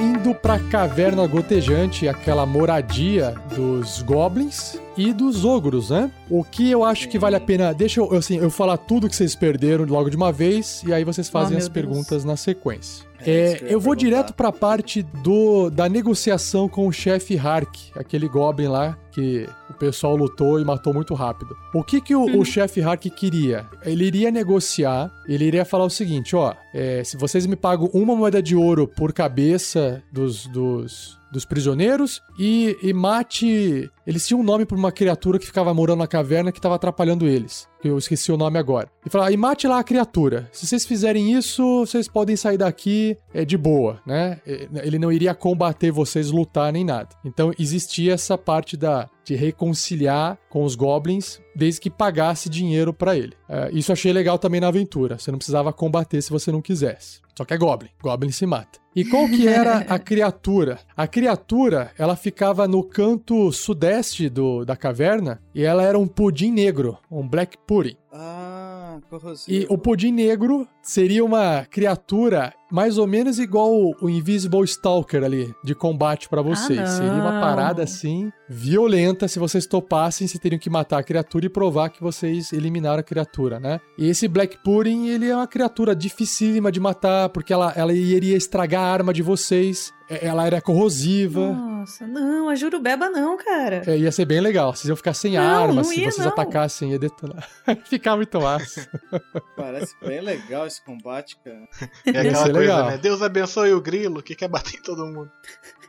Indo 0.00 0.34
pra 0.34 0.58
caverna 0.58 1.26
gotejante, 1.26 2.08
aquela 2.08 2.46
moradia 2.46 3.34
dos 3.54 4.00
goblins 4.02 4.78
e 4.96 5.12
dos 5.12 5.44
ogros, 5.44 5.90
né? 5.90 6.10
O 6.28 6.42
que 6.42 6.70
eu 6.70 6.82
acho 6.84 7.08
que 7.08 7.18
vale 7.18 7.36
a 7.36 7.40
pena. 7.40 7.72
Deixa 7.74 8.00
eu, 8.00 8.12
assim, 8.16 8.38
eu 8.38 8.50
falar 8.50 8.76
tudo 8.78 9.08
que 9.08 9.14
vocês 9.16 9.34
perderam 9.34 9.84
logo 9.84 10.08
de 10.08 10.16
uma 10.16 10.32
vez 10.32 10.82
e 10.86 10.92
aí 10.92 11.04
vocês 11.04 11.28
fazem 11.28 11.56
Oh, 11.56 11.58
as 11.58 11.68
Deus. 11.68 11.72
perguntas 11.74 12.24
na 12.24 12.36
sequência. 12.36 13.04
É 13.20 13.30
É, 13.30 13.58
eu 13.62 13.68
eu 13.68 13.80
vou 13.80 13.94
direto 13.94 14.32
pra 14.32 14.50
parte 14.50 15.02
do, 15.02 15.68
da 15.70 15.88
negociação 15.88 16.68
com 16.68 16.86
o 16.86 16.92
chefe 16.92 17.36
Hark, 17.36 17.76
aquele 17.94 18.26
goblin 18.28 18.68
lá 18.68 18.96
que 19.12 19.46
pessoal 19.80 20.14
lutou 20.14 20.60
e 20.60 20.64
matou 20.64 20.92
muito 20.92 21.14
rápido. 21.14 21.56
O 21.74 21.82
que 21.82 22.00
que 22.00 22.14
o, 22.14 22.38
o 22.38 22.44
chefe 22.44 22.82
Hark 22.82 23.08
queria? 23.10 23.66
Ele 23.82 24.04
iria 24.04 24.30
negociar, 24.30 25.10
ele 25.26 25.46
iria 25.46 25.64
falar 25.64 25.84
o 25.84 25.90
seguinte, 25.90 26.36
ó, 26.36 26.54
é, 26.74 27.02
se 27.02 27.16
vocês 27.16 27.46
me 27.46 27.56
pagam 27.56 27.88
uma 27.94 28.14
moeda 28.14 28.42
de 28.42 28.54
ouro 28.54 28.86
por 28.86 29.12
cabeça 29.12 30.02
dos, 30.12 30.46
dos, 30.46 31.18
dos 31.32 31.44
prisioneiros 31.46 32.22
e, 32.38 32.76
e 32.82 32.92
mate... 32.92 33.90
Eles 34.06 34.26
tinham 34.26 34.40
um 34.40 34.44
nome 34.44 34.66
pra 34.66 34.76
uma 34.76 34.92
criatura 34.92 35.38
que 35.38 35.46
ficava 35.46 35.72
morando 35.72 36.00
na 36.00 36.06
caverna 36.06 36.52
que 36.52 36.58
estava 36.58 36.74
atrapalhando 36.74 37.26
eles. 37.26 37.69
Que 37.80 37.88
eu 37.88 37.98
esqueci 37.98 38.30
o 38.30 38.36
nome 38.36 38.58
agora. 38.58 38.88
E 39.04 39.10
falar, 39.10 39.30
e 39.30 39.36
mate 39.36 39.66
lá 39.66 39.78
a 39.78 39.84
criatura. 39.84 40.48
Se 40.52 40.66
vocês 40.66 40.84
fizerem 40.84 41.32
isso, 41.32 41.86
vocês 41.86 42.08
podem 42.08 42.36
sair 42.36 42.58
daqui 42.58 43.16
é, 43.32 43.44
de 43.44 43.56
boa, 43.56 44.00
né? 44.06 44.40
É, 44.46 44.68
Ele 44.82 44.98
não 44.98 45.10
iria 45.10 45.34
combater 45.34 45.90
vocês, 45.90 46.30
lutar 46.30 46.72
nem 46.72 46.84
nada. 46.84 47.08
Então 47.24 47.52
existia 47.58 48.14
essa 48.14 48.36
parte 48.36 48.76
da 48.76 49.08
de 49.24 49.36
reconciliar 49.36 50.36
com 50.48 50.64
os 50.64 50.74
goblins 50.74 51.40
desde 51.54 51.80
que 51.80 51.88
pagasse 51.90 52.48
dinheiro 52.48 52.92
pra 52.92 53.16
ele. 53.16 53.34
É, 53.48 53.70
isso 53.72 53.90
eu 53.90 53.92
achei 53.92 54.12
legal 54.12 54.38
também 54.38 54.60
na 54.60 54.68
aventura. 54.68 55.18
Você 55.18 55.30
não 55.30 55.38
precisava 55.38 55.72
combater 55.72 56.20
se 56.20 56.30
você 56.30 56.50
não 56.50 56.60
quisesse. 56.60 57.20
Só 57.36 57.44
que 57.44 57.54
é 57.54 57.56
goblin. 57.56 57.88
Goblin 58.02 58.30
se 58.30 58.44
mata. 58.44 58.78
E 58.94 59.04
qual 59.04 59.28
que 59.28 59.46
era 59.46 59.78
a 59.88 59.96
criatura? 60.00 60.80
A 60.96 61.06
criatura, 61.06 61.92
ela 61.96 62.16
ficava 62.16 62.66
no 62.66 62.82
canto 62.82 63.52
sudeste 63.52 64.28
do, 64.28 64.64
da 64.64 64.76
caverna 64.76 65.40
e 65.54 65.62
ela 65.62 65.82
era 65.82 65.98
um 65.98 66.08
pudim 66.08 66.50
negro, 66.50 66.98
um 67.10 67.26
black 67.26 67.56
pudding. 67.70 67.99
Ah, 68.12 68.98
corrosivo. 69.08 69.56
E 69.56 69.66
o 69.68 69.78
pudim 69.78 70.10
negro 70.12 70.66
seria 70.82 71.24
uma 71.24 71.64
criatura 71.70 72.52
mais 72.72 72.98
ou 72.98 73.06
menos 73.06 73.38
igual 73.38 73.72
o- 74.00 74.08
Invisible 74.08 74.62
Stalker 74.64 75.24
ali, 75.24 75.52
de 75.64 75.74
combate 75.74 76.28
pra 76.28 76.40
vocês. 76.42 76.78
Ah, 76.78 76.86
seria 76.86 77.12
uma 77.12 77.40
parada 77.40 77.82
assim, 77.82 78.30
violenta. 78.48 79.26
Se 79.28 79.38
vocês 79.38 79.66
topassem, 79.66 80.26
vocês 80.28 80.40
teriam 80.40 80.58
que 80.58 80.70
matar 80.70 80.98
a 80.98 81.02
criatura 81.02 81.46
e 81.46 81.48
provar 81.48 81.88
que 81.90 82.00
vocês 82.02 82.52
eliminaram 82.52 83.00
a 83.00 83.02
criatura, 83.02 83.58
né? 83.58 83.80
E 83.98 84.08
esse 84.08 84.28
Black 84.28 84.58
Pudding, 84.62 85.08
ele 85.08 85.28
é 85.28 85.34
uma 85.34 85.48
criatura 85.48 85.94
dificílima 85.96 86.70
de 86.70 86.78
matar, 86.80 87.28
porque 87.30 87.52
ela, 87.52 87.72
ela 87.76 87.92
iria 87.92 88.36
estragar 88.36 88.82
a 88.82 88.92
arma 88.92 89.12
de 89.12 89.22
vocês. 89.22 89.92
É, 90.08 90.26
Ela 90.26 90.44
era 90.44 90.60
corrosiva. 90.60 91.52
Nossa, 91.52 92.04
não, 92.04 92.48
a 92.48 92.56
Jurubeba 92.56 93.08
não, 93.08 93.36
cara. 93.38 93.82
É, 93.86 93.96
ia 93.96 94.10
ser 94.10 94.24
bem 94.24 94.40
legal. 94.40 94.74
Vocês 94.74 94.88
iam 94.88 94.96
ficar 94.96 95.14
sem 95.14 95.34
Não, 95.34 95.40
arma, 95.44 95.72
não 95.74 95.84
se 95.84 96.00
ia, 96.00 96.10
vocês 96.10 96.26
não. 96.26 96.32
atacassem, 96.32 96.90
ia 96.90 96.98
detonar. 96.98 97.48
Ficar 98.00 98.16
muito 98.16 98.40
massa. 98.40 98.88
Parece 99.56 99.94
bem 100.00 100.22
legal 100.22 100.66
esse 100.66 100.82
combate, 100.82 101.36
cara. 101.44 101.68
É 102.06 102.20
aquela 102.20 102.44
coisa, 102.44 102.58
legal. 102.58 102.86
né? 102.86 102.98
Deus 102.98 103.20
abençoe 103.20 103.74
o 103.74 103.80
grilo 103.80 104.22
que 104.22 104.34
quer 104.34 104.48
bater 104.48 104.78
em 104.78 104.82
todo 104.82 105.04
mundo. 105.04 105.30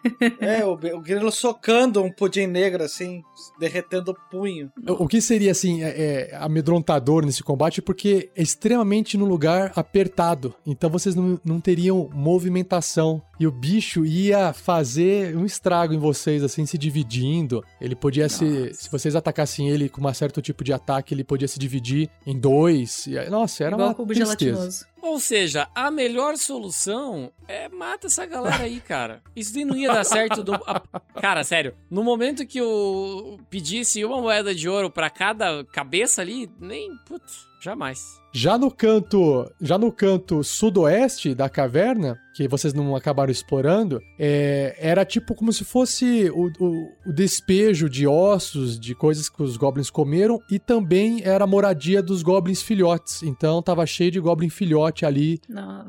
É, 0.39 0.65
o, 0.65 0.73
o 0.73 1.01
grilo 1.01 1.31
socando 1.31 2.01
um 2.01 2.11
pudim 2.11 2.47
negro 2.47 2.83
assim, 2.83 3.21
derretendo 3.59 4.11
o 4.11 4.15
punho. 4.29 4.71
O 4.87 5.07
que 5.07 5.21
seria, 5.21 5.51
assim, 5.51 5.83
é, 5.83 5.89
é, 6.31 6.35
amedrontador 6.37 7.25
nesse 7.25 7.43
combate, 7.43 7.81
porque 7.81 8.31
é 8.35 8.41
extremamente 8.41 9.17
num 9.17 9.25
lugar 9.25 9.71
apertado. 9.75 10.53
Então 10.65 10.89
vocês 10.89 11.15
não, 11.15 11.39
não 11.43 11.59
teriam 11.59 12.09
movimentação. 12.13 13.21
E 13.39 13.47
o 13.47 13.51
bicho 13.51 14.05
ia 14.05 14.53
fazer 14.53 15.35
um 15.35 15.45
estrago 15.45 15.93
em 15.93 15.97
vocês, 15.97 16.43
assim, 16.43 16.65
se 16.65 16.77
dividindo. 16.77 17.63
Ele 17.79 17.95
podia 17.95 18.29
se. 18.29 18.45
Nossa. 18.45 18.73
Se 18.73 18.91
vocês 18.91 19.15
atacassem 19.15 19.69
ele 19.69 19.89
com 19.89 20.07
um 20.07 20.13
certo 20.13 20.41
tipo 20.41 20.63
de 20.63 20.71
ataque, 20.73 21.13
ele 21.13 21.23
podia 21.23 21.47
se 21.47 21.57
dividir 21.57 22.09
em 22.25 22.37
dois. 22.37 23.07
Nossa, 23.29 23.63
era 23.63 23.75
Igual 23.75 23.89
uma 23.89 23.95
cubo 23.95 24.13
tristeza. 24.13 24.37
gelatinoso. 24.45 24.85
Ou 25.01 25.19
seja, 25.19 25.67
a 25.73 25.89
melhor 25.89 26.37
solução 26.37 27.33
é 27.47 27.67
mata 27.67 28.07
essa 28.07 28.25
galera 28.25 28.63
aí, 28.63 28.79
cara. 28.79 29.21
Isso 29.35 29.57
não 29.65 29.75
ia 29.75 29.91
dar 29.91 30.03
certo. 30.03 30.43
Do... 30.43 30.53
Cara, 31.19 31.43
sério, 31.43 31.75
no 31.89 32.03
momento 32.03 32.45
que 32.45 32.59
eu 32.59 33.39
pedisse 33.49 34.05
uma 34.05 34.21
moeda 34.21 34.53
de 34.53 34.69
ouro 34.69 34.91
pra 34.91 35.09
cada 35.09 35.65
cabeça 35.65 36.21
ali, 36.21 36.49
nem. 36.59 36.95
Putz, 37.05 37.50
jamais. 37.61 38.19
Já 38.33 38.57
no 38.57 38.71
canto, 38.71 39.45
já 39.61 39.77
no 39.77 39.91
canto 39.91 40.41
sudoeste 40.43 41.35
da 41.35 41.49
caverna, 41.49 42.17
que 42.33 42.47
vocês 42.47 42.73
não 42.73 42.95
acabaram 42.95 43.29
explorando, 43.31 43.99
é, 44.17 44.73
era 44.79 45.03
tipo 45.03 45.35
como 45.35 45.51
se 45.51 45.65
fosse 45.65 46.29
o, 46.33 46.49
o- 46.59 46.89
o 47.07 47.13
despejo 47.13 47.89
de 47.89 48.07
ossos, 48.07 48.79
de 48.79 48.95
coisas 48.95 49.27
que 49.29 49.43
os 49.43 49.57
goblins 49.57 49.89
comeram, 49.89 50.39
e 50.49 50.57
também 50.57 51.21
era 51.25 51.43
a 51.43 51.47
moradia 51.47 52.01
dos 52.01 52.23
goblins 52.23 52.61
filhotes. 52.61 53.21
Então 53.21 53.61
tava 53.61 53.85
cheio 53.85 54.09
de 54.11 54.19
goblin 54.21 54.49
filhote 54.49 55.05
ali, 55.05 55.39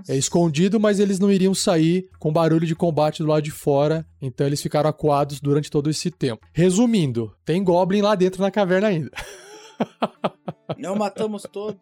é, 0.09 0.17
escondido, 0.17 0.81
mas 0.81 0.99
eles 0.99 1.21
não 1.21 1.31
iriam 1.31 1.55
sair 1.55 2.09
com 2.19 2.33
barulho 2.33 2.67
de 2.67 2.75
combate 2.75 3.23
do 3.23 3.29
lado 3.29 3.43
de 3.45 3.53
fora. 3.53 4.05
Então 4.21 4.47
eles 4.47 4.61
ficaram 4.61 4.91
acuados 4.91 5.41
durante 5.41 5.71
todo 5.71 5.89
esse 5.89 6.11
tempo. 6.11 6.45
Resumindo, 6.53 7.33
tem 7.45 7.63
goblin 7.63 8.03
lá 8.03 8.15
dentro 8.17 8.43
na 8.43 8.51
caverna 8.51 8.89
ainda. 8.89 9.11
Não 10.79 10.97
matamos 10.97 11.43
todos. 11.53 11.77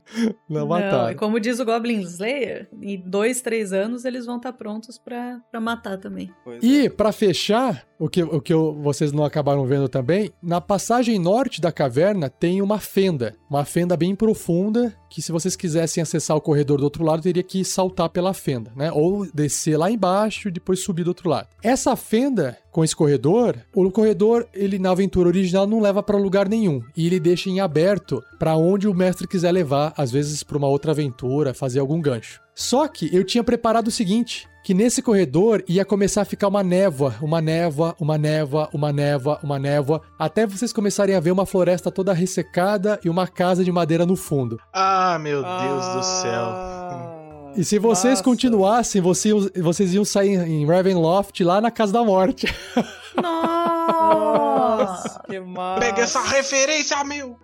Não 0.49 0.61
Não, 0.63 0.67
mataram. 0.69 1.17
como 1.17 1.39
diz 1.39 1.61
o 1.61 1.65
Goblin 1.65 2.01
Slayer, 2.01 2.69
em 2.83 3.01
dois, 3.01 3.41
três 3.41 3.73
anos 3.73 4.05
eles 4.05 4.27
vão 4.27 4.37
estar 4.37 4.53
prontos 4.53 4.99
pra, 4.99 5.41
pra 5.51 5.61
matar 5.61 5.97
também. 5.99 6.31
Pois 6.45 6.63
E 6.63 6.91
pra 6.91 7.13
fechar, 7.13 7.85
o 7.99 8.09
que, 8.09 8.23
o 8.23 8.41
que 8.41 8.53
eu- 8.53 8.75
vocês 8.83 9.13
não 9.13 9.25
acabaram 9.25 9.65
vendo 9.65 9.89
também, 9.89 10.33
na 10.43 10.61
passagem 10.61 11.19
norte 11.19 11.61
da 11.61 11.71
caverna 11.71 12.29
tem 12.29 12.61
uma 12.61 12.79
fenda, 12.81 13.35
uma 13.49 13.65
fenda 13.65 13.97
bem 13.97 14.15
profunda, 14.15 14.93
que 15.09 15.23
se 15.23 15.31
vocês 15.33 15.55
quisessem 15.57 16.03
acessar 16.03 16.37
o 16.37 16.41
corredor 16.41 16.79
do 16.79 16.85
outro 16.85 17.05
lado, 17.05 17.23
teria 17.23 17.43
que 17.43 17.65
saltar 17.65 18.09
pela 18.09 18.35
fenda, 18.35 18.73
né? 18.77 18.91
Ou 18.93 19.27
descer 19.33 19.77
lá 19.77 19.91
embaixo 19.91 20.49
e 20.49 20.53
depois 20.53 20.81
subir 20.83 21.05
do 21.05 21.09
outro 21.09 21.29
lado. 21.29 21.49
Essa 21.63 21.95
fenda 21.97 22.57
com 22.71 22.85
esse 22.85 22.95
corredor, 22.95 23.57
o 23.75 23.91
corredor, 23.91 24.47
ele 24.55 24.79
na 24.79 24.91
aventura 24.91 25.29
original 25.29 25.67
não 25.67 25.81
leva 25.81 26.03
pra 26.03 26.17
lugar 26.17 26.49
nenhum, 26.49 26.83
e 26.97 27.07
ele 27.07 27.21
deixa 27.21 27.51
em 27.51 27.61
aberto 27.61 28.23
pra 28.39 28.57
onde 28.57 28.89
o 28.89 28.95
mestre 28.95 29.27
quiser 29.27 29.53
levar, 29.53 29.93
às 29.97 30.11
vezes 30.11 30.43
pra 30.43 30.57
uma 30.57 30.69
outra 30.69 30.93
aventura, 30.93 31.55
fazer 31.55 31.81
algum 31.81 32.01
gancho. 32.01 32.41
Só 32.55 32.87
que 32.89 33.15
eu 33.15 33.25
tinha 33.25 33.43
preparado 33.43 33.89
o 33.89 33.91
seguinte, 33.91 34.47
que 34.63 34.75
nesse 34.75 35.01
corredor 35.01 35.65
ia 35.67 35.85
começar 35.85 36.23
a 36.23 36.27
ficar 36.27 36.49
uma 36.49 36.63
névoa, 36.63 37.15
uma 37.23 37.41
névoa, 37.41 37.97
uma 37.99 38.19
névoa, 38.19 38.69
uma 38.73 38.93
névoa, 38.93 39.41
uma 39.43 39.59
névoa, 39.59 40.03
até 40.19 40.47
vocês 40.47 40.73
começarem 40.73 41.15
a 41.15 41.21
ver 41.21 41.31
uma 41.31 41.47
floresta 41.47 41.91
toda 41.91 42.13
ressecada 42.13 43.01
e 43.05 43.09
uma 43.09 43.27
casa 43.27 43.65
de 43.65 43.73
madeira 43.73 44.05
no 44.05 44.17
fundo. 44.17 44.59
Ah, 44.73 45.19
meu 45.19 45.43
Deus 45.43 45.87
do 45.95 46.03
céu. 46.03 47.10
E 47.57 47.65
se 47.65 47.79
vocês 47.79 48.15
nossa. 48.15 48.25
continuassem, 48.25 49.01
vocês, 49.01 49.51
vocês 49.57 49.95
iam 49.95 50.05
sair 50.05 50.37
em 50.47 50.67
Ravenloft 50.67 51.43
lá 51.43 51.61
na 51.61 51.71
Casa 51.71 51.93
da 51.93 52.05
Morte. 52.05 52.47
Nossa, 53.21 55.21
que 55.29 55.41
massa. 55.41 55.81
Pega 55.81 56.03
essa 56.03 56.23
referência, 56.23 57.03
meu! 57.05 57.37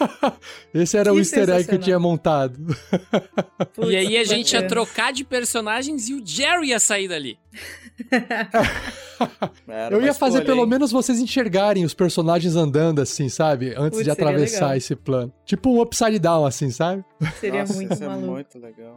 Esse 0.72 0.96
era 0.96 1.10
Que 1.10 1.16
o 1.16 1.18
easter 1.18 1.48
egg 1.50 1.68
que 1.68 1.74
eu 1.74 1.78
tinha 1.78 1.98
montado. 1.98 2.58
Putz, 3.74 3.90
e 3.90 3.96
aí 3.96 4.16
a 4.16 4.24
gente 4.24 4.54
ia 4.54 4.66
trocar 4.66 5.12
de 5.12 5.24
personagens 5.24 6.08
e 6.08 6.14
o 6.14 6.26
Jerry 6.26 6.68
ia 6.68 6.80
sair 6.80 7.06
dali. 7.06 7.38
Era 9.68 9.94
Eu 9.94 10.02
ia 10.02 10.14
fazer 10.14 10.38
escolha, 10.38 10.44
pelo 10.54 10.62
hein? 10.62 10.68
menos 10.68 10.90
vocês 10.92 11.18
enxergarem 11.20 11.84
os 11.84 11.94
personagens 11.94 12.56
andando 12.56 13.00
assim, 13.00 13.28
sabe? 13.28 13.70
Antes 13.76 13.98
Putz, 13.98 14.04
de 14.04 14.10
atravessar 14.10 14.60
legal. 14.66 14.76
esse 14.76 14.94
plano. 14.96 15.32
Tipo 15.44 15.70
um 15.70 15.80
upside 15.80 16.18
down, 16.18 16.44
assim, 16.46 16.70
sabe? 16.70 17.04
Seria 17.40 17.60
Nossa, 17.60 17.74
muito 17.74 17.92
isso 17.94 18.04
é 18.04 18.08
maluco. 18.08 18.26
muito 18.32 18.58
legal. 18.58 18.96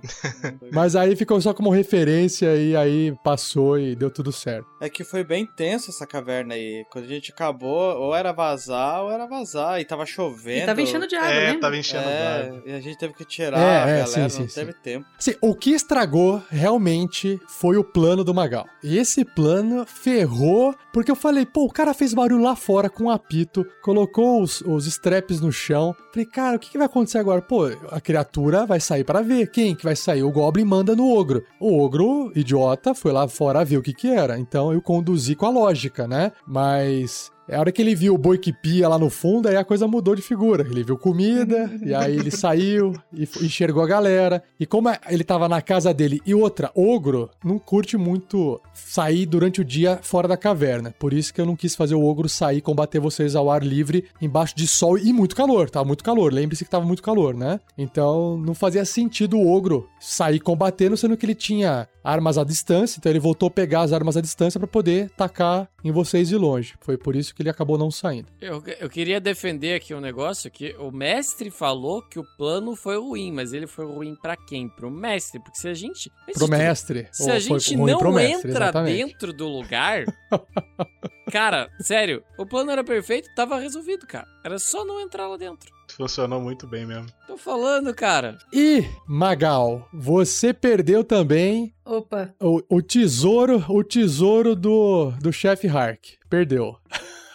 Mas 0.72 0.96
aí 0.96 1.16
ficou 1.16 1.40
só 1.42 1.54
como 1.54 1.70
referência 1.70 2.56
e 2.56 2.76
aí 2.76 3.14
passou 3.24 3.78
e 3.80 3.96
deu 3.96 4.10
tudo 4.10 4.32
certo. 4.32 4.66
É 4.82 4.90
que 4.90 5.04
foi 5.04 5.24
bem 5.24 5.46
tenso 5.46 5.90
essa 5.92 6.06
caverna 6.06 6.54
aí. 6.54 6.86
Quando 6.92 7.06
a 7.06 7.08
gente 7.08 7.32
acabou, 7.32 7.98
ou 7.98 8.16
era 8.16 8.32
vazar, 8.32 9.04
ou 9.04 9.12
era 9.12 9.26
vazar. 9.26 9.80
E 9.82 9.86
tava 9.86 10.06
chovendo. 10.06 10.64
E 10.64 10.66
tava 10.66 10.82
enchendo 10.82 11.08
de 11.08 11.16
água, 11.16 11.30
É, 11.32 11.46
lembra? 11.48 11.62
tava 11.62 11.78
enchendo. 11.78 12.08
É, 12.08 12.62
e 12.66 12.72
a 12.74 12.80
gente 12.80 12.98
teve 12.98 13.14
que 13.14 13.26
tirar 13.26 13.60
É, 13.60 13.62
a 13.84 13.88
é, 13.88 14.00
galera, 14.04 14.08
sim, 14.08 14.20
não 14.22 14.30
sim, 14.30 14.48
teve 14.48 14.74
tempo. 14.74 15.06
Assim, 15.18 15.36
o 15.42 15.56
que 15.56 15.72
estragou 15.72 16.42
realmente 16.50 17.40
foi 17.48 17.78
o 17.78 17.84
plano 17.84 18.24
do 18.24 18.34
Magal. 18.34 18.66
E 18.84 18.98
esse 18.98 19.26
plano 19.26 19.86
ferrou, 20.18 20.74
porque 20.92 21.12
eu 21.12 21.16
falei, 21.16 21.46
pô, 21.46 21.66
o 21.66 21.72
cara 21.72 21.94
fez 21.94 22.12
barulho 22.12 22.42
lá 22.42 22.56
fora 22.56 22.90
com 22.90 23.04
um 23.04 23.10
apito, 23.12 23.64
colocou 23.84 24.42
os, 24.42 24.62
os 24.62 24.88
straps 24.88 25.40
no 25.40 25.52
chão. 25.52 25.96
Falei, 26.12 26.26
cara, 26.26 26.58
o 26.58 26.60
que, 26.60 26.72
que 26.72 26.78
vai 26.78 26.88
acontecer 26.88 27.20
agora? 27.20 27.40
Pô, 27.40 27.66
a 27.92 28.02
criatura 28.02 28.66
vai 28.66 28.80
sair 28.80 29.04
pra 29.04 29.22
ver. 29.22 29.52
Quem 29.52 29.76
que 29.76 29.84
vai 29.84 29.96
sair? 29.96 30.24
O 30.24 30.32
Goblin 30.32 30.66
manda 30.66 30.96
no 30.96 31.08
ogro. 31.08 31.44
O 31.60 31.80
ogro, 31.80 32.32
idiota, 32.36 32.96
foi 32.96 33.12
lá 33.12 33.28
fora 33.28 33.64
ver 33.64 33.78
o 33.78 33.84
que 33.84 33.94
que 33.94 34.08
era. 34.08 34.40
Então 34.40 34.74
eu 34.74 34.82
conduzi 34.82 35.36
com 35.36 35.46
a 35.46 35.52
lógica, 35.52 36.08
né? 36.08 36.32
Mas 36.48 37.32
a 37.50 37.60
hora 37.60 37.72
que 37.72 37.82
ele 37.82 37.96
viu 37.96 38.14
o 38.14 38.18
boi 38.18 38.38
que 38.38 38.52
pia 38.54 38.88
lá 38.88 38.98
no 39.00 39.10
fundo, 39.10 39.48
aí 39.48 39.56
a 39.56 39.64
coisa 39.64 39.88
mudou 39.88 40.16
de 40.16 40.22
figura. 40.22 40.66
Ele 40.70 40.84
viu 40.84 40.98
comida, 40.98 41.70
e 41.86 41.94
aí 41.94 42.16
ele 42.16 42.32
saiu 42.32 42.94
e 43.14 43.24
enxergou 43.46 43.84
a 43.84 43.88
galera. 43.88 44.44
E 44.60 44.66
como 44.66 44.90
é- 44.90 45.00
ele 45.10 45.24
tava 45.24 45.48
na 45.48 45.62
casa 45.62 45.94
dele 45.94 46.22
e 46.26 46.34
outra, 46.34 46.72
ogro, 46.76 47.30
não 47.44 47.58
curte 47.60 47.96
muito 47.98 48.60
sair 48.74 49.26
durante 49.26 49.62
o 49.62 49.66
dia 49.66 50.00
fora 50.02 50.28
da 50.28 50.38
caverna. 50.38 50.94
Por 51.00 51.14
isso 51.14 51.34
que 51.34 51.40
eu 51.42 51.46
não 51.46 51.56
quis 51.56 51.76
fazer 51.76 51.96
o 51.96 52.04
ogro 52.04 52.28
sair 52.30 52.58
e 52.58 52.62
combater 52.62 53.00
vocês 53.00 53.36
ao 53.36 53.50
ar 53.52 53.64
livre, 53.64 54.06
embaixo 54.22 54.56
de 54.56 54.68
sol 54.68 54.98
e 54.98 55.14
muito 55.14 55.36
calor. 55.36 55.70
Tava 55.70 55.86
muito 55.86 56.04
calor. 56.04 56.34
Lembre-se 56.34 56.66
que 56.66 56.72
tava 56.72 56.86
muito 56.86 57.02
calor, 57.04 57.34
né? 57.36 57.60
Então 57.78 58.38
não 58.38 58.54
fazia 58.54 58.84
sentido 58.86 59.38
o 59.38 59.48
ogro 59.52 59.88
sair 60.00 60.40
combatendo, 60.40 60.98
sendo 60.98 61.16
que 61.16 61.26
ele 61.26 61.36
tinha 61.36 61.88
armas 62.04 62.38
à 62.38 62.44
distância, 62.44 62.98
então 63.00 63.12
ele 63.12 63.20
voltou 63.20 63.48
a 63.48 63.52
pegar 63.52 63.82
as 63.82 63.92
armas 63.92 64.16
à 64.16 64.22
distância 64.22 64.58
pra 64.60 64.68
poder 64.68 65.10
tacar 65.18 65.68
em 65.84 65.92
vocês 65.92 66.30
de 66.30 66.38
longe. 66.38 66.74
Foi 66.80 66.98
por 66.98 67.16
isso 67.18 67.36
que 67.38 67.44
ele 67.44 67.52
acabou 67.52 67.78
não 67.78 67.92
saindo. 67.92 68.30
Eu, 68.42 68.64
eu 68.80 68.90
queria 68.90 69.22
defender 69.22 69.76
aqui 69.76 69.94
um 69.94 70.02
negócio 70.02 70.50
que 70.50 70.76
o 70.80 70.90
mestre 70.90 71.52
falou 71.52 72.02
que 72.02 72.18
o 72.18 72.24
plano 72.36 72.76
foi 72.76 72.98
ruim, 72.98 73.32
mas 73.32 73.54
ele 73.54 73.68
foi 73.68 73.86
ruim 73.86 74.16
pra 74.16 74.36
quem? 74.36 74.68
Pro 74.68 74.90
mestre, 74.90 75.40
porque 75.40 75.60
se 75.60 75.68
a 75.68 75.74
gente... 75.76 76.12
Pro 76.34 76.48
mestre. 76.48 77.08
Se 77.12 77.30
a 77.30 77.38
gente 77.38 77.78
não 77.78 78.12
mestre, 78.12 78.50
entra 78.50 78.66
exatamente. 78.66 79.06
dentro 79.06 79.32
do 79.32 79.48
lugar. 79.48 80.06
cara, 81.32 81.70
sério, 81.80 82.24
o 82.40 82.46
plano 82.46 82.72
era 82.72 82.84
perfeito, 82.84 83.30
tava 83.36 83.60
resolvido, 83.60 84.08
cara. 84.08 84.28
Era 84.44 84.58
só 84.58 84.84
não 84.84 85.00
entrar 85.00 85.28
lá 85.28 85.38
dentro. 85.38 85.72
Funcionou 85.96 86.42
muito 86.42 86.66
bem 86.66 86.88
mesmo. 86.88 87.06
Tô 87.28 87.38
falando, 87.38 87.94
cara. 87.94 88.40
E, 88.52 88.84
Magal, 89.08 89.88
você 89.94 90.56
perdeu 90.56 91.04
também 91.04 91.72
Opa, 91.86 92.34
o, 92.42 92.64
o 92.68 92.82
tesouro, 92.82 93.64
o 93.70 93.84
tesouro 93.84 94.56
do, 94.56 95.12
do 95.22 95.32
chefe 95.32 95.68
Hark. 95.68 96.18
Perdeu. 96.28 96.76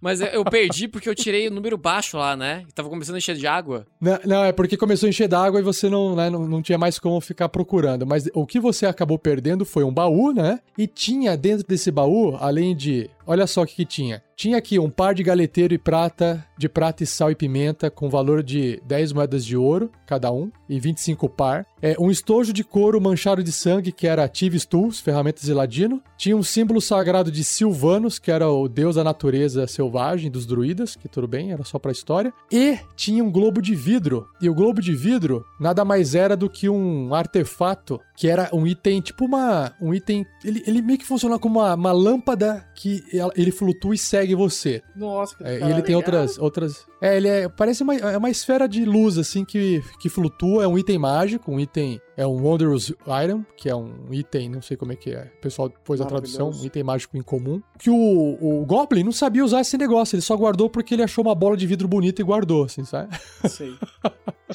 Mas 0.00 0.20
eu- 0.20 0.44
perdi 0.44 0.88
porque 0.88 1.08
eu 1.08 1.14
tirei 1.14 1.48
o 1.48 1.50
número 1.50 1.76
baixo 1.76 2.16
lá, 2.16 2.36
né? 2.36 2.64
Tava 2.74 2.88
começando 2.88 3.16
a 3.16 3.18
encher 3.18 3.36
de 3.36 3.46
água. 3.46 3.86
Não, 4.00 4.18
não, 4.24 4.44
é 4.44 4.52
porque 4.52 4.76
começou 4.76 5.06
a 5.06 5.10
encher 5.10 5.28
d'água 5.28 5.60
e 5.60 5.62
você 5.62 5.88
não, 5.88 6.14
né, 6.14 6.30
não, 6.30 6.46
não 6.46 6.62
tinha 6.62 6.78
mais 6.78 6.98
como 6.98 7.20
ficar 7.20 7.48
procurando. 7.48 8.06
Mas 8.06 8.28
o 8.34 8.46
que 8.46 8.60
você 8.60 8.86
acabou 8.86 9.18
perdendo 9.18 9.64
foi 9.64 9.84
um 9.84 9.92
baú, 9.92 10.32
né? 10.32 10.60
E 10.78 10.86
tinha 10.86 11.36
dentro 11.36 11.66
desse 11.66 11.90
baú, 11.90 12.36
além 12.40 12.74
de. 12.76 13.10
Olha 13.28 13.46
só 13.46 13.62
o 13.62 13.66
que, 13.66 13.74
que 13.74 13.84
tinha. 13.84 14.22
Tinha 14.36 14.56
aqui 14.56 14.78
um 14.78 14.88
par 14.88 15.14
de 15.14 15.22
galeteiro 15.24 15.74
e 15.74 15.78
prata, 15.78 16.46
de 16.56 16.68
prata 16.68 17.02
e 17.02 17.06
sal 17.06 17.30
e 17.30 17.34
pimenta, 17.34 17.90
com 17.90 18.08
valor 18.08 18.40
de 18.40 18.80
10 18.86 19.12
moedas 19.12 19.44
de 19.44 19.56
ouro, 19.56 19.90
cada 20.06 20.30
um, 20.30 20.48
e 20.68 20.78
25 20.78 21.28
par. 21.28 21.66
É, 21.82 21.96
um 21.98 22.08
estojo 22.08 22.52
de 22.52 22.62
couro 22.62 23.00
manchado 23.00 23.42
de 23.42 23.50
sangue, 23.50 23.90
que 23.90 24.06
era 24.06 24.28
Tives 24.28 24.64
Tools, 24.64 25.00
ferramentas 25.00 25.42
de 25.42 25.52
ladino. 25.52 26.00
Tinha 26.16 26.36
um 26.36 26.42
símbolo 26.42 26.80
sagrado 26.80 27.32
de 27.32 27.42
Silvanos, 27.42 28.18
que 28.20 28.30
era 28.30 28.48
o 28.48 28.68
deus 28.68 28.94
da 28.94 29.02
natureza 29.02 29.65
selvagem, 29.66 30.30
dos 30.30 30.46
druidas, 30.46 30.96
que 30.96 31.08
tudo 31.08 31.26
bem, 31.26 31.52
era 31.52 31.64
só 31.64 31.78
pra 31.78 31.92
história. 31.92 32.32
E 32.50 32.78
tinha 32.94 33.22
um 33.22 33.30
globo 33.30 33.60
de 33.60 33.74
vidro. 33.74 34.26
E 34.40 34.48
o 34.48 34.54
globo 34.54 34.80
de 34.80 34.94
vidro 34.94 35.44
nada 35.60 35.84
mais 35.84 36.14
era 36.14 36.36
do 36.36 36.48
que 36.48 36.68
um 36.68 37.14
artefato, 37.14 38.00
que 38.16 38.28
era 38.28 38.48
um 38.52 38.66
item, 38.66 39.00
tipo 39.00 39.24
uma. 39.24 39.72
Um 39.80 39.92
item. 39.92 40.26
Ele, 40.44 40.62
ele 40.66 40.82
meio 40.82 40.98
que 40.98 41.06
funciona 41.06 41.38
como 41.38 41.60
uma, 41.60 41.74
uma 41.74 41.92
lâmpada 41.92 42.66
que 42.74 43.02
ele 43.36 43.50
flutua 43.50 43.94
e 43.94 43.98
segue 43.98 44.34
você. 44.34 44.82
Nossa, 44.94 45.36
que 45.36 45.44
É, 45.44 45.60
e 45.60 45.70
ele 45.70 45.82
tem 45.82 45.94
outras, 45.94 46.38
outras. 46.38 46.86
É, 47.00 47.16
ele 47.16 47.28
é. 47.28 47.48
Parece 47.48 47.82
uma, 47.82 47.94
é 47.94 48.16
uma 48.16 48.30
esfera 48.30 48.68
de 48.68 48.84
luz, 48.84 49.18
assim, 49.18 49.44
que, 49.44 49.82
que 50.00 50.08
flutua. 50.08 50.64
É 50.64 50.68
um 50.68 50.78
item 50.78 50.98
mágico, 50.98 51.50
um 51.50 51.60
item. 51.60 52.00
É 52.16 52.26
um 52.26 52.42
Wondrous 52.42 52.90
Item, 52.90 53.44
que 53.56 53.68
é 53.68 53.76
um 53.76 53.92
item, 54.10 54.48
não 54.48 54.62
sei 54.62 54.76
como 54.76 54.92
é 54.92 54.96
que 54.96 55.10
é. 55.10 55.30
O 55.36 55.40
pessoal 55.40 55.70
pôs 55.84 56.00
a 56.00 56.06
tradução, 56.06 56.50
um 56.50 56.64
item 56.64 56.82
mágico 56.82 57.16
incomum. 57.16 57.60
Que 57.78 57.90
o, 57.90 58.38
o 58.40 58.64
Goblin 58.64 59.04
não 59.04 59.12
sabia 59.12 59.44
usar 59.44 59.60
esse 59.60 59.76
negócio, 59.76 60.16
ele 60.16 60.22
só 60.22 60.34
guardou 60.34 60.70
porque 60.70 60.94
ele 60.94 61.02
achou 61.02 61.22
uma 61.22 61.34
bola 61.34 61.56
de 61.56 61.66
vidro 61.66 61.86
bonita 61.86 62.22
e 62.22 62.24
guardou, 62.24 62.64
assim, 62.64 62.84
sabe? 62.84 63.14
Sei. 63.48 63.76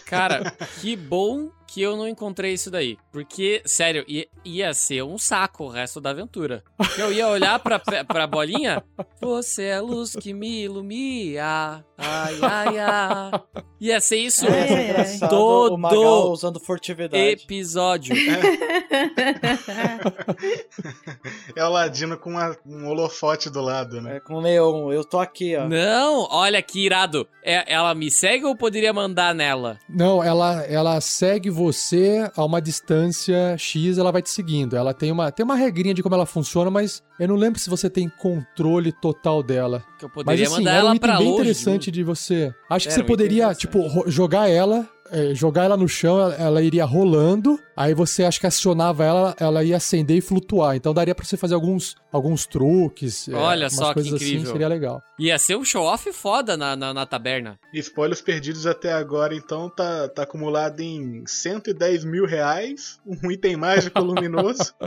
Cara, 0.05 0.51
que 0.81 0.95
bom 0.95 1.51
que 1.73 1.81
eu 1.81 1.95
não 1.95 2.07
encontrei 2.07 2.53
isso 2.53 2.69
daí. 2.69 2.97
Porque, 3.11 3.61
sério, 3.65 4.03
ia, 4.07 4.25
ia 4.43 4.73
ser 4.73 5.03
um 5.03 5.17
saco 5.17 5.63
o 5.65 5.69
resto 5.69 6.01
da 6.01 6.09
aventura. 6.09 6.63
Porque 6.77 7.01
eu 7.01 7.13
ia 7.13 7.27
olhar 7.29 7.57
pra, 7.59 7.79
pra 7.79 8.27
bolinha. 8.27 8.83
Você 9.21 9.63
é 9.63 9.75
a 9.75 9.81
luz 9.81 10.13
que 10.15 10.33
me 10.33 10.63
ilumina. 10.63 11.85
Ai, 11.97 12.35
ai, 12.41 12.77
ai. 12.79 13.31
Ia 13.79 13.99
ser 14.01 14.17
isso. 14.17 14.45
Ai, 14.47 14.73
ai. 14.73 14.83
Engraçado, 14.89 15.29
Todo 15.29 15.75
o 15.75 15.77
Magal 15.77 16.31
usando 16.31 16.59
furtividade. 16.59 17.23
episódio. 17.23 18.13
É 21.55 21.63
o 21.65 21.69
Ladino 21.69 22.17
com 22.17 22.31
uma- 22.31 22.55
um 22.65 22.87
holofote 22.87 23.49
do 23.49 23.61
lado, 23.61 24.01
né? 24.01 24.17
É, 24.17 24.19
com 24.19 24.41
neon. 24.41 24.91
Eu 24.91 25.03
tô 25.03 25.19
aqui, 25.19 25.55
ó. 25.55 25.67
Não, 25.67 26.27
olha 26.31 26.61
que 26.61 26.85
irado. 26.85 27.27
É, 27.43 27.71
ela 27.73 27.93
me 27.93 28.09
segue 28.09 28.45
ou 28.45 28.55
poderia 28.55 28.93
mandar 28.93 29.33
nela? 29.35 29.77
Não, 29.89 30.23
ela, 30.23 30.63
ela 30.65 30.99
segue 31.01 31.49
você 31.49 31.60
a 32.35 32.43
uma 32.45 32.61
distância 32.61 33.55
X, 33.57 33.97
ela 33.97 34.11
vai 34.11 34.21
te 34.21 34.29
seguindo. 34.29 34.75
Ela 34.75 34.93
tem 34.93 35.11
uma, 35.11 35.31
tem 35.31 35.43
uma 35.43 35.55
regrinha 35.55 35.93
de 35.93 36.01
como 36.01 36.15
ela 36.15 36.25
funciona, 36.25 36.71
mas 36.71 37.03
eu 37.19 37.27
não 37.27 37.35
lembro 37.35 37.59
se 37.59 37.69
você 37.69 37.89
tem 37.89 38.09
controle 38.09 38.91
total 38.91 39.43
dela. 39.43 39.83
Que 39.99 40.05
eu 40.05 40.09
Mas 40.15 40.23
poderia 40.25 40.47
assim, 40.47 40.55
mandar 40.55 40.71
um 40.71 40.75
ela 40.77 40.89
item 40.95 40.99
pra 40.99 41.17
bem 41.17 41.27
longe. 41.27 41.39
interessante 41.41 41.91
de 41.91 42.03
você. 42.03 42.53
Acho 42.69 42.87
que 42.87 42.93
Era 42.93 42.99
você 42.99 43.03
um 43.03 43.07
poderia, 43.07 43.53
tipo, 43.53 43.79
jogar 44.07 44.49
ela 44.49 44.87
é, 45.11 45.35
jogar 45.35 45.65
ela 45.65 45.77
no 45.77 45.87
chão, 45.87 46.19
ela, 46.19 46.35
ela 46.35 46.61
iria 46.61 46.85
rolando. 46.85 47.59
Aí 47.75 47.93
você 47.93 48.23
acha 48.23 48.39
que 48.39 48.47
acionava 48.47 49.03
ela, 49.03 49.35
ela 49.39 49.63
ia 49.63 49.77
acender 49.77 50.17
e 50.17 50.21
flutuar. 50.21 50.75
Então 50.75 50.93
daria 50.93 51.15
pra 51.15 51.25
você 51.25 51.35
fazer 51.35 51.55
alguns, 51.55 51.95
alguns 52.11 52.45
truques. 52.45 53.27
é, 53.27 53.33
Olha 53.33 53.63
umas 53.63 53.73
só 53.75 53.87
que 53.89 53.93
coisas 53.95 54.13
incrível. 54.13 54.41
Assim, 54.43 54.51
seria 54.51 54.67
legal. 54.67 55.01
Ia 55.19 55.37
ser 55.37 55.55
um 55.57 55.65
show-off 55.65 56.11
foda 56.13 56.55
na, 56.55 56.75
na, 56.75 56.93
na 56.93 57.05
taberna. 57.05 57.59
Spoilers 57.73 58.21
perdidos 58.21 58.65
até 58.65 58.91
agora, 58.93 59.35
então 59.35 59.69
tá, 59.69 60.07
tá 60.09 60.23
acumulado 60.23 60.79
em 60.79 61.23
110 61.25 62.05
mil 62.05 62.25
reais, 62.25 62.99
um 63.05 63.31
item 63.31 63.57
mágico 63.57 63.99
luminoso. 63.99 64.73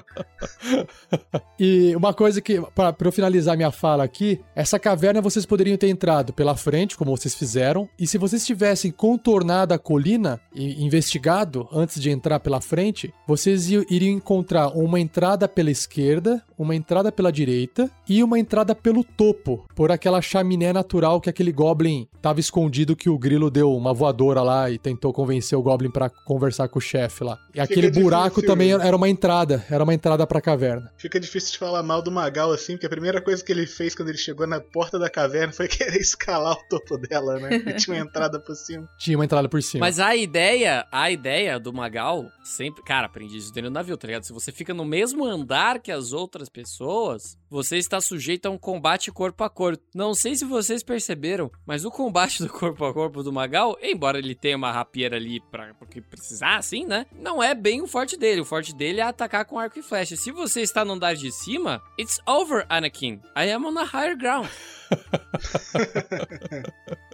E 1.59 1.95
uma 1.95 2.13
coisa 2.13 2.41
que, 2.41 2.61
pra, 2.75 2.93
pra 2.93 3.07
eu 3.09 3.13
finalizar 3.13 3.57
minha 3.57 3.71
fala 3.71 4.03
aqui, 4.03 4.41
essa 4.57 4.77
caverna 4.77 5.21
vocês 5.21 5.47
poderiam 5.47 5.77
ter 5.77 5.89
entrado 5.89 6.33
pela 6.33 6.57
frente, 6.57 6.97
como 6.97 7.17
vocês 7.17 7.33
fizeram, 7.35 7.89
e 7.99 8.09
se 8.09 8.19
vocês 8.19 8.45
tivessem 8.45 8.91
contornado 8.91 9.73
a 9.73 9.79
colina 9.79 10.14
e 10.55 10.85
investigado 10.85 11.69
antes 11.73 12.01
de 12.01 12.11
entrar 12.11 12.41
pela 12.41 12.61
frente, 12.61 13.13
vocês 13.27 13.69
iriam 13.71 14.17
encontrar 14.17 14.69
uma 14.69 15.01
entrada 15.01 15.49
pela 15.49 15.71
esquerda, 15.71 16.43
uma 16.59 16.75
entrada 16.75 17.11
pela 17.11 17.33
direita 17.33 17.91
e 18.09 18.23
uma 18.23 18.39
entrada 18.39 18.75
pelo 18.75 19.03
topo, 19.03 19.67
por 19.75 19.91
aquela 19.91 20.21
chaminé 20.21 20.73
natural 20.73 21.21
que 21.21 21.31
aquele 21.31 21.53
goblin 21.53 22.09
tava 22.21 22.41
escondido 22.41 22.97
que 22.97 23.09
o 23.09 23.19
grilo 23.19 23.51
deu 23.51 23.75
uma 23.75 23.93
voadora 23.93 24.43
lá 24.43 24.71
e 24.71 24.79
tentou 24.79 25.13
convencer 25.13 25.59
o 25.59 25.63
goblin 25.63 25.91
pra 25.91 26.09
conversar 26.09 26.69
com 26.69 26.79
o 26.79 26.83
chefe 26.83 27.25
lá. 27.25 27.39
E 27.55 27.61
aquele 27.61 27.91
buraco 27.91 28.37
difícil. 28.37 28.49
também 28.49 28.73
era 28.73 28.97
uma 28.97 29.09
entrada, 29.09 29.65
era 29.71 29.85
uma 29.85 29.95
entrada 29.95 30.27
pra 30.27 30.41
caverna. 30.41 30.91
Fica 30.97 31.21
difícil 31.21 31.53
de 31.53 31.59
falar 31.59 31.83
mal 31.83 32.03
do 32.03 32.11
Magal 32.11 32.53
assim, 32.53 32.75
porque 32.75 32.87
a 32.87 32.91
primeira 32.91 33.21
coisa 33.21 33.45
que 33.45 33.53
ele 33.53 33.67
fez 33.67 33.95
quando 33.95 34.09
ele 34.09 34.19
chegou 34.19 34.47
na 34.47 34.61
porta 34.61 34.99
da 34.99 35.11
caverna 35.11 35.53
foi 35.53 35.69
querer 35.69 36.01
escalar 36.01 36.55
o 36.55 36.69
topo 36.69 36.97
dela, 36.99 37.39
né? 37.39 37.57
E 37.67 37.75
tinha 37.75 37.97
uma 37.97 38.03
entrada 38.03 38.41
por 38.41 38.55
cima. 38.55 38.89
Tinha 38.99 39.19
uma 39.19 39.25
entrada 39.25 39.49
por 39.49 39.63
cima. 39.63 39.85
Mas 39.85 39.99
a 39.99 40.17
ideia, 40.17 40.87
a 40.91 41.11
ideia 41.11 41.59
do 41.59 41.73
Magal, 41.73 42.27
sempre. 42.43 42.83
Cara, 42.85 43.07
aprendi 43.07 43.37
isso 43.37 43.53
dentro 43.53 43.71
do 43.71 43.75
navio, 43.75 43.97
tá 43.97 44.07
ligado? 44.07 44.25
Se 44.25 44.33
você 44.33 44.51
fica 44.51 44.73
no 44.73 44.85
mesmo 44.85 45.25
andar 45.25 45.81
que 45.81 45.93
as 45.93 46.13
outras 46.13 46.44
pessoas, 46.49 47.39
você 47.55 47.79
está 47.79 48.01
sujeito 48.01 48.47
a 48.47 48.51
um 48.51 48.59
combate 48.59 49.13
corpo 49.13 49.45
a 49.45 49.49
corpo. 49.49 49.81
Não 49.95 50.13
sei 50.13 50.35
se 50.35 50.45
vocês 50.45 50.83
perceberam, 50.83 51.53
mas 51.65 51.85
o 51.85 51.91
combate 51.91 52.43
do 52.43 52.49
corpo 52.49 52.85
a 52.85 52.93
corpo 52.93 53.23
do 53.23 53.33
Magal, 53.33 53.79
embora 53.81 54.19
ele 54.19 54.35
tenha 54.35 54.57
uma 54.57 54.73
rapieira 54.73 55.15
ali 55.15 55.41
pra 55.53 55.73
porque 55.75 56.01
precisar, 56.01 56.57
assim, 56.57 56.85
né? 56.85 57.07
Não 57.13 57.41
é 57.41 57.55
bem 57.55 57.81
o 57.81 57.87
forte 57.87 58.17
dele. 58.17 58.41
O 58.41 58.45
forte 58.45 58.75
dele 58.75 58.99
é 58.99 59.05
atacar 59.05 59.45
com 59.45 59.57
arco 59.57 59.79
e 59.79 59.85
flecha. 59.85 60.17
Se 60.17 60.33
você 60.33 60.63
está 60.63 60.85
no 60.85 60.95
andar 60.95 61.15
de 61.15 61.31
cima, 61.31 61.81
it's 61.97 62.19
over, 62.27 62.67
Anakin. 62.69 63.21
I 63.37 63.53
am 63.53 63.67
on 63.67 63.79
a 63.79 63.85
higher 63.85 64.19
ground. 64.19 64.49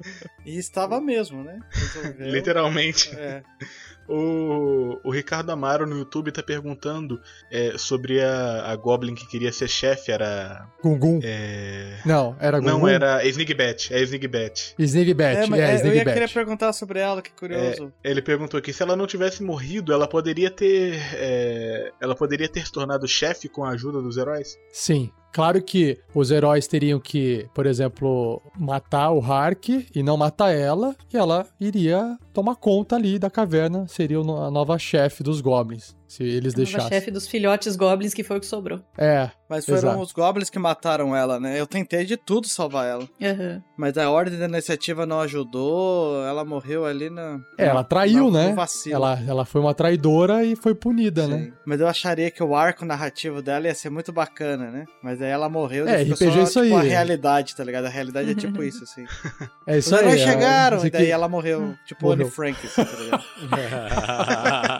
E 0.44 0.58
estava 0.58 1.00
mesmo, 1.00 1.44
né? 1.44 1.60
Resolveu. 1.70 2.30
Literalmente. 2.30 3.14
É. 3.14 3.42
O, 4.08 4.98
o 5.04 5.10
Ricardo 5.10 5.50
Amaro 5.50 5.86
no 5.86 5.96
YouTube 5.96 6.32
tá 6.32 6.42
perguntando 6.42 7.20
é, 7.50 7.78
sobre 7.78 8.20
a, 8.20 8.72
a 8.72 8.74
Goblin 8.74 9.14
que 9.14 9.28
queria 9.28 9.52
ser 9.52 9.68
chefe, 9.68 10.10
era. 10.10 10.26
Gungun. 10.82 11.20
É... 11.22 11.98
Não, 12.04 12.36
era 12.40 12.58
Gungun. 12.58 12.78
Não, 12.78 12.88
era 12.88 13.24
Snigbat, 13.26 13.92
é 13.92 14.02
Snigbat. 14.02 14.74
Snigbat, 14.78 15.36
É, 15.38 15.44
é, 15.44 15.46
mas, 15.46 15.60
é, 15.60 15.64
eu 15.64 15.68
ia 15.68 15.76
Snigbat. 15.76 16.12
querer 16.14 16.30
perguntar 16.32 16.72
sobre 16.72 17.00
ela, 17.00 17.20
que 17.22 17.30
curioso. 17.32 17.92
Ele 18.02 18.22
perguntou 18.22 18.58
aqui 18.58 18.72
se 18.72 18.82
ela 18.82 18.96
não 18.96 19.06
tivesse 19.06 19.42
morrido, 19.42 19.92
ela 19.92 20.08
poderia 20.08 20.50
ter. 20.50 20.98
é, 21.14 21.90
ela 22.00 22.14
poderia 22.14 22.48
ter 22.48 22.64
se 22.64 22.72
tornado 22.72 23.06
chefe 23.06 23.48
com 23.48 23.64
a 23.64 23.70
ajuda 23.70 24.00
dos 24.00 24.16
heróis? 24.16 24.56
Sim. 24.72 25.10
Claro 25.32 25.62
que 25.62 25.96
os 26.12 26.32
heróis 26.32 26.66
teriam 26.66 26.98
que, 26.98 27.46
por 27.54 27.64
exemplo, 27.64 28.42
matar 28.58 29.12
o 29.12 29.20
Hark 29.20 29.68
e 29.94 30.02
não 30.02 30.16
matar 30.16 30.50
ela, 30.52 30.96
e 31.12 31.16
ela 31.16 31.46
iria 31.60 32.18
tomar 32.32 32.56
conta 32.56 32.96
ali 32.96 33.16
da 33.16 33.30
caverna, 33.30 33.86
seria 33.86 34.18
a 34.18 34.50
nova 34.50 34.76
chefe 34.76 35.22
dos 35.22 35.40
goblins, 35.40 35.94
se 36.10 36.24
eles 36.24 36.54
A 36.54 36.58
nova 36.58 36.64
deixassem. 36.70 36.88
chefe 36.88 37.10
dos 37.10 37.26
filhotes 37.28 37.76
goblins, 37.76 38.12
que 38.12 38.24
foi 38.24 38.38
o 38.38 38.40
que 38.40 38.46
sobrou. 38.46 38.80
É, 38.98 39.30
Mas 39.48 39.64
foram 39.64 39.78
Exato. 39.78 40.00
os 40.00 40.12
goblins 40.12 40.50
que 40.50 40.58
mataram 40.58 41.14
ela, 41.16 41.38
né? 41.40 41.58
Eu 41.58 41.66
tentei 41.66 42.04
de 42.04 42.16
tudo 42.16 42.46
salvar 42.48 42.86
ela. 42.86 43.08
Aham. 43.22 43.62
Mas 43.76 43.96
a 43.98 44.08
ordem 44.10 44.38
da 44.38 44.44
iniciativa 44.46 45.04
não 45.06 45.20
ajudou, 45.20 46.24
ela 46.24 46.44
morreu 46.44 46.84
ali 46.84 47.08
na. 47.10 47.38
É, 47.58 47.66
ela 47.66 47.82
traiu, 47.82 48.24
no- 48.24 48.30
né? 48.32 48.52
Vacilo. 48.52 48.94
ela, 48.96 49.18
ela 49.26 49.44
foi 49.44 49.60
uma 49.60 49.74
traidora 49.74 50.44
e 50.44 50.54
foi 50.54 50.74
punida, 50.74 51.26
né? 51.26 51.38
Sim. 51.44 51.52
Mas 51.66 51.80
eu 51.80 51.88
acharia 51.88 52.30
que 52.30 52.42
o 52.42 52.54
arco 52.54 52.84
narrativo 52.84 53.40
dela 53.42 53.66
ia 53.66 53.74
ser 53.74 53.90
muito 53.90 54.12
bacana, 54.12 54.70
né? 54.70 54.84
Mas 55.02 55.20
aí 55.22 55.30
ela 55.30 55.48
morreu 55.48 55.88
É, 55.88 56.04
ficou 56.04 56.14
RPG 56.14 56.32
só, 56.32 56.38
é 56.38 56.42
isso 56.42 56.62
tipo, 56.62 56.76
aí. 56.76 56.86
a 56.86 56.90
realidade, 56.90 57.56
tá 57.56 57.64
ligado? 57.64 57.86
A 57.86 57.88
realidade 57.88 58.30
é 58.30 58.34
tipo 58.34 58.62
isso, 58.62 58.84
assim. 58.84 59.04
É 59.66 59.76
Os 59.78 59.86
isso 59.86 59.94
aí. 59.94 60.00
heróis 60.02 60.20
é, 60.20 60.24
chegaram, 60.26 60.76
isso 60.78 60.86
e 60.86 60.90
daí 60.90 61.02
aqui- 61.02 61.10
ela 61.12 61.28
morreu. 61.28 61.74
Tipo 61.86 62.06
Morreu. 62.06 62.22
Anne 62.26 62.30
Frank, 62.34 62.58
assim, 62.66 62.84
tá 62.84 62.96
ligado? 62.96 63.24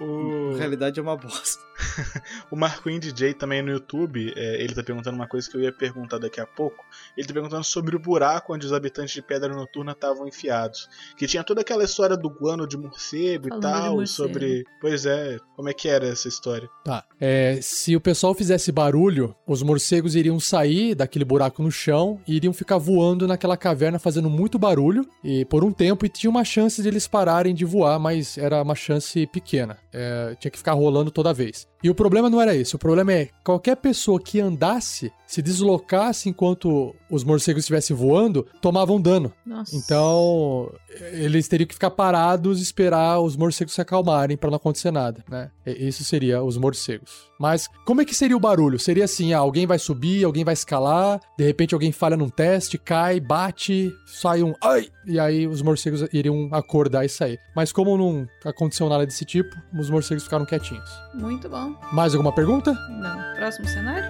O- 0.00 0.52
A 0.54 0.58
realidade 0.58 0.98
é 0.98 1.02
uma 1.02 1.16
bosta. 1.16 1.64
O 2.50 2.56
Marquinhos 2.56 3.00
DJ 3.12 3.34
também 3.34 3.60
no 3.62 3.70
YouTube, 3.70 4.32
é, 4.36 4.62
ele 4.62 4.74
tá 4.74 4.82
perguntando 4.82 5.16
uma 5.16 5.26
coisa 5.28 5.48
que 5.50 5.56
eu 5.56 5.60
ia 5.60 5.72
perguntar 5.72 6.18
daqui 6.18 6.40
a 6.40 6.46
pouco. 6.46 6.82
Ele 7.16 7.26
tá 7.26 7.34
perguntando 7.34 7.64
sobre 7.64 7.94
o 7.94 7.98
buraco 7.98 8.54
onde 8.54 8.64
os 8.64 8.72
habitantes 8.72 9.12
de 9.14 9.20
Pedra 9.20 9.52
Noturna 9.54 9.92
estavam 9.92 10.26
enfiados. 10.26 10.88
Que 11.16 11.26
tinha 11.26 11.44
toda 11.44 11.60
aquela 11.60 11.84
história 11.84 12.16
do 12.16 12.30
guano 12.30 12.66
de 12.66 12.76
morcego 12.78 13.48
Falando 13.48 13.58
e 13.58 13.66
tal, 13.66 13.94
morcego. 13.96 14.06
sobre. 14.28 14.64
Pois 14.80 15.04
é, 15.06 15.38
como 15.54 15.68
é 15.68 15.74
que 15.74 15.88
era 15.88 16.06
essa 16.06 16.28
história? 16.28 16.68
Tá. 16.84 17.04
É, 17.20 17.58
se 17.60 17.94
o 17.96 18.00
pessoal 18.00 18.32
fizesse 18.34 18.70
barulho, 18.72 19.34
os 19.46 19.62
morcegos 19.62 20.14
iriam 20.14 20.38
sair 20.40 20.94
daquele 20.94 21.24
buraco 21.24 21.62
no 21.62 21.70
chão 21.70 22.20
e 22.26 22.36
iriam 22.36 22.52
ficar 22.52 22.78
voando 22.78 23.26
naquela 23.26 23.56
caverna 23.56 23.98
fazendo 23.98 24.30
muito 24.30 24.58
barulho 24.58 25.06
e 25.22 25.44
por 25.44 25.62
um 25.64 25.72
tempo 25.72 26.06
e 26.06 26.08
tinha 26.08 26.30
uma 26.30 26.44
chance 26.44 26.80
de 26.80 26.88
eles 26.88 27.06
pararem 27.06 27.54
de 27.54 27.64
voar, 27.64 27.98
mas 27.98 28.38
era 28.38 28.62
uma 28.62 28.74
chance 28.74 29.26
pequena. 29.26 29.55
É, 29.92 30.34
tinha 30.38 30.50
que 30.50 30.58
ficar 30.58 30.72
rolando 30.72 31.10
toda 31.10 31.32
vez. 31.32 31.66
E 31.82 31.90
o 31.90 31.94
problema 31.94 32.28
não 32.30 32.40
era 32.40 32.54
esse. 32.54 32.74
O 32.74 32.78
problema 32.78 33.12
é 33.12 33.28
qualquer 33.44 33.76
pessoa 33.76 34.18
que 34.20 34.40
andasse, 34.40 35.12
se 35.26 35.42
deslocasse 35.42 36.28
enquanto 36.28 36.94
os 37.10 37.22
morcegos 37.22 37.60
estivessem 37.62 37.94
voando, 37.94 38.46
tomavam 38.60 39.00
dano. 39.00 39.32
Nossa. 39.44 39.76
Então, 39.76 40.72
eles 41.12 41.46
teriam 41.48 41.66
que 41.66 41.74
ficar 41.74 41.90
parados 41.90 42.58
e 42.58 42.62
esperar 42.62 43.20
os 43.20 43.36
morcegos 43.36 43.74
se 43.74 43.80
acalmarem 43.80 44.36
pra 44.36 44.50
não 44.50 44.56
acontecer 44.56 44.90
nada, 44.90 45.22
né? 45.28 45.50
E- 45.66 45.86
Isso 45.88 46.02
seria 46.02 46.42
os 46.42 46.56
morcegos. 46.56 47.26
Mas 47.38 47.68
como 47.84 48.00
é 48.00 48.04
que 48.04 48.14
seria 48.14 48.36
o 48.36 48.40
barulho? 48.40 48.78
Seria 48.78 49.04
assim, 49.04 49.32
ah, 49.34 49.38
alguém 49.38 49.66
vai 49.66 49.78
subir, 49.78 50.24
alguém 50.24 50.44
vai 50.44 50.54
escalar, 50.54 51.20
de 51.38 51.44
repente 51.44 51.74
alguém 51.74 51.92
falha 51.92 52.16
num 52.16 52.30
teste, 52.30 52.78
cai, 52.78 53.20
bate, 53.20 53.92
sai 54.06 54.42
um 54.42 54.54
ai, 54.62 54.88
e 55.06 55.20
aí 55.20 55.46
os 55.46 55.60
morcegos 55.62 56.02
iriam 56.12 56.48
acordar 56.52 57.04
e 57.04 57.08
sair. 57.08 57.38
Mas 57.54 57.70
como 57.70 57.96
não 57.98 58.26
aconteceu 58.44 58.88
nada 58.88 59.04
desse 59.06 59.24
tipo, 59.24 59.54
os 59.78 59.90
morcegos 59.90 60.24
ficaram 60.24 60.46
quietinhos. 60.46 60.88
Muito 61.14 61.48
bom. 61.48 61.65
Mais 61.92 62.14
alguma 62.14 62.32
pergunta? 62.32 62.72
Não. 62.90 63.34
Próximo 63.36 63.66
cenário? 63.68 64.08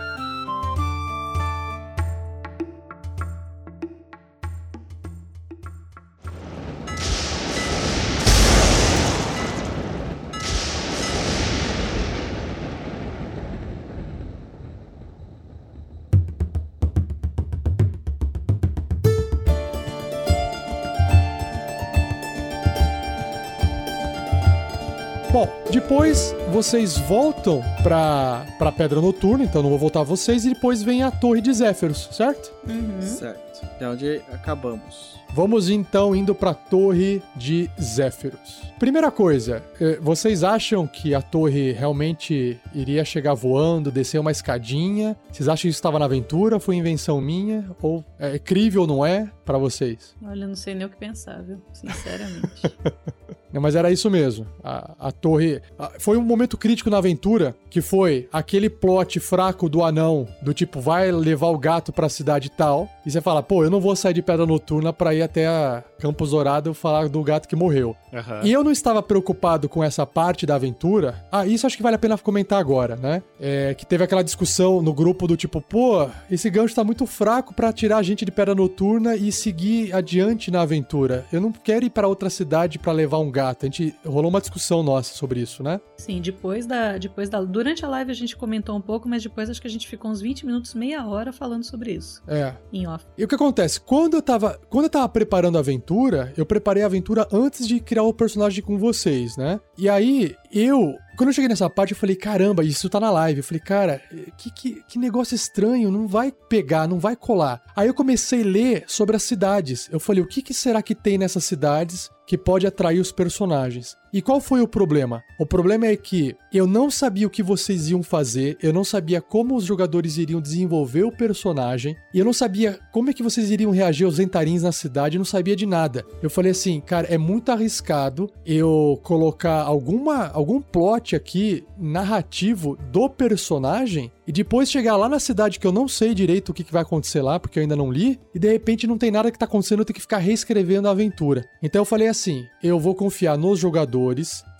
Bom, 25.36 25.46
depois 25.70 26.34
vocês 26.50 26.96
voltam 26.96 27.62
pra, 27.82 28.46
pra 28.56 28.72
Pedra 28.72 29.02
Noturna, 29.02 29.44
então 29.44 29.62
não 29.62 29.68
vou 29.68 29.78
voltar 29.78 30.02
vocês, 30.02 30.46
e 30.46 30.54
depois 30.54 30.82
vem 30.82 31.02
a 31.02 31.10
Torre 31.10 31.42
de 31.42 31.52
Zéferos, 31.52 32.08
certo? 32.10 32.50
Uhum. 32.66 33.02
Certo. 33.02 33.66
É 33.78 33.86
onde 33.86 34.22
acabamos. 34.32 35.14
Vamos 35.34 35.68
então 35.68 36.16
indo 36.16 36.34
pra 36.34 36.54
Torre 36.54 37.22
de 37.36 37.70
Zéferos. 37.78 38.62
Primeira 38.78 39.10
coisa, 39.10 39.62
eh, 39.78 39.98
vocês 40.00 40.42
acham 40.42 40.86
que 40.86 41.14
a 41.14 41.20
torre 41.20 41.72
realmente 41.72 42.58
iria 42.74 43.04
chegar 43.04 43.34
voando, 43.34 43.90
descer 43.90 44.18
uma 44.18 44.30
escadinha? 44.30 45.14
Vocês 45.30 45.50
acham 45.50 45.62
que 45.64 45.68
isso 45.68 45.76
estava 45.76 45.98
na 45.98 46.06
aventura? 46.06 46.58
Foi 46.58 46.76
invenção 46.76 47.20
minha? 47.20 47.70
Ou 47.82 48.02
é 48.18 48.38
crível, 48.38 48.86
não 48.86 49.04
é? 49.04 49.30
Pra 49.44 49.58
vocês? 49.58 50.16
Olha, 50.24 50.44
eu 50.44 50.48
não 50.48 50.56
sei 50.56 50.74
nem 50.74 50.86
o 50.86 50.88
que 50.88 50.96
pensar, 50.96 51.42
viu? 51.42 51.60
Sinceramente. 51.74 52.62
Não, 53.56 53.62
mas 53.62 53.74
era 53.74 53.90
isso 53.90 54.10
mesmo. 54.10 54.46
A, 54.62 54.90
a 55.08 55.10
torre. 55.10 55.62
a- 55.78 55.92
foi 55.98 56.18
um 56.18 56.22
momento 56.22 56.58
crítico 56.58 56.90
na 56.90 56.98
aventura 56.98 57.56
que 57.70 57.80
foi 57.80 58.28
aquele 58.30 58.68
plot 58.68 59.18
fraco 59.18 59.66
do 59.68 59.82
anão, 59.82 60.28
do 60.42 60.52
tipo, 60.52 60.78
vai 60.78 61.10
levar 61.10 61.48
o 61.48 61.58
gato 61.58 61.90
pra 61.92 62.08
cidade 62.08 62.50
tal. 62.50 62.86
E 63.04 63.10
você 63.10 63.20
fala, 63.22 63.42
pô, 63.42 63.64
eu 63.64 63.70
não 63.70 63.80
vou 63.80 63.96
sair 63.96 64.12
de 64.12 64.20
pedra 64.22 64.44
noturna 64.46 64.92
pra 64.92 65.14
ir 65.14 65.22
até 65.22 65.46
a 65.46 65.82
Campos 65.98 66.30
Dourado 66.32 66.74
falar 66.74 67.08
do 67.08 67.22
gato 67.22 67.48
que 67.48 67.56
morreu. 67.56 67.96
E 68.44 68.52
eu 68.52 68.62
não 68.62 68.70
estava 68.70 69.02
preocupado 69.02 69.68
com 69.70 69.82
essa 69.82 70.04
parte 70.06 70.44
da 70.44 70.54
aventura. 70.56 71.24
Ah, 71.32 71.46
isso 71.46 71.66
acho 71.66 71.76
que 71.78 71.82
vale 71.82 71.96
a 71.96 71.98
pena 71.98 72.18
comentar 72.18 72.58
agora, 72.58 72.96
né? 72.96 73.22
É, 73.40 73.72
que 73.74 73.86
teve 73.86 74.04
aquela 74.04 74.22
discussão 74.22 74.82
no 74.82 74.92
grupo 74.92 75.26
do 75.26 75.36
tipo, 75.36 75.60
pô, 75.62 76.06
esse 76.30 76.48
gancho 76.50 76.74
tá 76.74 76.84
muito 76.84 77.06
fraco 77.06 77.54
pra 77.54 77.72
tirar 77.72 77.98
a 77.98 78.02
gente 78.02 78.24
de 78.24 78.30
Pedra 78.30 78.54
Noturna 78.54 79.16
e 79.16 79.32
seguir 79.32 79.94
adiante 79.94 80.50
na 80.50 80.60
aventura. 80.62 81.24
Eu 81.32 81.40
não 81.40 81.52
quero 81.52 81.84
ir 81.86 81.90
pra 81.90 82.06
outra 82.08 82.28
cidade 82.28 82.78
pra 82.78 82.92
levar 82.92 83.18
um 83.18 83.30
gato. 83.30 83.45
A 83.50 83.56
gente 83.64 83.94
rolou 84.04 84.28
uma 84.28 84.40
discussão 84.40 84.82
nossa 84.82 85.14
sobre 85.14 85.40
isso, 85.40 85.62
né? 85.62 85.80
Sim, 85.96 86.20
depois 86.20 86.66
da, 86.66 86.98
depois 86.98 87.28
da. 87.28 87.42
Durante 87.42 87.84
a 87.84 87.88
live 87.88 88.10
a 88.10 88.14
gente 88.14 88.36
comentou 88.36 88.76
um 88.76 88.80
pouco, 88.80 89.08
mas 89.08 89.22
depois 89.22 89.50
acho 89.50 89.60
que 89.60 89.66
a 89.66 89.70
gente 89.70 89.86
ficou 89.86 90.10
uns 90.10 90.20
20 90.20 90.46
minutos, 90.46 90.74
meia 90.74 91.06
hora 91.06 91.32
falando 91.32 91.64
sobre 91.64 91.92
isso. 91.92 92.22
É. 92.26 92.54
Em 92.72 92.86
off. 92.86 93.04
E 93.16 93.24
o 93.24 93.28
que 93.28 93.34
acontece? 93.34 93.80
Quando 93.80 94.14
eu 94.14 94.22
tava, 94.22 94.60
quando 94.68 94.84
eu 94.84 94.90
tava 94.90 95.08
preparando 95.08 95.56
a 95.56 95.60
aventura, 95.60 96.32
eu 96.36 96.46
preparei 96.46 96.82
a 96.82 96.86
aventura 96.86 97.26
antes 97.32 97.66
de 97.66 97.80
criar 97.80 98.02
o 98.02 98.12
personagem 98.12 98.62
com 98.62 98.78
vocês, 98.78 99.36
né? 99.36 99.60
E 99.78 99.88
aí, 99.88 100.34
eu, 100.52 100.94
quando 101.16 101.28
eu 101.28 101.32
cheguei 101.32 101.48
nessa 101.48 101.68
parte, 101.68 101.92
eu 101.92 101.96
falei, 101.96 102.16
caramba, 102.16 102.64
isso 102.64 102.88
tá 102.88 102.98
na 102.98 103.10
live. 103.10 103.40
Eu 103.40 103.44
falei, 103.44 103.60
cara, 103.60 104.00
que, 104.36 104.50
que, 104.50 104.82
que 104.88 104.98
negócio 104.98 105.34
estranho, 105.34 105.90
não 105.90 106.06
vai 106.06 106.32
pegar, 106.32 106.88
não 106.88 106.98
vai 106.98 107.16
colar. 107.16 107.62
Aí 107.74 107.88
eu 107.88 107.94
comecei 107.94 108.42
a 108.42 108.46
ler 108.46 108.84
sobre 108.86 109.16
as 109.16 109.22
cidades. 109.22 109.88
Eu 109.90 110.00
falei, 110.00 110.22
o 110.22 110.26
que, 110.26 110.42
que 110.42 110.54
será 110.54 110.82
que 110.82 110.94
tem 110.94 111.18
nessas 111.18 111.44
cidades 111.44 112.10
que 112.26 112.36
pode 112.36 112.66
atrair 112.66 113.00
os 113.00 113.12
personagens? 113.12 113.96
E 114.12 114.22
qual 114.22 114.40
foi 114.40 114.60
o 114.60 114.68
problema? 114.68 115.22
O 115.38 115.46
problema 115.46 115.86
é 115.86 115.96
que 115.96 116.34
eu 116.52 116.66
não 116.66 116.90
sabia 116.90 117.26
o 117.26 117.30
que 117.30 117.42
vocês 117.42 117.90
iam 117.90 118.02
fazer, 118.02 118.56
eu 118.62 118.72
não 118.72 118.84
sabia 118.84 119.20
como 119.20 119.56
os 119.56 119.64
jogadores 119.64 120.16
iriam 120.16 120.40
desenvolver 120.40 121.04
o 121.04 121.12
personagem, 121.12 121.96
e 122.14 122.18
eu 122.18 122.24
não 122.24 122.32
sabia 122.32 122.78
como 122.92 123.10
é 123.10 123.12
que 123.12 123.22
vocês 123.22 123.50
iriam 123.50 123.70
reagir 123.70 124.04
aos 124.04 124.18
entarins 124.18 124.62
na 124.62 124.72
cidade, 124.72 125.16
eu 125.16 125.20
não 125.20 125.24
sabia 125.24 125.54
de 125.54 125.66
nada. 125.66 126.04
Eu 126.22 126.30
falei 126.30 126.52
assim, 126.52 126.80
cara, 126.80 127.06
é 127.08 127.18
muito 127.18 127.52
arriscado 127.52 128.30
eu 128.44 128.98
colocar 129.02 129.62
alguma 129.62 130.28
algum 130.28 130.60
plot 130.60 131.14
aqui 131.14 131.64
narrativo 131.78 132.78
do 132.90 133.08
personagem 133.08 134.10
e 134.26 134.32
depois 134.32 134.70
chegar 134.70 134.96
lá 134.96 135.08
na 135.08 135.20
cidade 135.20 135.60
que 135.60 135.66
eu 135.66 135.72
não 135.72 135.86
sei 135.86 136.12
direito 136.12 136.48
o 136.48 136.54
que, 136.54 136.64
vai 136.72 136.82
acontecer 136.82 137.22
lá, 137.22 137.38
porque 137.38 137.58
eu 137.58 137.62
ainda 137.62 137.76
não 137.76 137.92
li, 137.92 138.18
e 138.34 138.38
de 138.38 138.50
repente 138.50 138.86
não 138.86 138.98
tem 138.98 139.10
nada 139.10 139.30
que 139.30 139.38
tá 139.38 139.44
acontecendo, 139.44 139.80
eu 139.80 139.84
tenho 139.84 139.94
que 139.94 140.00
ficar 140.00 140.18
reescrevendo 140.18 140.88
a 140.88 140.90
aventura. 140.90 141.44
Então 141.62 141.82
eu 141.82 141.86
falei 141.86 142.08
assim: 142.08 142.44
eu 142.62 142.80
vou 142.80 142.94
confiar 142.94 143.38
nos 143.38 143.60
jogadores, 143.60 143.95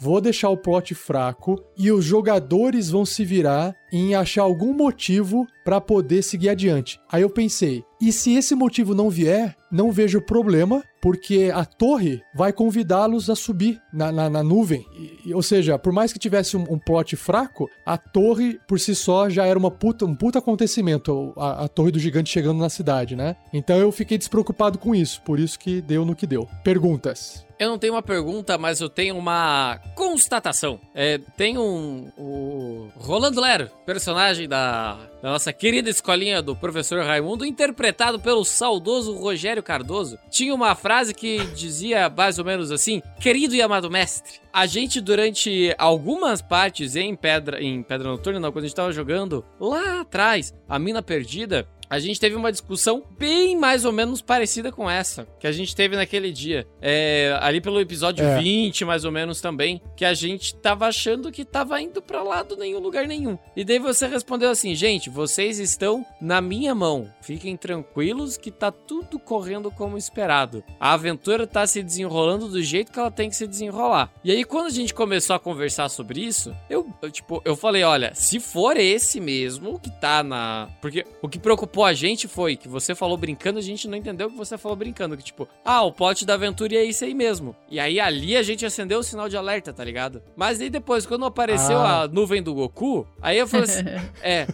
vou 0.00 0.20
deixar 0.20 0.50
o 0.50 0.56
plot 0.56 0.94
fraco 0.94 1.62
e 1.76 1.90
os 1.90 2.04
jogadores 2.04 2.90
vão 2.90 3.04
se 3.04 3.24
virar 3.24 3.74
em 3.92 4.14
achar 4.14 4.42
algum 4.42 4.72
motivo 4.72 5.46
pra 5.64 5.80
poder 5.80 6.22
seguir 6.22 6.48
adiante. 6.48 7.00
Aí 7.10 7.22
eu 7.22 7.30
pensei, 7.30 7.82
e 8.00 8.12
se 8.12 8.34
esse 8.34 8.54
motivo 8.54 8.94
não 8.94 9.08
vier, 9.08 9.56
não 9.70 9.90
vejo 9.90 10.20
problema, 10.20 10.82
porque 11.00 11.50
a 11.54 11.64
torre 11.64 12.20
vai 12.34 12.52
convidá-los 12.52 13.30
a 13.30 13.34
subir 13.34 13.80
na, 13.92 14.12
na, 14.12 14.28
na 14.28 14.42
nuvem. 14.42 14.84
E- 15.24 15.32
ou 15.32 15.42
seja, 15.42 15.78
por 15.78 15.92
mais 15.92 16.12
que 16.12 16.18
tivesse 16.18 16.56
um, 16.56 16.64
um 16.70 16.78
plot 16.78 17.16
fraco, 17.16 17.68
a 17.84 17.96
torre 17.96 18.58
por 18.68 18.78
si 18.78 18.94
só 18.94 19.28
já 19.28 19.46
era 19.46 19.58
uma 19.58 19.70
puta, 19.70 20.04
um 20.04 20.14
puta 20.14 20.38
acontecimento, 20.38 21.32
a, 21.36 21.64
a 21.64 21.68
torre 21.68 21.90
do 21.90 21.98
gigante 21.98 22.30
chegando 22.30 22.58
na 22.58 22.68
cidade, 22.68 23.16
né? 23.16 23.36
Então 23.52 23.76
eu 23.76 23.90
fiquei 23.90 24.18
despreocupado 24.18 24.78
com 24.78 24.94
isso, 24.94 25.22
por 25.22 25.38
isso 25.40 25.58
que 25.58 25.80
deu 25.80 26.04
no 26.04 26.14
que 26.14 26.26
deu. 26.26 26.48
Perguntas. 26.62 27.45
Eu 27.58 27.70
não 27.70 27.78
tenho 27.78 27.94
uma 27.94 28.02
pergunta, 28.02 28.58
mas 28.58 28.80
eu 28.80 28.88
tenho 28.88 29.16
uma 29.16 29.80
constatação. 29.94 30.78
É, 30.94 31.18
tem 31.36 31.56
um. 31.56 32.12
O 32.16 32.90
Rolando 32.96 33.40
Lero, 33.40 33.70
personagem 33.86 34.46
da, 34.46 34.98
da 35.22 35.30
nossa 35.30 35.52
querida 35.52 35.88
escolinha 35.88 36.42
do 36.42 36.54
professor 36.54 37.02
Raimundo, 37.02 37.46
interpretado 37.46 38.20
pelo 38.20 38.44
saudoso 38.44 39.16
Rogério 39.16 39.62
Cardoso, 39.62 40.18
tinha 40.30 40.54
uma 40.54 40.74
frase 40.74 41.14
que 41.14 41.38
dizia 41.54 42.10
mais 42.10 42.38
ou 42.38 42.44
menos 42.44 42.70
assim: 42.70 43.02
Querido 43.20 43.54
e 43.54 43.62
amado 43.62 43.90
mestre, 43.90 44.34
a 44.52 44.66
gente 44.66 45.00
durante 45.00 45.74
algumas 45.78 46.42
partes 46.42 46.94
em 46.94 47.16
Pedra, 47.16 47.62
em 47.62 47.82
Pedra 47.82 48.08
Noturna, 48.08 48.40
não, 48.40 48.52
quando 48.52 48.64
a 48.64 48.68
gente 48.68 48.76
tava 48.76 48.92
jogando 48.92 49.44
lá 49.58 50.00
atrás, 50.00 50.54
a 50.68 50.78
Mina 50.78 51.02
Perdida, 51.02 51.66
a 51.88 51.98
gente 51.98 52.18
teve 52.20 52.34
uma 52.36 52.50
discussão 52.52 53.02
bem 53.18 53.56
mais 53.56 53.84
ou 53.84 53.92
menos 53.92 54.20
parecida 54.20 54.72
com 54.72 54.88
essa 54.90 55.26
que 55.38 55.46
a 55.46 55.52
gente 55.52 55.74
teve 55.74 55.96
naquele 55.96 56.32
dia. 56.32 56.66
É, 56.80 57.36
ali 57.40 57.60
pelo 57.60 57.80
episódio 57.80 58.24
É. 58.24 58.38
20, 58.38 58.84
mais 58.84 59.04
ou 59.04 59.12
menos 59.12 59.40
também, 59.40 59.80
que 59.96 60.04
a 60.04 60.14
gente 60.14 60.54
tava 60.56 60.86
achando 60.86 61.30
que 61.30 61.44
tava 61.44 61.80
indo 61.80 62.00
pra 62.02 62.22
lado 62.22 62.56
nenhum 62.56 62.78
lugar 62.80 63.06
nenhum. 63.06 63.38
E 63.56 63.64
daí 63.64 63.78
você 63.78 64.06
respondeu 64.06 64.50
assim: 64.50 64.74
"Gente, 64.74 65.08
vocês 65.10 65.58
estão 65.58 66.04
na 66.20 66.40
minha 66.40 66.74
mão. 66.74 67.10
Fiquem 67.22 67.56
tranquilos 67.56 68.36
que 68.36 68.50
tá 68.50 68.70
tudo 68.70 69.18
correndo 69.18 69.70
como 69.70 69.96
esperado. 69.98 70.62
A 70.80 70.92
aventura 70.92 71.46
tá 71.46 71.66
se 71.66 71.82
desenrolando 71.82 72.48
do 72.48 72.62
jeito 72.62 72.92
que 72.92 72.98
ela 72.98 73.10
tem 73.10 73.28
que 73.28 73.36
se 73.36 73.46
desenrolar". 73.46 74.10
E 74.24 74.30
aí 74.30 74.44
quando 74.44 74.66
a 74.66 74.70
gente 74.70 74.94
começou 74.94 75.36
a 75.36 75.40
conversar 75.40 75.88
sobre 75.88 76.20
isso, 76.20 76.54
eu, 76.68 76.86
eu, 77.02 77.10
tipo, 77.10 77.40
eu 77.44 77.56
falei, 77.56 77.82
olha, 77.82 78.14
se 78.14 78.40
for 78.40 78.76
esse 78.76 79.20
mesmo 79.20 79.78
que 79.78 79.90
tá 80.00 80.22
na, 80.22 80.68
porque 80.80 81.04
o 81.22 81.28
que 81.28 81.38
preocupou 81.76 81.84
a 81.84 81.92
gente 81.92 82.26
foi 82.26 82.56
que 82.56 82.68
você 82.68 82.94
falou 82.94 83.16
brincando, 83.16 83.58
a 83.58 83.62
gente 83.62 83.86
não 83.86 83.96
entendeu 83.98 84.28
o 84.28 84.30
que 84.30 84.36
você 84.36 84.56
falou 84.56 84.76
brincando, 84.76 85.16
que 85.16 85.22
tipo, 85.22 85.46
ah, 85.64 85.82
o 85.82 85.92
plot 85.92 86.24
da 86.24 86.34
aventura 86.34 86.74
é 86.74 86.84
isso 86.84 87.04
aí 87.04 87.14
mesmo. 87.14 87.54
E 87.70 87.78
aí 87.78 88.00
ali 88.00 88.36
a 88.36 88.42
gente 88.42 88.64
acendeu 88.64 89.00
o 89.00 89.02
sinal 89.02 89.28
de 89.28 89.36
alerta, 89.36 89.72
tá 89.72 89.84
ligado? 89.84 90.22
Mas 90.34 90.60
aí 90.60 90.70
depois, 90.70 91.04
quando 91.04 91.26
apareceu 91.26 91.76
Ah. 91.78 92.02
a 92.02 92.08
nuvem 92.08 92.42
do 92.42 92.54
Goku, 92.54 93.06
aí 93.20 93.38
eu 93.38 93.46
falei 93.46 93.64
assim, 93.64 93.84
é. 94.22 94.46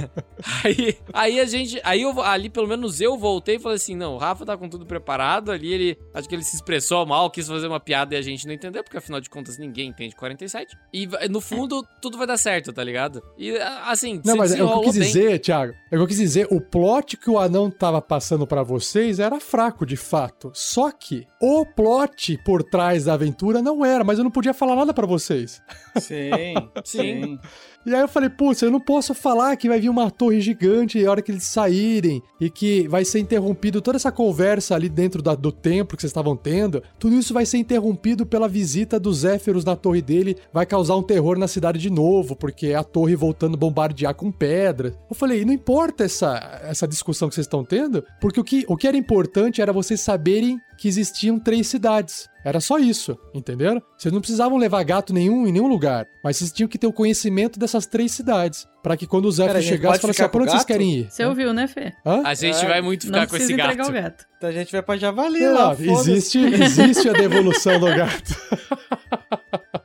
aí, 0.64 0.96
aí 1.12 1.40
a 1.40 1.44
gente, 1.44 1.80
aí 1.84 2.02
eu, 2.02 2.20
ali 2.22 2.48
pelo 2.48 2.66
menos 2.66 3.00
eu 3.00 3.16
voltei 3.18 3.56
e 3.56 3.58
falei 3.58 3.76
assim, 3.76 3.94
não, 3.94 4.14
o 4.14 4.18
Rafa 4.18 4.46
tá 4.46 4.56
com 4.56 4.68
tudo 4.68 4.86
preparado, 4.86 5.52
ali 5.52 5.72
ele, 5.72 5.98
acho 6.14 6.28
que 6.28 6.34
ele 6.34 6.44
se 6.44 6.56
expressou 6.56 7.04
mal, 7.04 7.30
quis 7.30 7.46
fazer 7.46 7.66
uma 7.66 7.80
piada 7.80 8.14
e 8.14 8.18
a 8.18 8.22
gente 8.22 8.46
não 8.46 8.54
entendeu, 8.54 8.82
porque 8.82 8.96
afinal 8.96 9.20
de 9.20 9.28
contas 9.28 9.58
ninguém 9.58 9.88
entende 9.88 10.16
47. 10.16 10.76
E 10.92 11.06
no 11.28 11.40
fundo, 11.40 11.84
tudo 12.00 12.16
vai 12.16 12.26
dar 12.26 12.36
certo, 12.36 12.72
tá 12.72 12.82
ligado? 12.82 13.22
E 13.36 13.56
assim, 13.86 14.20
Não, 14.24 14.36
mas 14.36 14.52
é 14.54 14.62
o 14.62 14.68
que 14.68 14.74
eu 14.74 14.80
quis 14.82 14.96
bem. 14.96 15.06
dizer, 15.06 15.38
Thiago. 15.38 15.72
É 15.90 15.96
o 15.96 15.98
que 15.98 16.02
eu 16.04 16.06
quis 16.06 16.18
dizer, 16.18 16.46
o 16.50 16.60
plot 16.70 17.16
que 17.16 17.28
o 17.28 17.38
anão 17.38 17.70
tava 17.70 18.00
passando 18.00 18.46
pra 18.46 18.62
vocês 18.62 19.18
era 19.18 19.40
fraco, 19.40 19.84
de 19.84 19.96
fato. 19.96 20.50
Só 20.54 20.90
que 20.90 21.26
o 21.40 21.66
plot 21.66 22.38
por 22.44 22.62
trás 22.62 23.04
da 23.04 23.14
aventura 23.14 23.60
não 23.60 23.84
era, 23.84 24.04
mas 24.04 24.18
eu 24.18 24.24
não 24.24 24.30
podia 24.30 24.54
falar 24.54 24.76
nada 24.76 24.94
pra 24.94 25.06
vocês. 25.06 25.60
Sim, 25.98 26.54
sim. 26.84 27.38
E 27.86 27.94
aí 27.94 28.00
eu 28.02 28.08
falei, 28.08 28.28
putz, 28.28 28.60
eu 28.60 28.70
não 28.70 28.78
posso 28.80 29.14
falar 29.14 29.56
que 29.56 29.68
vai 29.68 29.80
vir 29.80 29.88
uma 29.88 30.10
torre 30.10 30.40
gigante 30.40 31.04
a 31.04 31.10
hora 31.10 31.22
que 31.22 31.32
eles 31.32 31.44
saírem 31.44 32.22
e 32.38 32.50
que 32.50 32.86
vai 32.88 33.04
ser 33.06 33.20
interrompido 33.20 33.80
toda 33.80 33.96
essa 33.96 34.12
conversa 34.12 34.74
ali 34.74 34.88
dentro 34.88 35.22
da- 35.22 35.34
do 35.34 35.50
templo 35.50 35.96
que 35.96 36.02
vocês 36.02 36.10
estavam 36.10 36.36
tendo. 36.36 36.82
Tudo 36.98 37.16
isso 37.16 37.32
vai 37.32 37.46
ser 37.46 37.56
interrompido 37.56 38.26
pela 38.26 38.46
visita 38.48 39.00
dos 39.00 39.18
Zéferos 39.20 39.64
na 39.64 39.76
torre 39.76 40.02
dele, 40.02 40.36
vai 40.52 40.66
causar 40.66 40.94
um 40.96 41.02
terror 41.02 41.38
na 41.38 41.48
cidade 41.48 41.78
de 41.78 41.88
novo, 41.88 42.36
porque 42.36 42.66
é 42.68 42.74
a 42.74 42.84
torre 42.84 43.16
voltando 43.16 43.54
a 43.54 43.58
bombardear 43.58 44.14
com 44.14 44.30
pedra. 44.30 44.94
Eu 45.08 45.16
falei, 45.16 45.44
não 45.44 45.52
importa 45.52 46.04
essa, 46.04 46.60
essa 46.62 46.86
discussão 46.86 47.28
que 47.30 47.34
vocês 47.34 47.46
estão 47.46 47.64
tendo, 47.64 48.04
porque 48.20 48.40
o 48.40 48.44
que, 48.44 48.64
o 48.68 48.76
que 48.76 48.86
era 48.88 48.96
importante 48.96 49.62
era 49.62 49.72
vocês 49.72 50.00
saberem 50.00 50.58
que 50.80 50.88
existiam 50.88 51.38
três 51.38 51.66
cidades. 51.66 52.26
Era 52.42 52.58
só 52.58 52.78
isso, 52.78 53.18
entenderam? 53.34 53.82
Vocês 53.98 54.10
não 54.12 54.20
precisavam 54.22 54.56
levar 54.56 54.82
gato 54.82 55.12
nenhum 55.12 55.46
em 55.46 55.52
nenhum 55.52 55.66
lugar, 55.68 56.06
mas 56.24 56.38
vocês 56.38 56.50
tinham 56.50 56.66
que 56.66 56.78
ter 56.78 56.86
o 56.86 56.92
conhecimento 56.92 57.58
dessas 57.58 57.84
três 57.84 58.12
cidades, 58.12 58.66
Pra 58.82 58.96
que 58.96 59.06
quando 59.06 59.26
o 59.26 59.30
Zé 59.30 59.44
chegasse, 59.60 59.78
pode 59.78 60.00
falasse, 60.00 60.12
ficar 60.14 60.24
ah, 60.24 60.28
pra 60.30 60.40
onde 60.40 60.46
com 60.50 60.56
vocês 60.56 60.64
querem 60.64 61.00
ir? 61.00 61.10
Você 61.10 61.22
ouviu, 61.22 61.52
né, 61.52 61.66
Fê? 61.68 61.92
Hã? 62.04 62.22
A 62.24 62.32
gente 62.32 62.64
É, 62.64 62.66
vai 62.66 62.80
muito 62.80 63.06
Não 63.08 63.12
ficar 63.12 63.26
com 63.26 63.30
precisa 63.36 63.52
esse 63.52 63.76
gato. 63.76 63.90
o 63.90 63.92
gato. 63.92 64.24
Então 64.38 64.48
a 64.48 64.52
gente 64.52 64.72
vai 64.72 64.82
pra 64.82 64.96
Javali 64.96 65.40
Não, 65.40 65.54
lá, 65.54 65.76
existe, 65.78 66.38
existe 66.38 67.08
a 67.10 67.12
devolução 67.12 67.78
do 67.78 67.86
gato. 67.86 68.34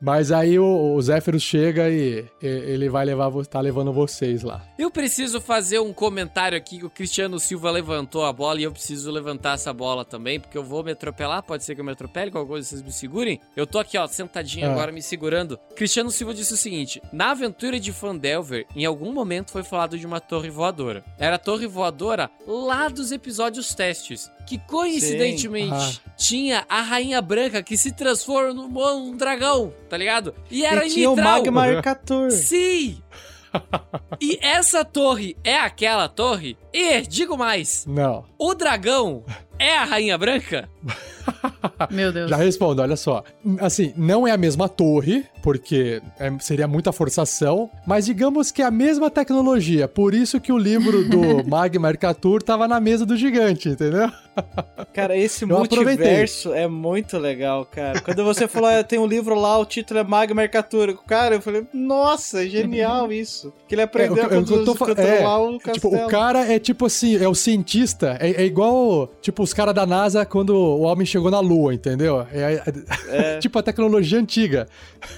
Mas 0.00 0.30
aí 0.30 0.58
o, 0.58 0.94
o 0.94 1.02
Zéferos 1.02 1.42
chega 1.42 1.88
e, 1.90 2.24
ele 2.40 2.88
vai 2.88 3.04
levar, 3.04 3.30
tá 3.46 3.60
levando 3.60 3.92
vocês 3.92 4.42
lá. 4.42 4.62
Eu 4.78 4.90
preciso 4.90 5.40
fazer 5.40 5.80
um 5.80 5.92
comentário 5.92 6.56
aqui 6.56 6.78
que 6.78 6.86
o 6.86 6.90
Cristiano 6.90 7.40
Silva 7.40 7.70
levantou 7.70 8.24
a 8.24 8.32
bola 8.32 8.60
e 8.60 8.64
eu 8.64 8.72
preciso 8.72 9.10
levantar 9.10 9.54
essa 9.54 9.72
bola 9.72 10.04
também, 10.04 10.38
porque 10.38 10.56
eu 10.56 10.62
vou 10.62 10.84
me 10.84 10.92
atropelar, 10.92 11.42
pode 11.42 11.64
ser 11.64 11.74
que 11.74 11.80
eu 11.80 11.84
me 11.84 11.92
atropele, 11.92 12.30
qualquer 12.30 12.48
coisa 12.48 12.68
vocês 12.68 12.82
me 12.82 12.92
segurem. 12.92 13.40
Eu 13.56 13.66
tô 13.66 13.78
aqui, 13.78 13.98
ó, 13.98 14.06
sentadinho 14.06 14.68
Ah. 14.68 14.72
agora 14.72 14.92
me 14.92 15.02
segurando. 15.02 15.58
Cristiano 15.74 16.10
Silva 16.10 16.32
disse 16.32 16.54
o 16.54 16.56
seguinte: 16.56 17.02
na 17.12 17.32
aventura 17.32 17.80
de 17.80 17.92
Fandelver, 17.92 18.66
em 18.76 18.84
algum 18.84 19.12
momento 19.12 19.50
foi 19.50 19.64
falado 19.64 19.98
de 19.98 20.06
uma 20.06 20.20
torre 20.20 20.50
voadora. 20.50 21.04
Era 21.18 21.36
a 21.36 21.38
torre 21.40 21.66
voadora 21.66 22.30
lá 22.46 22.88
dos 22.88 23.10
episódios 23.10 23.74
testes, 23.74 24.30
que 24.48 24.56
coincidentemente 24.56 26.00
tinha 26.16 26.64
a 26.70 26.80
rainha 26.80 27.20
branca 27.20 27.62
que 27.62 27.76
se 27.76 27.92
transforma 27.92 28.54
num, 28.54 29.14
dragão, 29.14 29.74
tá 29.90 29.96
ligado? 29.96 30.34
E 30.50 30.64
era 30.64 30.84
e 30.84 30.88
em 30.88 30.90
tinha 30.90 31.10
o 31.10 31.14
Mitral. 31.14 31.36
Magma 31.36 31.64
Arcatur. 31.66 32.30
Sim! 32.30 33.02
e 34.18 34.38
essa 34.40 34.86
torre 34.86 35.36
é 35.44 35.56
aquela 35.56 36.08
torre? 36.08 36.56
E, 36.72 37.02
digo 37.02 37.36
mais, 37.36 37.84
Não. 37.86 38.24
o 38.38 38.54
dragão 38.54 39.22
é 39.58 39.76
a 39.76 39.84
Rainha 39.84 40.16
Branca? 40.16 40.66
Meu 41.90 42.12
Deus. 42.12 42.30
Já 42.30 42.36
respondo, 42.36 42.82
olha 42.82 42.96
só. 42.96 43.22
Assim, 43.60 43.92
não 43.96 44.26
é 44.26 44.30
a 44.32 44.36
mesma 44.36 44.68
torre, 44.68 45.24
porque 45.42 46.00
é- 46.18 46.32
seria 46.40 46.66
muita 46.68 46.92
forçação, 46.92 47.70
mas 47.86 48.06
digamos 48.06 48.50
que 48.50 48.62
é 48.62 48.64
a 48.64 48.70
mesma 48.70 49.10
tecnologia. 49.10 49.86
Por 49.88 50.14
isso 50.14 50.40
que 50.40 50.52
o 50.52 50.58
livro 50.58 51.08
do 51.08 51.44
Magma 51.48 51.88
Mercatur 51.88 52.42
tava 52.42 52.66
na 52.68 52.80
mesa 52.80 53.04
do 53.06 53.16
gigante, 53.16 53.68
entendeu? 53.68 54.10
Cara, 54.94 55.16
esse 55.16 55.42
Eu 55.44 55.56
aproveitei. 55.58 56.06
multiverso 56.06 56.52
é 56.54 56.68
muito 56.68 57.18
legal, 57.18 57.64
cara. 57.66 58.00
Quando 58.00 58.22
você 58.24 58.46
falou, 58.46 58.70
"Ah, 58.70 58.84
tem 58.84 58.98
um 58.98 59.06
livro 59.06 59.34
lá, 59.34 59.58
o 59.58 59.64
título 59.64 59.98
é 59.98 60.04
Magma 60.04 60.36
Mercatura. 60.42 60.94
Cara, 61.06 61.34
eu 61.36 61.40
falei, 61.42 61.66
nossa, 61.72 62.44
é 62.44 62.48
genial 62.48 63.10
isso. 63.12 63.52
Que 63.66 63.74
ele 63.74 63.82
aprendeu 63.82 64.16
É, 64.22 64.26
o 64.26 64.44
que 64.44 64.52
eu 64.52 64.64
tô 64.64 64.72
é, 64.72 64.76
controlar 64.76 65.40
o 65.42 65.58
Tipo, 65.58 65.90
castelo. 65.90 66.04
o 66.06 66.08
cara 66.08 66.52
é 66.52 66.58
tipo 66.58 66.86
assim, 66.86 67.16
é 67.16 67.26
o 67.28 67.34
cientista, 67.34 68.16
é, 68.20 68.42
é 68.42 68.44
igual, 68.44 69.08
tipo, 69.20 69.42
os 69.42 69.52
caras 69.52 69.74
da 69.74 69.84
NASA 69.84 70.24
quando 70.24 70.67
o 70.76 70.82
homem 70.82 71.06
chegou 71.06 71.30
na 71.30 71.40
Lua, 71.40 71.72
entendeu? 71.74 72.26
É, 72.32 72.62
É. 73.08 73.38
tipo 73.40 73.58
a 73.58 73.62
tecnologia 73.62 74.18
antiga. 74.18 74.66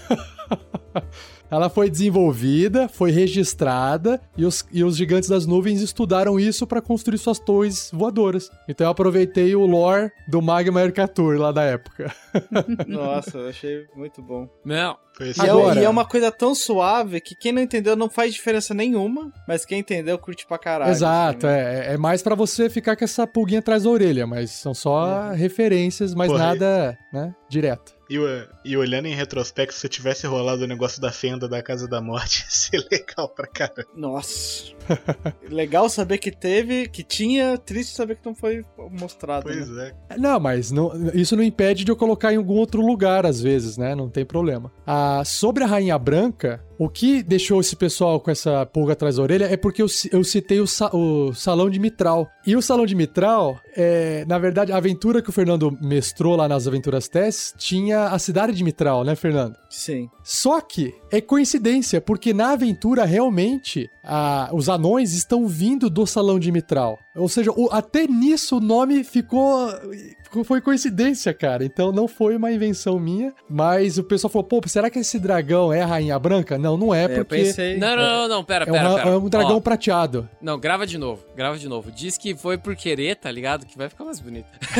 Ela 1.50 1.68
foi 1.68 1.90
desenvolvida, 1.90 2.88
foi 2.88 3.10
registrada 3.10 4.20
e 4.36 4.44
os, 4.44 4.64
e 4.70 4.84
os 4.84 4.96
gigantes 4.96 5.28
das 5.28 5.46
nuvens 5.46 5.80
estudaram 5.80 6.38
isso 6.38 6.66
para 6.66 6.80
construir 6.80 7.18
suas 7.18 7.38
torres 7.38 7.90
voadoras. 7.92 8.50
Então 8.68 8.86
eu 8.86 8.90
aproveitei 8.90 9.54
o 9.56 9.66
lore 9.66 10.10
do 10.28 10.40
Magma 10.40 10.80
Mercatur 10.80 11.38
lá 11.38 11.50
da 11.52 11.62
época. 11.64 12.12
Nossa, 12.86 13.38
eu 13.38 13.48
achei 13.48 13.86
muito 13.96 14.22
bom. 14.22 14.48
Não. 14.64 14.96
E 15.20 15.24
esse 15.24 15.44
é, 15.44 15.50
Agora- 15.50 15.80
e 15.80 15.84
é 15.84 15.88
uma 15.88 16.04
coisa 16.04 16.30
tão 16.30 16.54
suave 16.54 17.20
que 17.20 17.34
quem 17.34 17.52
não 17.52 17.60
entendeu 17.60 17.94
não 17.96 18.08
faz 18.08 18.32
diferença 18.32 18.72
nenhuma, 18.72 19.32
mas 19.46 19.64
quem 19.64 19.80
entendeu 19.80 20.18
curte 20.18 20.46
pra 20.46 20.56
caralho. 20.56 20.90
Exato, 20.90 21.46
assim, 21.46 21.56
é, 21.56 21.94
é 21.94 21.96
mais 21.98 22.22
para 22.22 22.34
você 22.34 22.70
ficar 22.70 22.96
com 22.96 23.04
essa 23.04 23.26
pulguinha 23.26 23.58
atrás 23.58 23.82
da 23.82 23.90
orelha, 23.90 24.26
mas 24.26 24.50
são 24.52 24.72
só 24.72 25.32
referências, 25.32 26.14
mas 26.14 26.28
Porra, 26.30 26.46
nada, 26.46 26.98
né, 27.12 27.34
direto. 27.48 27.99
E, 28.10 28.16
e 28.64 28.76
olhando 28.76 29.06
em 29.06 29.14
retrospecto, 29.14 29.72
se 29.72 29.88
tivesse 29.88 30.26
rolado 30.26 30.64
o 30.64 30.66
negócio 30.66 31.00
da 31.00 31.12
fenda 31.12 31.48
da 31.48 31.62
Casa 31.62 31.86
da 31.86 32.00
Morte, 32.00 32.42
ia 32.42 32.50
ser 32.50 32.88
legal 32.90 33.28
pra 33.28 33.46
caramba. 33.46 33.88
Nossa. 33.94 34.74
Legal 35.50 35.88
saber 35.88 36.18
que 36.18 36.30
teve, 36.30 36.88
que 36.88 37.02
tinha, 37.02 37.56
triste 37.58 37.94
saber 37.94 38.16
que 38.16 38.26
não 38.26 38.34
foi 38.34 38.64
mostrado. 38.90 39.44
Pois 39.44 39.68
né? 39.68 39.92
é. 40.10 40.18
Não, 40.18 40.38
mas 40.40 40.70
não- 40.70 40.92
isso 41.14 41.36
não 41.36 41.42
impede 41.42 41.84
de 41.84 41.90
eu 41.90 41.96
colocar 41.96 42.32
em 42.32 42.36
algum 42.36 42.54
outro 42.54 42.84
lugar, 42.84 43.26
às 43.26 43.40
vezes, 43.40 43.76
né? 43.76 43.94
Não 43.94 44.08
tem 44.08 44.24
problema. 44.24 44.70
Ah, 44.86 45.22
sobre 45.24 45.64
a 45.64 45.66
Rainha 45.66 45.98
Branca, 45.98 46.62
o 46.78 46.88
que 46.88 47.22
deixou 47.22 47.60
esse 47.60 47.76
pessoal 47.76 48.18
com 48.20 48.30
essa 48.30 48.64
pulga 48.66 48.92
atrás 48.94 49.16
da 49.16 49.22
orelha 49.22 49.44
é 49.44 49.56
porque 49.56 49.82
eu, 49.82 49.86
eu 50.12 50.24
citei 50.24 50.60
o, 50.60 50.66
sa- 50.66 50.90
o 50.94 51.32
Salão 51.34 51.68
de 51.68 51.78
Mitral. 51.78 52.28
E 52.46 52.56
o 52.56 52.62
Salão 52.62 52.86
de 52.86 52.94
Mitral, 52.94 53.58
é, 53.76 54.24
na 54.26 54.38
verdade, 54.38 54.72
a 54.72 54.76
aventura 54.76 55.20
que 55.20 55.28
o 55.28 55.32
Fernando 55.32 55.76
mestrou 55.82 56.36
lá 56.36 56.48
nas 56.48 56.66
Aventuras 56.66 57.06
Testes 57.08 57.54
tinha 57.58 58.04
a 58.06 58.18
cidade 58.18 58.52
de 58.54 58.64
Mitral, 58.64 59.04
né, 59.04 59.14
Fernando? 59.14 59.56
Sim. 59.70 60.10
Só 60.24 60.60
que 60.60 60.92
é 61.12 61.20
coincidência, 61.20 62.00
porque 62.00 62.34
na 62.34 62.50
aventura 62.50 63.04
realmente 63.04 63.88
a- 64.02 64.50
os 64.52 64.68
anões 64.68 65.12
estão 65.12 65.46
vindo 65.46 65.88
do 65.88 66.04
salão 66.06 66.40
de 66.40 66.50
Mitral. 66.50 66.98
Ou 67.14 67.28
seja, 67.28 67.52
o- 67.52 67.68
até 67.70 68.06
nisso 68.06 68.56
o 68.56 68.60
nome 68.60 69.04
ficou, 69.04 69.68
ficou- 69.70 70.19
Foi 70.44 70.60
coincidência, 70.60 71.34
cara. 71.34 71.64
Então 71.64 71.90
não 71.90 72.06
foi 72.06 72.36
uma 72.36 72.52
invenção 72.52 72.98
minha. 73.00 73.32
Mas 73.48 73.98
o 73.98 74.04
pessoal 74.04 74.30
falou: 74.30 74.46
pô, 74.46 74.60
será 74.66 74.88
que 74.88 74.98
esse 74.98 75.18
dragão 75.18 75.72
é 75.72 75.82
a 75.82 75.86
Rainha 75.86 76.18
Branca? 76.18 76.56
Não, 76.56 76.76
não 76.76 76.94
é, 76.94 77.04
É, 77.06 77.18
eu 77.18 77.24
porque. 77.24 77.42
pensei. 77.44 77.76
Não, 77.78 77.96
não, 77.96 78.04
não, 78.04 78.28
não, 78.28 78.44
pera, 78.44 78.64
É 78.64 78.68
um, 78.68 78.72
pera, 78.72 78.88
ra- 78.88 78.94
pera. 78.96 79.10
é 79.10 79.16
um 79.16 79.28
dragão 79.28 79.56
Ó, 79.56 79.60
prateado. 79.60 80.28
não, 80.40 80.58
grava 80.58 80.86
de 80.86 80.96
novo, 80.98 81.22
grava 81.36 81.58
de 81.58 81.68
novo. 81.68 81.90
Diz 81.90 82.16
que 82.16 82.34
foi 82.34 82.56
por 82.56 82.76
querer, 82.76 83.16
tá 83.16 83.30
ligado? 83.30 83.66
Que 83.66 83.76
vai 83.76 83.88
ficar 83.88 84.04
mais 84.04 84.20
bonito. 84.20 84.46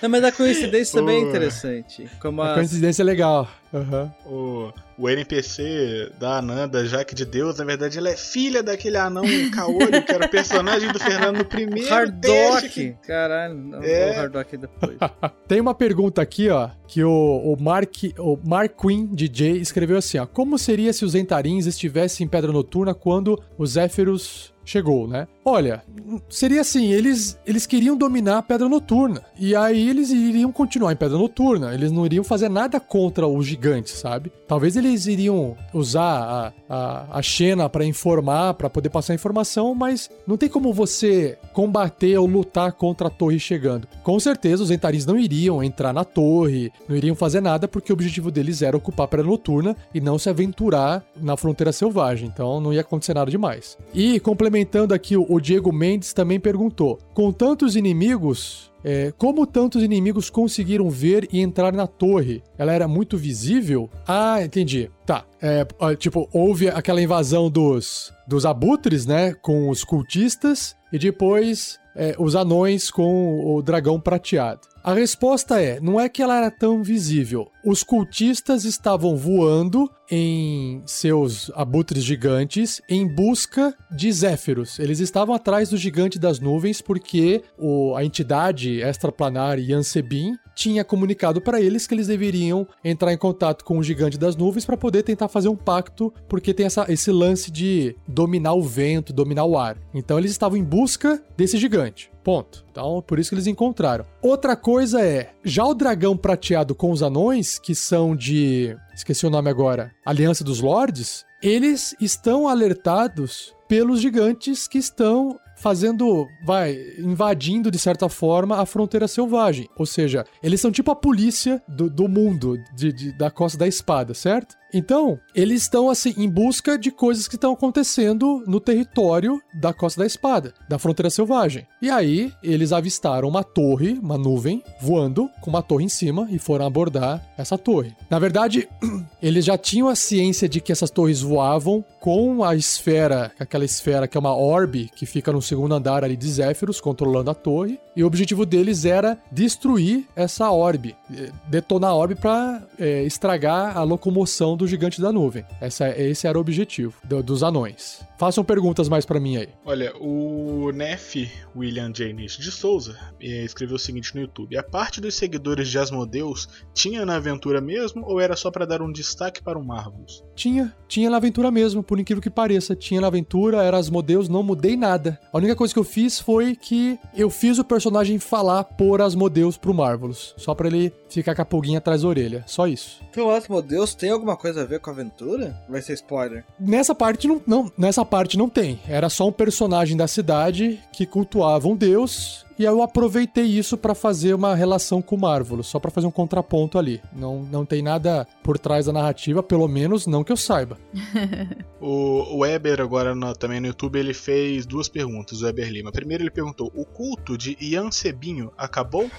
Não, 0.00 0.08
mas 0.08 0.24
a 0.24 0.32
coincidência 0.32 0.98
também 1.00 1.24
é 1.24 1.28
interessante. 1.28 2.08
Como 2.20 2.42
A 2.42 2.52
a... 2.52 2.54
coincidência 2.54 3.02
é 3.02 3.04
legal. 3.04 3.48
Aham. 3.72 4.12
O, 4.26 4.72
o 4.98 5.08
NPC 5.08 6.10
da 6.18 6.38
Ananda, 6.38 6.84
Jaque 6.86 7.14
de 7.14 7.24
Deus, 7.24 7.58
na 7.58 7.64
verdade, 7.64 7.98
ela 7.98 8.08
é 8.10 8.16
filha 8.16 8.62
daquele 8.62 8.96
anão 8.96 9.24
caolho, 9.54 10.02
que 10.04 10.12
era 10.12 10.26
o 10.26 10.28
personagem 10.28 10.90
do 10.92 10.98
Fernando 10.98 11.38
no 11.38 11.44
primeiro 11.46 11.88
teste 12.20 12.68
que- 12.68 12.80
Hardock. 12.88 13.06
Caralho, 13.06 13.54
não, 13.54 13.82
É. 13.82 14.16
o 14.16 14.20
Hardock 14.20 14.56
depois. 14.56 14.96
Tem 15.48 15.60
uma 15.60 15.74
pergunta 15.74 16.20
aqui, 16.22 16.48
ó, 16.50 16.68
que 16.86 17.02
o, 17.02 17.10
o, 17.10 17.56
Mark, 17.60 17.94
o 18.18 18.38
Mark 18.44 18.72
Queen 18.80 19.06
DJ 19.06 19.52
escreveu 19.58 19.96
assim, 19.96 20.18
ó. 20.18 20.26
Como 20.26 20.58
seria 20.58 20.92
se 20.92 21.04
os 21.04 21.14
Entarins 21.14 21.66
estivessem 21.66 22.26
em 22.26 22.28
Pedra 22.28 22.52
Noturna 22.52 22.94
quando 22.94 23.40
o 23.58 23.66
Zéfiros 23.66 24.52
chegou, 24.64 25.08
né? 25.08 25.26
Olha, 25.44 25.82
seria 26.28 26.60
assim, 26.60 26.92
eles, 26.92 27.38
eles 27.44 27.66
queriam 27.66 27.96
dominar 27.96 28.38
a 28.38 28.42
Pedra 28.42 28.68
Noturna. 28.68 29.22
E 29.38 29.56
aí 29.56 29.88
eles 29.88 30.10
iriam 30.10 30.52
continuar 30.52 30.92
em 30.92 30.96
Pedra 30.96 31.18
Noturna. 31.18 31.74
Eles 31.74 31.90
não 31.90 32.06
iriam 32.06 32.22
fazer 32.22 32.48
nada 32.48 32.78
contra 32.78 33.26
os 33.26 33.44
gigantes, 33.46 33.94
sabe? 33.94 34.30
Talvez 34.46 34.76
eles 34.76 35.06
iriam 35.06 35.56
usar 35.74 36.52
a, 36.68 36.74
a, 36.74 37.18
a 37.18 37.22
Xena 37.22 37.68
pra 37.68 37.84
informar, 37.84 38.54
pra 38.54 38.70
poder 38.70 38.90
passar 38.90 39.14
informação, 39.14 39.74
mas 39.74 40.08
não 40.26 40.36
tem 40.36 40.48
como 40.48 40.72
você 40.72 41.36
combater 41.52 42.16
ou 42.18 42.26
lutar 42.26 42.72
contra 42.72 43.08
a 43.08 43.10
torre 43.10 43.40
chegando. 43.40 43.88
Com 44.04 44.20
certeza 44.20 44.62
os 44.62 44.70
Entarins 44.70 45.06
não 45.06 45.18
iriam 45.18 45.62
entrar 45.62 45.92
na 45.92 46.04
torre, 46.04 46.70
não 46.88 46.96
iriam 46.96 47.16
fazer 47.16 47.40
nada, 47.40 47.66
porque 47.66 47.92
o 47.92 47.94
objetivo 47.94 48.30
deles 48.30 48.62
era 48.62 48.76
ocupar 48.76 49.06
a 49.06 49.08
Pedra 49.08 49.26
Noturna 49.26 49.76
e 49.92 50.00
não 50.00 50.18
se 50.18 50.30
aventurar 50.30 51.04
na 51.20 51.36
fronteira 51.36 51.72
selvagem. 51.72 52.28
Então 52.32 52.60
não 52.60 52.72
ia 52.72 52.82
acontecer 52.82 53.14
nada 53.14 53.30
demais. 53.30 53.76
E 53.92 54.20
complementando 54.20 54.94
aqui, 54.94 55.16
o 55.16 55.31
o 55.34 55.40
Diego 55.40 55.72
Mendes 55.72 56.12
também 56.12 56.38
perguntou: 56.38 56.98
com 57.14 57.32
tantos 57.32 57.76
inimigos, 57.76 58.70
é, 58.84 59.12
como 59.16 59.46
tantos 59.46 59.82
inimigos 59.82 60.28
conseguiram 60.28 60.90
ver 60.90 61.28
e 61.32 61.40
entrar 61.40 61.72
na 61.72 61.86
torre? 61.86 62.42
Ela 62.58 62.72
era 62.72 62.88
muito 62.88 63.16
visível? 63.16 63.88
Ah, 64.06 64.42
entendi. 64.42 64.90
Tá. 65.06 65.24
É, 65.40 65.66
tipo, 65.96 66.28
houve 66.32 66.68
aquela 66.68 67.00
invasão 67.00 67.50
dos, 67.50 68.12
dos 68.26 68.44
abutres, 68.44 69.06
né? 69.06 69.34
Com 69.34 69.68
os 69.68 69.84
cultistas. 69.84 70.76
E 70.92 70.98
depois 70.98 71.78
é, 71.96 72.14
os 72.18 72.34
anões 72.34 72.90
com 72.90 73.54
o 73.56 73.62
dragão 73.62 74.00
prateado. 74.00 74.60
A 74.84 74.94
resposta 74.94 75.60
é: 75.62 75.78
não 75.80 76.00
é 76.00 76.08
que 76.08 76.20
ela 76.22 76.36
era 76.36 76.50
tão 76.50 76.82
visível. 76.82 77.46
Os 77.64 77.82
cultistas 77.84 78.64
estavam 78.64 79.16
voando 79.16 79.88
em 80.10 80.82
seus 80.84 81.50
abutres 81.54 82.02
gigantes 82.02 82.82
em 82.88 83.06
busca 83.06 83.74
de 83.96 84.10
Zéfiros. 84.12 84.78
Eles 84.78 84.98
estavam 84.98 85.34
atrás 85.34 85.70
do 85.70 85.76
gigante 85.76 86.18
das 86.18 86.40
nuvens 86.40 86.80
porque 86.82 87.42
o- 87.56 87.94
a 87.94 88.04
entidade 88.04 88.80
extraplanar 88.80 89.58
Yansebin 89.58 90.34
tinha 90.54 90.84
comunicado 90.84 91.40
para 91.40 91.60
eles 91.60 91.86
que 91.86 91.94
eles 91.94 92.06
deveriam 92.06 92.66
entrar 92.84 93.12
em 93.12 93.16
contato 93.18 93.64
com 93.64 93.78
o 93.78 93.82
gigante 93.82 94.18
das 94.18 94.36
nuvens 94.36 94.64
para 94.64 94.76
poder 94.76 95.02
tentar 95.02 95.28
fazer 95.28 95.48
um 95.48 95.56
pacto, 95.56 96.12
porque 96.28 96.52
tem 96.54 96.66
essa- 96.66 96.86
esse 96.88 97.10
lance 97.10 97.50
de 97.50 97.96
dominar 98.06 98.54
o 98.54 98.62
vento, 98.62 99.12
dominar 99.12 99.44
o 99.44 99.56
ar. 99.58 99.76
Então 99.94 100.18
eles 100.18 100.30
estavam 100.30 100.56
em 100.58 100.64
busca 100.64 101.22
desse 101.36 101.56
gigante. 101.58 102.10
Ponto. 102.22 102.64
Então, 102.70 103.02
por 103.04 103.18
isso 103.18 103.30
que 103.30 103.34
eles 103.34 103.48
encontraram. 103.48 104.04
Outra 104.22 104.54
coisa 104.54 105.00
é, 105.04 105.30
já 105.42 105.64
o 105.64 105.74
dragão 105.74 106.16
prateado 106.16 106.72
com 106.72 106.92
os 106.92 107.02
anões, 107.02 107.58
que 107.58 107.74
são 107.74 108.14
de. 108.14 108.76
Esqueci 108.94 109.26
o 109.26 109.30
nome 109.30 109.50
agora. 109.50 109.90
Aliança 110.06 110.44
dos 110.44 110.60
Lords, 110.60 111.24
eles 111.42 111.96
estão 112.00 112.46
alertados 112.46 113.52
pelos 113.68 114.00
gigantes 114.00 114.68
que 114.68 114.78
estão 114.78 115.36
fazendo, 115.62 116.26
vai, 116.44 116.76
invadindo 116.98 117.70
de 117.70 117.78
certa 117.78 118.08
forma 118.08 118.60
a 118.60 118.66
fronteira 118.66 119.06
selvagem. 119.06 119.68
Ou 119.78 119.86
seja, 119.86 120.24
eles 120.42 120.60
são 120.60 120.72
tipo 120.72 120.90
a 120.90 120.96
polícia 120.96 121.62
do, 121.68 121.88
do 121.88 122.08
mundo, 122.08 122.58
de- 122.74 122.92
de- 122.92 123.12
da 123.16 123.30
Costa 123.30 123.56
da 123.56 123.66
Espada, 123.68 124.12
certo? 124.12 124.56
Então, 124.72 125.18
eles 125.34 125.62
estão 125.62 125.90
assim 125.90 126.14
em 126.16 126.28
busca 126.28 126.78
de 126.78 126.90
coisas 126.90 127.28
que 127.28 127.34
estão 127.34 127.52
acontecendo 127.52 128.42
no 128.46 128.58
território 128.58 129.40
da 129.52 129.72
Costa 129.72 130.00
da 130.00 130.06
Espada, 130.06 130.54
da 130.68 130.78
fronteira 130.78 131.10
selvagem. 131.10 131.66
E 131.80 131.90
aí, 131.90 132.32
eles 132.42 132.72
avistaram 132.72 133.28
uma 133.28 133.44
torre, 133.44 133.98
uma 134.02 134.16
nuvem, 134.16 134.62
voando 134.80 135.28
com 135.42 135.50
uma 135.50 135.62
torre 135.62 135.84
em 135.84 135.88
cima 135.88 136.26
e 136.30 136.38
foram 136.38 136.66
abordar 136.66 137.22
essa 137.36 137.58
torre. 137.58 137.94
Na 138.08 138.18
verdade, 138.18 138.66
eles 139.22 139.44
já 139.44 139.58
tinham 139.58 139.88
a 139.88 139.94
ciência 139.94 140.48
de 140.48 140.60
que 140.60 140.72
essas 140.72 140.90
torres 140.90 141.20
voavam 141.20 141.84
com 142.00 142.42
a 142.42 142.56
esfera, 142.56 143.30
aquela 143.38 143.64
esfera 143.64 144.08
que 144.08 144.16
é 144.16 144.20
uma 144.20 144.34
orbe 144.34 144.90
que 144.96 145.04
fica 145.04 145.32
no 145.32 145.42
segundo 145.42 145.74
andar 145.74 146.02
ali 146.02 146.16
de 146.16 146.28
Zéfiros, 146.28 146.80
controlando 146.80 147.30
a 147.30 147.34
torre. 147.34 147.78
E 147.94 148.02
o 148.02 148.06
objetivo 148.06 148.46
deles 148.46 148.86
era 148.86 149.18
destruir 149.30 150.06
essa 150.16 150.50
orbe, 150.50 150.96
eh, 151.14 151.30
detonar 151.46 151.90
a 151.90 151.94
orbe 151.94 152.14
para 152.14 152.62
estragar 153.04 153.76
a 153.76 153.82
locomoção 153.82 154.56
do 154.56 154.61
gigante 154.66 155.00
da 155.00 155.12
nuvem. 155.12 155.44
Essa, 155.60 155.88
esse 155.98 156.26
era 156.26 156.36
o 156.38 156.40
objetivo 156.40 156.94
do- 157.04 157.22
dos 157.22 157.42
anões. 157.42 158.00
Façam 158.22 158.44
perguntas 158.44 158.88
mais 158.88 159.04
para 159.04 159.18
mim 159.18 159.36
aí. 159.36 159.48
Olha, 159.64 159.92
o 160.00 160.70
Nef 160.70 161.28
William 161.56 161.92
Janis 161.92 162.36
de 162.38 162.52
Souza 162.52 162.96
eh, 163.20 163.44
escreveu 163.44 163.74
o 163.74 163.80
seguinte 163.80 164.14
no 164.14 164.20
YouTube: 164.20 164.56
A 164.56 164.62
parte 164.62 165.00
dos 165.00 165.16
seguidores 165.16 165.66
de 165.66 165.76
Asmodeus 165.76 166.48
tinha 166.72 167.04
na 167.04 167.16
aventura 167.16 167.60
mesmo 167.60 168.04
ou 168.06 168.20
era 168.20 168.36
só 168.36 168.48
pra 168.48 168.64
dar 168.64 168.80
um 168.80 168.92
destaque 168.92 169.42
para 169.42 169.58
o 169.58 169.64
Marvels? 169.64 170.22
Tinha, 170.36 170.72
tinha 170.86 171.10
na 171.10 171.16
aventura 171.16 171.50
mesmo, 171.50 171.82
por 171.82 171.98
incrível 171.98 172.22
que 172.22 172.30
pareça. 172.30 172.76
Tinha 172.76 173.00
na 173.00 173.08
aventura, 173.08 173.60
era 173.64 173.76
Asmodeus, 173.76 174.28
não 174.28 174.44
mudei 174.44 174.76
nada. 174.76 175.18
A 175.32 175.38
única 175.38 175.56
coisa 175.56 175.74
que 175.74 175.80
eu 175.80 175.84
fiz 175.84 176.20
foi 176.20 176.54
que 176.54 176.96
eu 177.16 177.28
fiz 177.28 177.58
o 177.58 177.64
personagem 177.64 178.20
falar 178.20 178.62
por 178.62 179.02
Asmodeus 179.02 179.58
pro 179.58 179.74
Marvelous. 179.74 180.32
Só 180.36 180.54
pra 180.54 180.68
ele 180.68 180.92
ficar 181.08 181.34
com 181.34 181.42
a 181.42 181.44
pulguinha 181.44 181.78
atrás 181.78 182.02
da 182.02 182.08
orelha. 182.08 182.44
Só 182.46 182.68
isso. 182.68 183.02
Então, 183.10 183.30
Asmodeus 183.30 183.96
tem 183.96 184.10
alguma 184.10 184.36
coisa 184.36 184.62
a 184.62 184.64
ver 184.64 184.78
com 184.78 184.90
a 184.90 184.92
aventura? 184.92 185.60
Vai 185.68 185.82
ser 185.82 185.94
spoiler. 185.94 186.44
Nessa 186.60 186.94
parte 186.94 187.26
não, 187.26 187.42
não, 187.44 187.72
nessa 187.76 188.11
parte 188.12 188.36
não 188.36 188.46
tem. 188.46 188.78
Era 188.86 189.08
só 189.08 189.26
um 189.26 189.32
personagem 189.32 189.96
da 189.96 190.06
cidade 190.06 190.78
que 190.92 191.06
cultuava 191.06 191.66
um 191.66 191.74
deus 191.74 192.44
e 192.62 192.64
eu 192.64 192.80
aproveitei 192.82 193.44
isso 193.44 193.76
pra 193.76 193.94
fazer 193.94 194.34
uma 194.34 194.54
relação 194.54 195.02
com 195.02 195.16
o 195.16 195.20
Marvelous, 195.20 195.66
só 195.66 195.80
pra 195.80 195.90
fazer 195.90 196.06
um 196.06 196.10
contraponto 196.12 196.78
ali. 196.78 197.02
Não, 197.12 197.42
não 197.42 197.64
tem 197.66 197.82
nada 197.82 198.26
por 198.42 198.58
trás 198.58 198.86
da 198.86 198.92
narrativa, 198.92 199.42
pelo 199.42 199.66
menos 199.66 200.06
não 200.06 200.22
que 200.22 200.30
eu 200.32 200.36
saiba. 200.36 200.78
O 201.84 202.36
o 202.36 202.38
Weber, 202.42 202.80
agora 202.80 203.12
no- 203.12 203.34
também 203.34 203.58
no 203.60 203.66
YouTube, 203.66 203.98
ele 203.98 204.14
fez 204.14 204.64
duas 204.64 204.88
perguntas, 204.88 205.42
o 205.42 205.44
Weber 205.46 205.68
Lima. 205.68 205.90
Primeiro 205.90 206.22
ele 206.22 206.30
perguntou, 206.30 206.70
o 206.76 206.84
culto 206.84 207.36
de 207.36 207.56
Ian 207.60 207.90
Sebinho 207.90 208.52
acabou? 208.56 209.10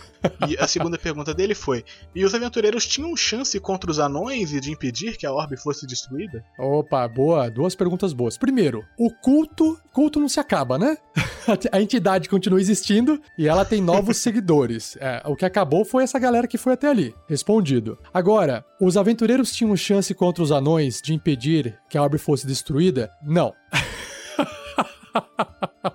E 0.48 0.58
a 0.58 0.66
segunda 0.66 0.98
pergunta 0.98 1.34
dele 1.34 1.54
foi, 1.54 1.84
e 2.16 2.24
os 2.24 2.34
aventureiros 2.34 2.88
tinham 2.88 3.14
chance 3.18 3.60
contra 3.60 3.92
os 3.92 4.00
anões 4.00 4.54
e 4.54 4.62
de 4.62 4.72
impedir 4.72 5.18
que 5.18 5.26
a 5.26 5.34
orbe 5.34 5.58
fosse 5.58 5.86
destruída? 5.86 6.42
Opa, 6.58 7.06
boa, 7.10 7.50
duas 7.52 7.76
perguntas 7.76 8.14
boas. 8.14 8.38
Primeiro, 8.38 8.86
o 8.98 9.12
culto, 9.12 9.78
culto 9.92 10.18
não 10.22 10.30
se 10.30 10.40
acaba, 10.40 10.80
né? 10.80 10.98
A 11.74 11.82
entidade 11.82 12.30
continua 12.30 12.62
existindo 12.62 13.20
e 13.38 13.48
ela 13.48 13.66
tem 13.66 13.82
novos 13.82 14.18
seguidores. 14.24 14.98
É, 15.00 15.22
o 15.26 15.36
que 15.36 15.46
acabou 15.46 15.84
foi 15.84 16.04
essa 16.04 16.20
galera 16.20 16.48
que 16.48 16.58
foi 16.58 16.74
até 16.74 16.88
ali. 16.88 17.14
Respondido. 17.28 17.98
Agora, 18.14 18.66
os 18.80 18.98
aventureiros 18.98 19.52
tinham 19.52 19.76
chance 19.76 20.14
contra 20.14 20.44
os 20.44 20.52
anões 20.52 21.02
de 21.02 21.14
impedir 21.14 21.78
que 21.90 21.98
a 21.98 22.04
orbe 22.04 22.18
fosse 22.18 22.46
destruída? 22.46 23.12
Não. 23.24 23.54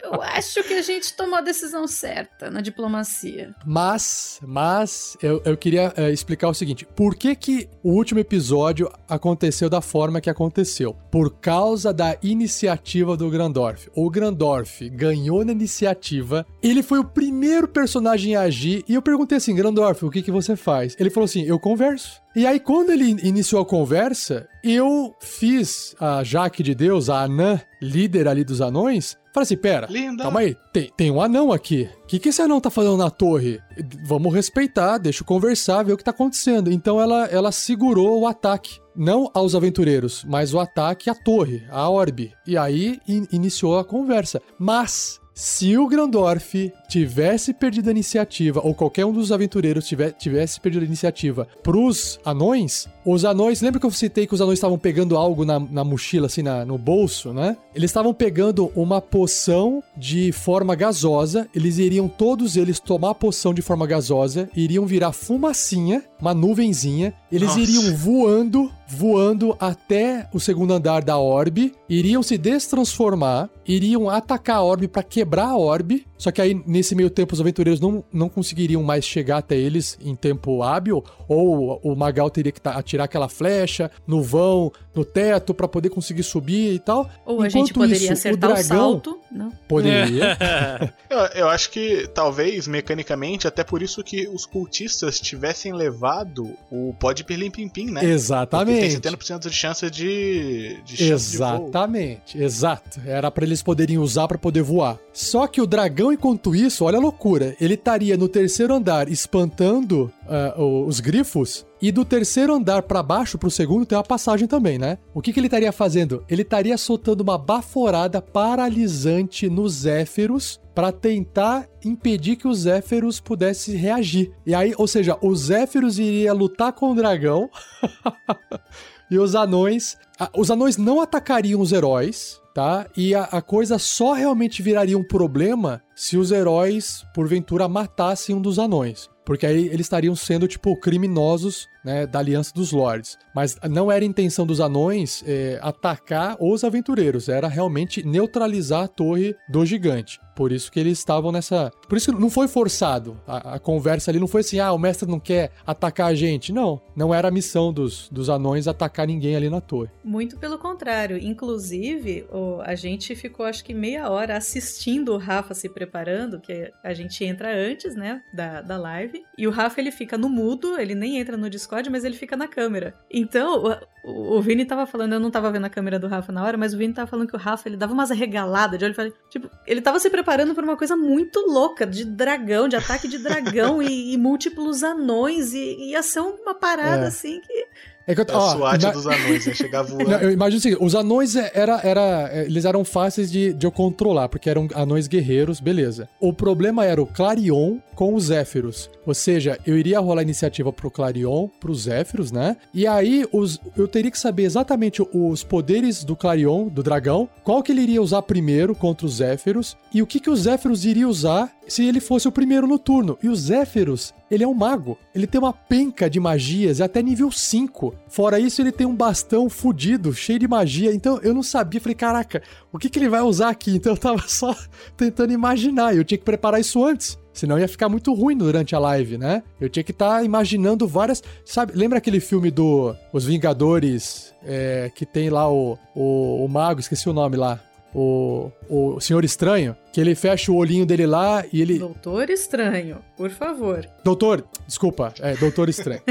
Eu 0.03 0.20
acho 0.23 0.62
que 0.65 0.74
a 0.74 0.82
gente 0.82 1.15
tomou 1.15 1.39
a 1.39 1.40
decisão 1.40 1.86
certa 1.86 2.51
na 2.51 2.61
diplomacia. 2.61 3.55
Mas, 3.65 4.39
mas, 4.43 5.16
eu, 5.23 5.40
eu 5.45 5.57
queria 5.57 5.93
é, 5.97 6.11
explicar 6.11 6.49
o 6.49 6.55
seguinte: 6.55 6.86
por 6.97 7.15
que, 7.15 7.35
que 7.35 7.69
o 7.82 7.93
último 7.93 8.20
episódio 8.20 8.90
aconteceu 9.09 9.70
da 9.70 9.81
forma 9.81 10.20
que 10.20 10.31
aconteceu? 10.31 10.95
Por 11.11 11.39
causa 11.39 11.93
da 11.93 12.16
iniciativa 12.23 13.16
do 13.16 13.31
Grandorf. 13.31 13.89
O 13.95 14.11
Grandorf 14.11 14.89
ganhou 14.90 15.45
na 15.45 15.53
iniciativa, 15.53 16.47
ele 16.62 16.82
foi 16.82 16.99
o 16.99 17.05
primeiro 17.05 17.66
personagem 17.69 18.36
a 18.36 18.43
agir, 18.43 18.85
e 18.89 18.95
eu 18.95 19.03
perguntei 19.03 19.39
assim: 19.39 19.55
Grandorf, 19.55 20.05
o 20.05 20.11
que, 20.11 20.23
que 20.23 20.31
você 20.31 20.55
faz? 20.57 20.97
Ele 20.99 21.11
falou 21.11 21.24
assim: 21.24 21.43
eu 21.43 21.59
converso. 21.59 22.20
E 22.39 22.47
aí, 22.47 22.60
quando 22.60 22.90
ele 22.90 23.16
iniciou 23.27 23.60
a 23.60 23.66
conversa, 23.66 24.47
eu 24.62 25.12
fiz 25.20 25.93
a 25.98 26.23
Jaque 26.23 26.62
de 26.62 26.73
Deus, 26.73 27.10
a 27.10 27.23
Anã, 27.23 27.60
líder 27.82 28.28
ali 28.28 28.44
dos 28.44 28.60
anões, 28.60 29.16
falei 29.35 29.43
assim: 29.43 29.56
pera, 29.56 29.89
Linda! 29.90 30.23
calma 30.23 30.39
aí, 30.39 30.56
tem, 30.73 30.93
tem 30.97 31.10
um 31.10 31.20
anão 31.20 31.51
aqui. 31.51 31.89
O 32.05 32.06
que, 32.06 32.20
que 32.20 32.28
esse 32.28 32.40
anão 32.40 32.60
tá 32.60 32.70
fazendo 32.70 32.97
na 32.97 33.10
torre? 33.10 33.59
Vamos 34.06 34.32
respeitar, 34.32 34.98
deixa 34.98 35.23
eu 35.23 35.27
conversar, 35.27 35.82
ver 35.82 35.94
o 35.94 35.97
que 35.97 36.05
tá 36.05 36.12
acontecendo. 36.12 36.70
Então 36.70 37.01
ela, 37.01 37.27
ela 37.27 37.51
segurou 37.51 38.20
o 38.20 38.27
ataque. 38.28 38.78
Não 38.94 39.28
aos 39.35 39.56
aventureiros, 39.56 40.24
mas 40.24 40.55
o 40.55 40.60
ataque 40.60 41.10
à 41.10 41.16
torre, 41.16 41.65
à 41.70 41.89
orbe. 41.90 42.32
E 42.47 42.56
aí 42.56 43.01
in- 43.09 43.27
iniciou 43.32 43.81
a 43.81 43.85
conversa. 43.85 44.40
Mas 44.60 45.20
se 45.40 45.78
o 45.78 45.86
Grandorf 45.86 46.73
tivesse 46.89 47.55
perdido 47.55 47.86
a 47.86 47.93
iniciativa, 47.93 48.60
ou 48.65 48.74
qualquer 48.74 49.06
um 49.06 49.12
dos 49.12 49.31
aventureiros 49.31 49.86
tivesse 50.19 50.59
perdido 50.60 50.82
a 50.82 50.86
iniciativa 50.86 51.47
pros 51.62 52.19
anões, 52.24 52.89
os 53.06 53.24
anões. 53.24 53.60
Lembra 53.60 53.78
que 53.78 53.86
eu 53.86 53.90
citei 53.93 54.27
que 54.27 54.35
os 54.35 54.40
anões 54.40 54.59
estavam 54.59 54.77
pegando 54.77 55.16
algo 55.16 55.44
na, 55.44 55.60
na 55.60 55.85
mochila, 55.85 56.27
assim, 56.27 56.43
na- 56.43 56.65
no 56.65 56.77
bolso, 56.77 57.32
né? 57.32 57.56
Eles 57.73 57.89
estavam 57.90 58.12
pegando 58.12 58.73
uma 58.74 59.01
poção 59.01 59.81
de 59.97 60.32
forma 60.32 60.74
gasosa. 60.74 61.47
Eles 61.55 61.78
iriam, 61.78 62.09
todos 62.09 62.56
eles, 62.56 62.81
tomar 62.81 63.10
a 63.10 63.15
poção 63.15 63.55
de 63.55 63.62
forma 63.62 63.86
gasosa, 63.86 64.51
iriam 64.56 64.86
virar 64.86 65.12
fumacinha, 65.12 66.02
uma 66.20 66.35
nuvenzinha. 66.35 67.15
Eles 67.31 67.48
Nossa. 67.51 67.60
iriam 67.60 67.94
voando, 67.97 68.73
voando 68.89 69.56
até 69.60 70.28
o 70.35 70.40
segundo 70.40 70.73
andar 70.74 71.05
da 71.05 71.16
orbe, 71.16 71.74
iriam 71.89 72.24
se 72.24 72.36
destransformar, 72.36 73.48
iriam 73.66 74.10
atacar 74.10 74.56
a 74.56 74.62
orbe 74.62 74.89
pra 74.89 75.02
quebrar 75.02 75.27
a 75.36 75.55
orbe. 75.55 76.07
Só 76.19 76.31
que 76.32 76.43
aí, 76.43 76.61
nesse 76.66 76.95
meio 76.95 77.09
tempo, 77.09 77.32
os 77.32 77.40
aventureiros 77.40 77.81
não, 77.81 78.05
não 78.12 78.28
conseguiriam 78.28 78.82
mais 78.82 79.05
chegar 79.05 79.39
até 79.39 79.57
eles 79.57 79.97
em 80.05 80.15
tempo 80.15 80.62
hábil, 80.62 81.03
ou 81.28 81.81
o 81.82 81.95
Magal 81.95 82.28
teria 82.28 82.51
que 82.53 82.61
atirar 82.65 83.05
aquela 83.05 83.28
flecha 83.28 83.90
no 84.07 84.20
vão, 84.23 84.73
no 84.95 85.05
teto, 85.05 85.55
pra 85.55 85.69
poder 85.69 85.90
conseguir 85.90 86.24
subir 86.24 86.74
e 86.74 86.78
tal. 86.81 87.09
Ou 87.24 87.40
a 87.43 87.49
gente 87.49 87.70
Enquanto 87.70 87.74
poderia 87.74 87.97
isso, 87.97 88.09
o 88.09 88.12
acertar 88.12 88.51
o, 88.51 88.55
dragão- 88.55 88.78
salto. 88.93 89.19
Não. 89.31 89.51
Poderia. 89.69 90.36
Eu, 91.09 91.19
eu 91.43 91.49
acho 91.49 91.70
que 91.70 92.07
talvez, 92.15 92.66
mecanicamente, 92.69 93.47
até 93.49 93.65
por 93.65 93.81
isso 93.82 94.03
que 94.05 94.28
os 94.28 94.45
cultistas 94.45 95.19
tivessem 95.20 95.73
levado 95.73 96.51
o 96.70 96.95
pó 97.01 97.12
de 97.12 97.24
pirlim 97.24 97.51
pim 97.51 97.69
pim, 97.69 97.86
né? 97.86 98.01
Porque 98.01 98.07
Exatamente. 98.12 99.01
tem 99.01 99.12
70% 99.12 99.39
de 99.49 99.51
chance 99.53 99.90
de, 99.90 100.78
de 100.85 100.97
chance 100.97 101.31
de 101.32 101.39
voo. 101.39 101.47
Exatamente, 101.69 102.39
exato. 102.43 103.01
Era 103.07 103.31
pra 103.31 103.45
eles 103.45 103.62
poderem 103.62 103.99
usar 103.99 104.28
pra 104.28 104.36
poder 104.39 104.62
voar. 104.62 104.99
Só 105.12 105.47
que 105.47 105.61
o 105.61 105.66
dragão, 105.66 106.07
enquanto 106.12 106.55
isso, 106.55 106.85
olha 106.85 106.98
a 106.98 107.01
loucura, 107.01 107.56
ele 107.60 107.74
estaria 107.74 108.16
no 108.16 108.28
terceiro 108.28 108.74
andar 108.74 109.09
espantando 109.09 110.12
ah, 110.28 110.55
o- 110.59 110.85
os 110.86 111.01
grifos. 111.01 111.66
E 111.80 111.93
do 111.93 112.05
terceiro 112.05 112.52
andar 112.55 112.82
pra 112.82 113.02
baixo 113.02 113.39
pro 113.39 113.51
segundo 113.51 113.86
tem 113.86 113.97
uma 113.97 114.02
passagem 114.05 114.48
também, 114.48 114.78
né? 114.78 114.98
O 115.14 115.22
que, 115.22 115.32
que 115.32 115.39
ele 115.39 115.47
estaria 115.47 115.70
fazendo? 115.72 116.24
Ele 116.28 116.43
estaria 116.43 116.76
soltando 116.76 117.20
uma 117.20 117.39
baforada 117.39 118.20
paralisante 118.20 119.48
nos 119.48 119.72
Zéfiros 119.74 120.60
pra 120.74 120.90
tentar 120.93 121.68
impedir 121.85 122.36
que 122.36 122.48
os 122.48 122.60
Zéfiros 122.60 123.20
pudessem 123.20 123.76
reagir. 123.76 124.32
E 124.44 124.55
aí, 124.55 124.72
ou 124.76 124.86
seja, 124.89 125.16
os 125.22 125.40
Zéfiros 125.47 125.98
iria 125.98 126.32
lutar 126.32 126.72
com 126.72 126.90
o 126.90 126.94
dragão 126.94 127.48
e 129.10 129.18
os 129.18 129.35
anões. 129.35 129.97
a- 130.18 130.30
os 130.36 130.51
anões 130.51 130.76
não 130.76 131.01
atacariam 131.01 131.60
os 131.60 131.72
heróis, 131.72 132.40
tá? 132.59 132.89
E 132.97 133.14
a, 133.14 133.22
a 133.22 133.40
coisa 133.40 133.78
só 133.78 134.14
realmente 134.14 134.64
viraria 134.64 134.98
um 134.98 135.05
problema 135.05 135.80
se 135.94 136.16
os 136.16 136.32
heróis, 136.32 137.06
porventura, 137.14 137.68
matassem 137.68 138.35
um 138.35 138.43
dos 138.43 138.59
anões. 138.59 139.09
Porque 139.28 139.44
aí 139.44 139.66
eles 139.66 139.80
estariam 139.80 140.16
sendo, 140.16 140.48
tipo, 140.48 140.74
criminosos, 140.74 141.68
né, 141.84 142.06
da 142.06 142.18
Aliança 142.18 142.50
dos 142.55 142.72
Lords. 142.72 143.18
Mas 143.34 143.59
não 143.68 143.92
era 143.92 144.02
intenção 144.02 144.46
dos 144.46 144.59
anões 144.59 145.22
é, 145.26 145.59
atacar 145.60 146.34
os 146.40 146.64
aventureiros, 146.64 147.28
era 147.28 147.46
realmente 147.46 148.02
neutralizar 148.02 148.84
a 148.84 148.88
torre 148.88 149.36
do 149.46 149.66
gigante. 149.66 150.18
Por 150.34 150.50
isso 150.52 150.70
que 150.72 150.78
eles 150.78 150.98
estavam 150.98 151.30
nessa. 151.32 151.70
Por 151.88 151.98
isso 151.98 152.12
que 152.12 152.18
não 152.20 152.30
foi 152.30 152.46
forçado. 152.46 153.20
A, 153.26 153.55
a 153.56 153.59
conversa 153.59 154.09
ali 154.10 154.20
não 154.20 154.28
foi 154.28 154.40
assim, 154.42 154.60
ah, 154.60 154.72
o 154.72 154.78
mestre 154.78 155.09
não 155.10 155.18
quer 155.18 155.50
atacar 155.66 156.06
a 156.06 156.14
gente. 156.14 156.52
Não, 156.52 156.80
não 156.96 157.12
era 157.12 157.26
a 157.26 157.30
missão 157.30 157.72
dos, 157.72 158.09
dos 158.09 158.30
anões 158.30 158.68
atacar 158.68 159.05
ninguém 159.06 159.34
ali 159.34 159.50
na 159.50 159.60
torre. 159.60 159.90
Muito 160.05 160.38
pelo 160.38 160.56
contrário. 160.56 161.18
Inclusive, 161.18 162.24
o- 162.30 162.60
a 162.62 162.76
gente 162.76 163.16
ficou 163.16 163.46
acho 163.46 163.64
que 163.64 163.74
meia 163.74 164.09
hora 164.09 164.36
assistindo 164.36 165.12
o 165.12 165.18
Rafa 165.18 165.55
se 165.55 165.68
preparando, 165.68 166.40
que 166.40 166.70
a 166.84 166.94
gente 166.94 167.24
entra 167.24 167.52
antes, 167.52 167.96
né, 167.96 168.22
da, 168.32 168.62
da 168.62 168.76
live. 168.78 169.18
E 169.36 169.47
o 169.47 169.51
Rafa, 169.51 169.81
ele 169.81 169.90
fica 169.90 170.19
no 170.19 170.28
mudo, 170.28 170.78
ele 170.78 170.95
nem 170.95 171.19
entra 171.19 171.36
no 171.36 171.49
Discord, 171.49 171.89
mas 171.90 172.05
ele 172.05 172.16
fica 172.16 172.36
na 172.36 172.49
câmera. 172.49 172.95
Então, 173.11 173.78
o, 174.05 174.36
o, 174.36 174.43
Vini 174.43 174.65
tava 174.65 174.86
falando, 174.86 175.12
eu 175.12 175.20
não 175.20 175.31
tava 175.31 175.51
vendo 175.51 175.65
a 175.65 175.70
câmera 175.70 175.99
do 175.99 176.09
Rafa 176.09 176.32
na 176.32 176.45
hora, 176.45 176.57
mas 176.57 176.74
o 176.74 176.78
Vini 176.78 176.93
tava 176.93 177.07
falando 177.09 177.28
que 177.28 177.36
o 177.36 177.39
Rafa, 177.39 177.69
ele 177.69 177.77
dava 177.77 177.93
umas 177.93 178.11
arregaladas 178.11 178.78
de 178.78 178.85
olho. 178.85 178.95
falei, 178.95 179.12
Tipo, 179.31 179.51
ele 179.66 179.81
tava 179.81 179.99
se 179.99 180.11
preparando 180.11 180.55
pra 180.55 180.65
uma 180.65 180.77
coisa 180.77 180.97
muito 180.97 181.40
louca, 181.40 181.86
de 181.86 182.05
dragão, 182.05 182.69
de 182.69 182.77
ataque 182.77 183.07
de 183.09 183.19
dragão 183.19 183.81
e, 183.82 184.12
e 184.12 184.16
múltiplos 184.16 184.82
anões. 184.82 185.53
E 185.53 185.90
ia 185.90 186.03
ser 186.03 186.20
uma 186.20 186.55
parada, 186.55 187.05
É. 187.05 187.09
assim, 187.09 187.40
que... 187.40 187.66
É 188.09 188.14
que 188.14 188.20
eu, 188.22 188.24
É 188.28 188.35
ó, 188.36 188.51
SWAT 188.56 188.82
ima- 188.82 188.93
dos 188.93 189.06
anões, 189.06 189.47
ia 189.47 189.55
chegar 189.55 189.82
voando. 189.86 190.09
Não, 190.10 190.18
eu 190.18 190.30
imagino 190.32 190.59
o 190.59 190.62
seguinte, 190.62 190.82
os 190.82 190.94
anões 190.94 191.36
é- 191.36 191.52
era, 191.55 191.80
era, 191.85 192.30
é, 192.32 192.44
eles 192.47 192.64
eram 192.64 192.85
fáceis 192.85 193.30
de, 193.30 193.52
de 193.52 193.66
eu 193.66 193.70
controlar, 193.70 194.28
porque 194.30 194.48
eram 194.48 194.66
anões 194.74 195.06
guerreiros, 195.06 195.60
beleza. 195.60 196.09
O 196.18 196.32
problema 196.32 196.85
era 196.86 197.01
o 197.02 197.06
Clarion 197.06 197.76
com 197.94 198.14
os 198.14 198.24
Zéfiros. 198.24 198.89
Ou 199.05 199.12
seja, 199.12 199.59
eu 199.66 199.76
iria 199.76 200.01
rolar 200.01 200.22
iniciativa 200.22 200.72
pro 200.72 200.90
Clarion, 200.90 201.48
pros 201.60 201.82
Zéfiros, 201.82 202.32
né? 202.32 202.56
E 202.72 202.86
aí 202.86 203.26
os, 203.32 203.60
eu 203.76 203.86
teria 203.86 204.10
que 204.10 204.18
saber 204.18 204.44
exatamente 204.44 205.02
os 205.12 205.43
poderes 205.44 206.02
do 206.05 206.16
Clarion, 206.16 206.68
do 206.68 206.82
dragão, 206.82 207.28
qual 207.44 207.62
que 207.62 207.72
ele 207.72 207.82
iria 207.82 208.01
usar 208.01 208.22
primeiro 208.22 208.74
contra 208.74 209.05
os 209.06 209.16
Zéfiros, 209.16 209.76
e 209.93 210.01
o 210.01 210.06
que, 210.06 210.18
que 210.20 210.30
os 210.30 210.40
Zéfiros 210.40 210.85
iriam 210.85 211.10
usar 211.10 211.51
se 211.66 211.85
ele 211.86 212.01
fosse 212.01 212.26
o 212.26 212.32
primeiro 212.32 212.66
no 212.66 212.78
turno. 212.78 213.18
E 213.22 213.28
o 213.28 213.36
Zéfiros, 213.36 214.14
ele 214.30 214.44
é 214.44 214.48
um 214.48 214.55
mago. 214.55 214.97
Ele 215.14 215.26
tem 215.26 215.39
uma 215.40 215.52
penca 215.52 216.09
de 216.09 216.18
magias 216.20 216.80
até 216.80 217.02
nível 217.02 217.30
5. 217.30 217.94
Fora 218.08 218.38
isso, 218.38 218.62
ele 218.62 218.72
tem 218.72 218.86
um 218.86 218.94
bastão 218.94 219.48
fudido, 219.50 220.12
cheio 220.14 220.38
de 220.38 220.48
magia. 220.48 220.94
Então 220.94 221.18
eu 221.22 221.34
não 221.34 221.42
sabia. 221.42 221.80
Falei, 221.80 221.94
caraca, 221.94 222.42
o 222.72 222.78
que, 222.78 222.88
que 222.88 222.98
ele 222.98 223.08
vai 223.08 223.20
usar 223.20 223.50
aqui? 223.50 223.76
Então 223.76 223.92
eu 223.92 223.96
tava 223.96 224.22
só 224.28 224.56
tentando 224.96 225.32
imaginar. 225.32 225.94
Eu 225.94 226.04
tinha 226.04 226.18
que 226.18 226.24
preparar 226.24 226.60
isso 226.60 226.84
antes. 226.84 227.18
Senão 227.32 227.58
ia 227.58 227.68
ficar 227.68 227.88
muito 227.88 228.12
ruim 228.12 228.36
durante 228.36 228.74
a 228.74 228.80
live, 228.80 229.16
né? 229.16 229.44
Eu 229.60 229.68
tinha 229.68 229.84
que 229.84 229.92
estar 229.92 230.18
tá 230.18 230.24
imaginando 230.24 230.88
várias. 230.88 231.22
Sabe, 231.44 231.72
lembra 231.74 231.98
aquele 231.98 232.18
filme 232.18 232.50
do 232.50 232.94
Os 233.12 233.24
Vingadores? 233.24 234.34
É, 234.42 234.90
que 234.94 235.04
tem 235.04 235.30
lá 235.30 235.50
o, 235.50 235.78
o, 235.94 236.44
o 236.44 236.48
Mago, 236.48 236.80
esqueci 236.80 237.08
o 237.08 237.12
nome 237.12 237.36
lá 237.36 237.60
o, 237.94 238.51
o 238.69 239.01
Senhor 239.01 239.24
Estranho, 239.24 239.77
que 239.93 240.01
ele 240.01 240.15
fecha 240.15 240.52
o 240.52 240.56
olhinho 240.56 240.85
dele 240.85 241.06
lá 241.06 241.44
e 241.52 241.62
ele. 241.62 241.78
Doutor 241.78 242.31
Estranho, 242.31 242.98
por 243.16 243.31
favor. 243.31 243.89
Doutor, 244.05 244.44
desculpa, 244.66 245.12
é 245.20 245.35
Doutor 245.36 245.69
Estranho. 245.69 246.02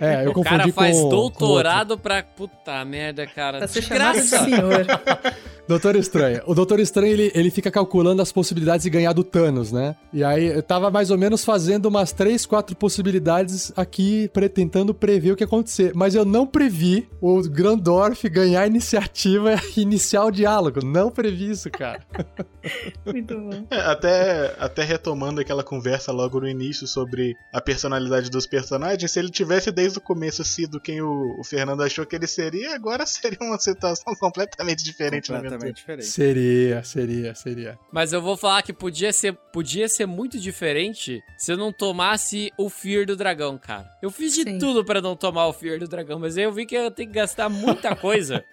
é, 0.00 0.26
eu 0.26 0.30
o 0.32 0.34
confundi 0.34 0.58
cara 0.58 0.72
faz 0.72 0.96
com, 0.98 1.08
doutorado 1.08 1.96
com 1.96 2.02
pra. 2.02 2.22
Puta 2.22 2.84
merda, 2.84 3.26
cara. 3.26 3.58
Pra 3.58 3.68
ser 3.68 3.82
chamado 3.82 4.16
de 4.16 4.22
senhor. 4.22 4.86
Doutor 5.66 5.96
Estranho. 5.96 6.42
O 6.46 6.54
Doutor 6.54 6.78
Estranho, 6.78 7.12
ele, 7.12 7.32
ele 7.34 7.50
fica 7.50 7.70
calculando 7.70 8.20
as 8.20 8.30
possibilidades 8.30 8.84
de 8.84 8.90
ganhar 8.90 9.12
do 9.12 9.24
Thanos, 9.24 9.72
né? 9.72 9.96
E 10.12 10.22
aí, 10.22 10.46
eu 10.46 10.62
tava 10.62 10.90
mais 10.90 11.10
ou 11.10 11.16
menos 11.16 11.44
fazendo 11.44 11.86
umas 11.86 12.12
três, 12.12 12.44
quatro 12.44 12.76
possibilidades 12.76 13.72
aqui, 13.76 14.28
pre 14.32 14.48
tentando 14.48 14.92
prever 14.92 15.32
o 15.32 15.36
que 15.36 15.42
ia 15.42 15.46
acontecer. 15.46 15.92
Mas 15.94 16.14
eu 16.14 16.24
não 16.24 16.46
previ 16.46 17.08
o 17.20 17.40
Grandorf 17.42 18.28
ganhar 18.28 18.62
a 18.62 18.66
iniciativa 18.66 19.54
e 19.76 19.80
iniciar 19.80 20.24
o 20.24 20.30
diálogo. 20.30 20.84
Não 20.84 21.10
previ 21.10 21.50
isso, 21.50 21.70
cara. 21.70 22.04
Muito 23.06 23.34
bom. 23.34 23.66
É, 23.70 23.80
até, 23.80 24.54
até 24.58 24.82
retomando 24.82 25.40
aquela 25.40 25.62
conversa 25.62 26.12
logo 26.12 26.40
no 26.40 26.48
início 26.48 26.86
sobre 26.86 27.34
a 27.52 27.60
personalidade 27.60 28.30
dos 28.30 28.46
personagens, 28.46 29.10
se 29.10 29.18
ele 29.18 29.30
tivesse 29.30 29.70
desde 29.70 29.98
o 29.98 30.00
começo 30.00 30.44
sido 30.44 30.80
quem 30.80 31.00
o, 31.00 31.38
o 31.38 31.44
Fernando 31.44 31.82
achou 31.82 32.04
que 32.04 32.16
ele 32.16 32.26
seria, 32.26 32.74
agora 32.74 33.04
seria 33.06 33.38
uma 33.40 33.58
situação 33.58 34.14
completamente 34.16 34.84
diferente 34.84 35.32
na 35.32 35.40
minha 35.40 35.53
Completamente 35.54 35.76
diferente. 35.76 36.06
Seria, 36.06 36.82
seria, 36.82 37.34
seria. 37.34 37.78
Mas 37.92 38.12
eu 38.12 38.20
vou 38.20 38.36
falar 38.36 38.62
que 38.62 38.72
podia 38.72 39.12
ser, 39.12 39.32
podia 39.52 39.88
ser 39.88 40.06
muito 40.06 40.38
diferente 40.38 41.22
se 41.38 41.52
eu 41.52 41.56
não 41.56 41.72
tomasse 41.72 42.52
o 42.58 42.68
Fear 42.68 43.06
do 43.06 43.16
dragão, 43.16 43.58
cara. 43.58 43.88
Eu 44.02 44.10
fiz 44.10 44.34
de 44.34 44.42
Sim. 44.42 44.58
tudo 44.58 44.84
pra 44.84 45.00
não 45.00 45.16
tomar 45.16 45.46
o 45.46 45.52
Fear 45.52 45.78
do 45.78 45.88
dragão, 45.88 46.18
mas 46.18 46.36
aí 46.36 46.44
eu 46.44 46.52
vi 46.52 46.66
que 46.66 46.74
eu 46.74 46.90
tenho 46.90 47.08
que 47.08 47.14
gastar 47.14 47.48
muita 47.48 47.94
coisa. 47.96 48.44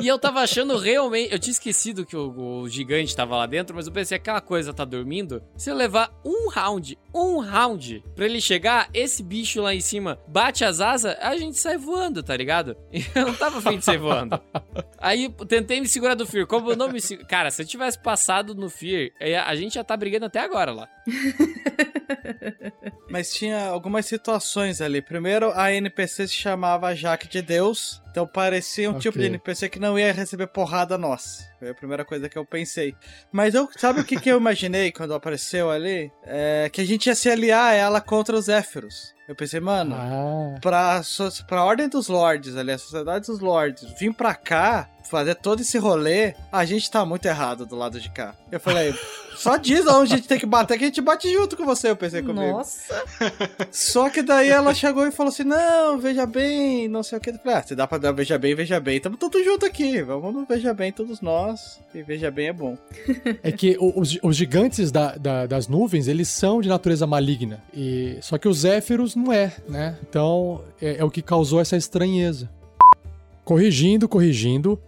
e 0.00 0.06
eu 0.08 0.18
tava 0.18 0.40
achando 0.40 0.76
realmente. 0.78 1.32
Eu 1.32 1.38
tinha 1.38 1.52
esquecido 1.52 2.04
que 2.06 2.16
o, 2.16 2.60
o 2.62 2.68
gigante 2.68 3.14
tava 3.14 3.36
lá 3.36 3.46
dentro, 3.46 3.74
mas 3.74 3.86
eu 3.86 3.92
pensei, 3.92 4.16
aquela 4.16 4.40
coisa 4.40 4.72
tá 4.72 4.84
dormindo. 4.84 5.42
Se 5.56 5.70
eu 5.70 5.74
levar 5.74 6.10
um 6.24 6.48
round, 6.48 6.98
um 7.14 7.38
round, 7.38 8.02
pra 8.14 8.24
ele 8.24 8.40
chegar, 8.40 8.88
esse 8.92 9.22
bicho 9.22 9.60
lá 9.60 9.74
em 9.74 9.80
cima 9.80 10.18
bate 10.28 10.64
as 10.64 10.80
asas, 10.80 11.16
a 11.20 11.36
gente 11.36 11.58
sai 11.58 11.76
voando, 11.76 12.22
tá 12.22 12.36
ligado? 12.36 12.76
Eu 13.14 13.26
não 13.26 13.34
tava 13.34 13.58
afim 13.58 13.78
de 13.78 13.84
sair 13.84 13.98
voando. 13.98 14.40
Aí 14.98 15.24
eu 15.24 15.46
tentei 15.46 15.80
me 15.80 15.88
segurar 15.88 16.14
do 16.14 16.26
Fear. 16.26 16.37
Como 16.46 16.70
eu 16.70 16.76
não 16.76 16.88
me 16.90 17.00
seguro. 17.00 17.26
Cara, 17.28 17.50
se 17.50 17.62
eu 17.62 17.66
tivesse 17.66 17.98
passado 17.98 18.54
no 18.54 18.70
Fear, 18.70 19.10
aí 19.20 19.34
a 19.34 19.54
gente 19.54 19.74
já 19.74 19.84
tá 19.84 19.96
brigando 19.96 20.26
até 20.26 20.40
agora 20.40 20.72
lá. 20.72 20.88
Mas 23.10 23.32
tinha 23.32 23.66
algumas 23.66 24.06
situações 24.06 24.80
ali. 24.80 25.00
Primeiro, 25.00 25.52
a 25.54 25.72
NPC 25.72 26.28
se 26.28 26.34
chamava 26.34 26.94
Jaque 26.94 27.28
de 27.28 27.40
Deus. 27.42 28.02
Então 28.10 28.26
parecia 28.26 28.88
um 28.88 28.92
Ok. 28.92 29.02
tipo 29.02 29.18
de 29.18 29.26
NPC 29.26 29.68
que 29.68 29.78
não 29.78 29.98
ia 29.98 30.12
receber 30.12 30.46
porrada 30.48 30.98
nossa. 30.98 31.42
Foi 31.58 31.70
a 31.70 31.74
primeira 31.74 32.04
coisa 32.04 32.28
que 32.28 32.36
eu 32.36 32.44
pensei. 32.44 32.94
Mas 33.32 33.54
eu, 33.54 33.68
sabe 33.76 34.00
o 34.00 34.04
que, 34.04 34.18
que 34.20 34.30
eu 34.30 34.36
imaginei 34.38 34.90
quando 34.92 35.14
apareceu 35.14 35.70
ali? 35.70 36.10
É 36.24 36.68
que 36.72 36.80
a 36.80 36.84
gente 36.84 37.06
ia 37.06 37.14
se 37.14 37.30
aliar 37.30 37.72
a 37.72 37.74
ela 37.74 38.00
contra 38.00 38.36
os 38.36 38.46
Zéfiros. 38.46 39.14
Eu 39.28 39.36
pensei, 39.36 39.60
mano, 39.60 39.94
Ah. 39.94 40.58
pra, 40.60 41.02
pra 41.46 41.64
Ordem 41.64 41.88
dos 41.88 42.08
Lords, 42.08 42.56
ali, 42.56 42.72
a 42.72 42.78
Sociedade 42.78 43.26
dos 43.26 43.40
Lords, 43.40 43.84
vir 44.00 44.12
pra 44.14 44.34
cá, 44.34 44.88
fazer 45.08 45.34
todo 45.36 45.60
esse 45.60 45.78
rolê, 45.78 46.34
a 46.52 46.64
gente 46.64 46.90
tá 46.90 47.04
muito 47.04 47.26
errado 47.26 47.64
do 47.66 47.76
lado 47.76 48.00
de 48.00 48.10
cá. 48.10 48.34
Eu 48.50 48.60
falei, 48.60 48.94
só 49.36 49.56
diz 49.56 49.86
onde 49.86 50.14
a 50.14 50.16
gente 50.16 50.28
tem 50.28 50.38
que 50.38 50.46
bater 50.46 50.76
que 50.78 50.84
a 50.84 50.86
gente 50.88 51.00
bate 51.00 51.32
junto 51.32 51.56
com 51.56 51.64
você, 51.64 51.90
eu 51.90 51.96
pensei 51.96 52.22
comigo. 52.22 52.40
Nossa. 52.58 53.04
Só 53.70 54.08
que 54.10 54.22
daí 54.22 54.48
ela 54.48 54.74
chegou 54.74 55.06
e 55.06 55.10
falou 55.12 55.30
assim: 55.32 55.44
Não, 55.44 55.98
veja 55.98 56.26
bem, 56.26 56.88
não 56.88 57.02
sei 57.02 57.18
o 57.18 57.20
que. 57.20 57.30
Eu 57.30 57.38
falei: 57.38 57.58
Ah, 57.58 57.62
se 57.62 57.74
dá 57.76 57.86
pra 57.86 57.98
dar 57.98 58.12
veja 58.12 58.38
bem, 58.38 58.54
veja 58.54 58.80
bem, 58.80 59.00
tamo 59.00 59.16
todos 59.16 59.44
juntos 59.44 59.68
aqui. 59.68 60.02
Vamos 60.02 60.34
no 60.34 60.44
veja 60.44 60.72
bem, 60.74 60.90
todos 60.90 61.20
nós. 61.20 61.78
E 61.94 62.02
veja 62.02 62.30
bem 62.30 62.48
é 62.48 62.52
bom. 62.52 62.76
É 63.42 63.52
que 63.52 63.76
os, 63.80 64.18
os 64.22 64.36
gigantes 64.36 64.90
da- 64.90 65.14
da- 65.16 65.46
das 65.46 65.68
nuvens, 65.68 66.08
eles 66.08 66.28
são 66.28 66.60
de 66.60 66.68
natureza 66.68 67.06
maligna. 67.06 67.62
E, 67.72 68.18
só 68.20 68.36
que 68.38 68.48
os 68.48 68.58
Zéfiros 68.60 69.14
não 69.14 69.32
é, 69.32 69.52
né? 69.68 69.96
Então, 70.08 70.62
é, 70.80 70.96
é 70.98 71.04
o 71.04 71.10
que 71.10 71.22
causou 71.22 71.60
essa 71.60 71.76
estranheza. 71.76 72.48
Corrigindo, 73.44 74.08
corrigindo. 74.08 74.80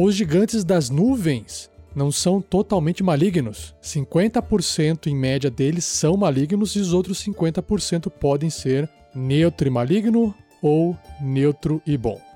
Os 0.00 0.14
gigantes 0.14 0.62
das 0.62 0.90
nuvens 0.90 1.68
não 1.92 2.12
são 2.12 2.40
totalmente 2.40 3.02
malignos. 3.02 3.74
50% 3.82 5.08
em 5.08 5.16
média 5.16 5.50
deles 5.50 5.84
são 5.84 6.16
malignos 6.16 6.76
e 6.76 6.78
os 6.78 6.92
outros 6.92 7.20
50% 7.24 8.08
podem 8.08 8.48
ser 8.48 8.88
neutro 9.12 9.66
e 9.66 9.70
maligno 9.72 10.32
ou 10.62 10.96
neutro 11.20 11.82
e 11.84 11.96
bom. 11.96 12.27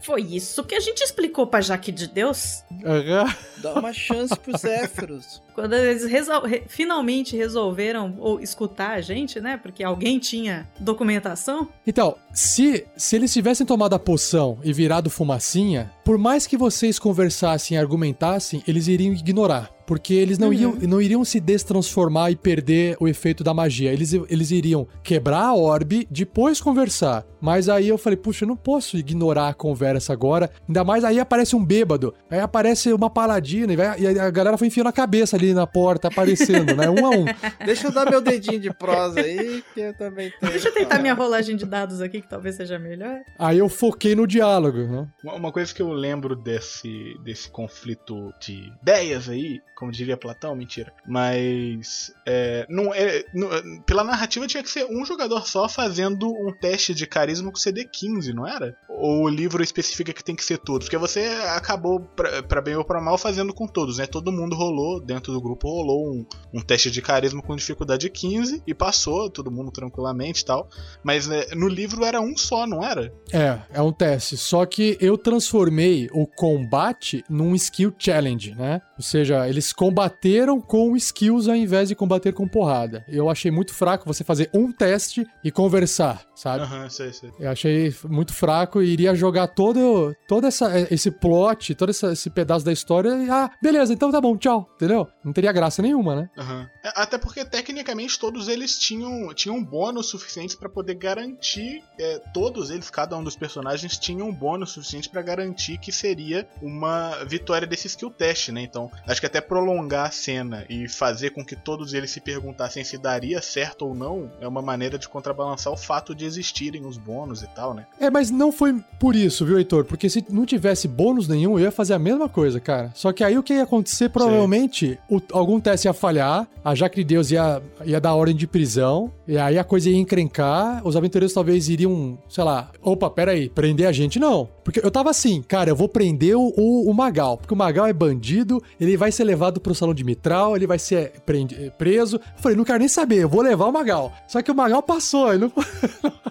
Foi 0.00 0.22
isso 0.22 0.64
que 0.64 0.74
a 0.74 0.80
gente 0.80 1.02
explicou 1.02 1.46
pra 1.46 1.60
Jaque 1.60 1.92
de 1.92 2.06
Deus 2.06 2.62
Aham. 2.84 3.26
Dá 3.58 3.74
uma 3.74 3.92
chance 3.92 4.34
pros 4.38 4.60
Zéfiros. 4.62 5.42
quando 5.54 5.74
eles 5.74 6.04
resol- 6.04 6.42
re- 6.44 6.64
finalmente 6.68 7.36
resolveram 7.36 8.16
ou 8.18 8.40
escutar 8.40 8.92
a 8.92 9.00
gente, 9.00 9.40
né? 9.40 9.56
Porque 9.56 9.82
alguém 9.84 10.18
tinha 10.18 10.68
documentação. 10.80 11.68
Então, 11.86 12.16
se, 12.32 12.86
se 12.96 13.16
eles 13.16 13.32
tivessem 13.32 13.66
tomado 13.66 13.94
a 13.94 13.98
poção 13.98 14.58
e 14.64 14.72
virado 14.72 15.10
fumacinha, 15.10 15.92
por 16.04 16.18
mais 16.18 16.46
que 16.46 16.56
vocês 16.56 16.98
conversassem 16.98 17.76
e 17.76 17.80
argumentassem, 17.80 18.62
eles 18.66 18.86
iriam 18.86 19.12
ignorar. 19.12 19.70
Porque 19.86 20.14
eles 20.14 20.38
não, 20.38 20.48
Uhum. 20.48 20.52
iriam, 20.54 20.72
não 20.88 21.00
iriam 21.00 21.24
se 21.24 21.38
destransformar 21.40 22.30
e 22.30 22.36
perder 22.36 22.96
o 23.00 23.06
efeito 23.08 23.42
da 23.44 23.52
magia. 23.52 23.92
Eles, 23.92 24.12
eles 24.28 24.50
iriam 24.50 24.86
quebrar 25.02 25.44
a 25.44 25.54
orbe, 25.54 26.06
depois 26.10 26.60
conversar. 26.60 27.24
Mas 27.40 27.68
aí 27.68 27.88
eu 27.88 27.98
falei, 27.98 28.16
puxa, 28.16 28.44
eu 28.44 28.48
não 28.48 28.56
posso 28.56 28.96
ignorar 28.96 29.48
a 29.48 29.54
conversa 29.54 30.12
agora. 30.14 30.50
Ainda 30.66 30.82
mais 30.82 31.04
aí 31.04 31.20
aparece 31.20 31.54
um 31.54 31.62
bêbado. 31.62 32.14
Aí 32.30 32.40
aparece 32.40 32.90
uma 32.92 33.10
paladina 33.10 33.72
e, 33.72 33.76
vai- 33.76 34.00
e 34.00 34.18
a 34.18 34.30
galera 34.30 34.56
foi 34.56 34.68
enfiando 34.68 34.86
a 34.88 34.92
cabeça 34.92 35.36
ali 35.36 35.52
na 35.52 35.66
porta, 35.66 36.08
aparecendo, 36.08 36.74
né? 36.74 36.88
Um 36.88 37.04
a 37.04 37.10
um. 37.10 37.24
Deixa 37.66 37.88
eu 37.88 37.92
dar 37.92 38.08
meu 38.08 38.22
dedinho 38.22 38.58
de 38.58 38.72
prosa 38.72 39.20
aí, 39.20 39.62
que 39.74 39.80
eu 39.80 39.94
também 39.98 40.32
tenho. 40.40 40.52
Deixa 40.52 40.68
eu 40.68 40.72
tentar 40.72 40.98
minha 41.00 41.12
rolagem 41.12 41.54
de 41.56 41.66
dados 41.66 42.00
aqui, 42.00 42.22
que 42.22 42.28
talvez 42.28 42.54
seja 42.56 42.78
melhor. 42.78 43.18
Aí 43.38 43.58
eu 43.58 43.68
foquei 43.68 44.14
no 44.14 44.26
diálogo, 44.26 44.78
né? 44.78 45.06
Uma 45.22 45.34
uma 45.34 45.52
coisa 45.52 45.74
que 45.74 45.82
eu 45.82 45.92
lembro 45.92 46.34
desse, 46.34 47.14
desse 47.22 47.50
conflito 47.50 48.32
de 48.40 48.72
ideias 48.80 49.28
aí, 49.28 49.60
como 49.84 49.92
diria 49.92 50.16
Platão, 50.16 50.56
mentira. 50.56 50.92
Mas 51.06 52.10
é, 52.26 52.66
não 52.70 52.92
é, 52.94 53.22
não- 53.34 53.48
pela 53.82 54.02
narrativa 54.02 54.46
tinha 54.46 54.62
que 54.62 54.70
ser 54.70 54.86
um 54.86 55.04
jogador 55.04 55.46
só 55.46 55.68
fazendo 55.68 56.26
um 56.28 56.52
teste 56.58 56.94
de 56.94 57.06
carisma 57.06 57.50
com 57.52 57.58
CD15, 57.58 58.32
não 58.32 58.46
era? 58.46 58.74
Ou 58.88 59.24
o 59.24 59.28
livro 59.28 59.62
especifica 59.62 60.12
que 60.12 60.24
tem 60.24 60.34
que 60.34 60.44
ser 60.44 60.58
todos? 60.58 60.86
Porque 60.86 60.96
você 60.96 61.20
acabou, 61.54 62.00
pra, 62.00 62.42
pra 62.42 62.62
bem 62.62 62.76
ou 62.76 62.84
pra 62.84 63.00
mal, 63.00 63.18
fazendo 63.18 63.52
com 63.52 63.66
todos, 63.66 63.98
né? 63.98 64.06
Todo 64.06 64.32
mundo 64.32 64.56
rolou, 64.56 65.00
dentro 65.00 65.32
do 65.32 65.40
grupo 65.40 65.68
rolou 65.68 66.12
um, 66.14 66.26
um 66.54 66.60
teste 66.62 66.90
de 66.90 67.02
carisma 67.02 67.42
com 67.42 67.54
dificuldade 67.54 68.08
15 68.08 68.62
e 68.66 68.72
passou, 68.74 69.28
todo 69.28 69.50
mundo 69.50 69.70
tranquilamente 69.70 70.40
e 70.42 70.44
tal. 70.46 70.68
Mas 71.02 71.26
né, 71.26 71.44
no 71.54 71.68
livro 71.68 72.04
era 72.04 72.20
um 72.20 72.36
só, 72.36 72.66
não 72.66 72.82
era? 72.82 73.12
É, 73.32 73.58
é 73.74 73.82
um 73.82 73.92
teste. 73.92 74.36
Só 74.36 74.64
que 74.64 74.96
eu 75.00 75.18
transformei 75.18 76.08
o 76.12 76.26
combate 76.26 77.22
num 77.28 77.54
skill 77.54 77.92
challenge, 77.98 78.54
né? 78.54 78.80
Ou 78.96 79.02
seja, 79.02 79.48
eles 79.48 79.72
combateram 79.72 80.60
com 80.60 80.96
skills 80.96 81.48
ao 81.48 81.54
invés 81.56 81.88
de 81.88 81.94
combater 81.94 82.32
com 82.32 82.46
porrada. 82.46 83.04
Eu 83.08 83.28
achei 83.28 83.50
muito 83.50 83.72
fraco 83.74 84.06
você 84.06 84.22
fazer 84.24 84.50
um 84.54 84.70
teste 84.70 85.26
e 85.42 85.50
conversar, 85.50 86.22
sabe? 86.34 86.62
Aham, 86.64 86.88
sei, 86.88 87.12
sei. 87.12 87.30
Eu 87.38 87.50
achei 87.50 87.94
muito 88.08 88.32
fraco 88.32 88.82
e 88.82 88.88
iria 88.92 89.14
jogar 89.14 89.48
todo, 89.48 90.14
todo 90.28 90.46
essa, 90.46 90.70
esse 90.90 91.10
plot, 91.10 91.74
todo 91.74 91.90
essa- 91.90 92.12
esse 92.12 92.30
pedaço 92.30 92.64
da 92.64 92.72
história 92.72 93.10
e, 93.24 93.28
ah, 93.30 93.50
beleza, 93.62 93.92
então 93.92 94.10
tá 94.12 94.20
bom, 94.20 94.36
tchau, 94.36 94.68
entendeu? 94.76 95.08
Não 95.24 95.32
teria 95.32 95.52
graça 95.52 95.82
nenhuma, 95.82 96.14
né? 96.16 96.30
Aham. 96.38 96.68
É, 96.84 96.92
Até 96.94 97.18
porque, 97.18 97.44
tecnicamente, 97.44 98.18
todos 98.18 98.48
eles 98.48 98.78
tinham, 98.78 99.32
tinham 99.34 99.62
bônus 99.62 100.06
suficientes 100.06 100.54
pra 100.54 100.68
poder 100.68 100.94
garantir. 100.94 101.82
é, 101.98 102.18
todos 102.32 102.70
eles, 102.70 102.90
cada 102.90 103.16
um 103.16 103.22
dos 103.24 103.36
personagens, 103.36 103.96
tinham 103.98 104.28
um 104.28 104.32
bônus 104.34 104.70
suficiente 104.72 105.08
pra 105.08 105.22
garantir 105.22 105.78
que 105.78 105.92
seria 105.92 106.46
uma 106.60 107.24
vitória 107.24 107.66
desse 107.66 107.86
skill 107.86 108.10
test, 108.10 108.48
né? 108.50 108.62
Então, 108.62 108.83
acho 109.06 109.20
que 109.20 109.26
até 109.26 109.40
prolongar 109.40 110.06
a 110.06 110.10
cena 110.10 110.64
e 110.68 110.88
fazer 110.88 111.30
com 111.30 111.44
que 111.44 111.56
todos 111.56 111.94
eles 111.94 112.10
se 112.10 112.20
perguntassem 112.20 112.84
se 112.84 112.98
daria 112.98 113.40
certo 113.42 113.86
ou 113.86 113.94
não 113.94 114.30
é 114.40 114.46
uma 114.48 114.62
maneira 114.62 114.98
de 114.98 115.08
contrabalançar 115.08 115.72
o 115.72 115.76
fato 115.76 116.14
de 116.14 116.24
existirem 116.24 116.84
os 116.86 116.96
bônus 116.96 117.42
e 117.42 117.46
tal, 117.54 117.74
né? 117.74 117.86
É, 118.00 118.10
mas 118.10 118.30
não 118.30 118.50
foi 118.52 118.74
por 118.98 119.14
isso, 119.16 119.44
viu, 119.44 119.58
Heitor? 119.58 119.84
Porque 119.84 120.08
se 120.08 120.24
não 120.30 120.46
tivesse 120.46 120.86
bônus 120.88 121.28
nenhum, 121.28 121.58
eu 121.58 121.64
ia 121.64 121.70
fazer 121.72 121.94
a 121.94 121.98
mesma 121.98 122.28
coisa, 122.28 122.58
cara. 122.60 122.90
Só 122.94 123.12
que 123.12 123.22
aí 123.24 123.36
o 123.38 123.42
que 123.42 123.54
ia 123.54 123.62
acontecer, 123.62 124.08
provavelmente, 124.08 124.98
o- 125.08 125.20
algum 125.32 125.60
teste 125.60 125.86
ia 125.88 125.92
falhar, 125.92 126.46
a 126.64 126.74
de 126.74 127.04
Deus 127.04 127.30
ia, 127.30 127.62
ia 127.84 128.00
dar 128.00 128.14
ordem 128.14 128.34
de 128.36 128.46
prisão, 128.46 129.10
e 129.26 129.36
aí 129.36 129.58
a 129.58 129.64
coisa 129.64 129.90
ia 129.90 129.96
encrencar, 129.96 130.86
os 130.86 130.96
aventureiros 130.96 131.32
talvez 131.34 131.68
iriam, 131.68 132.18
sei 132.28 132.44
lá, 132.44 132.70
opa, 132.82 133.10
peraí, 133.10 133.48
prender 133.48 133.86
a 133.86 133.92
gente? 133.92 134.18
Não. 134.18 134.48
Porque 134.62 134.80
eu 134.82 134.90
tava 134.90 135.10
assim, 135.10 135.42
cara, 135.42 135.68
eu 135.70 135.76
vou 135.76 135.88
prender 135.88 136.36
o, 136.36 136.48
o 136.56 136.94
Magal, 136.94 137.36
porque 137.36 137.52
o 137.52 137.56
Magal 137.56 137.86
é 137.86 137.92
bandido, 137.92 138.62
ele 138.80 138.96
vai 138.96 139.10
ser 139.12 139.24
levado 139.24 139.60
pro 139.60 139.74
salão 139.74 139.94
de 139.94 140.04
Mitral, 140.04 140.56
ele 140.56 140.66
vai 140.66 140.78
ser 140.78 141.12
prendi- 141.26 141.70
preso. 141.78 142.16
Eu 142.16 142.42
falei, 142.42 142.56
não 142.56 142.64
quero 142.64 142.78
nem 142.78 142.88
saber, 142.88 143.22
eu 143.22 143.28
vou 143.28 143.42
levar 143.42 143.66
o 143.66 143.72
Magal. 143.72 144.12
Só 144.28 144.40
que 144.42 144.50
o 144.50 144.54
Magal 144.54 144.82
passou, 144.82 145.32
ele 145.32 145.44
não, 145.46 145.52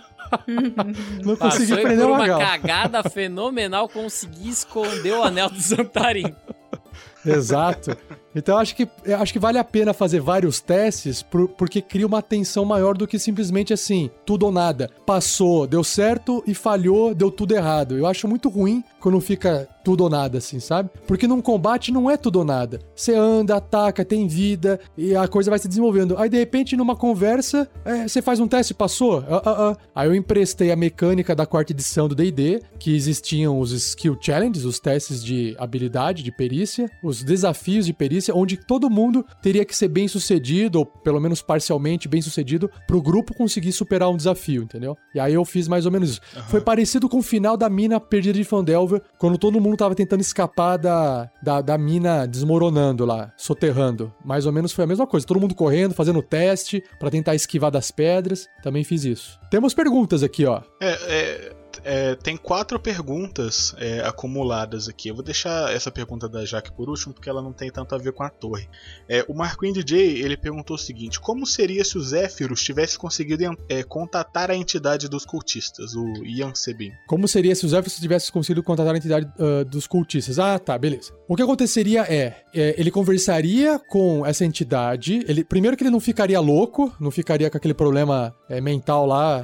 não 1.24 1.36
Passou 1.36 1.60
consegui 1.60 1.74
e 1.74 1.82
prender 1.84 2.06
por 2.06 2.11
uma 2.11 2.18
Magal. 2.20 2.40
cagada 2.40 3.03
fenomenal 3.03 3.88
consegui 3.88 4.49
esconder 4.49 5.14
o 5.14 5.24
anel 5.24 5.49
do 5.49 5.60
Zantarim. 5.60 6.34
Exato. 7.26 7.95
Então 8.35 8.57
acho 8.57 8.76
que, 8.76 8.88
acho 9.19 9.34
que 9.34 9.39
vale 9.39 9.57
a 9.57 9.64
pena 9.64 9.93
fazer 9.93 10.19
vários 10.19 10.60
testes 10.60 11.22
por- 11.22 11.47
porque 11.49 11.81
cria 11.81 12.07
uma 12.07 12.22
tensão 12.22 12.65
maior 12.65 12.97
do 12.97 13.07
que 13.07 13.19
simplesmente 13.19 13.73
assim, 13.73 14.10
tudo 14.26 14.45
ou 14.45 14.51
nada. 14.51 14.89
Passou, 15.05 15.68
deu 15.68 15.84
certo 15.84 16.43
e 16.47 16.53
falhou, 16.53 17.14
deu 17.14 17.30
tudo 17.30 17.53
errado. 17.55 17.97
Eu 17.97 18.05
acho 18.07 18.27
muito 18.27 18.49
ruim 18.49 18.84
quando 18.99 19.19
fica 19.19 19.68
tudo 19.84 20.05
ou 20.05 20.10
nada, 20.10 20.38
assim, 20.38 20.60
sabe? 20.61 20.89
Porque 21.05 21.27
num 21.27 21.41
combate 21.41 21.91
não 21.91 22.10
é 22.10 22.15
tudo 22.15 22.39
ou 22.39 22.45
nada. 22.45 22.80
Você 22.95 23.14
anda, 23.14 23.57
ataca, 23.57 24.05
tem 24.05 24.27
vida 24.27 24.80
e 24.97 25.14
a 25.15 25.27
coisa 25.27 25.49
vai 25.49 25.60
se 25.60 25.68
desenvolvendo. 25.68 26.18
Aí 26.18 26.30
de 26.30 26.38
repente 26.38 26.76
numa 26.77 26.95
conversa, 26.95 27.69
é, 27.84 28.07
você 28.07 28.22
faz 28.22 28.39
um 28.39 28.47
teste, 28.47 28.73
passou? 28.73 29.23
Ah, 29.30 29.41
ah, 29.45 29.72
ah. 29.72 29.77
Aí 29.93 30.07
eu 30.07 30.15
emprestei 30.15 30.72
a 30.72 30.76
mecânica 30.76 31.35
da 31.35 31.45
quarta 31.45 31.73
edição 31.73 32.07
do 32.07 32.15
D&D, 32.15 32.61
que 32.80 32.95
existiam 32.95 33.60
os 33.60 33.72
skill 33.73 34.18
challenges, 34.22 34.64
os 34.64 34.80
testes 34.80 35.22
de 35.23 35.53
habilidade, 35.60 36.23
de 36.23 36.31
perícia, 36.31 36.89
os 37.03 37.22
desafios 37.23 37.85
de 37.85 37.91
perícia, 37.93 38.23
onde 38.32 38.58
todo 38.58 38.90
mundo 38.90 39.26
teria 39.41 39.66
que 39.66 39.76
ser 39.76 39.88
bem 39.88 40.08
sucedido, 40.08 40.80
ou 40.80 40.86
pelo 40.86 41.20
menos 41.20 41.41
parcialmente 41.41 42.08
bem 42.08 42.22
sucedido, 42.22 42.70
pro 42.88 43.02
grupo 43.02 43.34
conseguir 43.34 43.72
superar 43.72 44.10
um 44.10 44.18
desafio, 44.18 44.64
entendeu? 44.64 44.98
E 45.14 45.20
aí 45.20 45.34
eu 45.34 45.44
fiz 45.45 45.68
mais 45.68 45.86
ou 45.86 45.91
menos 45.91 46.12
isso. 46.12 46.22
Foi 46.48 46.62
parecido 46.62 47.10
com 47.10 47.20
o 47.20 47.24
final 47.24 47.58
da 47.58 47.70
mina 47.70 48.00
perdida 48.00 48.38
de 48.38 48.44
Fandelver, 48.44 49.02
quando 49.18 49.38
todo 49.38 49.60
mundo 49.60 49.78
tava 49.78 49.95
tentando 49.95 50.22
escapar 50.22 50.78
da, 50.78 51.30
da, 51.41 51.62
da 51.62 51.78
mina 51.78 52.26
desmoronando 52.26 53.06
lá, 53.06 53.32
soterrando. 53.38 54.14
Mais 54.24 54.45
ou 54.45 54.52
menos 54.52 54.72
foi 54.72 54.84
a 54.84 54.88
mesma 54.88 55.08
coisa. 55.08 55.26
Todo 55.26 55.40
mundo 55.40 55.56
correndo, 55.56 55.94
fazendo 55.94 56.22
teste 56.22 56.84
pra 57.00 57.10
tentar 57.10 57.36
esquivar 57.36 57.72
das 57.72 57.91
pedras. 57.91 58.48
Também 58.62 58.84
fiz 58.84 59.04
isso. 59.04 59.40
Temos 59.50 59.74
perguntas 59.74 60.24
aqui, 60.24 60.45
ó. 60.45 60.62
É, 60.82 60.91
é, 60.91 61.62
é, 61.84 62.16
tem 62.16 62.38
quatro 62.38 62.80
perguntas 62.80 63.76
é, 63.78 64.02
acumuladas 64.02 64.88
aqui. 64.88 65.10
Eu 65.10 65.16
vou 65.16 65.24
deixar 65.24 65.74
essa 65.74 65.91
pergunta 65.91 66.28
da 66.28 66.45
Jaque 66.45 66.72
por 66.72 66.90
último, 66.90 67.14
porque 67.14 67.30
ela 67.30 67.41
não 67.41 67.54
tem 67.54 67.72
tanto 67.72 67.95
a 67.95 67.98
ver 67.98 68.14
com 68.14 68.24
a 68.24 68.30
torre. 68.30 68.68
É, 69.08 69.26
o 69.28 69.34
Marquinhos 69.34 69.84
DJ 69.84 70.22
ele 70.22 70.36
perguntou 70.36 70.76
o 70.76 70.80
seguinte: 70.80 71.20
Como 71.20 71.45
seria 71.45 71.84
se 71.84 71.98
o 71.98 72.02
Zéfiros 72.02 72.64
tivesse 72.64 72.98
conseguido 72.98 73.58
é, 73.70 73.84
contatar 73.84 74.52
a 74.52 74.56
entidade 74.56 75.08
dos 75.08 75.26
cultistas, 75.26 75.95
o 75.95 76.26
Ian 76.26 76.54
Sebin? 76.54 76.91
Como 77.08 77.28
seria 77.28 77.56
se 77.56 77.66
os 77.66 77.74
elfos 77.74 77.95
tivessem 77.95 78.32
conseguido 78.32 78.64
contatar 78.64 78.94
a 78.94 78.98
entidade 78.98 79.32
ah, 79.40 79.64
dos 79.64 79.88
cultistas? 79.88 80.40
Ah, 80.40 80.60
tá, 80.60 80.78
beleza. 80.78 81.14
O 81.28 81.36
que 81.36 81.41
aconteceria 81.41 82.02
é, 82.04 82.44
é, 82.54 82.76
ele 82.78 82.91
conversaria 82.91 83.80
com 83.80 84.26
essa 84.26 84.45
entidade. 84.45 85.24
Ele, 85.28 85.44
primeiro 85.44 85.76
que 85.76 85.84
ele 85.84 85.90
não 85.90 86.00
ficaria 86.00 86.40
louco, 86.40 86.94
não 87.00 87.12
ficaria 87.12 87.50
com 87.50 87.58
aquele 87.58 87.74
problema 87.74 88.36
é, 88.50 88.62
mental 88.62 89.06
lá. 89.06 89.44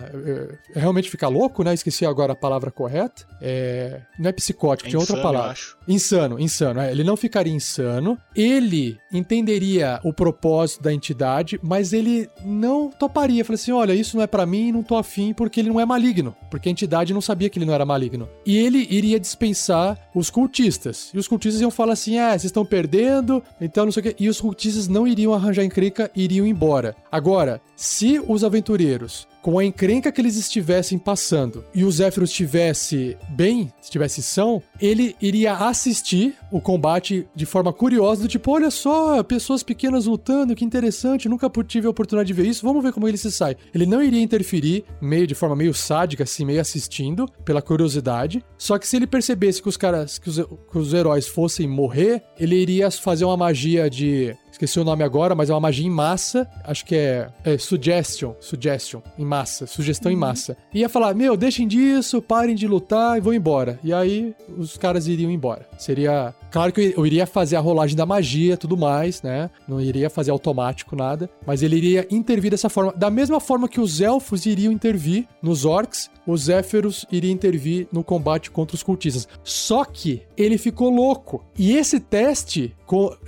realmente 0.74 1.10
ficar 1.10 1.28
louco, 1.28 1.64
né? 1.64 1.74
Esqueci 1.74 2.06
agora 2.06 2.19
a 2.28 2.36
palavra 2.36 2.72
correta. 2.72 3.26
É, 3.42 4.02
não 4.18 4.30
é 4.30 4.34
psicótico, 4.34 4.88
É 4.88 4.90
tinha 4.90 5.00
outra 5.00 5.18
insano, 5.18 5.28
eu 5.30 5.34
palavra. 5.34 5.60
Insano, 5.88 6.40
insano. 6.40 6.80
é, 6.80 6.92
ele 6.92 7.04
não 7.04 7.16
ficaria 7.16 7.54
insano. 7.54 8.18
Ele 8.36 8.98
entenderia 9.12 10.00
o 10.04 10.14
propósito 10.14 10.84
da 10.84 10.94
entidade, 10.94 11.60
mas 11.64 11.94
ele 11.94 12.30
não 12.44 12.90
toparia. 12.90 13.44
Falaria 13.46 13.62
assim: 13.62 13.72
olha, 13.72 13.94
isso 13.94 14.18
não 14.18 14.24
é 14.24 14.28
pra 14.28 14.46
mim, 14.46 14.72
não 14.72 14.84
tô 14.84 14.98
afim, 14.98 15.34
porque 15.34 15.60
ele 15.60 15.70
não 15.70 15.80
é 15.80 15.86
maligno. 15.86 16.36
Porque 16.50 16.70
a 16.70 16.72
entidade 16.72 17.14
não 17.14 17.22
sabia 17.22 17.50
que 17.50 17.58
ele 17.58 17.66
não 17.66 17.74
era 17.74 17.86
maligno. 17.86 18.28
E 18.46 18.58
ele 18.58 18.88
iria 18.90 19.20
dispensar 19.20 19.98
os 20.14 20.30
cultistas. 20.30 21.12
E 21.14 21.18
os 21.18 21.28
cultistas 21.28 21.62
iam 21.62 21.72
falar 21.72 21.94
assim: 21.94 22.18
ah, 22.18 22.32
vocês 22.32 22.46
estão 22.46 22.66
perdendo, 22.66 23.44
então 23.60 23.86
não 23.86 23.92
sei 23.92 24.02
o 24.02 24.04
quê. 24.04 24.16
E 24.20 24.28
os 24.30 24.42
cultistas 24.42 24.88
não 24.88 25.08
iriam 25.08 25.34
arranjar 25.34 25.64
encrenca, 25.64 26.12
iriam 26.16 26.46
embora. 26.46 26.96
Agora, 27.12 27.62
se 27.76 28.22
os 28.28 28.44
aventureiros 28.44 29.28
com 29.42 29.58
a 29.60 29.66
encrenca 29.66 30.12
que 30.12 30.22
eles 30.22 30.36
estivessem 30.36 30.98
passando 30.98 31.64
e 31.74 31.84
o 31.84 31.92
Zéfiros 31.92 32.30
estivesse 32.30 33.18
bem, 33.30 33.72
estivesse 33.82 34.22
são, 34.22 34.62
ele 34.82 35.16
iria 35.22 35.54
assistir 35.54 36.36
o 36.52 36.60
combate 36.60 37.28
de 37.36 37.46
forma 37.46 37.72
curiosa, 37.72 38.24
do 38.24 38.28
tipo, 38.28 38.52
olha 38.52 38.72
só, 38.72 39.22
pessoas 39.24 39.64
pequenas 39.64 40.06
lutando, 40.06 40.56
que 40.56 40.66
interessante, 40.66 41.30
nunca 41.30 41.50
tive 41.64 41.88
a 41.88 41.90
oportunidade 41.90 42.28
de 42.28 42.34
ver 42.34 42.48
isso, 42.48 42.66
vamos 42.66 42.84
ver 42.84 42.92
como 42.92 43.08
ele 43.08 43.18
se 43.18 43.32
sai. 43.32 43.56
Ele 43.74 43.86
não 43.86 44.02
iria 44.02 44.22
interferir, 44.22 44.84
meio 45.02 45.28
de 45.28 45.36
forma 45.36 45.56
meio 45.56 45.74
sádica, 45.74 46.24
assim, 46.24 46.46
meio 46.46 46.62
assistindo, 46.62 47.28
pela 47.46 47.62
curiosidade, 47.62 48.44
só 48.58 48.78
que 48.78 48.88
se 48.88 48.96
ele 48.96 49.08
percebesse 49.08 49.62
que 49.62 49.70
os 49.70 49.78
caras, 49.78 50.18
que 50.18 50.30
os, 50.30 50.38
que 50.38 50.78
os 50.78 50.94
heróis 50.94 51.28
fossem 51.28 51.68
morrer, 51.68 52.24
ele 52.40 52.56
iria 52.56 52.90
fazer 52.92 53.26
uma 53.26 53.38
magia 53.38 53.90
de 53.90 54.36
Esqueci 54.60 54.78
o 54.78 54.84
nome 54.84 55.06
agora, 55.06 55.34
mas 55.34 55.50
é 55.50 55.54
uma 55.54 55.60
magia 55.62 55.88
em 55.88 55.90
massa. 55.90 56.46
Acho 56.66 56.86
que 56.86 56.94
é, 56.94 57.30
é 57.46 57.58
suggestion. 57.58 58.34
Suggestion. 58.42 59.02
Em 59.18 59.24
massa. 59.24 59.66
Sugestão 59.66 60.12
em 60.12 60.18
massa. 60.18 60.58
E 60.74 60.80
ia 60.80 60.90
falar: 60.90 61.16
Meu, 61.16 61.38
deixem 61.38 61.66
disso, 61.66 62.22
parem 62.22 62.54
de 62.54 62.68
lutar 62.68 63.18
e 63.18 63.22
vão 63.22 63.34
embora. 63.34 63.80
E 63.82 63.94
aí 63.94 64.36
os 64.58 64.76
caras 64.76 65.08
iriam 65.08 65.32
embora. 65.32 65.66
Seria. 65.78 66.36
Claro 66.52 66.74
que 66.74 66.94
eu 66.96 67.06
iria 67.06 67.28
fazer 67.28 67.56
a 67.56 67.60
rolagem 67.60 67.96
da 67.96 68.06
magia 68.06 68.58
tudo 68.58 68.76
mais, 68.76 69.22
né? 69.22 69.50
Não 69.68 69.80
iria 69.80 70.10
fazer 70.10 70.32
automático 70.32 70.96
nada. 70.96 71.30
Mas 71.46 71.62
ele 71.62 71.76
iria 71.78 72.08
intervir 72.10 72.52
dessa 72.52 72.70
forma. 72.70 72.94
Da 72.96 73.10
mesma 73.10 73.40
forma 73.40 73.68
que 73.68 73.80
os 73.80 74.02
elfos 74.02 74.46
iriam 74.46 74.74
intervir 74.74 75.28
nos 75.42 75.66
orcs, 75.66 76.10
os 76.26 76.44
Zéferos 76.44 77.06
iriam 77.12 77.34
intervir 77.34 77.88
no 77.92 78.04
combate 78.04 78.52
contra 78.52 78.76
os 78.76 78.84
cultistas. 78.84 79.28
Só 79.44 79.84
que 79.86 80.24
ele 80.38 80.58
ficou 80.58 80.90
louco. 80.90 81.44
E 81.58 81.76
esse 81.76 82.00
teste 82.00 82.76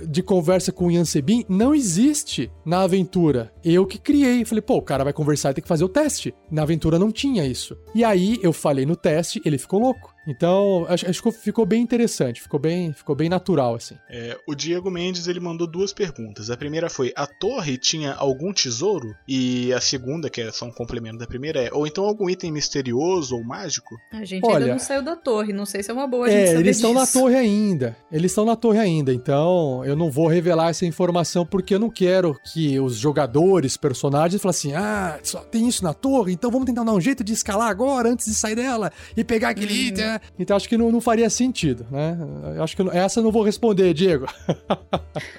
de 0.08 0.22
conversa 0.22 0.72
com 0.72 0.86
o 0.86 0.90
Ian 0.90 1.04
Sebin 1.04 1.44
não 1.48 1.74
existe 1.74 2.50
na 2.64 2.82
aventura. 2.82 3.51
Eu 3.64 3.86
que 3.86 3.98
criei. 3.98 4.44
Falei, 4.44 4.62
pô, 4.62 4.76
o 4.76 4.82
cara 4.82 5.04
vai 5.04 5.12
conversar 5.12 5.50
e 5.50 5.54
tem 5.54 5.62
que 5.62 5.68
fazer 5.68 5.84
o 5.84 5.88
teste. 5.88 6.34
Na 6.50 6.62
aventura 6.62 6.98
não 6.98 7.10
tinha 7.12 7.44
isso. 7.46 7.76
E 7.94 8.04
aí 8.04 8.38
eu 8.42 8.52
falei 8.52 8.84
no 8.86 8.96
teste, 8.96 9.40
ele 9.44 9.58
ficou 9.58 9.80
louco. 9.80 10.12
Então, 10.26 10.86
acho, 10.88 11.08
acho 11.10 11.20
que 11.20 11.32
ficou 11.32 11.66
bem 11.66 11.82
interessante, 11.82 12.40
ficou 12.40 12.60
bem, 12.60 12.92
ficou 12.92 13.14
bem 13.16 13.28
natural, 13.28 13.74
assim. 13.74 13.96
É, 14.08 14.38
o 14.46 14.54
Diego 14.54 14.88
Mendes 14.88 15.26
ele 15.26 15.40
mandou 15.40 15.66
duas 15.66 15.92
perguntas. 15.92 16.48
A 16.48 16.56
primeira 16.56 16.88
foi: 16.88 17.12
a 17.16 17.26
torre 17.26 17.76
tinha 17.76 18.12
algum 18.14 18.52
tesouro? 18.52 19.12
E 19.26 19.72
a 19.72 19.80
segunda, 19.80 20.30
que 20.30 20.40
é 20.40 20.52
só 20.52 20.64
um 20.66 20.70
complemento 20.70 21.18
da 21.18 21.26
primeira, 21.26 21.60
é: 21.60 21.70
ou 21.72 21.88
então 21.88 22.04
algum 22.04 22.30
item 22.30 22.52
misterioso 22.52 23.34
ou 23.36 23.42
mágico? 23.42 23.96
A 24.12 24.24
gente 24.24 24.44
Olha- 24.46 24.58
ainda 24.58 24.68
não 24.68 24.78
saiu 24.78 25.02
da 25.02 25.16
torre, 25.16 25.52
não 25.52 25.66
sei 25.66 25.82
se 25.82 25.90
é 25.90 25.94
uma 25.94 26.06
boa 26.06 26.26
a 26.26 26.30
gente 26.30 26.40
É, 26.42 26.46
saber 26.46 26.60
eles 26.60 26.76
estão 26.76 26.94
na 26.94 27.06
torre 27.06 27.34
ainda. 27.34 27.96
Eles 28.12 28.30
estão 28.30 28.44
na 28.44 28.54
torre 28.54 28.78
ainda. 28.78 29.12
Então, 29.12 29.84
eu 29.84 29.96
não 29.96 30.08
vou 30.08 30.28
revelar 30.28 30.70
essa 30.70 30.86
informação 30.86 31.44
porque 31.44 31.74
eu 31.74 31.80
não 31.80 31.90
quero 31.90 32.38
que 32.52 32.78
os 32.78 32.94
jogadores, 32.96 33.42
personagens, 33.76 34.40
falem 34.40 34.50
assim: 34.50 34.72
ah, 34.74 35.18
só 35.22 35.40
tem 35.40 35.66
isso 35.68 35.82
na 35.84 35.92
torre, 35.94 36.32
então 36.32 36.50
vamos 36.50 36.66
tentar 36.66 36.84
dar 36.84 36.92
um 36.92 37.00
jeito 37.00 37.22
de 37.24 37.32
escalar 37.32 37.68
agora 37.68 38.08
antes 38.10 38.26
de 38.26 38.34
sair 38.34 38.54
dela 38.54 38.92
e 39.16 39.22
pegar 39.24 39.50
aquele 39.50 39.72
Uhum. 39.72 39.88
item. 39.88 40.20
Então, 40.38 40.56
acho 40.56 40.68
que 40.68 40.76
não, 40.76 40.90
não 40.92 41.00
faria 41.00 41.28
sentido, 41.30 41.86
né? 41.90 42.16
Eu 42.56 42.62
Acho 42.62 42.76
que 42.76 42.82
não- 42.82 42.92
essa 42.92 43.20
eu 43.20 43.24
não 43.24 43.32
vou 43.32 43.42
responder, 43.42 43.92
Diego. 43.94 44.26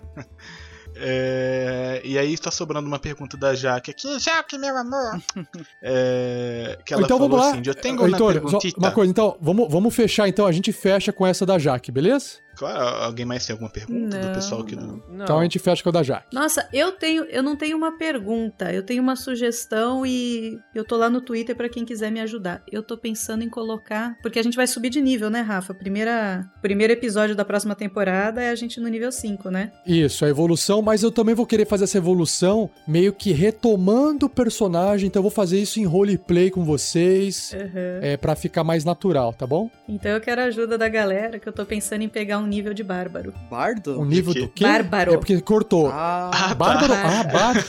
É, 0.96 2.02
e 2.06 2.20
aí 2.20 2.34
está 2.34 2.52
sobrando 2.52 2.88
uma 2.88 3.00
pergunta 3.00 3.36
da 3.36 3.56
Jaque 3.56 3.90
aqui. 3.90 4.20
Jaque, 4.20 4.60
meu 4.60 4.78
amor! 4.78 5.20
É, 5.82 6.78
que 6.86 6.94
ela 6.94 7.04
então 7.04 7.18
falou 7.18 7.32
vamos 7.32 7.46
lá. 7.46 7.52
assim: 7.54 7.64
Eu 7.66 7.74
tenho 7.76 7.96
uma 7.98 8.08
Heitor, 8.08 8.34
só 8.36 8.42
perguntita. 8.42 8.80
uma 8.80 8.92
coisa, 8.92 9.10
então, 9.10 9.36
vamos, 9.42 9.72
vamos 9.72 9.94
fechar, 9.96 10.28
então. 10.28 10.46
A 10.46 10.52
gente 10.52 10.72
fecha 10.72 11.12
com 11.12 11.26
essa 11.26 11.46
da 11.48 11.58
Jaque, 11.58 11.92
beleza? 11.92 12.43
Claro, 12.56 13.04
alguém 13.04 13.26
mais 13.26 13.46
tem 13.46 13.54
alguma 13.54 13.70
pergunta 13.70 14.18
do 14.18 14.26
Não, 14.28 14.34
pessoal 14.34 14.62
aqui 14.62 14.76
não. 14.76 14.88
do. 14.88 15.04
Não. 15.10 15.24
Então 15.26 15.40
a 15.40 15.44
gente 15.44 15.60
fecha 15.60 15.82
com 15.84 15.90
a 15.90 15.92
da 15.92 16.04
Jaque. 16.04 16.28
Nossa, 16.34 16.68
eu 16.74 16.92
tenho, 16.92 17.24
eu 17.26 17.42
não 17.44 17.56
tenho 17.56 17.76
uma 17.78 17.98
pergunta, 17.98 18.72
eu 18.72 18.84
tenho 18.84 19.02
uma 19.02 19.16
sugestão 19.16 20.06
e 20.06 20.60
eu 20.74 20.84
tô 20.86 20.96
lá 20.98 21.10
no 21.10 21.22
Twitter 21.22 21.56
pra 21.56 21.70
quem 21.70 21.86
quiser 21.86 22.12
me 22.12 22.20
ajudar. 22.22 22.62
Eu 22.72 22.84
tô 22.84 22.98
pensando 22.98 23.44
em 23.44 23.50
colocar, 23.50 24.18
porque 24.22 24.40
a 24.40 24.44
gente 24.44 24.56
vai 24.56 24.68
subir 24.68 24.90
de 24.90 25.02
nível, 25.02 25.30
né, 25.30 25.42
Rafa? 25.42 25.74
Primeira, 25.74 26.46
primeiro 26.62 26.94
episódio 26.94 27.36
da 27.36 27.44
próxima 27.46 27.76
temporada 27.76 28.42
é 28.42 28.50
a 28.50 28.56
gente 28.56 28.80
no 28.80 28.88
nível 28.88 29.12
5, 29.12 29.50
né? 29.50 29.72
Isso, 29.86 30.24
a 30.26 30.30
evolução, 30.30 30.82
mas 30.82 31.04
eu 31.04 31.12
também 31.12 31.36
vou 31.36 31.46
querer 31.46 31.66
fazer 31.66 31.84
essa 31.86 31.98
evolução 31.98 32.70
meio 32.88 33.14
que 33.14 33.32
retomando 33.32 34.26
o 34.26 34.30
personagem, 34.30 35.08
então 35.08 35.20
eu 35.20 35.24
vou 35.24 35.32
fazer 35.32 35.60
isso 35.60 35.80
em 35.80 35.86
roleplay 35.86 36.50
com 36.52 36.64
vocês, 36.64 37.54
Uhum. 37.54 38.00
é, 38.02 38.18
para 38.18 38.36
ficar 38.36 38.64
mais 38.64 38.84
natural, 38.86 39.34
tá 39.34 39.46
bom? 39.48 39.70
Então 39.88 40.12
eu 40.12 40.22
quero 40.22 40.42
a 40.42 40.46
ajuda 40.46 40.78
da 40.78 40.88
galera, 40.88 41.40
que 41.40 41.48
eu 41.48 41.54
tô 41.54 41.66
pensando 41.66 42.02
em 42.02 42.10
pegar 42.10 42.38
um 42.40 42.43
nível 42.48 42.74
de 42.74 42.84
bárbaro. 42.84 43.34
Bardo? 43.50 44.00
O 44.00 44.06
nível 44.06 44.34
do 44.34 44.48
quê? 44.50 44.64
Bárbaro. 44.64 45.14
É 45.14 45.18
porque 45.18 45.40
cortou. 45.42 45.90
Ah, 45.92 46.54
Bárbaro? 46.58 46.88
tá. 46.94 47.04
Ah, 47.20 47.24
bárbaro. 47.24 47.66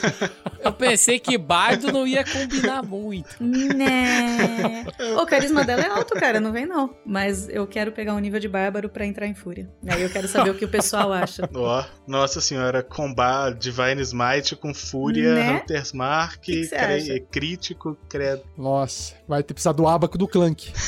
Eu 0.61 0.73
pensei 0.73 1.19
que 1.19 1.37
bardo 1.37 1.93
não 1.93 2.07
ia 2.07 2.25
combinar 2.25 2.83
muito. 2.83 3.37
Né. 3.43 4.87
O 5.21 5.27
carisma 5.27 5.65
dela 5.65 5.83
é 5.83 5.89
alto, 5.89 6.15
cara, 6.15 6.41
não 6.41 6.53
vem 6.53 6.67
não. 6.67 6.95
Mas 7.05 7.49
eu 7.49 7.67
quero 7.67 7.93
pegar 7.93 8.15
um 8.15 8.19
nível 8.19 8.41
de 8.41 8.49
bárbaro 8.49 8.89
pra 8.89 9.05
entrar 9.07 9.27
em 9.27 9.35
fúria. 9.35 9.69
Aí 9.87 10.03
eu 10.03 10.09
quero 10.11 10.27
saber 10.29 10.51
o 10.51 10.55
que 10.55 10.65
o 10.65 10.69
pessoal 10.69 11.13
acha. 11.13 11.49
Ó, 11.55 11.85
nossa 12.07 12.41
senhora, 12.41 12.83
combar 12.83 13.53
Divine 13.55 14.01
Smite 14.03 14.57
com 14.57 14.73
Fúria, 14.75 15.35
Né? 15.35 15.53
Hunter's 15.57 15.93
Mark, 15.93 16.41
Que 16.41 16.63
que 16.63 16.69
cre- 16.69 16.77
acha? 16.79 17.21
crítico, 17.31 17.97
credo. 18.09 18.43
Nossa, 18.57 19.15
vai 19.29 19.43
ter 19.43 19.49
que 19.49 19.55
precisar 19.55 19.73
do 19.73 19.87
abaco 19.87 20.17
do 20.19 20.27
Clank. 20.29 20.73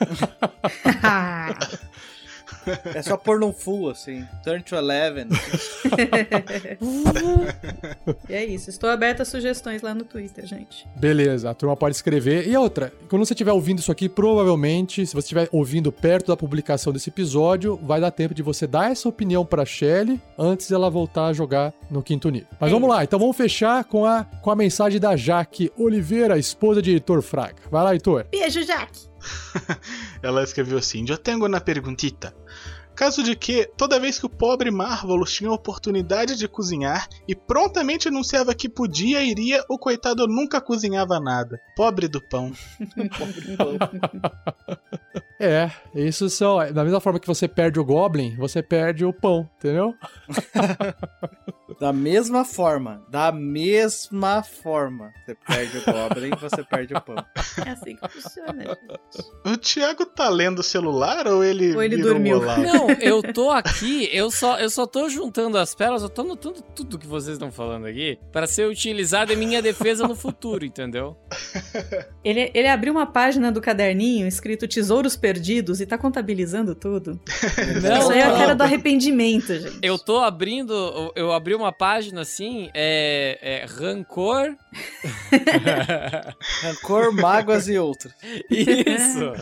é 2.94 3.02
só 3.02 3.16
pôr 3.16 3.38
num 3.40 3.52
full, 3.52 3.90
assim. 3.90 4.24
Turn 4.42 4.62
to 4.62 4.74
eleven. 4.76 5.28
e 8.28 8.34
é 8.34 8.44
isso. 8.44 8.70
Estou 8.70 8.90
aberta 8.90 9.22
a 9.22 9.26
sugestões 9.26 9.82
lá 9.82 9.94
no 9.94 10.04
Twitter, 10.04 10.46
gente. 10.46 10.86
Beleza, 10.96 11.50
a 11.50 11.54
turma 11.54 11.76
pode 11.76 11.96
escrever. 11.96 12.48
E 12.48 12.56
outra, 12.56 12.92
quando 13.08 13.24
você 13.24 13.32
estiver 13.32 13.52
ouvindo 13.52 13.78
isso 13.78 13.92
aqui, 13.92 14.08
provavelmente, 14.08 15.06
se 15.06 15.12
você 15.12 15.26
estiver 15.26 15.48
ouvindo 15.52 15.90
perto 15.92 16.28
da 16.28 16.36
publicação 16.36 16.92
desse 16.92 17.10
episódio, 17.10 17.78
vai 17.82 18.00
dar 18.00 18.10
tempo 18.10 18.34
de 18.34 18.42
você 18.42 18.66
dar 18.66 18.90
essa 18.90 19.08
opinião 19.08 19.44
pra 19.44 19.64
Shelly 19.64 20.20
antes 20.38 20.68
dela 20.68 20.90
voltar 20.90 21.26
a 21.26 21.32
jogar 21.32 21.72
no 21.90 22.02
quinto 22.02 22.28
nível. 22.30 22.48
Mas 22.58 22.70
É 22.70 22.72
vamos 22.72 22.88
lá, 22.88 23.04
então 23.04 23.18
vamos 23.18 23.36
fechar 23.36 23.84
com 23.84 24.04
a, 24.04 24.24
com 24.24 24.50
a 24.50 24.56
mensagem 24.56 25.00
da 25.00 25.16
Jaque 25.16 25.70
Oliveira, 25.76 26.38
esposa 26.38 26.80
de 26.82 26.92
Heitor 26.92 27.22
Fraga. 27.22 27.56
Vai 27.70 27.84
lá, 27.84 27.92
Heitor. 27.92 28.26
Beijo, 28.30 28.62
Jaque! 28.62 29.09
Ela 30.22 30.42
escreveu 30.42 30.78
assim: 30.78 31.04
Eu 31.08 31.18
tenho 31.18 31.44
uma 31.44 31.60
perguntita. 31.60 32.34
Caso 32.94 33.22
de 33.22 33.34
que, 33.34 33.66
toda 33.76 34.00
vez 34.00 34.18
que 34.18 34.26
o 34.26 34.30
pobre 34.30 34.70
Marvelous 34.70 35.32
tinha 35.32 35.50
a 35.50 35.54
oportunidade 35.54 36.36
de 36.36 36.48
cozinhar 36.48 37.08
e 37.26 37.34
prontamente 37.34 38.08
anunciava 38.08 38.54
que 38.54 38.68
podia 38.68 39.22
e 39.22 39.30
iria, 39.30 39.64
o 39.68 39.78
coitado 39.78 40.26
nunca 40.26 40.60
cozinhava 40.60 41.20
nada. 41.20 41.58
Pobre 41.76 42.08
do 42.08 42.20
pão. 42.20 42.52
É, 45.42 45.70
isso 45.94 46.28
são. 46.28 46.58
Da 46.70 46.84
mesma 46.84 47.00
forma 47.00 47.18
que 47.18 47.26
você 47.26 47.48
perde 47.48 47.80
o 47.80 47.84
Goblin, 47.84 48.36
você 48.36 48.62
perde 48.62 49.06
o 49.06 49.12
pão, 49.12 49.48
entendeu? 49.56 49.94
Da 51.80 51.94
mesma 51.94 52.44
forma. 52.44 53.02
Da 53.08 53.32
mesma 53.32 54.42
forma. 54.42 55.14
Você 55.24 55.34
perde 55.34 55.78
o 55.78 55.82
Goblin, 55.90 56.30
você 56.38 56.62
perde 56.62 56.92
o 56.92 57.00
pão. 57.00 57.16
É 57.64 57.70
assim 57.70 57.96
que 57.96 58.08
funciona, 58.08 58.64
gente. 58.64 59.30
O 59.46 59.56
Thiago 59.56 60.04
tá 60.04 60.28
lendo 60.28 60.58
o 60.58 60.62
celular 60.62 61.26
ou 61.26 61.42
ele. 61.42 61.74
Ou 61.74 61.82
ele 61.82 61.96
virou 61.96 62.12
dormiu. 62.12 62.38
um? 62.38 62.40
Não, 62.88 62.90
eu 63.00 63.22
tô 63.22 63.50
aqui, 63.50 64.08
eu 64.12 64.30
só, 64.30 64.58
eu 64.58 64.70
só 64.70 64.86
tô 64.86 65.08
juntando 65.08 65.58
as 65.58 65.74
pérolas, 65.74 66.02
eu 66.02 66.08
tô 66.08 66.22
anotando 66.22 66.62
tudo 66.74 66.98
que 66.98 67.06
vocês 67.06 67.34
estão 67.34 67.50
falando 67.50 67.86
aqui 67.86 68.18
para 68.32 68.46
ser 68.46 68.66
utilizado 68.68 69.32
em 69.32 69.36
minha 69.36 69.60
defesa 69.62 70.06
no 70.06 70.14
futuro, 70.14 70.64
entendeu? 70.64 71.16
Ele, 72.24 72.50
ele 72.54 72.68
abriu 72.68 72.92
uma 72.92 73.06
página 73.06 73.50
do 73.52 73.60
caderninho 73.60 74.26
escrito 74.26 74.66
Tesouros 74.68 75.16
Perdidos 75.16 75.80
e 75.80 75.86
tá 75.86 75.96
contabilizando 75.98 76.74
tudo. 76.74 77.20
Não, 77.82 77.98
Isso 78.00 78.10
aí 78.12 78.18
é 78.18 78.24
a 78.24 78.32
cara 78.32 78.54
do 78.54 78.62
arrependimento, 78.62 79.58
gente. 79.58 79.78
Eu 79.82 79.98
tô 79.98 80.18
abrindo, 80.18 81.12
eu- 81.14 81.30
abri 81.32 81.54
uma 81.54 81.72
página 81.72 82.22
assim, 82.22 82.70
é, 82.74 83.38
é 83.40 83.64
rancor. 83.66 84.54
Rancor, 86.62 87.12
mágoas 87.12 87.68
e 87.68 87.78
outros. 87.78 88.12
Isso. 88.50 89.32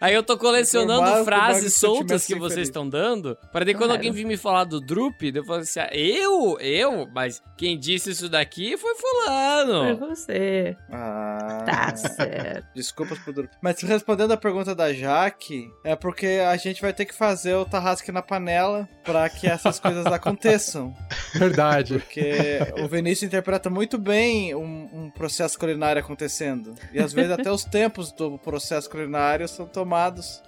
Aí 0.00 0.14
eu 0.14 0.22
tô 0.22 0.36
colecionando 0.38 1.24
frases 1.24 1.74
soltas 1.74 2.24
que 2.26 2.34
vocês 2.34 2.63
infeliz. 2.64 2.68
estão 2.68 2.88
dando, 2.88 3.36
para 3.52 3.64
daí 3.64 3.74
quando 3.74 3.90
alguém 3.92 4.10
vir 4.12 4.24
me 4.24 4.36
falar 4.36 4.64
do 4.64 4.80
Drup, 4.80 5.22
eu 5.22 5.44
falo 5.44 5.60
assim, 5.60 5.80
ah, 5.80 5.90
eu, 5.92 6.58
eu, 6.60 7.08
mas 7.12 7.42
quem 7.56 7.78
disse 7.78 8.10
isso 8.10 8.28
daqui 8.28 8.76
foi 8.76 8.94
Foi 8.94 9.10
fulano. 9.24 9.96
você. 9.98 10.76
Ah. 10.92 11.62
Tá 11.66 11.96
certo. 11.96 12.66
Desculpas 12.74 13.18
por 13.18 13.32
dormir. 13.32 13.50
Mas 13.62 13.80
respondendo 13.80 14.32
a 14.32 14.36
pergunta 14.36 14.74
da 14.74 14.92
Jaque, 14.92 15.70
é 15.84 15.94
porque 15.96 16.40
a 16.46 16.56
gente 16.56 16.80
vai 16.80 16.92
ter 16.92 17.04
que 17.04 17.14
fazer 17.14 17.54
o 17.54 17.64
tarrasque 17.64 18.12
na 18.12 18.22
panela 18.22 18.88
pra 19.02 19.28
que 19.28 19.46
essas 19.46 19.78
coisas 19.80 20.06
aconteçam. 20.06 20.94
Verdade. 21.34 21.94
Porque 21.98 22.58
o 22.82 22.88
Vinícius 22.88 23.28
interpreta 23.28 23.68
muito 23.70 23.98
bem 23.98 24.54
um, 24.54 24.88
um 24.92 25.10
processo 25.10 25.58
culinário 25.58 26.00
acontecendo. 26.00 26.74
E 26.92 26.98
às 27.00 27.12
vezes 27.12 27.30
até 27.32 27.50
os 27.50 27.64
tempos 27.64 28.12
do 28.12 28.38
processo 28.38 28.88
culinário 28.90 29.46
são 29.48 29.66
tomados 29.66 30.42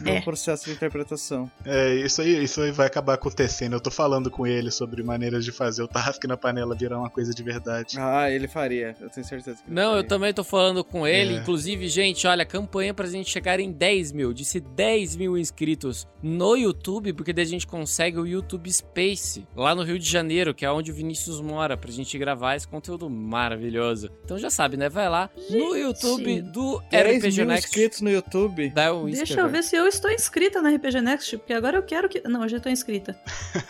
no 0.00 0.10
É. 0.10 0.20
processo 0.20 0.64
de 0.66 0.72
interpretação. 0.72 1.50
É, 1.64 1.94
isso 1.94 2.20
aí, 2.22 2.42
isso 2.44 2.60
aí 2.60 2.70
vai 2.70 2.86
acabar 2.86 3.14
acontecendo. 3.14 3.74
Eu 3.74 3.80
tô 3.80 3.90
falando 3.90 4.30
com 4.30 4.46
ele 4.46 4.70
sobre 4.70 5.02
maneiras 5.02 5.44
de 5.44 5.52
fazer 5.52 5.82
o 5.82 5.88
tarrasque 5.88 6.26
na 6.26 6.36
panela 6.36 6.74
virar 6.74 6.98
uma 6.98 7.10
coisa 7.10 7.32
de 7.32 7.42
verdade. 7.42 7.96
Ah, 7.98 8.30
ele 8.30 8.48
faria. 8.48 8.96
Eu 9.00 9.08
tenho 9.10 9.26
certeza 9.26 9.58
que 9.62 9.68
ele 9.68 9.74
Não, 9.74 9.90
eu 9.90 9.94
faria. 9.96 10.08
também 10.08 10.32
tô 10.34 10.44
falando 10.44 10.82
com 10.84 11.06
ele. 11.06 11.34
É. 11.34 11.38
Inclusive, 11.38 11.88
gente, 11.88 12.26
olha, 12.26 12.44
campanha 12.44 12.92
pra 12.94 13.06
gente 13.06 13.30
chegar 13.30 13.60
em 13.60 13.70
10 13.70 14.12
mil. 14.12 14.32
Disse 14.32 14.60
10 14.60 15.16
mil 15.16 15.36
inscritos 15.38 16.06
no 16.22 16.56
YouTube, 16.56 17.12
porque 17.12 17.32
daí 17.32 17.44
a 17.44 17.48
gente 17.48 17.66
consegue 17.66 18.18
o 18.18 18.26
YouTube 18.26 18.70
Space, 18.72 19.46
lá 19.56 19.74
no 19.74 19.82
Rio 19.82 19.98
de 19.98 20.08
Janeiro, 20.08 20.54
que 20.54 20.64
é 20.64 20.70
onde 20.70 20.90
o 20.90 20.94
Vinícius 20.94 21.40
mora, 21.40 21.76
pra 21.76 21.90
gente 21.90 22.16
gravar 22.18 22.56
esse 22.56 22.66
conteúdo 22.68 23.08
maravilhoso. 23.08 24.10
Então 24.24 24.38
já 24.38 24.50
sabe, 24.50 24.76
né? 24.76 24.88
Vai 24.88 25.08
lá 25.08 25.28
no 25.50 25.76
YouTube 25.76 26.42
do 26.42 26.80
10 26.90 27.16
RPG 27.16 27.36
mil 27.38 27.46
Next. 27.46 27.66
inscritos 27.68 28.00
no 28.00 28.10
YouTube. 28.10 28.70
Dá 28.70 28.94
um 28.94 29.06
Deixa 29.06 29.40
eu 29.40 29.48
ver 29.48 29.62
se 29.62 29.76
eu 29.76 29.86
estou 29.86 30.10
inscrita 30.10 30.60
na 30.62 30.70
RPG 30.70 31.00
Next, 31.00 31.36
porque 31.38 31.51
agora 31.52 31.76
eu 31.78 31.82
quero 31.82 32.08
que. 32.08 32.20
Não, 32.28 32.42
eu 32.42 32.48
já 32.48 32.56
estou 32.58 32.70
inscrita. 32.72 33.16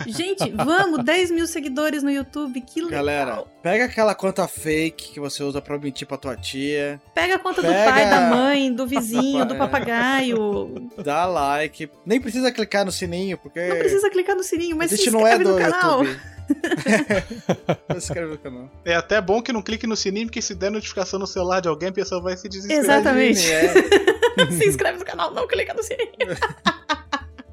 Gente, 0.06 0.50
vamos, 0.50 1.02
10 1.04 1.30
mil 1.30 1.46
seguidores 1.46 2.02
no 2.02 2.10
YouTube, 2.10 2.60
que 2.60 2.80
legal. 2.80 2.98
Galera, 3.04 3.44
pega 3.62 3.84
aquela 3.84 4.14
conta 4.14 4.46
fake 4.48 5.12
que 5.12 5.20
você 5.20 5.42
usa 5.42 5.60
pra 5.60 5.78
mentir 5.78 6.06
pra 6.06 6.16
tua 6.16 6.36
tia, 6.36 7.00
Pega 7.14 7.36
a 7.36 7.38
conta 7.38 7.62
do 7.62 7.68
Pega- 7.68 7.90
pai, 7.90 8.08
da 8.10 8.20
mãe, 8.22 8.72
do 8.72 8.86
vizinho, 8.88 9.44
do 9.44 9.54
É. 9.54 9.58
papagaio. 9.58 10.90
dá 11.02 11.24
like. 11.26 11.90
Nem 12.06 12.20
precisa 12.20 12.50
clicar 12.52 12.84
no 12.84 12.92
sininho, 12.92 13.38
porque 13.38 13.60
Não 13.66 13.76
precisa 13.78 14.10
clicar 14.10 14.36
no 14.36 14.42
sininho, 14.42 14.76
mas 14.76 14.92
a 14.92 14.96
se 14.96 15.04
gente 15.04 15.12
não 15.12 15.26
é 15.26 15.34
inscreve 15.36 15.44
do 15.44 15.50
no 15.52 15.58
canal. 15.58 16.04
YouTube. 16.04 16.20
se 17.92 17.96
inscreve 17.98 18.26
no 18.32 18.38
canal. 18.38 18.70
É 18.84 18.94
até 18.94 19.20
bom 19.20 19.40
que 19.42 19.52
não 19.52 19.62
clique 19.62 19.86
no 19.86 19.96
sininho, 19.96 20.26
porque 20.26 20.42
se 20.42 20.54
der 20.54 20.70
notificação 20.70 21.18
no 21.18 21.26
celular 21.26 21.60
de 21.60 21.68
alguém, 21.68 21.88
a 21.88 21.92
pessoa 21.92 22.20
vai 22.20 22.36
se 22.36 22.48
desesperar. 22.48 22.82
Exatamente. 22.84 23.50
É, 23.50 23.72
se 24.50 24.68
inscreve 24.68 24.98
no 24.98 25.04
canal, 25.04 25.32
não 25.32 25.46
clica 25.46 25.72
no 25.74 25.82
sininho. 25.82 26.10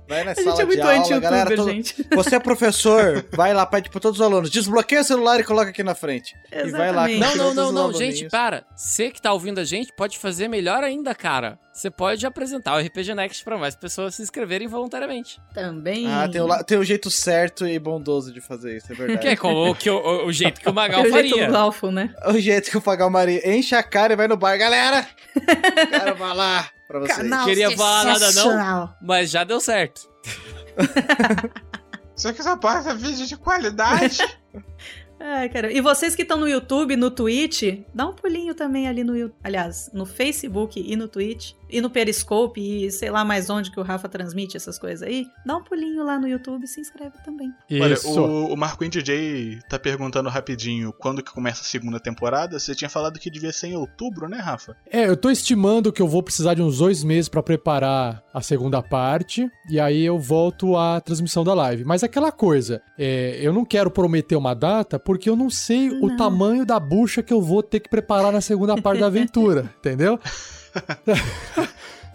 Vai 0.10 0.24
na 0.26 0.32
A 0.32 0.36
sala 0.36 0.50
gente 0.52 0.56
é 0.56 0.62
de 0.62 0.66
muito 0.66 0.82
aula, 0.82 0.94
anti-youtuber, 0.94 1.22
galera. 1.32 1.56
todo- 1.56 1.70
gente. 1.72 2.06
Você 2.14 2.36
é 2.36 2.40
professor, 2.40 3.26
vai 3.32 3.54
lá, 3.54 3.66
pede 3.66 3.90
pra 3.90 4.00
todos 4.02 4.20
os 4.20 4.26
alunos, 4.26 4.50
desbloqueia 4.50 5.02
o 5.02 5.04
celular 5.06 5.40
e 5.40 5.44
coloca 5.44 5.70
aqui 5.70 5.84
na 5.84 5.96
frente. 5.96 6.36
E 6.52 6.70
vai 6.72 6.92
lá. 6.92 7.10
Exatamente. 7.10 7.38
Não, 7.38 7.54
não, 7.54 7.72
não, 7.72 7.72
não, 7.92 7.94
gente, 7.94 8.28
para. 8.28 8.66
Você 8.76 9.10
que 9.12 9.22
tá 9.22 9.32
ouvindo 9.32 9.60
a 9.60 9.64
gente 9.64 9.94
pode 9.94 10.18
fazer 10.18 10.48
melhor 10.50 10.84
ainda, 10.84 11.16
cara. 11.16 11.58
Você 11.72 11.90
pode 11.90 12.26
apresentar 12.26 12.76
o 12.76 12.80
RPG 12.80 13.16
Next 13.16 13.42
pra 13.44 13.58
mais 13.58 13.74
pessoas 13.74 14.16
se 14.16 14.22
inscreverem 14.22 14.68
voluntariamente. 14.68 15.40
Também. 15.54 16.06
Ah, 16.12 16.28
tem 16.28 16.42
o, 16.42 16.48
la- 16.48 16.62
tem 16.62 16.78
o 16.78 16.84
jeito 16.84 17.10
certo 17.10 17.66
e 17.66 17.80
bondoso 17.80 18.34
de 18.34 18.42
fazer 18.42 18.76
isso, 18.76 18.92
é 18.92 18.96
verdade. 18.96 19.20
Que 19.22 19.28
é 19.30 19.36
como 19.38 19.70
o, 19.70 19.76
que 19.76 19.90
o, 19.90 19.96
o- 19.96 20.26
o 20.26 20.32
jeito 20.34 20.60
que 20.60 20.68
o 20.70 20.74
Magal 20.74 21.04
Pelo 21.04 21.14
jeito 21.16 21.30
faria. 21.38 21.50
lawful, 21.50 21.92
né? 21.92 22.14
O 22.28 22.38
jeito 22.38 22.70
que 22.70 22.78
o 22.78 22.82
Pagal 22.82 23.10
Mari 23.10 23.42
enche 23.46 23.76
a 23.76 23.84
cara 23.84 24.12
e 24.14 24.16
vai 24.18 24.28
no 24.28 24.36
bar. 24.36 24.58
Galera! 24.58 25.08
Quero 25.90 26.18
falar 26.18 26.72
pra 26.90 27.00
vocês. 27.00 27.18
Canal 27.18 27.46
Queria 27.46 27.78
falar 27.78 28.04
nada, 28.04 28.32
não? 28.34 28.94
Mas 29.02 29.30
já 29.30 29.44
deu 29.44 29.62
certo. 29.62 30.10
Você 32.16 32.34
que 32.34 32.44
só 32.44 32.58
passa 32.58 32.94
vídeo 32.96 33.26
de 33.26 33.38
qualidade. 33.38 34.18
Ai, 35.20 35.50
cara. 35.50 35.72
E 35.72 35.82
vocês 35.82 36.16
que 36.16 36.22
estão 36.22 36.40
no 36.40 36.48
YouTube, 36.48 36.96
no 36.96 37.12
Twitch, 37.12 37.82
dá 37.94 38.08
um 38.08 38.14
pulinho 38.14 38.56
também 38.56 38.88
ali 38.88 39.04
no 39.04 39.16
YouTube. 39.16 39.38
Aliás, 39.44 39.90
no 39.94 40.06
Facebook 40.06 40.80
e 40.80 40.96
no 40.96 41.08
Twitch. 41.08 41.54
E 41.72 41.82
no 41.82 41.90
Periscope 41.90 42.60
e 42.60 42.92
sei 42.92 43.12
lá 43.12 43.24
mais 43.24 43.48
onde 43.48 43.70
que 43.70 43.80
o 43.80 43.84
Rafa 43.84 44.10
transmite 44.10 44.58
essas 44.58 44.80
coisas 44.80 45.08
aí. 45.08 45.28
Dá 45.46 45.56
um 45.56 45.64
pulinho 45.64 46.04
lá 46.04 46.18
no 46.18 46.28
YouTube 46.28 46.64
e 46.64 46.68
se 46.68 46.82
inscreve 46.82 47.14
também. 47.24 47.54
Olha, 47.72 47.94
Isso. 47.94 48.20
o, 48.20 48.54
o 48.54 48.58
Marco 48.58 48.88
DJ 48.88 49.60
tá 49.70 49.78
perguntando 49.78 50.30
rapidinho 50.30 50.92
quando 50.92 51.22
que 51.22 51.32
começa 51.32 51.62
a 51.62 51.66
segunda 51.66 52.00
temporada. 52.00 52.58
Você 52.58 52.74
tinha 52.74 52.90
falado 52.90 53.20
que 53.20 53.30
devia 53.30 53.52
ser 53.52 53.68
em 53.68 53.76
outubro, 53.76 54.28
né, 54.28 54.38
Rafa? 54.38 54.76
É, 54.90 55.08
eu 55.08 55.16
tô 55.16 55.30
estimando 55.30 55.94
que 55.94 56.02
eu 56.02 56.08
vou 56.08 56.24
precisar 56.24 56.56
de 56.56 56.62
uns 56.62 56.80
dois 56.80 57.04
meses 57.04 57.30
pra 57.30 57.44
preparar 57.44 58.24
a 58.34 58.42
segunda 58.42 58.82
parte, 58.82 59.50
e 59.70 59.80
aí 59.80 60.04
eu 60.06 60.18
volto 60.18 60.76
à 60.76 61.00
transmissão 61.02 61.44
da 61.44 61.54
live. 61.54 61.84
Mas 61.84 62.04
aquela 62.04 62.32
coisa, 62.32 62.82
é, 62.98 63.38
eu 63.42 63.54
não 63.54 63.66
quero 63.66 63.92
prometer 63.92 64.36
uma 64.36 64.54
data, 64.54 64.98
porque 65.10 65.28
eu 65.28 65.36
não 65.36 65.50
sei 65.50 65.90
o 65.90 66.06
Não. 66.10 66.18
tamanho 66.18 66.64
da 66.64 66.80
bucha 66.80 67.24
que 67.24 67.34
eu 67.34 67.42
vou 67.42 67.64
ter 67.64 67.80
que 67.80 67.90
preparar 67.90 68.32
na 68.32 68.42
segunda 68.42 68.78
parte 68.80 69.00
da 69.00 69.08
aventura, 69.08 69.74
entendeu? 69.80 70.20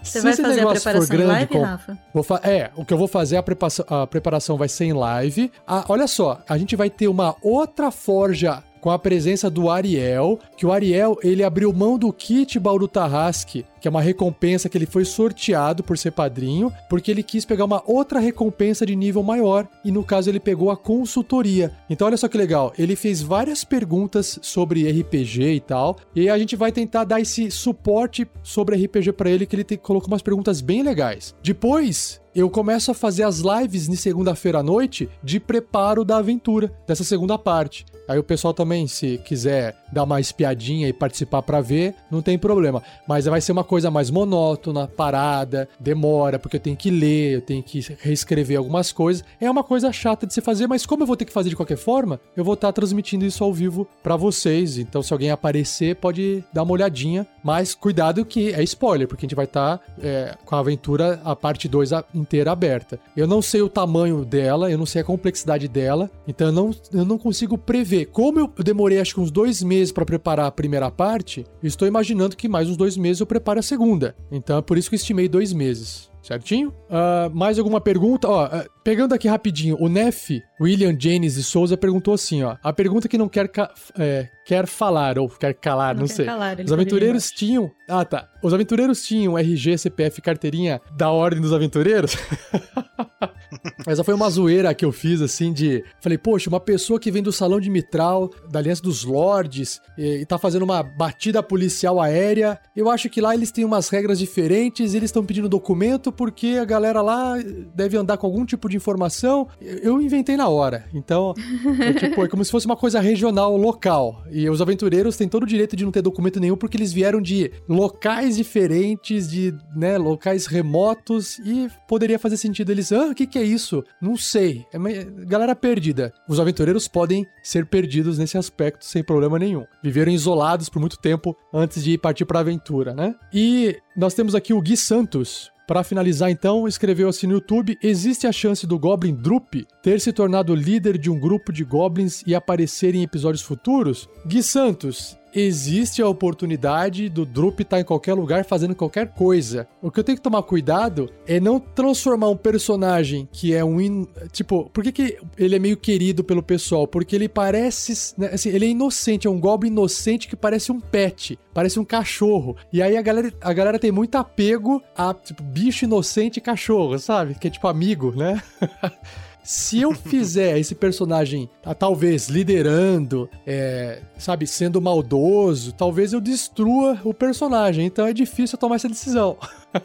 Você 0.00 0.18
Se 0.18 0.20
vai 0.20 0.30
esse 0.32 0.42
fazer 0.42 0.54
a 0.54 0.56
negócio 0.58 0.80
for 0.80 0.82
preparação 0.92 1.02
em 1.02 1.18
grande, 1.18 1.32
live, 1.32 1.46
com- 1.48 1.62
Rafa? 1.62 2.40
É, 2.48 2.70
o 2.76 2.84
que 2.84 2.94
eu 2.94 2.98
vou 2.98 3.08
fazer, 3.08 3.36
a 3.36 3.42
preparação, 3.42 3.84
a 3.88 4.06
preparação 4.06 4.56
vai 4.56 4.68
ser 4.68 4.84
em 4.84 4.92
live. 4.92 5.50
Ah, 5.66 5.84
olha 5.88 6.06
só, 6.06 6.40
a 6.48 6.56
gente 6.56 6.76
vai 6.76 6.88
ter 6.88 7.08
uma 7.08 7.34
outra 7.42 7.90
forja 7.90 8.62
com 8.84 8.90
a 8.90 8.98
presença 8.98 9.48
do 9.48 9.70
Ariel, 9.70 10.38
que 10.58 10.66
o 10.66 10.70
Ariel, 10.70 11.16
ele 11.22 11.42
abriu 11.42 11.72
mão 11.72 11.96
do 11.96 12.12
kit 12.12 12.58
Bauru 12.58 12.86
Tarrasque, 12.86 13.64
que 13.80 13.88
é 13.88 13.90
uma 13.90 14.02
recompensa 14.02 14.68
que 14.68 14.76
ele 14.76 14.84
foi 14.84 15.06
sorteado 15.06 15.82
por 15.82 15.96
ser 15.96 16.10
padrinho, 16.10 16.70
porque 16.90 17.10
ele 17.10 17.22
quis 17.22 17.46
pegar 17.46 17.64
uma 17.64 17.82
outra 17.86 18.20
recompensa 18.20 18.84
de 18.84 18.94
nível 18.94 19.22
maior, 19.22 19.66
e 19.82 19.90
no 19.90 20.04
caso 20.04 20.28
ele 20.28 20.38
pegou 20.38 20.70
a 20.70 20.76
consultoria. 20.76 21.72
Então 21.88 22.06
olha 22.06 22.18
só 22.18 22.28
que 22.28 22.36
legal, 22.36 22.74
ele 22.78 22.94
fez 22.94 23.22
várias 23.22 23.64
perguntas 23.64 24.38
sobre 24.42 24.86
RPG 24.86 25.54
e 25.54 25.60
tal, 25.60 25.96
e 26.14 26.28
a 26.28 26.38
gente 26.38 26.54
vai 26.54 26.70
tentar 26.70 27.04
dar 27.04 27.22
esse 27.22 27.50
suporte 27.50 28.28
sobre 28.42 28.76
RPG 28.76 29.12
para 29.12 29.30
ele, 29.30 29.46
que 29.46 29.56
ele 29.56 29.64
te, 29.64 29.78
colocou 29.78 30.08
umas 30.08 30.20
perguntas 30.20 30.60
bem 30.60 30.82
legais. 30.82 31.34
Depois, 31.42 32.20
eu 32.34 32.50
começo 32.50 32.90
a 32.90 32.94
fazer 32.94 33.22
as 33.22 33.38
lives 33.38 33.88
de 33.88 33.96
segunda-feira 33.96 34.58
à 34.58 34.62
noite 34.62 35.08
de 35.22 35.38
preparo 35.38 36.04
da 36.04 36.16
aventura, 36.18 36.70
dessa 36.86 37.04
segunda 37.04 37.38
parte. 37.38 37.86
Aí 38.06 38.18
o 38.18 38.24
pessoal 38.24 38.52
também, 38.52 38.86
se 38.86 39.18
quiser 39.24 39.76
dar 39.92 40.04
uma 40.04 40.20
espiadinha 40.20 40.88
e 40.88 40.92
participar 40.92 41.42
para 41.42 41.60
ver, 41.60 41.94
não 42.10 42.20
tem 42.20 42.38
problema. 42.38 42.82
Mas 43.06 43.24
vai 43.24 43.40
ser 43.40 43.52
uma 43.52 43.64
coisa 43.64 43.90
mais 43.90 44.10
monótona, 44.10 44.86
parada, 44.86 45.68
demora, 45.78 46.38
porque 46.38 46.56
eu 46.56 46.60
tenho 46.60 46.76
que 46.76 46.90
ler, 46.90 47.34
eu 47.34 47.40
tenho 47.40 47.62
que 47.62 47.80
reescrever 48.00 48.58
algumas 48.58 48.92
coisas. 48.92 49.24
É 49.40 49.50
uma 49.50 49.64
coisa 49.64 49.92
chata 49.92 50.26
de 50.26 50.34
se 50.34 50.40
fazer, 50.40 50.66
mas 50.66 50.84
como 50.84 51.02
eu 51.02 51.06
vou 51.06 51.16
ter 51.16 51.24
que 51.24 51.32
fazer 51.32 51.48
de 51.48 51.56
qualquer 51.56 51.76
forma, 51.76 52.20
eu 52.36 52.44
vou 52.44 52.54
estar 52.54 52.68
tá 52.68 52.72
transmitindo 52.72 53.24
isso 53.24 53.42
ao 53.42 53.52
vivo 53.52 53.88
para 54.02 54.16
vocês. 54.16 54.78
Então, 54.78 55.02
se 55.02 55.12
alguém 55.12 55.30
aparecer, 55.30 55.96
pode 55.96 56.44
dar 56.52 56.62
uma 56.62 56.72
olhadinha. 56.72 57.26
Mas 57.42 57.74
cuidado 57.74 58.24
que 58.24 58.52
é 58.52 58.62
spoiler, 58.62 59.06
porque 59.06 59.24
a 59.24 59.26
gente 59.26 59.36
vai 59.36 59.44
estar 59.44 59.78
tá, 59.78 59.84
é, 60.02 60.34
com 60.44 60.56
a 60.56 60.58
aventura, 60.58 61.20
a 61.24 61.36
parte 61.36 61.68
2 61.68 61.90
inteira 62.14 62.52
aberta. 62.52 62.98
Eu 63.16 63.26
não 63.26 63.40
sei 63.42 63.62
o 63.62 63.68
tamanho 63.68 64.24
dela, 64.24 64.70
eu 64.70 64.78
não 64.78 64.86
sei 64.86 65.02
a 65.02 65.04
complexidade 65.04 65.68
dela, 65.68 66.10
então 66.26 66.48
eu 66.48 66.52
não, 66.52 66.70
eu 66.92 67.04
não 67.04 67.18
consigo 67.18 67.56
prever. 67.56 67.93
Como 68.06 68.40
eu 68.40 68.52
demorei 68.62 68.98
acho 68.98 69.14
que 69.14 69.20
uns 69.20 69.30
dois 69.30 69.62
meses 69.62 69.92
para 69.92 70.04
preparar 70.04 70.46
a 70.46 70.50
primeira 70.50 70.90
parte, 70.90 71.44
estou 71.62 71.86
imaginando 71.86 72.36
que 72.36 72.48
mais 72.48 72.68
uns 72.68 72.76
dois 72.76 72.96
meses 72.96 73.20
eu 73.20 73.26
preparo 73.26 73.58
a 73.58 73.62
segunda. 73.62 74.16
Então 74.30 74.58
é 74.58 74.62
por 74.62 74.78
isso 74.78 74.88
que 74.88 74.94
eu 74.94 74.98
estimei 74.98 75.28
dois 75.28 75.52
meses. 75.52 76.10
Certinho? 76.24 76.70
Uh, 76.70 77.28
mais 77.34 77.58
alguma 77.58 77.82
pergunta? 77.82 78.26
Ó, 78.26 78.46
uh, 78.46 78.64
pegando 78.82 79.12
aqui 79.12 79.28
rapidinho, 79.28 79.76
o 79.78 79.90
Neff, 79.90 80.42
William 80.58 80.96
James 80.98 81.34
de 81.34 81.42
Souza 81.42 81.76
perguntou 81.76 82.14
assim, 82.14 82.42
ó. 82.42 82.56
A 82.62 82.72
pergunta 82.72 83.06
que 83.06 83.18
não 83.18 83.28
quer, 83.28 83.50
é, 83.98 84.26
quer 84.46 84.66
falar, 84.66 85.18
ou 85.18 85.28
quer 85.28 85.52
calar, 85.52 85.94
não, 85.94 86.00
não 86.00 86.06
sei. 86.08 86.24
Calar, 86.24 86.58
Os 86.64 86.72
aventureiros 86.72 87.30
tinham. 87.30 87.70
Ah, 87.86 88.06
tá. 88.06 88.26
Os 88.42 88.54
aventureiros 88.54 89.02
tinham 89.06 89.38
RG, 89.38 89.76
CPF, 89.76 90.22
carteirinha 90.22 90.80
da 90.96 91.10
Ordem 91.10 91.42
dos 91.42 91.52
Aventureiros? 91.52 92.16
Essa 93.86 94.04
foi 94.04 94.14
uma 94.14 94.28
zoeira 94.28 94.74
que 94.74 94.84
eu 94.84 94.92
fiz, 94.92 95.20
assim, 95.20 95.52
de. 95.52 95.84
Falei, 96.00 96.18
poxa, 96.18 96.48
uma 96.48 96.60
pessoa 96.60 96.98
que 97.00 97.10
vem 97.10 97.22
do 97.22 97.32
salão 97.32 97.60
de 97.60 97.70
Mitral, 97.70 98.30
da 98.50 98.58
Aliança 98.58 98.82
dos 98.82 99.04
Lords, 99.04 99.80
e, 99.96 100.20
e 100.22 100.26
tá 100.26 100.38
fazendo 100.38 100.62
uma 100.62 100.82
batida 100.82 101.42
policial 101.42 102.00
aérea. 102.00 102.58
Eu 102.76 102.90
acho 102.90 103.08
que 103.08 103.20
lá 103.20 103.34
eles 103.34 103.50
têm 103.50 103.64
umas 103.64 103.88
regras 103.88 104.18
diferentes, 104.18 104.94
eles 104.94 105.08
estão 105.08 105.24
pedindo 105.24 105.48
documento 105.48 106.12
porque 106.12 106.58
a 106.60 106.64
galera 106.64 107.00
lá 107.00 107.36
deve 107.74 107.96
andar 107.96 108.16
com 108.16 108.26
algum 108.26 108.44
tipo 108.44 108.68
de 108.68 108.76
informação. 108.76 109.48
Eu 109.60 110.00
inventei 110.00 110.36
na 110.36 110.48
hora. 110.48 110.84
Então, 110.92 111.34
é, 111.80 111.92
tipo, 111.92 112.24
é 112.24 112.28
como 112.28 112.44
se 112.44 112.50
fosse 112.50 112.66
uma 112.66 112.76
coisa 112.76 113.00
regional, 113.00 113.56
local. 113.56 114.22
E 114.30 114.48
os 114.48 114.60
aventureiros 114.60 115.16
têm 115.16 115.28
todo 115.28 115.44
o 115.44 115.46
direito 115.46 115.76
de 115.76 115.84
não 115.84 115.92
ter 115.92 116.02
documento 116.02 116.40
nenhum 116.40 116.56
porque 116.56 116.76
eles 116.76 116.92
vieram 116.92 117.20
de 117.20 117.50
locais 117.68 118.36
diferentes, 118.36 119.28
de 119.28 119.54
né, 119.74 119.96
locais 119.98 120.46
remotos, 120.46 121.38
e 121.38 121.68
poderia 121.88 122.18
fazer 122.18 122.36
sentido 122.36 122.70
eles, 122.70 122.92
ah, 122.92 123.06
o 123.10 123.14
que, 123.14 123.26
que 123.26 123.38
é 123.38 123.42
isso? 123.42 123.53
Não 124.00 124.16
sei. 124.16 124.64
É 124.72 124.78
uma 124.78 124.90
galera 125.26 125.54
perdida. 125.54 126.12
Os 126.28 126.40
aventureiros 126.40 126.88
podem 126.88 127.26
ser 127.42 127.66
perdidos 127.66 128.18
nesse 128.18 128.38
aspecto 128.38 128.84
sem 128.84 129.02
problema 129.02 129.38
nenhum. 129.38 129.64
Viveram 129.82 130.12
isolados 130.12 130.68
por 130.68 130.80
muito 130.80 130.98
tempo 130.98 131.36
antes 131.52 131.82
de 131.82 131.96
partir 131.98 132.24
para 132.24 132.38
a 132.38 132.42
aventura, 132.42 132.94
né? 132.94 133.14
E 133.32 133.76
nós 133.96 134.14
temos 134.14 134.34
aqui 134.34 134.52
o 134.52 134.60
Gui 134.60 134.76
Santos, 134.76 135.52
para 135.66 135.82
finalizar, 135.82 136.30
então, 136.30 136.68
escreveu 136.68 137.08
assim 137.08 137.26
no 137.26 137.34
YouTube: 137.34 137.78
existe 137.82 138.26
a 138.26 138.32
chance 138.32 138.66
do 138.66 138.78
Goblin 138.78 139.14
Drup 139.14 139.66
ter 139.82 140.00
se 140.00 140.12
tornado 140.12 140.54
líder 140.54 140.98
de 140.98 141.10
um 141.10 141.18
grupo 141.18 141.52
de 141.52 141.64
goblins 141.64 142.22
e 142.26 142.34
aparecer 142.34 142.94
em 142.94 143.02
episódios 143.02 143.42
futuros? 143.42 144.08
Gui 144.26 144.42
Santos, 144.42 145.16
existe 145.34 146.00
a 146.00 146.08
oportunidade 146.08 147.08
do 147.08 147.26
Drup 147.26 147.60
estar 147.60 147.76
tá 147.76 147.80
em 147.80 147.84
qualquer 147.84 148.14
lugar 148.14 148.44
fazendo 148.44 148.74
qualquer 148.74 149.08
coisa. 149.08 149.66
O 149.82 149.90
que 149.90 150.00
eu 150.00 150.04
tenho 150.04 150.16
que 150.16 150.22
tomar 150.22 150.42
cuidado 150.42 151.10
é 151.26 151.40
não 151.40 151.58
transformar 151.58 152.28
um 152.28 152.36
personagem 152.36 153.28
que 153.32 153.54
é 153.54 153.64
um. 153.64 153.80
In... 153.80 154.06
Tipo, 154.32 154.70
por 154.70 154.84
que, 154.84 154.92
que 154.92 155.18
ele 155.36 155.56
é 155.56 155.58
meio 155.58 155.76
querido 155.76 156.22
pelo 156.22 156.42
pessoal? 156.42 156.86
Porque 156.86 157.16
ele 157.16 157.28
parece. 157.28 158.14
Né, 158.18 158.30
assim, 158.32 158.50
ele 158.50 158.66
é 158.66 158.68
inocente, 158.68 159.26
é 159.26 159.30
um 159.30 159.40
goblin 159.40 159.70
inocente 159.70 160.28
que 160.28 160.36
parece 160.36 160.70
um 160.70 160.80
pet, 160.80 161.38
parece 161.52 161.80
um 161.80 161.84
cachorro. 161.84 162.56
E 162.72 162.80
aí 162.80 162.96
a 162.96 163.02
galera, 163.02 163.32
a 163.40 163.52
galera 163.52 163.78
tem 163.78 163.90
muito 163.90 164.16
apego 164.16 164.82
a, 164.96 165.12
tipo, 165.12 165.42
bicho 165.42 165.84
inocente 165.84 166.38
e 166.38 166.40
cachorro, 166.40 166.98
sabe? 166.98 167.34
Que 167.34 167.48
é 167.48 167.50
tipo 167.50 167.66
amigo, 167.66 168.12
né? 168.14 168.42
Se 169.44 169.80
eu 169.80 169.94
fizer 169.94 170.56
esse 170.58 170.74
personagem, 170.74 171.48
tá, 171.62 171.74
talvez 171.74 172.28
liderando, 172.28 173.28
é, 173.46 174.00
sabe, 174.18 174.46
sendo 174.46 174.80
maldoso, 174.80 175.72
talvez 175.72 176.12
eu 176.12 176.20
destrua 176.20 176.98
o 177.04 177.12
personagem. 177.12 177.86
Então 177.86 178.06
é 178.06 178.12
difícil 178.12 178.56
tomar 178.56 178.76
essa 178.76 178.88
decisão. 178.88 179.36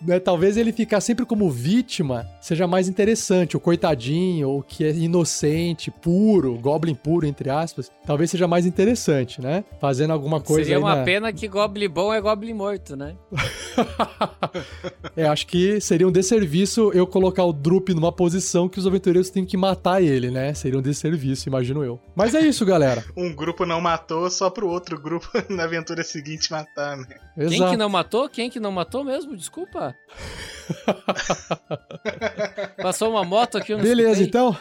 né, 0.00 0.18
talvez 0.20 0.56
ele 0.56 0.72
ficar 0.72 1.00
sempre 1.00 1.24
como 1.24 1.50
vítima 1.50 2.26
seja 2.40 2.66
mais 2.66 2.88
interessante. 2.88 3.56
O 3.56 3.60
coitadinho, 3.60 4.50
o 4.50 4.62
que 4.62 4.84
é 4.84 4.90
inocente, 4.90 5.90
puro, 5.90 6.54
goblin 6.58 6.94
puro, 6.94 7.26
entre 7.26 7.50
aspas, 7.50 7.90
talvez 8.06 8.30
seja 8.30 8.46
mais 8.46 8.66
interessante, 8.66 9.40
né? 9.40 9.64
Fazendo 9.80 10.12
alguma 10.12 10.40
coisa. 10.40 10.64
Seria 10.64 10.78
uma 10.78 10.96
na... 10.96 11.04
pena 11.04 11.32
que 11.32 11.48
goblin 11.48 11.88
bom 11.88 12.12
é 12.12 12.20
goblin 12.20 12.54
morto, 12.54 12.96
né? 12.96 13.14
é, 15.16 15.26
acho 15.26 15.46
que 15.46 15.80
seria 15.80 16.06
um 16.06 16.12
desserviço 16.12 16.90
eu 16.92 17.06
colocar 17.06 17.44
o 17.44 17.52
Drup 17.52 17.90
numa 17.90 18.12
posição 18.12 18.68
que 18.68 18.78
os 18.78 18.86
aventureiros 18.86 19.30
têm 19.30 19.44
que 19.44 19.56
matar 19.56 20.02
ele, 20.02 20.30
né? 20.30 20.54
Seria 20.54 20.78
um 20.78 20.82
desserviço, 20.82 21.48
imagino 21.48 21.84
eu. 21.84 22.00
Mas 22.14 22.34
é 22.34 22.40
isso, 22.40 22.64
galera. 22.64 23.04
um 23.16 23.34
grupo 23.34 23.64
não 23.66 23.80
matou 23.80 24.30
só 24.30 24.50
pro 24.50 24.68
outro 24.68 25.00
grupo 25.00 25.28
na 25.48 25.64
aventura 25.64 26.02
seguinte 26.02 26.50
matar, 26.50 26.96
né? 26.96 27.06
Exato. 27.36 27.50
Quem 27.50 27.70
que 27.70 27.76
não 27.76 27.88
matou? 27.88 28.28
Quem 28.28 28.50
que 28.50 28.60
não 28.60 28.72
matou 28.72 29.04
mesmo? 29.04 29.36
Desculpa. 29.36 29.85
Passou 32.82 33.10
uma 33.10 33.24
moto 33.24 33.58
aqui, 33.58 33.74
não 33.74 33.82
Beleza, 33.82 34.22
escutei. 34.22 34.28
então. 34.28 34.56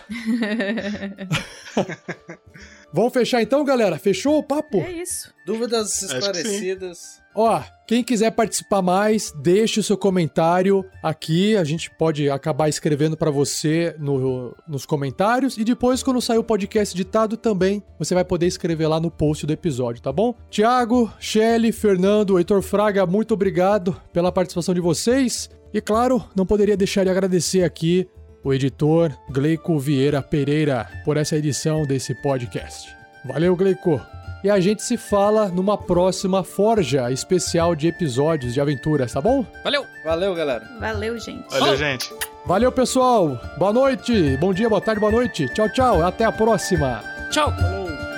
Vamos 2.93 3.13
fechar 3.13 3.41
então, 3.41 3.63
galera? 3.65 3.97
Fechou 3.97 4.37
o 4.37 4.43
papo? 4.43 4.79
É 4.81 4.91
isso. 4.91 5.33
Dúvidas 5.45 6.01
esclarecidas. 6.01 7.21
Ó, 7.35 7.61
quem 7.85 8.03
quiser 8.03 8.31
participar 8.31 8.81
mais, 8.81 9.31
deixe 9.43 9.79
o 9.79 9.83
seu 9.83 9.97
comentário 9.97 10.85
aqui. 11.03 11.55
A 11.57 11.63
gente 11.63 11.91
pode 11.91 12.29
acabar 12.29 12.69
escrevendo 12.69 13.17
para 13.17 13.29
você 13.29 13.93
no, 13.99 14.55
nos 14.67 14.85
comentários. 14.85 15.57
E 15.57 15.63
depois, 15.63 16.01
quando 16.01 16.21
sair 16.21 16.37
o 16.37 16.43
podcast 16.43 16.95
editado, 16.95 17.35
também 17.35 17.83
você 17.99 18.15
vai 18.15 18.23
poder 18.23 18.47
escrever 18.47 18.87
lá 18.87 18.99
no 18.99 19.11
post 19.11 19.45
do 19.45 19.53
episódio, 19.53 20.01
tá 20.01 20.11
bom? 20.11 20.33
Tiago, 20.49 21.11
Shelly, 21.19 21.71
Fernando, 21.71 22.37
Heitor 22.37 22.61
Fraga, 22.61 23.05
muito 23.05 23.33
obrigado 23.33 24.01
pela 24.13 24.31
participação 24.31 24.73
de 24.73 24.81
vocês. 24.81 25.49
E 25.73 25.81
claro, 25.81 26.23
não 26.35 26.45
poderia 26.45 26.77
deixar 26.77 27.03
de 27.03 27.09
agradecer 27.09 27.63
aqui 27.63 28.07
o 28.43 28.53
editor 28.53 29.11
Gleico 29.29 29.77
Vieira 29.77 30.21
Pereira 30.21 30.87
por 31.03 31.17
essa 31.17 31.35
edição 31.35 31.85
desse 31.85 32.15
podcast. 32.21 32.95
Valeu, 33.25 33.55
Gleico! 33.55 34.24
E 34.45 34.49
a 34.51 34.59
gente 34.59 34.83
se 34.83 34.95
fala 34.95 35.47
numa 35.47 35.75
próxima 35.75 36.43
Forja 36.43 37.11
especial 37.11 37.75
de 37.75 37.87
episódios 37.87 38.53
de 38.53 38.61
aventuras, 38.61 39.11
tá 39.11 39.19
bom? 39.19 39.43
Valeu! 39.63 39.87
Valeu, 40.03 40.35
galera! 40.35 40.63
Valeu, 40.79 41.17
gente! 41.17 41.49
Valeu, 41.49 41.75
gente! 41.75 42.13
Valeu, 42.45 42.71
pessoal! 42.71 43.41
Boa 43.57 43.73
noite! 43.73 44.37
Bom 44.37 44.53
dia, 44.53 44.69
boa 44.69 44.79
tarde, 44.79 45.01
boa 45.01 45.11
noite! 45.11 45.51
Tchau, 45.51 45.67
tchau! 45.69 46.05
Até 46.05 46.25
a 46.25 46.31
próxima! 46.31 47.03
Tchau! 47.31 47.51
Falou! 47.53 48.14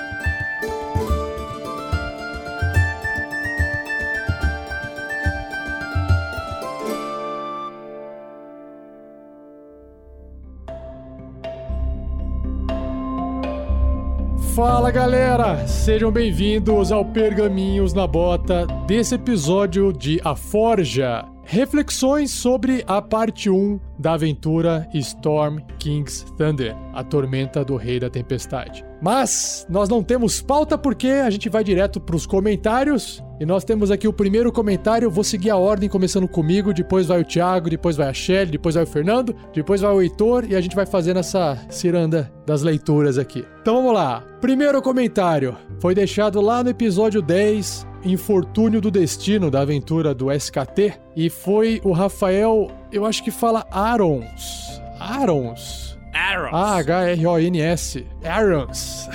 Fala 14.58 14.90
galera, 14.90 15.68
sejam 15.68 16.12
bem-vindos 16.12 16.92
ao 16.92 17.06
Pergaminhos 17.06 17.94
na 17.94 18.08
Bota 18.08 18.66
desse 18.88 19.14
episódio 19.14 19.94
de 19.94 20.20
A 20.24 20.36
Forja 20.36 21.24
reflexões 21.48 22.30
sobre 22.30 22.84
a 22.86 23.02
parte 23.02 23.50
1 23.50 23.80
da 23.98 24.14
aventura 24.14 24.86
Storm 24.94 25.60
King's 25.80 26.26
Thunder, 26.38 26.76
a 26.94 27.04
tormenta 27.06 27.64
do 27.64 27.78
Rei 27.78 28.02
da 28.02 28.10
Tempestade. 28.10 28.86
Mas 29.02 29.66
nós 29.70 29.88
não 29.88 30.04
temos 30.04 30.42
pauta 30.42 30.78
porque 30.78 31.08
a 31.08 31.30
gente 31.30 31.48
vai 31.48 31.64
direto 31.64 32.02
para 32.02 32.16
os 32.16 32.26
comentários. 32.26 33.24
E 33.40 33.46
nós 33.46 33.64
temos 33.64 33.92
aqui 33.92 34.08
o 34.08 34.14
primeiro 34.14 34.52
comentário. 34.52 35.10
Vou 35.10 35.24
seguir 35.24 35.52
a 35.52 35.56
ordem, 35.56 35.88
começando 35.88 36.28
comigo. 36.28 36.74
Depois 36.74 37.06
vai 37.06 37.22
o 37.22 37.24
Thiago, 37.24 37.70
depois 37.70 37.96
vai 37.96 38.10
a 38.10 38.14
Shelly, 38.14 38.52
depois 38.52 38.76
vai 38.76 38.84
o 38.84 38.88
Fernando, 38.88 39.36
depois 39.54 39.82
vai 39.82 39.94
o 39.94 40.02
Heitor. 40.02 40.46
E 40.50 40.56
a 40.56 40.62
gente 40.62 40.76
vai 40.76 40.86
fazendo 40.86 41.20
essa 41.20 41.58
ciranda 41.70 42.32
das 42.46 42.64
leituras 42.64 43.18
aqui. 43.18 43.46
Então 43.62 43.76
vamos 43.76 43.94
lá. 43.94 44.24
Primeiro 44.42 44.82
comentário 44.82 45.56
foi 45.80 45.94
deixado 45.94 46.42
lá 46.42 46.64
no 46.64 46.72
episódio 46.72 47.22
10 47.22 47.86
Infortúnio 48.14 48.82
do 48.82 48.92
Destino, 48.92 49.50
da 49.52 49.62
aventura 49.62 50.14
do 50.14 50.32
SKT. 50.32 50.94
E 51.16 51.30
foi 51.30 51.82
o 51.84 51.92
Rafael, 51.92 52.70
eu 52.92 53.06
acho 53.06 53.24
que 53.24 53.32
fala 53.32 53.66
Arons. 53.72 54.82
Arons. 55.00 55.88
Arrows. 56.18 56.54
A-H-R-O-N-S. 56.54 58.06
Arons. 58.24 59.10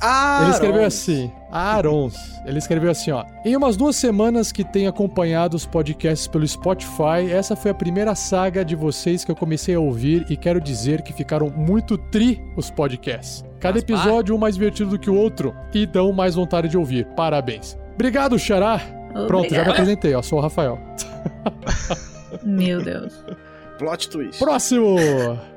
Ah, 0.00 0.40
Ele 0.42 0.50
escreveu 0.50 0.84
assim, 0.84 1.30
Arons. 1.52 2.16
Ele 2.44 2.58
escreveu 2.58 2.90
assim, 2.90 3.12
ó. 3.12 3.24
Em 3.44 3.56
umas 3.56 3.76
duas 3.76 3.94
semanas 3.94 4.50
que 4.50 4.64
tenho 4.64 4.90
acompanhado 4.90 5.56
os 5.56 5.64
podcasts 5.64 6.26
pelo 6.26 6.46
Spotify, 6.46 7.30
essa 7.30 7.54
foi 7.54 7.70
a 7.70 7.74
primeira 7.74 8.14
saga 8.14 8.64
de 8.64 8.74
vocês 8.74 9.24
que 9.24 9.30
eu 9.30 9.36
comecei 9.36 9.74
a 9.74 9.80
ouvir 9.80 10.26
e 10.28 10.36
quero 10.36 10.60
dizer 10.60 11.02
que 11.02 11.12
ficaram 11.12 11.48
muito 11.48 11.96
tri 11.96 12.42
os 12.56 12.70
podcasts. 12.70 13.44
Cada 13.60 13.78
episódio 13.78 14.34
um 14.34 14.38
mais 14.38 14.54
divertido 14.54 14.90
do 14.90 14.98
que 14.98 15.10
o 15.10 15.14
outro 15.14 15.54
e 15.72 15.86
dão 15.86 16.12
mais 16.12 16.34
vontade 16.34 16.68
de 16.68 16.76
ouvir. 16.76 17.06
Parabéns. 17.14 17.78
Obrigado, 18.00 18.38
Xará. 18.38 18.80
Pronto, 19.26 19.54
já 19.54 19.62
me 19.62 19.72
apresentei, 19.72 20.14
ó. 20.14 20.22
Sou 20.22 20.38
o 20.38 20.40
Rafael. 20.40 20.78
Meu 22.42 22.82
Deus. 22.82 23.12
Plot 23.80 24.10
twist. 24.10 24.38
Próximo! 24.38 24.96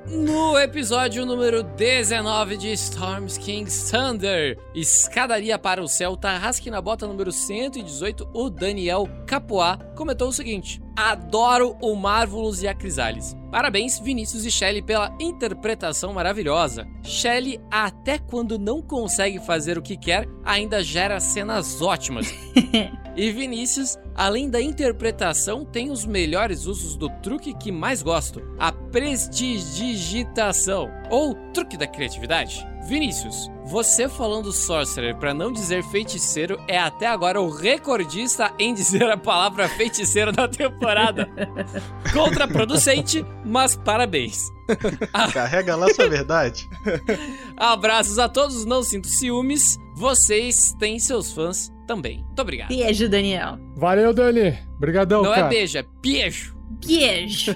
No 0.07 0.57
episódio 0.57 1.25
número 1.25 1.61
19 1.61 2.55
de 2.55 2.71
Storms 2.71 3.37
King's 3.37 3.91
Thunder, 3.91 4.57
Escadaria 4.73 5.59
para 5.59 5.83
o 5.83 5.89
Céu, 5.89 6.15
Tarrasque 6.15 6.71
na 6.71 6.79
Bota 6.79 7.05
número 7.05 7.33
118, 7.33 8.29
o 8.33 8.49
Daniel 8.49 9.09
Capoá 9.27 9.77
comentou 9.93 10.29
o 10.29 10.31
seguinte: 10.31 10.81
Adoro 10.95 11.75
o 11.81 11.97
Marvelous 11.97 12.63
e 12.63 12.67
a 12.69 12.73
Crisales. 12.73 13.35
Parabéns, 13.51 13.99
Vinícius 13.99 14.45
e 14.45 14.51
Shelley, 14.51 14.81
pela 14.81 15.13
interpretação 15.19 16.13
maravilhosa. 16.13 16.87
Shelley, 17.03 17.59
até 17.69 18.17
quando 18.17 18.57
não 18.57 18.81
consegue 18.81 19.37
fazer 19.39 19.77
o 19.77 19.81
que 19.81 19.97
quer, 19.97 20.29
ainda 20.45 20.81
gera 20.81 21.19
cenas 21.19 21.81
ótimas. 21.81 22.33
E 23.15 23.31
Vinícius, 23.31 23.95
além 24.15 24.49
da 24.49 24.59
interpretação, 24.61 25.63
tem 25.63 25.91
os 25.91 26.03
melhores 26.05 26.65
usos 26.65 26.95
do 26.95 27.07
truque 27.21 27.53
que 27.53 27.71
mais 27.71 28.01
gosto: 28.01 28.41
a 28.57 28.71
prestidigitação, 28.71 30.89
ou 31.11 31.35
truque 31.53 31.77
da 31.77 31.85
criatividade. 31.85 32.65
Vinícius, 32.85 33.49
você 33.65 34.09
falando 34.09 34.51
sorcerer 34.51 35.15
pra 35.15 35.33
não 35.33 35.53
dizer 35.53 35.81
feiticeiro 35.85 36.61
é 36.67 36.77
até 36.77 37.07
agora 37.07 37.39
o 37.39 37.49
recordista 37.49 38.53
em 38.59 38.73
dizer 38.73 39.09
a 39.09 39.15
palavra 39.15 39.69
feiticeiro 39.69 40.33
da 40.33 40.49
temporada. 40.49 41.29
Contraproducente, 42.11 43.25
mas 43.45 43.77
parabéns. 43.77 44.51
Carrega 45.33 45.77
lá 45.77 45.93
sua 45.93 46.09
verdade. 46.09 46.69
Abraços 47.55 48.19
a 48.19 48.27
todos, 48.27 48.65
não 48.65 48.83
sinto 48.83 49.07
ciúmes. 49.07 49.77
Vocês 49.95 50.75
têm 50.77 50.99
seus 50.99 51.31
fãs 51.31 51.71
também. 51.85 52.23
Muito 52.23 52.41
obrigado. 52.41 52.69
Beijo, 52.69 53.09
Daniel. 53.09 53.57
Valeu, 53.75 54.13
Dani. 54.13 54.57
Obrigadão, 54.77 55.23
Não 55.23 55.33
cara. 55.33 55.47
é 55.47 55.49
beijo, 55.49 55.77
é 55.77 55.85
beijo. 56.01 56.53
Beijo. 56.85 57.55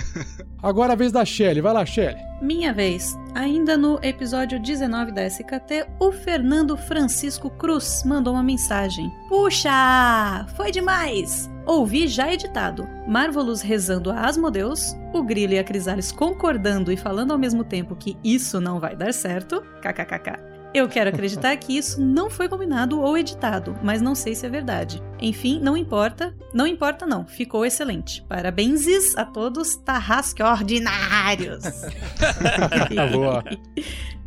Agora 0.62 0.94
a 0.94 0.96
vez 0.96 1.12
da 1.12 1.24
Shelly. 1.24 1.60
Vai 1.60 1.72
lá, 1.74 1.84
Shelly. 1.84 2.16
Minha 2.40 2.72
vez. 2.72 3.16
Ainda 3.34 3.76
no 3.76 3.98
episódio 4.02 4.60
19 4.60 5.12
da 5.12 5.26
SKT, 5.26 5.86
o 6.00 6.10
Fernando 6.10 6.76
Francisco 6.76 7.50
Cruz 7.50 8.02
mandou 8.04 8.32
uma 8.34 8.42
mensagem. 8.42 9.12
Puxa! 9.28 10.46
Foi 10.56 10.70
demais! 10.70 11.50
Ouvi 11.66 12.06
já 12.08 12.32
editado. 12.32 12.88
Marvelous 13.06 13.60
rezando 13.60 14.10
a 14.10 14.20
Asmodeus, 14.26 14.94
o 15.12 15.22
Grilo 15.22 15.52
e 15.54 15.58
a 15.58 15.64
Crisales 15.64 16.10
concordando 16.12 16.90
e 16.92 16.96
falando 16.96 17.32
ao 17.32 17.38
mesmo 17.38 17.62
tempo 17.64 17.96
que 17.96 18.16
isso 18.24 18.60
não 18.60 18.78
vai 18.80 18.96
dar 18.96 19.12
certo. 19.12 19.60
KKKK. 19.82 20.55
Eu 20.76 20.88
quero 20.90 21.08
acreditar 21.08 21.56
que 21.56 21.74
isso 21.74 21.98
não 21.98 22.28
foi 22.28 22.50
combinado 22.50 23.00
ou 23.00 23.16
editado, 23.16 23.74
mas 23.82 24.02
não 24.02 24.14
sei 24.14 24.34
se 24.34 24.44
é 24.44 24.48
verdade. 24.50 25.02
Enfim, 25.22 25.58
não 25.58 25.74
importa. 25.74 26.34
Não 26.52 26.66
importa, 26.66 27.06
não. 27.06 27.26
Ficou 27.26 27.64
excelente. 27.64 28.22
Parabéns 28.28 28.84
a 29.16 29.24
todos, 29.24 29.76
tarrasque 29.76 30.42
ordinários. 30.42 31.62
Tá 32.94 33.06
boa. 33.10 33.42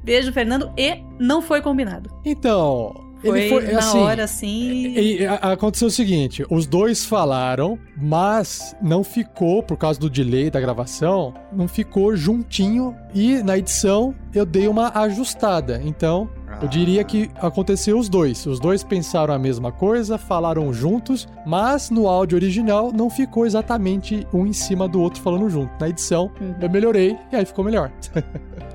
Beijo, 0.04 0.34
Fernando. 0.34 0.72
E 0.76 1.04
não 1.20 1.40
foi 1.40 1.62
combinado. 1.62 2.10
Então, 2.26 2.96
Foi, 3.22 3.48
foi 3.50 3.72
na 3.72 3.80
assim. 3.80 3.98
hora, 4.00 4.24
assim. 4.24 4.94
E, 4.98 5.26
a- 5.28 5.36
aconteceu 5.52 5.88
o 5.88 5.92
seguinte: 5.92 6.44
os 6.50 6.66
dois 6.66 7.06
falaram, 7.06 7.78
mas 7.96 8.76
não 8.82 9.04
ficou, 9.04 9.62
por 9.62 9.78
causa 9.78 10.00
do 10.00 10.10
delay 10.10 10.50
da 10.50 10.60
gravação, 10.60 11.34
não 11.52 11.68
ficou 11.68 12.16
juntinho. 12.16 12.96
E 13.14 13.44
na 13.44 13.58
edição 13.58 14.16
eu 14.34 14.46
dei 14.46 14.68
uma 14.68 14.90
ajustada. 15.02 15.82
Então, 15.84 16.30
eu 16.62 16.68
diria 16.68 17.04
que 17.04 17.30
aconteceu 17.38 17.98
os 17.98 18.10
dois. 18.10 18.46
Os 18.46 18.60
dois 18.60 18.84
pensaram 18.84 19.34
a 19.34 19.40
mesma 19.40 19.72
coisa, 19.72 20.18
falaram 20.18 20.74
juntos, 20.74 21.28
mas 21.46 21.90
no 21.90 22.08
áudio 22.08 22.36
original 22.36 22.92
não 22.92 23.10
ficou 23.10 23.46
exatamente 23.46 24.28
um 24.34 24.46
em 24.46 24.54
cima 24.54 24.88
do 24.88 25.00
outro 25.02 25.22
falando 25.22 25.50
junto. 25.50 25.72
Na 25.80 25.88
edição, 25.90 26.30
Uhum. 26.42 26.56
eu 26.62 26.70
melhorei 26.70 27.18
e 27.32 27.36
aí 27.36 27.46
ficou 27.46 27.64
melhor. 27.64 27.92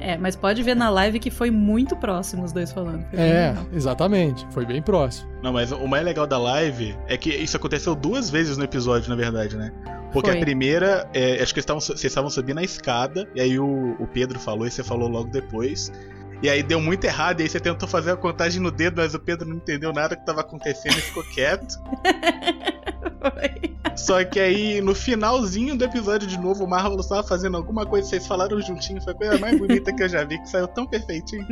É, 0.00 0.16
mas 0.18 0.36
pode 0.36 0.62
ver 0.62 0.74
na 0.76 0.90
live 0.90 1.18
que 1.18 1.30
foi 1.30 1.50
muito 1.50 1.96
próximo 1.96 2.44
os 2.44 2.52
dois 2.52 2.70
falando. 2.72 3.04
É, 3.12 3.48
legal. 3.50 3.66
exatamente. 3.72 4.46
Foi 4.50 4.64
bem 4.66 4.82
próximo. 4.82 5.30
Não, 5.42 5.52
mas 5.52 5.72
o 5.72 5.86
mais 5.86 6.04
legal 6.04 6.26
da 6.26 6.36
live 6.38 6.94
é 7.06 7.16
que 7.16 7.30
isso 7.30 7.56
aconteceu 7.56 7.94
duas 7.94 8.28
vezes 8.30 8.56
no 8.58 8.64
episódio, 8.64 9.08
na 9.08 9.16
verdade, 9.16 9.56
né? 9.56 9.72
Porque 10.12 10.30
Foi. 10.30 10.38
a 10.38 10.40
primeira, 10.42 11.08
é, 11.12 11.42
acho 11.42 11.52
que 11.54 11.60
vocês 11.60 12.04
estavam 12.04 12.30
subindo 12.30 12.58
a 12.58 12.62
escada, 12.62 13.26
e 13.34 13.40
aí 13.40 13.58
o, 13.58 13.96
o 13.98 14.06
Pedro 14.06 14.38
falou 14.38 14.66
e 14.66 14.70
você 14.70 14.82
falou 14.82 15.08
logo 15.08 15.28
depois. 15.28 15.90
E 16.44 16.50
aí 16.50 16.62
deu 16.62 16.78
muito 16.78 17.02
errado, 17.06 17.40
e 17.40 17.44
aí 17.44 17.48
você 17.48 17.58
tentou 17.58 17.88
fazer 17.88 18.10
a 18.10 18.16
contagem 18.18 18.60
no 18.60 18.70
dedo, 18.70 18.96
mas 18.98 19.14
o 19.14 19.18
Pedro 19.18 19.48
não 19.48 19.56
entendeu 19.56 19.94
nada 19.94 20.14
que 20.14 20.26
tava 20.26 20.42
acontecendo 20.42 20.98
e 20.98 21.00
ficou 21.00 21.22
quieto. 21.22 21.82
Foi. 23.18 23.74
Só 23.96 24.22
que 24.22 24.38
aí, 24.38 24.78
no 24.82 24.94
finalzinho 24.94 25.74
do 25.74 25.82
episódio 25.82 26.28
de 26.28 26.38
novo, 26.38 26.64
o 26.64 26.68
Marvel 26.68 27.00
estava 27.00 27.22
fazendo 27.22 27.56
alguma 27.56 27.86
coisa, 27.86 28.06
vocês 28.06 28.26
falaram 28.26 28.60
juntinho, 28.60 29.00
foi 29.00 29.14
a 29.14 29.16
coisa 29.16 29.38
mais 29.38 29.58
bonita 29.58 29.90
que 29.90 30.02
eu 30.02 30.08
já 30.10 30.22
vi, 30.22 30.38
que 30.38 30.50
saiu 30.50 30.68
tão 30.68 30.86
perfeitinho. 30.86 31.46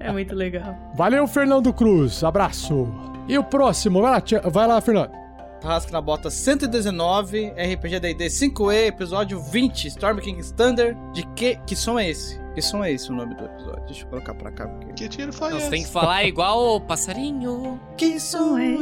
É 0.00 0.10
muito 0.10 0.34
legal. 0.34 0.74
Valeu, 0.96 1.24
Fernando 1.28 1.72
Cruz. 1.72 2.24
Abraço. 2.24 2.92
E 3.28 3.38
o 3.38 3.44
próximo? 3.44 4.02
Vai 4.02 4.10
lá, 4.10 4.50
vai 4.50 4.66
lá 4.66 4.80
Fernando. 4.80 5.12
Tarrasque 5.60 5.92
na 5.92 6.00
bota 6.00 6.28
119, 6.28 7.50
RPG 7.50 8.00
D&D 8.00 8.26
5e, 8.26 8.88
episódio 8.88 9.40
20, 9.40 9.86
Storm 9.86 10.18
King's 10.18 10.50
Thunder. 10.50 10.96
De 11.12 11.24
que 11.36 11.54
que 11.64 11.76
som 11.76 12.00
é 12.00 12.10
esse? 12.10 12.41
Que 12.54 12.60
som 12.60 12.84
é 12.84 12.92
esse 12.92 13.10
o 13.10 13.14
nome 13.14 13.34
do 13.34 13.44
episódio? 13.46 13.82
Deixa 13.86 14.04
eu 14.04 14.08
colocar 14.08 14.34
pra 14.34 14.50
cá. 14.52 14.68
Porque... 14.68 14.92
Que 14.92 15.08
tiro 15.08 15.32
foi 15.32 15.52
Você 15.52 15.56
esse? 15.56 15.70
tem 15.70 15.82
que 15.84 15.88
falar 15.88 16.24
igual 16.24 16.76
o 16.76 16.80
passarinho. 16.80 17.80
Que 17.96 18.20
som 18.20 18.58
é 18.58 18.74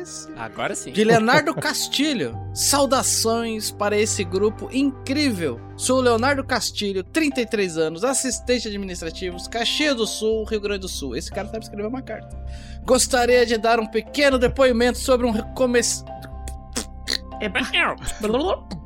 esse? 0.00 0.32
Agora 0.36 0.74
sim. 0.74 0.90
De 0.90 1.04
Leonardo 1.04 1.54
Castilho. 1.54 2.38
Saudações 2.54 3.70
para 3.70 3.98
esse 3.98 4.24
grupo 4.24 4.70
incrível. 4.72 5.60
Sou 5.76 5.98
o 5.98 6.00
Leonardo 6.00 6.42
Castilho, 6.42 7.04
33 7.04 7.76
anos, 7.76 8.04
assistente 8.04 8.68
administrativo, 8.68 9.36
Caxias 9.50 9.96
do 9.96 10.06
Sul, 10.06 10.44
Rio 10.44 10.60
Grande 10.60 10.80
do 10.80 10.88
Sul. 10.88 11.14
Esse 11.14 11.30
cara 11.30 11.48
sabe 11.48 11.64
escrever 11.64 11.86
uma 11.88 12.02
carta. 12.02 12.38
Gostaria 12.84 13.44
de 13.44 13.58
dar 13.58 13.78
um 13.78 13.86
pequeno 13.86 14.38
depoimento 14.38 14.98
sobre 14.98 15.26
um 15.26 15.32
começo. 15.54 16.04
É... 17.40 17.50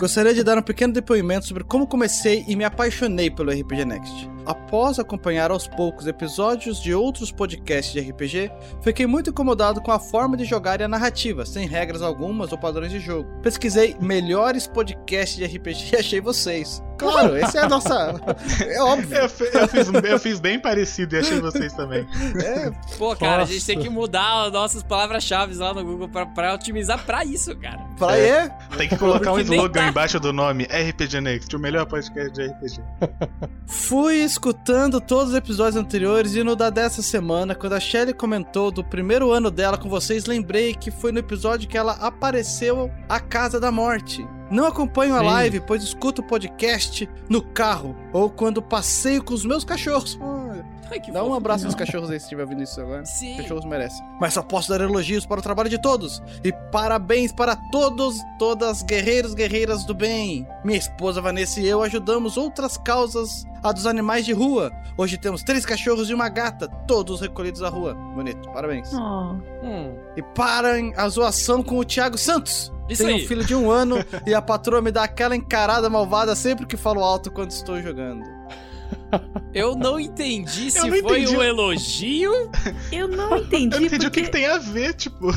Gostaria 0.00 0.32
de 0.32 0.42
dar 0.42 0.56
um 0.56 0.62
pequeno 0.62 0.94
depoimento 0.94 1.46
sobre 1.46 1.62
como 1.62 1.86
comecei 1.86 2.42
e 2.48 2.56
me 2.56 2.64
apaixonei 2.64 3.30
pelo 3.30 3.50
RPG 3.50 3.84
Next. 3.84 4.30
Após 4.46 4.98
acompanhar 4.98 5.50
aos 5.50 5.68
poucos 5.68 6.06
episódios 6.06 6.80
de 6.80 6.94
outros 6.94 7.30
podcasts 7.30 7.92
de 7.92 8.00
RPG, 8.00 8.50
fiquei 8.80 9.06
muito 9.06 9.28
incomodado 9.28 9.82
com 9.82 9.92
a 9.92 9.98
forma 9.98 10.38
de 10.38 10.46
jogar 10.46 10.80
e 10.80 10.84
a 10.84 10.88
narrativa, 10.88 11.44
sem 11.44 11.66
regras 11.66 12.00
algumas 12.00 12.50
ou 12.50 12.56
padrões 12.56 12.90
de 12.90 12.98
jogo. 12.98 13.28
Pesquisei 13.42 13.94
melhores 14.00 14.66
podcasts 14.66 15.36
de 15.36 15.44
RPG 15.44 15.90
e 15.92 15.96
achei 15.98 16.18
vocês. 16.18 16.82
Claro, 17.00 17.36
esse 17.36 17.56
é 17.56 17.62
a 17.62 17.68
nossa. 17.68 18.14
É 18.60 18.82
óbvio. 18.82 19.16
Eu, 19.16 19.22
eu 19.22 19.68
fiz, 19.68 19.88
eu 20.10 20.18
fiz 20.18 20.40
bem 20.40 20.60
parecido 20.60 21.16
e 21.16 21.18
achei 21.18 21.40
vocês 21.40 21.72
também. 21.72 22.06
É, 22.44 22.70
Pô, 22.98 23.16
cara, 23.16 23.42
a 23.42 23.46
gente 23.46 23.64
tem 23.64 23.78
que 23.78 23.88
mudar 23.88 24.46
as 24.46 24.52
nossas 24.52 24.82
palavras-chave 24.82 25.54
lá 25.54 25.72
no 25.72 25.84
Google 25.84 26.08
pra, 26.08 26.26
pra 26.26 26.54
otimizar 26.54 27.04
pra 27.04 27.24
isso, 27.24 27.56
cara. 27.56 27.80
pra 27.98 28.18
é. 28.18 28.48
Tem 28.76 28.88
que 28.88 28.96
colocar 28.96 29.32
um 29.32 29.36
Porque 29.36 29.48
nem 29.50 29.58
slogan 29.58 29.80
tá. 29.80 29.88
embaixo 29.88 30.20
do 30.20 30.32
nome 30.32 30.64
RPG 30.64 31.20
Next, 31.20 31.56
o 31.56 31.58
melhor 31.58 31.86
podcast 31.86 32.32
de 32.32 32.46
RPG. 32.46 32.80
Fui 33.66 34.16
escutando 34.16 35.00
todos 35.00 35.30
os 35.30 35.34
episódios 35.34 35.76
anteriores 35.76 36.34
e 36.34 36.42
no 36.42 36.54
da 36.54 36.70
dessa 36.70 37.02
semana, 37.02 37.54
quando 37.54 37.72
a 37.74 37.80
Shelly 37.80 38.12
comentou 38.12 38.70
do 38.70 38.84
primeiro 38.84 39.32
ano 39.32 39.50
dela 39.50 39.78
com 39.78 39.88
vocês, 39.88 40.26
lembrei 40.26 40.74
que 40.74 40.90
foi 40.90 41.12
no 41.12 41.18
episódio 41.18 41.68
que 41.68 41.78
ela 41.78 41.92
apareceu 41.92 42.90
a 43.08 43.18
Casa 43.18 43.58
da 43.58 43.72
Morte. 43.72 44.26
Não 44.50 44.66
acompanho 44.66 45.14
a 45.14 45.20
Sim. 45.20 45.24
live, 45.26 45.60
pois 45.60 45.82
escuto 45.82 46.22
o 46.22 46.24
podcast 46.24 47.08
no 47.28 47.40
carro 47.40 47.96
ou 48.12 48.28
quando 48.28 48.60
passeio 48.60 49.22
com 49.22 49.32
os 49.34 49.44
meus 49.44 49.64
cachorros. 49.64 50.18
Ai, 50.90 50.98
que 50.98 51.12
Dá 51.12 51.22
um 51.22 51.32
abraço 51.32 51.64
nos 51.66 51.76
cachorros 51.76 52.10
aí 52.10 52.18
se 52.18 52.24
estiver 52.24 52.42
ouvindo 52.42 52.64
isso 52.64 52.80
agora. 52.80 53.04
Sim. 53.04 53.36
Cachorros 53.36 53.64
merecem. 53.64 54.04
Mas 54.20 54.34
só 54.34 54.42
posso 54.42 54.68
dar 54.68 54.80
elogios 54.80 55.24
para 55.24 55.38
o 55.38 55.42
trabalho 55.42 55.70
de 55.70 55.80
todos. 55.80 56.20
E 56.42 56.52
parabéns 56.72 57.30
para 57.30 57.54
todos, 57.70 58.16
todas 58.40 58.82
guerreiros, 58.82 59.32
guerreiras 59.32 59.84
do 59.84 59.94
bem. 59.94 60.44
Minha 60.64 60.78
esposa 60.78 61.20
Vanessa 61.20 61.60
e 61.60 61.68
eu 61.68 61.80
ajudamos 61.82 62.36
outras 62.36 62.76
causas, 62.76 63.44
a 63.62 63.70
dos 63.70 63.86
animais 63.86 64.24
de 64.24 64.32
rua. 64.32 64.72
Hoje 64.98 65.16
temos 65.16 65.44
três 65.44 65.64
cachorros 65.64 66.10
e 66.10 66.14
uma 66.14 66.28
gata, 66.28 66.66
todos 66.88 67.20
recolhidos 67.20 67.62
à 67.62 67.68
rua. 67.68 67.94
Bonito, 67.94 68.50
parabéns. 68.50 68.92
Oh. 68.92 69.36
Hum, 69.62 69.94
E 70.16 70.22
parem 70.34 70.92
a 70.96 71.08
zoação 71.08 71.62
com 71.62 71.76
o 71.78 71.84
Thiago 71.84 72.18
Santos. 72.18 72.72
Isso 72.90 73.04
Tenho 73.04 73.16
aí. 73.16 73.24
um 73.24 73.28
filho 73.28 73.44
de 73.44 73.54
um 73.54 73.70
ano 73.70 73.96
e 74.26 74.34
a 74.34 74.42
patroa 74.42 74.82
me 74.82 74.90
dá 74.90 75.04
aquela 75.04 75.34
encarada 75.36 75.88
malvada 75.88 76.34
sempre 76.34 76.66
que 76.66 76.76
falo 76.76 77.02
alto 77.02 77.30
quando 77.30 77.50
estou 77.50 77.80
jogando. 77.80 78.24
eu 79.54 79.76
não 79.76 79.98
entendi 80.00 80.70
se 80.70 80.78
não 80.80 80.88
foi 80.88 80.98
entendi. 80.98 81.36
um 81.36 81.42
elogio. 81.42 82.32
Eu 82.90 83.06
não 83.08 83.36
entendi, 83.38 83.74
Eu 83.76 83.80
não 83.80 83.86
entendi 83.86 84.06
o 84.06 84.10
que, 84.10 84.20
porque... 84.20 84.22
que 84.22 84.30
tem 84.30 84.46
a 84.46 84.58
ver, 84.58 84.94
tipo. 84.94 85.28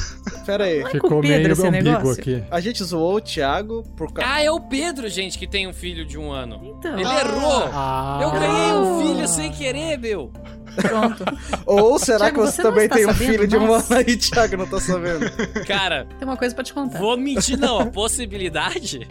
Pera 0.46 0.66
aí. 0.66 0.80
Não 0.82 0.88
é 0.88 0.92
Ficou 0.92 1.10
com 1.10 1.20
o 1.20 1.22
Pedro 1.22 1.42
meio 1.42 1.52
esse 1.54 1.68
ambíguo 1.68 1.92
negócio? 1.92 2.20
aqui. 2.22 2.44
A 2.50 2.60
gente 2.60 2.84
zoou 2.84 3.16
o 3.16 3.22
Thiago 3.22 3.84
por 3.96 4.12
causa. 4.12 4.32
Ah, 4.32 4.42
é 4.42 4.50
o 4.52 4.60
Pedro, 4.60 5.08
gente, 5.08 5.38
que 5.38 5.48
tem 5.48 5.68
um 5.68 5.74
filho 5.74 6.06
de 6.06 6.18
um 6.18 6.32
ano. 6.32 6.60
Então, 6.64 6.94
Ele 7.00 7.04
errou. 7.10 7.70
Ah, 7.72 8.20
Eu 8.24 8.32
ganhei 8.32 8.74
um 8.74 9.02
filho 9.14 9.28
sem 9.28 9.52
querer, 9.52 9.98
meu. 9.98 10.32
Pronto. 10.76 11.24
Ou 11.66 11.98
será 12.00 12.20
Thiago, 12.32 12.36
que 12.42 12.46
você, 12.48 12.56
você 12.58 12.62
também 12.62 12.90
tem 12.90 13.06
um 13.08 13.14
filho 13.14 13.48
de 13.48 13.56
um 13.58 13.64
ano 13.64 13.74
nossa. 13.74 13.98
aí, 13.98 14.16
Thiago? 14.18 14.58
Não 14.58 14.68
tá 14.68 14.80
sabendo. 14.80 15.26
Cara, 15.66 16.06
Tem 16.20 16.28
uma 16.28 16.38
coisa 16.38 16.54
pra 16.54 16.64
te 16.64 16.74
contar. 16.74 17.00
vou 17.00 17.18
mentir 17.18 17.58
não, 17.58 17.80
a 17.80 17.86
possibilidade, 17.86 19.08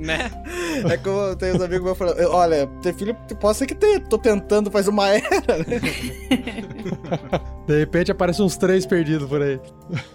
né? 0.00 0.30
É 0.90 0.96
que 0.96 1.08
eu 1.08 1.36
tenho 1.36 1.56
uns 1.56 1.62
amigos 1.62 1.84
meus 1.84 1.98
falando: 1.98 2.20
olha, 2.30 2.66
ter 2.82 2.94
filho 2.94 3.14
pode 3.38 3.58
ser 3.58 3.66
que 3.66 3.74
tenha, 3.74 4.00
tô 4.00 4.18
tentando 4.18 4.70
faz 4.70 4.88
uma 4.88 5.08
era, 5.08 5.28
né? 5.66 5.80
De 7.66 7.78
repente 7.78 8.10
aparece 8.10 8.42
uns 8.42 8.56
três 8.56 8.84
perdidos 8.84 9.28
por 9.28 9.40
aí. 9.40 9.60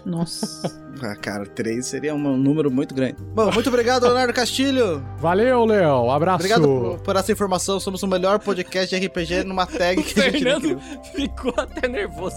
Nossa. 0.04 0.84
Ah, 1.02 1.14
cara, 1.14 1.46
três 1.46 1.86
seria 1.86 2.14
um 2.14 2.36
número 2.36 2.70
muito 2.70 2.94
grande. 2.94 3.16
Bom, 3.34 3.50
muito 3.52 3.68
obrigado, 3.68 4.04
Leonardo 4.04 4.32
Castilho. 4.32 5.04
Valeu, 5.18 5.64
Léo. 5.64 6.10
Abraço. 6.10 6.36
Obrigado 6.36 6.62
por, 6.62 7.00
por 7.00 7.16
essa 7.16 7.32
informação. 7.32 7.78
Somos 7.78 8.02
o 8.02 8.06
melhor 8.06 8.38
podcast 8.38 8.98
de 8.98 9.06
RPG 9.06 9.44
numa 9.44 9.66
tag 9.66 10.00
O 10.00 10.04
que 10.04 10.20
a 10.20 10.24
gente 10.24 10.42
Fernando 10.42 10.80
ficou 11.14 11.54
até 11.56 11.86
nervoso. 11.88 12.36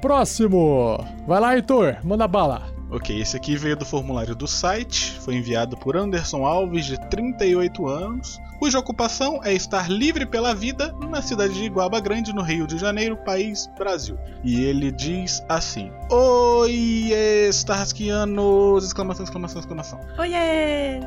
Próximo. 0.00 1.04
Vai 1.26 1.40
lá, 1.40 1.54
Heitor. 1.54 1.96
Manda 2.04 2.28
bala. 2.28 2.79
Ok, 2.90 3.20
esse 3.20 3.36
aqui 3.36 3.56
veio 3.56 3.76
do 3.76 3.84
formulário 3.84 4.34
do 4.34 4.48
site, 4.48 5.16
foi 5.20 5.36
enviado 5.36 5.76
por 5.76 5.96
Anderson 5.96 6.44
Alves, 6.44 6.86
de 6.86 6.98
38 7.08 7.86
anos, 7.86 8.40
cuja 8.58 8.80
ocupação 8.80 9.40
é 9.44 9.54
estar 9.54 9.88
livre 9.88 10.26
pela 10.26 10.52
vida 10.52 10.92
na 11.08 11.22
cidade 11.22 11.54
de 11.54 11.64
Iguaba 11.64 12.00
Grande, 12.00 12.32
no 12.32 12.42
Rio 12.42 12.66
de 12.66 12.78
Janeiro, 12.78 13.16
país 13.18 13.68
Brasil. 13.78 14.18
E 14.42 14.64
ele 14.64 14.90
diz 14.90 15.40
assim: 15.48 15.92
Oi, 16.10 17.12
Starskianos! 17.50 18.84
Exclamação, 18.84 19.24
exclamação, 19.24 19.60
exclamação. 19.60 20.00
Oh, 20.18 20.24
yes! 20.24 21.04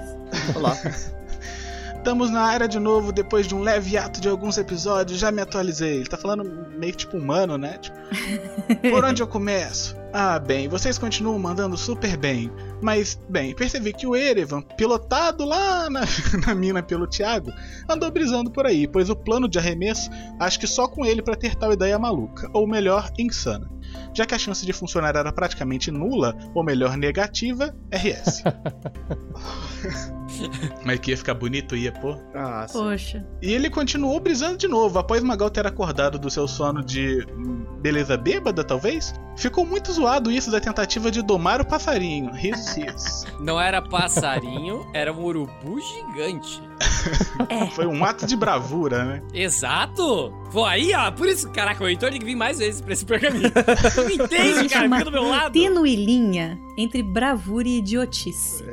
Olá. 0.56 0.78
Estamos 1.98 2.30
na 2.30 2.54
era 2.54 2.68
de 2.68 2.80
novo 2.80 3.14
depois 3.14 3.48
de 3.48 3.56
um 3.56 3.62
leve 3.62 3.98
ato 3.98 4.20
de 4.20 4.28
alguns 4.28 4.58
episódios, 4.58 5.20
já 5.20 5.32
me 5.32 5.42
atualizei. 5.42 5.98
Ele 5.98 6.08
tá 6.08 6.18
falando 6.18 6.44
meio 6.78 6.92
que 6.92 7.00
tipo 7.00 7.18
humano, 7.18 7.58
né? 7.58 7.78
Tipo, 7.78 7.98
por 8.92 9.06
onde 9.06 9.22
eu 9.22 9.28
começo? 9.28 10.03
Ah, 10.16 10.38
bem, 10.38 10.68
vocês 10.68 11.00
continuam 11.00 11.40
mandando 11.40 11.76
super 11.76 12.16
bem. 12.16 12.52
Mas, 12.80 13.20
bem, 13.28 13.56
percebi 13.56 13.92
que 13.92 14.06
o 14.06 14.16
Erevan, 14.16 14.62
pilotado 14.62 15.44
lá 15.44 15.90
na, 15.90 16.02
na 16.46 16.54
mina 16.54 16.84
pelo 16.84 17.08
Thiago, 17.08 17.52
andou 17.90 18.12
brisando 18.12 18.52
por 18.52 18.68
aí, 18.68 18.88
pois 18.88 19.10
o 19.10 19.16
plano 19.16 19.50
de 19.50 19.58
arremesso 19.58 20.12
acho 20.40 20.60
que 20.60 20.68
só 20.68 20.88
com 20.88 21.04
ele 21.04 21.24
pra 21.24 21.36
ter 21.36 21.56
tal 21.56 21.74
ideia 21.74 21.98
maluca, 21.98 22.48
ou 22.54 22.68
melhor, 22.68 23.10
insana. 23.18 23.68
Já 24.14 24.26
que 24.26 24.36
a 24.36 24.38
chance 24.38 24.64
de 24.64 24.72
funcionar 24.72 25.16
era 25.16 25.32
praticamente 25.32 25.90
nula, 25.90 26.36
ou 26.54 26.64
melhor, 26.64 26.96
negativa, 26.96 27.76
RS. 27.92 28.44
Mas 30.86 31.00
que 31.00 31.12
ia 31.12 31.18
ficar 31.18 31.34
bonito, 31.34 31.76
ia, 31.76 31.92
pô. 31.92 32.18
Ah, 32.34 32.68
sim. 32.68 32.80
Poxa. 32.80 33.26
E 33.42 33.52
ele 33.52 33.70
continuou 33.70 34.20
brisando 34.20 34.58
de 34.58 34.68
novo, 34.68 35.00
após 35.00 35.24
Magal 35.24 35.50
ter 35.50 35.66
acordado 35.66 36.20
do 36.20 36.30
seu 36.30 36.48
sono 36.48 36.84
de 36.84 37.26
hum, 37.36 37.66
beleza 37.82 38.18
bêbada, 38.18 38.64
talvez. 38.64 39.14
Ficou 39.36 39.66
muito 39.66 39.92
zoado 39.92 40.03
isso 40.32 40.52
da 40.52 40.60
tentativa 40.60 41.10
de 41.12 41.22
domar 41.22 41.62
o 41.62 41.66
passarinho. 41.66 42.32
Risos, 42.32 42.76
risos. 42.76 43.26
Não 43.40 43.60
era 43.60 43.82
passarinho, 43.82 44.86
era 44.94 45.12
um 45.12 45.24
urubu 45.24 45.80
gigante. 45.80 46.62
Foi 47.74 47.86
um 47.86 48.04
ato 48.04 48.26
de 48.26 48.36
bravura, 48.36 49.04
né? 49.06 49.22
Exato! 49.34 50.34
Pô, 50.52 50.66
aí, 50.66 50.94
ó, 50.94 51.12
por 51.12 51.28
isso, 51.28 51.50
caraca, 51.52 51.84
o 51.84 51.88
Heitor 51.88 52.12
tem 52.12 52.20
que 52.20 52.26
vir 52.26 52.36
mais 52.36 52.60
vezes 52.60 52.82
pra 52.82 52.94
esse 52.94 53.06
pergaminho. 53.06 53.50
Tu 53.96 54.02
me 54.06 54.16
entende, 54.16 54.70
cara? 54.70 54.90
Fica 54.90 55.06
do 55.06 55.12
meu 55.12 55.28
lado. 55.28 55.54
Tênue 55.54 55.96
linha 55.96 56.58
entre 56.78 57.02
bravura 57.02 57.68
e 57.68 57.78
idiotice. 57.80 58.64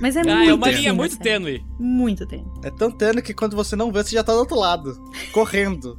Mas 0.00 0.16
é 0.16 0.20
Ah, 0.20 0.24
muito 0.24 0.50
é 0.50 0.54
uma 0.54 0.70
linha 0.70 0.94
muito 0.94 1.18
tênue. 1.18 1.64
Muito 1.78 2.26
tênue. 2.26 2.46
É 2.62 2.70
tão 2.70 2.90
tênue 2.90 3.22
que 3.22 3.32
quando 3.34 3.54
você 3.56 3.76
não 3.76 3.92
vê, 3.92 4.02
você 4.02 4.14
já 4.14 4.24
tá 4.24 4.32
do 4.32 4.38
outro 4.38 4.56
lado. 4.56 4.94
Correndo. 5.32 5.98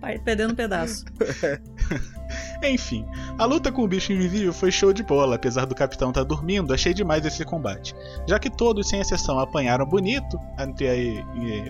Vai 0.00 0.18
perdendo 0.18 0.52
um 0.52 0.56
pedaço. 0.56 1.04
Enfim, 2.68 3.06
a 3.38 3.44
luta 3.44 3.70
com 3.70 3.82
o 3.82 3.88
bicho 3.88 4.12
invisível 4.12 4.52
foi 4.52 4.70
show 4.70 4.92
de 4.92 5.02
bola, 5.02 5.36
apesar 5.36 5.64
do 5.66 5.74
capitão 5.74 6.08
estar 6.08 6.24
dormindo, 6.24 6.72
achei 6.72 6.94
demais 6.94 7.24
esse 7.24 7.44
combate. 7.44 7.94
Já 8.26 8.38
que 8.38 8.48
todos, 8.50 8.88
sem 8.88 9.00
exceção, 9.00 9.38
apanharam 9.38 9.84
bonito, 9.86 10.38
entre 10.58 10.88
aí, 10.88 11.24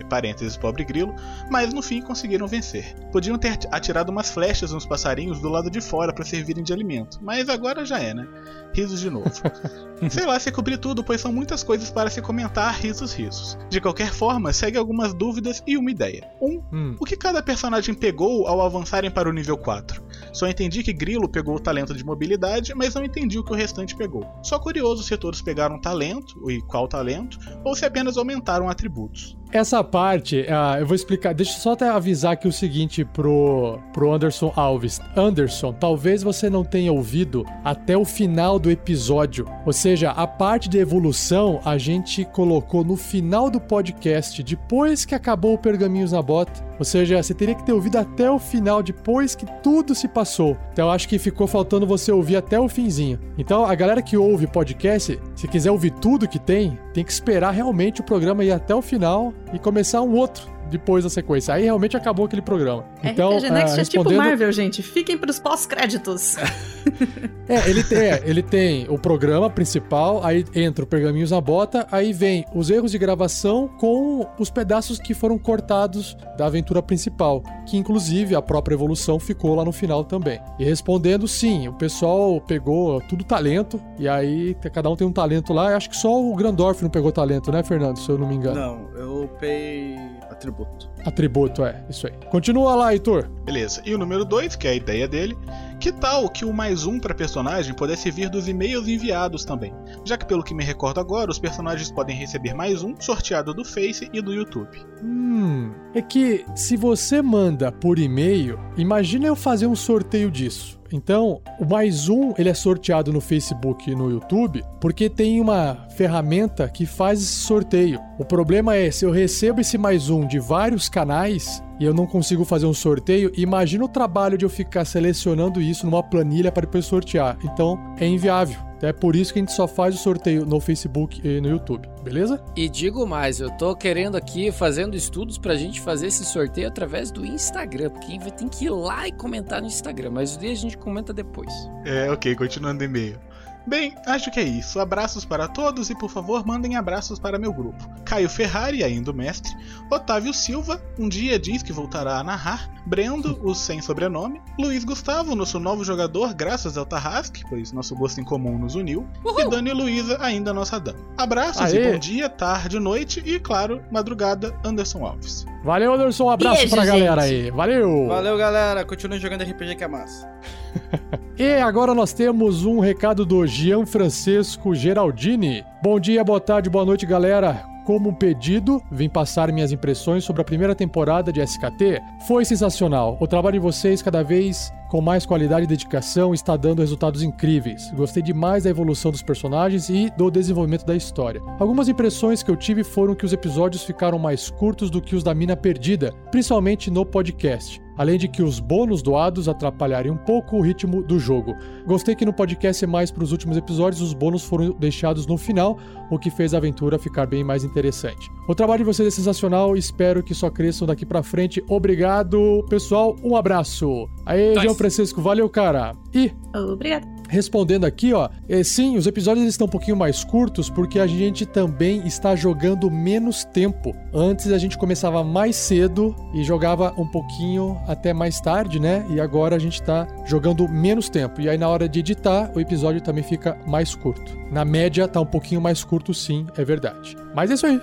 parênteses, 0.09 0.55
pobre 0.57 0.83
grilo, 0.83 1.13
mas 1.49 1.73
no 1.73 1.81
fim 1.81 2.01
conseguiram 2.01 2.47
vencer. 2.47 2.95
Podiam 3.11 3.37
ter 3.37 3.57
atirado 3.71 4.11
umas 4.11 4.29
flechas 4.29 4.71
nos 4.71 4.85
passarinhos 4.85 5.39
do 5.39 5.49
lado 5.49 5.69
de 5.69 5.81
fora 5.81 6.13
para 6.13 6.23
servirem 6.25 6.63
de 6.63 6.71
alimento, 6.73 7.19
mas 7.21 7.49
agora 7.49 7.85
já 7.85 7.99
é, 7.99 8.13
né? 8.13 8.27
Risos 8.73 8.99
de 8.99 9.09
novo. 9.09 9.29
Sei 10.09 10.25
lá 10.25 10.37
se 10.39 10.51
cobri 10.51 10.77
tudo, 10.77 11.03
pois 11.03 11.21
são 11.21 11.31
muitas 11.31 11.63
coisas 11.63 11.89
para 11.89 12.09
se 12.09 12.21
comentar, 12.21 12.73
risos, 12.79 13.13
risos. 13.13 13.57
De 13.69 13.79
qualquer 13.79 14.11
forma, 14.11 14.51
segue 14.51 14.77
algumas 14.77 15.13
dúvidas 15.13 15.63
e 15.65 15.77
uma 15.77 15.89
ideia. 15.91 16.27
1. 16.41 16.45
Um, 16.49 16.63
Hum. 16.73 16.95
o 16.99 17.05
que 17.05 17.15
cada 17.15 17.41
personagem 17.43 17.93
pegou 17.93 18.47
ao 18.47 18.61
avançarem 18.61 19.09
para 19.09 19.29
o 19.29 19.31
nível 19.33 19.57
4? 19.57 20.03
Só 20.35 20.49
entendi 20.49 20.83
que 20.83 20.91
Grilo 20.91 21.29
pegou 21.29 21.55
o 21.55 21.59
talento 21.61 21.93
de 21.93 22.03
mobilidade, 22.03 22.75
mas 22.75 22.93
não 22.93 23.05
entendi 23.05 23.39
o 23.39 23.43
que 23.43 23.53
o 23.53 23.55
restante 23.55 23.95
pegou. 23.95 24.29
Só 24.43 24.59
curioso 24.59 25.01
se 25.01 25.15
todos 25.15 25.41
pegaram 25.41 25.79
talento, 25.79 26.51
e 26.51 26.61
qual 26.61 26.89
talento, 26.89 27.39
ou 27.63 27.73
se 27.73 27.85
apenas 27.85 28.17
aumentaram 28.17 28.67
atributos. 28.67 29.37
Essa 29.55 29.81
parte, 29.81 30.45
ah, 30.49 30.75
eu 30.81 30.85
vou 30.85 30.95
explicar. 30.95 31.33
Deixa 31.33 31.53
eu 31.53 31.61
só 31.61 31.71
até 31.71 31.87
avisar 31.87 32.33
aqui 32.33 32.45
o 32.45 32.51
seguinte 32.51 33.05
pro, 33.05 33.79
pro 33.93 34.11
Anderson 34.11 34.51
Alves. 34.53 34.99
Anderson, 35.15 35.71
talvez 35.71 36.21
você 36.21 36.49
não 36.49 36.61
tenha 36.61 36.91
ouvido 36.91 37.45
até 37.63 37.95
o 37.95 38.03
final 38.03 38.59
do 38.59 38.69
episódio. 38.69 39.47
Ou 39.65 39.71
seja, 39.71 40.11
a 40.11 40.27
parte 40.27 40.67
de 40.67 40.77
evolução 40.77 41.61
a 41.63 41.77
gente 41.77 42.25
colocou 42.25 42.83
no 42.83 42.97
final 42.97 43.49
do 43.49 43.61
podcast, 43.61 44.43
depois 44.43 45.05
que 45.05 45.15
acabou 45.15 45.53
o 45.53 45.57
Pergaminhos 45.57 46.11
na 46.11 46.21
Bota. 46.21 46.65
Ou 46.77 46.83
seja, 46.83 47.23
você 47.23 47.33
teria 47.33 47.55
que 47.55 47.65
ter 47.65 47.71
ouvido 47.71 47.97
até 47.97 48.29
o 48.29 48.37
final, 48.37 48.83
depois 48.83 49.35
que 49.35 49.45
tudo 49.63 49.95
se 49.95 50.09
passou. 50.09 50.57
Então 50.73 50.91
acho 50.91 51.07
que 51.07 51.17
ficou 51.17 51.47
faltando 51.47 51.87
você 51.87 52.11
ouvir 52.11 52.35
até 52.35 52.59
o 52.59 52.67
finzinho. 52.67 53.17
Então 53.37 53.65
a 53.65 53.73
galera 53.73 54.01
que 54.01 54.17
ouve 54.17 54.47
podcast, 54.47 55.17
se 55.33 55.47
quiser 55.47 55.71
ouvir 55.71 55.91
tudo 55.91 56.27
que 56.27 56.39
tem, 56.39 56.77
tem 56.93 57.05
que 57.05 57.11
esperar 57.13 57.51
realmente 57.51 58.01
o 58.01 58.03
programa 58.03 58.43
ir 58.43 58.51
até 58.51 58.75
o 58.75 58.81
final 58.81 59.33
e 59.53 59.59
começar 59.59 60.01
um 60.01 60.15
outro 60.15 60.54
depois 60.69 61.03
da 61.03 61.09
sequência. 61.09 61.53
Aí 61.53 61.63
realmente 61.63 61.95
acabou 61.95 62.25
aquele 62.25 62.41
programa. 62.41 62.85
Então, 63.03 63.37
RPG 63.37 63.49
Next 63.49 63.79
ah, 63.79 63.81
é 63.81 63.85
tipo 63.85 63.97
respondendo- 64.03 64.17
Marvel, 64.17 64.51
gente. 64.51 64.81
Fiquem 64.81 65.17
pros 65.17 65.39
pós-créditos. 65.39 66.35
É, 67.47 67.69
ele 67.69 67.83
tem, 67.83 67.97
é, 67.99 68.23
ele 68.25 68.41
tem 68.41 68.87
o 68.89 68.97
programa 68.97 69.49
principal, 69.51 70.23
aí 70.23 70.43
entra 70.55 70.83
o 70.83 70.87
Pergaminhos 70.87 71.29
na 71.29 71.39
Bota, 71.39 71.87
aí 71.91 72.11
vem 72.11 72.43
os 72.55 72.71
erros 72.71 72.89
de 72.91 72.97
gravação 72.97 73.67
com 73.67 74.25
os 74.39 74.49
pedaços 74.49 74.97
que 74.97 75.13
foram 75.13 75.37
cortados 75.37 76.17
da 76.37 76.47
aventura 76.47 76.81
principal, 76.81 77.43
que 77.67 77.77
inclusive 77.77 78.35
a 78.35 78.41
própria 78.41 78.73
evolução 78.73 79.19
ficou 79.19 79.53
lá 79.53 79.63
no 79.63 79.71
final 79.71 80.03
também. 80.03 80.39
E 80.57 80.65
respondendo, 80.65 81.27
sim, 81.27 81.67
o 81.67 81.73
pessoal 81.73 82.41
pegou 82.41 82.99
tudo 83.01 83.23
talento, 83.23 83.79
e 83.99 84.07
aí 84.07 84.55
cada 84.73 84.89
um 84.89 84.95
tem 84.95 85.05
um 85.05 85.13
talento 85.13 85.53
lá. 85.53 85.69
Eu 85.69 85.77
acho 85.77 85.89
que 85.89 85.97
só 85.97 86.19
o 86.19 86.35
Grandorf 86.35 86.81
não 86.81 86.89
pegou 86.89 87.11
talento, 87.11 87.51
né, 87.51 87.63
Fernando? 87.63 87.97
Se 87.97 88.09
eu 88.09 88.17
não 88.17 88.27
me 88.27 88.35
engano. 88.35 88.59
Não, 88.59 88.99
eu 88.99 89.23
upei 89.25 89.99
atributo. 90.35 90.94
Atributo, 91.05 91.63
é, 91.63 91.85
isso 91.89 92.07
aí. 92.07 92.13
Continua 92.31 92.75
lá, 92.75 92.91
Heitor. 92.91 93.29
Beleza. 93.45 93.81
E 93.85 93.93
o 93.93 93.97
número 93.97 94.25
2, 94.25 94.55
que 94.55 94.67
é 94.67 94.71
a 94.71 94.75
ideia 94.75 95.07
dele, 95.07 95.37
que 95.79 95.91
tal 95.91 96.27
que 96.27 96.43
o 96.43 96.51
mais 96.51 96.85
um 96.85 96.99
para 96.99 97.13
personagem 97.13 97.75
pudesse 97.75 98.09
vir 98.09 98.27
dos 98.27 98.47
e-mails 98.47 98.87
enviados 98.87 99.45
também? 99.45 99.71
Já 100.03 100.17
que, 100.17 100.25
pelo 100.25 100.43
que 100.43 100.53
me 100.53 100.63
recordo 100.63 100.99
agora, 100.99 101.29
os 101.29 101.37
personagens 101.37 101.91
podem 101.91 102.15
receber 102.15 102.55
mais 102.55 102.81
um 102.81 102.95
sorteado 102.99 103.53
do 103.53 103.63
Face 103.63 104.09
e 104.11 104.19
do 104.19 104.33
YouTube. 104.33 104.79
Hum, 105.03 105.71
é 105.93 106.01
que 106.01 106.43
se 106.55 106.75
você 106.75 107.21
manda 107.21 107.71
por 107.71 107.99
e-mail, 107.99 108.59
imagina 108.75 109.27
eu 109.27 109.35
fazer 109.35 109.67
um 109.67 109.75
sorteio 109.75 110.31
disso. 110.31 110.79
Então, 110.91 111.41
o 111.59 111.65
mais 111.65 112.09
um 112.09 112.33
ele 112.37 112.49
é 112.49 112.53
sorteado 112.53 113.11
no 113.11 113.19
Facebook 113.19 113.89
e 113.89 113.95
no 113.95 114.09
YouTube 114.09 114.63
porque 114.79 115.09
tem 115.09 115.41
uma 115.41 115.87
ferramenta 115.97 116.69
que 116.69 116.85
faz 116.85 117.21
esse 117.21 117.39
sorteio. 117.39 117.99
O 118.17 118.23
problema 118.23 118.75
é 118.75 118.91
se 118.91 119.03
eu 119.03 119.11
recebo 119.11 119.61
esse 119.61 119.77
mais 119.77 120.09
um 120.09 120.25
de 120.25 120.39
vários 120.39 120.87
canais 120.95 121.61
e 121.77 121.83
eu 121.83 121.93
não 121.93 122.07
consigo 122.07 122.45
fazer 122.45 122.65
um 122.65 122.73
sorteio, 122.73 123.29
imagina 123.35 123.83
o 123.83 123.89
trabalho 123.89 124.37
de 124.37 124.45
eu 124.45 124.49
ficar 124.49 124.85
selecionando 124.85 125.61
isso 125.61 125.85
numa 125.85 126.01
planilha 126.01 126.49
para 126.49 126.65
depois 126.65 126.85
sortear. 126.85 127.37
Então, 127.43 127.77
é 127.99 128.07
inviável. 128.07 128.57
É 128.81 128.93
por 128.93 129.13
isso 129.15 129.33
que 129.33 129.39
a 129.39 129.41
gente 129.41 129.51
só 129.51 129.67
faz 129.67 129.95
o 129.95 129.97
sorteio 129.97 130.45
no 130.45 130.59
Facebook 130.61 131.19
e 131.21 131.41
no 131.41 131.49
YouTube, 131.49 131.89
beleza? 132.01 132.41
E 132.55 132.69
digo 132.69 133.05
mais, 133.05 133.41
eu 133.41 133.49
tô 133.49 133.75
querendo 133.75 134.15
aqui, 134.15 134.51
fazendo 134.51 134.95
estudos 134.95 135.37
pra 135.37 135.55
gente 135.55 135.81
fazer 135.81 136.07
esse 136.07 136.23
sorteio 136.23 136.67
através 136.67 137.11
do 137.11 137.25
Instagram, 137.25 137.89
porque 137.89 138.17
ter 138.31 138.49
que 138.49 138.65
ir 138.65 138.69
lá 138.69 139.07
e 139.07 139.11
comentar 139.11 139.61
no 139.61 139.67
Instagram, 139.67 140.11
mas 140.11 140.35
o 140.35 140.39
dia 140.39 140.51
a 140.51 140.55
gente 140.55 140.77
comenta 140.77 141.11
depois. 141.11 141.51
É, 141.83 142.09
ok, 142.11 142.35
continuando 142.35 142.81
o 142.81 142.85
e-mail. 142.85 143.19
Bem, 143.67 143.95
acho 144.05 144.29
que 144.29 144.39
é 144.39 144.43
isso. 144.43 144.79
Abraços 144.79 145.25
para 145.25 145.47
todos 145.47 145.89
e 145.89 145.95
por 145.95 146.09
favor 146.09 146.45
mandem 146.45 146.75
abraços 146.75 147.17
para 147.17 147.39
meu 147.39 147.51
grupo. 147.51 147.89
Caio 148.03 148.29
Ferrari, 148.29 148.83
ainda 148.83 149.11
o 149.11 149.13
mestre. 149.13 149.51
Otávio 149.89 150.33
Silva, 150.33 150.81
um 150.99 151.09
dia 151.09 151.39
diz 151.39 151.63
que 151.63 151.73
voltará 151.73 152.17
a 152.19 152.23
narrar. 152.23 152.69
Brendo, 152.85 153.39
o 153.43 153.55
sem 153.55 153.81
sobrenome. 153.81 154.39
Luiz 154.59 154.83
Gustavo, 154.83 155.33
nosso 155.35 155.59
novo 155.59 155.83
jogador, 155.83 156.35
graças 156.35 156.77
ao 156.77 156.85
Tarrasque, 156.85 157.43
pois 157.49 157.71
nosso 157.71 157.95
gosto 157.95 158.21
em 158.21 158.23
comum 158.23 158.59
nos 158.59 158.75
uniu. 158.75 159.07
E 159.39 159.49
Dani 159.49 159.73
Luiza, 159.73 160.17
ainda 160.21 160.53
nossa 160.53 160.79
dama. 160.79 160.99
Abraços 161.17 161.73
Aê. 161.73 161.89
e 161.89 161.91
bom 161.91 161.97
dia, 161.97 162.29
tarde, 162.29 162.79
noite 162.79 163.23
e, 163.25 163.39
claro, 163.39 163.81
madrugada, 163.91 164.55
Anderson 164.63 165.03
Alves. 165.03 165.45
Valeu, 165.63 165.93
Anderson. 165.93 166.25
Um 166.25 166.29
abraço 166.29 166.57
Beijo, 166.57 166.75
pra 166.75 166.85
galera 166.85 167.23
aí. 167.23 167.49
Valeu! 167.49 168.07
Valeu, 168.07 168.37
galera. 168.37 168.85
Continue 168.85 169.17
jogando 169.17 169.41
RPG 169.41 169.75
que 169.75 169.83
é 169.83 169.87
massa. 169.87 170.29
E 171.37 171.55
agora 171.55 171.93
nós 171.93 172.13
temos 172.13 172.65
um 172.65 172.79
recado 172.79 173.25
do 173.25 173.45
Gian 173.55 173.85
Francesco 173.85 174.75
Geraldini. 174.75 175.63
Bom 175.81 175.97
dia, 175.97 176.25
boa 176.25 176.41
tarde, 176.41 176.69
boa 176.69 176.83
noite, 176.83 177.05
galera. 177.05 177.65
Como 177.85 178.13
pedido, 178.13 178.81
vim 178.91 179.07
passar 179.07 179.49
minhas 179.49 179.71
impressões 179.71 180.25
sobre 180.25 180.41
a 180.41 180.45
primeira 180.45 180.75
temporada 180.75 181.31
de 181.31 181.39
SKT. 181.39 182.01
Foi 182.27 182.43
sensacional. 182.43 183.17
O 183.17 183.25
trabalho 183.25 183.53
de 183.53 183.59
vocês, 183.59 184.01
cada 184.01 184.21
vez 184.25 184.73
com 184.89 184.99
mais 184.99 185.25
qualidade 185.25 185.63
e 185.63 185.67
dedicação, 185.69 186.33
está 186.33 186.57
dando 186.57 186.81
resultados 186.81 187.23
incríveis. 187.23 187.89
Gostei 187.91 188.21
demais 188.21 188.65
da 188.65 188.69
evolução 188.69 189.09
dos 189.09 189.23
personagens 189.23 189.87
e 189.87 190.11
do 190.17 190.29
desenvolvimento 190.29 190.85
da 190.85 190.93
história. 190.93 191.41
Algumas 191.57 191.87
impressões 191.87 192.43
que 192.43 192.51
eu 192.51 192.57
tive 192.57 192.83
foram 192.83 193.15
que 193.15 193.25
os 193.25 193.31
episódios 193.31 193.85
ficaram 193.85 194.19
mais 194.19 194.49
curtos 194.49 194.89
do 194.89 195.01
que 195.01 195.15
os 195.15 195.23
da 195.23 195.33
Mina 195.33 195.55
Perdida, 195.55 196.11
principalmente 196.29 196.91
no 196.91 197.05
podcast. 197.05 197.84
Além 197.97 198.17
de 198.17 198.27
que 198.27 198.43
os 198.43 198.59
bônus 198.59 199.01
doados 199.01 199.47
atrapalharem 199.47 200.11
um 200.11 200.17
pouco 200.17 200.57
o 200.57 200.61
ritmo 200.61 201.01
do 201.01 201.19
jogo. 201.19 201.55
Gostei 201.85 202.15
que 202.15 202.25
no 202.25 202.33
podcast 202.33 202.85
mais 202.85 203.11
para 203.11 203.23
os 203.23 203.31
últimos 203.31 203.57
episódios 203.57 204.01
os 204.01 204.13
bônus 204.13 204.43
foram 204.43 204.71
deixados 204.71 205.25
no 205.25 205.37
final, 205.37 205.77
o 206.09 206.19
que 206.19 206.29
fez 206.29 206.53
a 206.53 206.57
aventura 206.57 206.99
ficar 206.99 207.25
bem 207.25 207.43
mais 207.43 207.63
interessante. 207.63 208.29
O 208.47 208.53
trabalho 208.55 208.79
de 208.79 208.85
vocês 208.85 209.07
é 209.07 209.11
sensacional, 209.11 209.75
espero 209.75 210.21
que 210.21 210.33
só 210.35 210.49
cresçam 210.49 210.87
daqui 210.87 211.05
pra 211.05 211.23
frente. 211.23 211.63
Obrigado, 211.69 212.65
pessoal. 212.69 213.15
Um 213.23 213.35
abraço. 213.35 214.07
Aê, 214.25 214.49
Nice. 214.49 214.63
João 214.63 214.75
Francisco, 214.75 215.21
valeu, 215.21 215.49
cara. 215.49 215.93
E 216.13 216.31
Obrigada. 216.53 217.14
Respondendo 217.29 217.85
aqui, 217.85 218.13
ó, 218.13 218.29
é, 218.47 218.63
sim, 218.63 218.97
os 218.97 219.07
episódios 219.07 219.45
estão 219.45 219.67
um 219.67 219.69
pouquinho 219.69 219.97
mais 219.97 220.23
curtos 220.23 220.69
porque 220.69 220.99
a 220.99 221.07
gente 221.07 221.45
também 221.45 222.05
está 222.05 222.35
jogando 222.35 222.89
menos 222.89 223.43
tempo. 223.45 223.95
Antes 224.13 224.51
a 224.51 224.57
gente 224.57 224.77
começava 224.77 225.23
mais 225.23 225.55
cedo 225.55 226.15
e 226.33 226.43
jogava 226.43 226.93
um 226.97 227.07
pouquinho 227.07 227.77
até 227.87 228.13
mais 228.13 228.39
tarde, 228.39 228.79
né? 228.79 229.05
E 229.09 229.19
agora 229.19 229.55
a 229.55 229.59
gente 229.59 229.81
tá 229.81 230.07
jogando 230.25 230.67
menos 230.67 231.09
tempo. 231.09 231.41
E 231.41 231.49
aí 231.49 231.57
na 231.57 231.67
hora 231.67 231.87
de 231.87 231.99
editar, 231.99 232.51
o 232.55 232.59
episódio 232.59 233.01
também 233.01 233.23
fica 233.23 233.57
mais 233.65 233.95
curto. 233.95 234.37
Na 234.51 234.63
média 234.63 235.07
tá 235.07 235.19
um 235.19 235.25
pouquinho 235.25 235.61
mais 235.61 235.83
curto, 235.83 236.13
sim, 236.13 236.47
é 236.57 236.63
verdade. 236.63 237.17
Mas 237.33 237.51
é 237.51 237.53
isso 237.53 237.65
aí. 237.65 237.81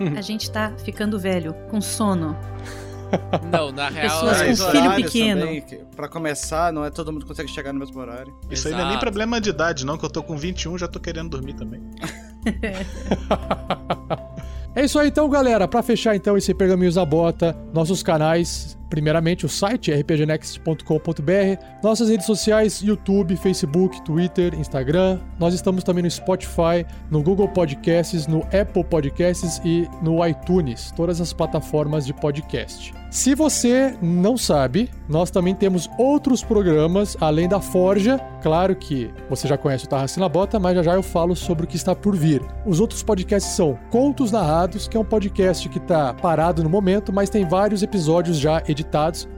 A 0.16 0.22
gente 0.22 0.50
tá 0.50 0.72
ficando 0.82 1.18
velho, 1.18 1.54
com 1.70 1.78
sono. 1.80 2.34
Não, 3.50 3.72
na 3.72 3.88
real, 3.88 4.20
Pessoas 4.20 4.40
é 4.40 4.64
com 4.64 4.70
filho 4.70 4.94
pequeno. 4.94 5.40
Também, 5.40 5.60
que, 5.60 5.76
pra 5.96 6.08
começar, 6.08 6.72
não 6.72 6.84
é 6.84 6.90
todo 6.90 7.12
mundo 7.12 7.22
que 7.22 7.28
consegue 7.28 7.50
chegar 7.50 7.72
no 7.72 7.78
mesmo 7.78 7.98
horário. 8.00 8.34
Isso 8.50 8.68
aí 8.68 8.74
não 8.74 8.80
é 8.80 8.88
nem 8.90 8.98
problema 8.98 9.40
de 9.40 9.50
idade, 9.50 9.84
não, 9.84 9.98
que 9.98 10.04
eu 10.04 10.10
tô 10.10 10.22
com 10.22 10.36
21 10.36 10.78
já 10.78 10.88
tô 10.88 11.00
querendo 11.00 11.28
dormir 11.28 11.54
também. 11.54 11.82
É 14.74 14.84
isso 14.84 14.98
aí 14.98 15.08
então, 15.08 15.28
galera. 15.28 15.66
Pra 15.66 15.82
fechar 15.82 16.14
então 16.14 16.36
esse 16.36 16.54
Pergaminhos 16.54 16.94
da 16.94 17.04
Bota, 17.04 17.56
nossos 17.72 18.02
canais, 18.02 18.78
primeiramente 18.90 19.46
o 19.46 19.48
site 19.48 19.90
rpgnext.com.br, 19.92 21.64
nossas 21.82 22.10
redes 22.10 22.26
sociais, 22.26 22.82
YouTube, 22.82 23.36
Facebook, 23.36 24.02
Twitter, 24.02 24.54
Instagram. 24.54 25.20
Nós 25.38 25.54
estamos 25.54 25.82
também 25.82 26.02
no 26.02 26.10
Spotify, 26.10 26.84
no 27.10 27.22
Google 27.22 27.48
Podcasts, 27.48 28.26
no 28.26 28.40
Apple 28.46 28.84
Podcasts 28.84 29.62
e 29.64 29.88
no 30.02 30.26
iTunes, 30.26 30.92
todas 30.94 31.20
as 31.20 31.32
plataformas 31.32 32.04
de 32.04 32.12
podcast. 32.12 32.92
Se 33.10 33.34
você 33.34 33.96
não 34.00 34.36
sabe, 34.36 34.88
nós 35.08 35.32
também 35.32 35.52
temos 35.52 35.90
outros 35.98 36.44
programas 36.44 37.16
além 37.20 37.48
da 37.48 37.60
Forja. 37.60 38.20
Claro 38.40 38.76
que 38.76 39.10
você 39.28 39.48
já 39.48 39.58
conhece 39.58 39.84
o 39.84 39.88
Tarracina 39.88 40.28
Bota, 40.28 40.60
mas 40.60 40.76
já 40.76 40.82
já 40.84 40.94
eu 40.94 41.02
falo 41.02 41.34
sobre 41.34 41.64
o 41.64 41.66
que 41.66 41.74
está 41.74 41.92
por 41.92 42.16
vir. 42.16 42.40
Os 42.64 42.78
outros 42.78 43.02
podcasts 43.02 43.52
são 43.52 43.76
Contos 43.90 44.30
Narrados, 44.30 44.86
que 44.86 44.96
é 44.96 45.00
um 45.00 45.04
podcast 45.04 45.68
que 45.68 45.78
está 45.78 46.14
parado 46.14 46.62
no 46.62 46.70
momento, 46.70 47.12
mas 47.12 47.28
tem 47.28 47.44
vários 47.44 47.82
episódios 47.82 48.38
já 48.38 48.62
editados, 48.68 48.79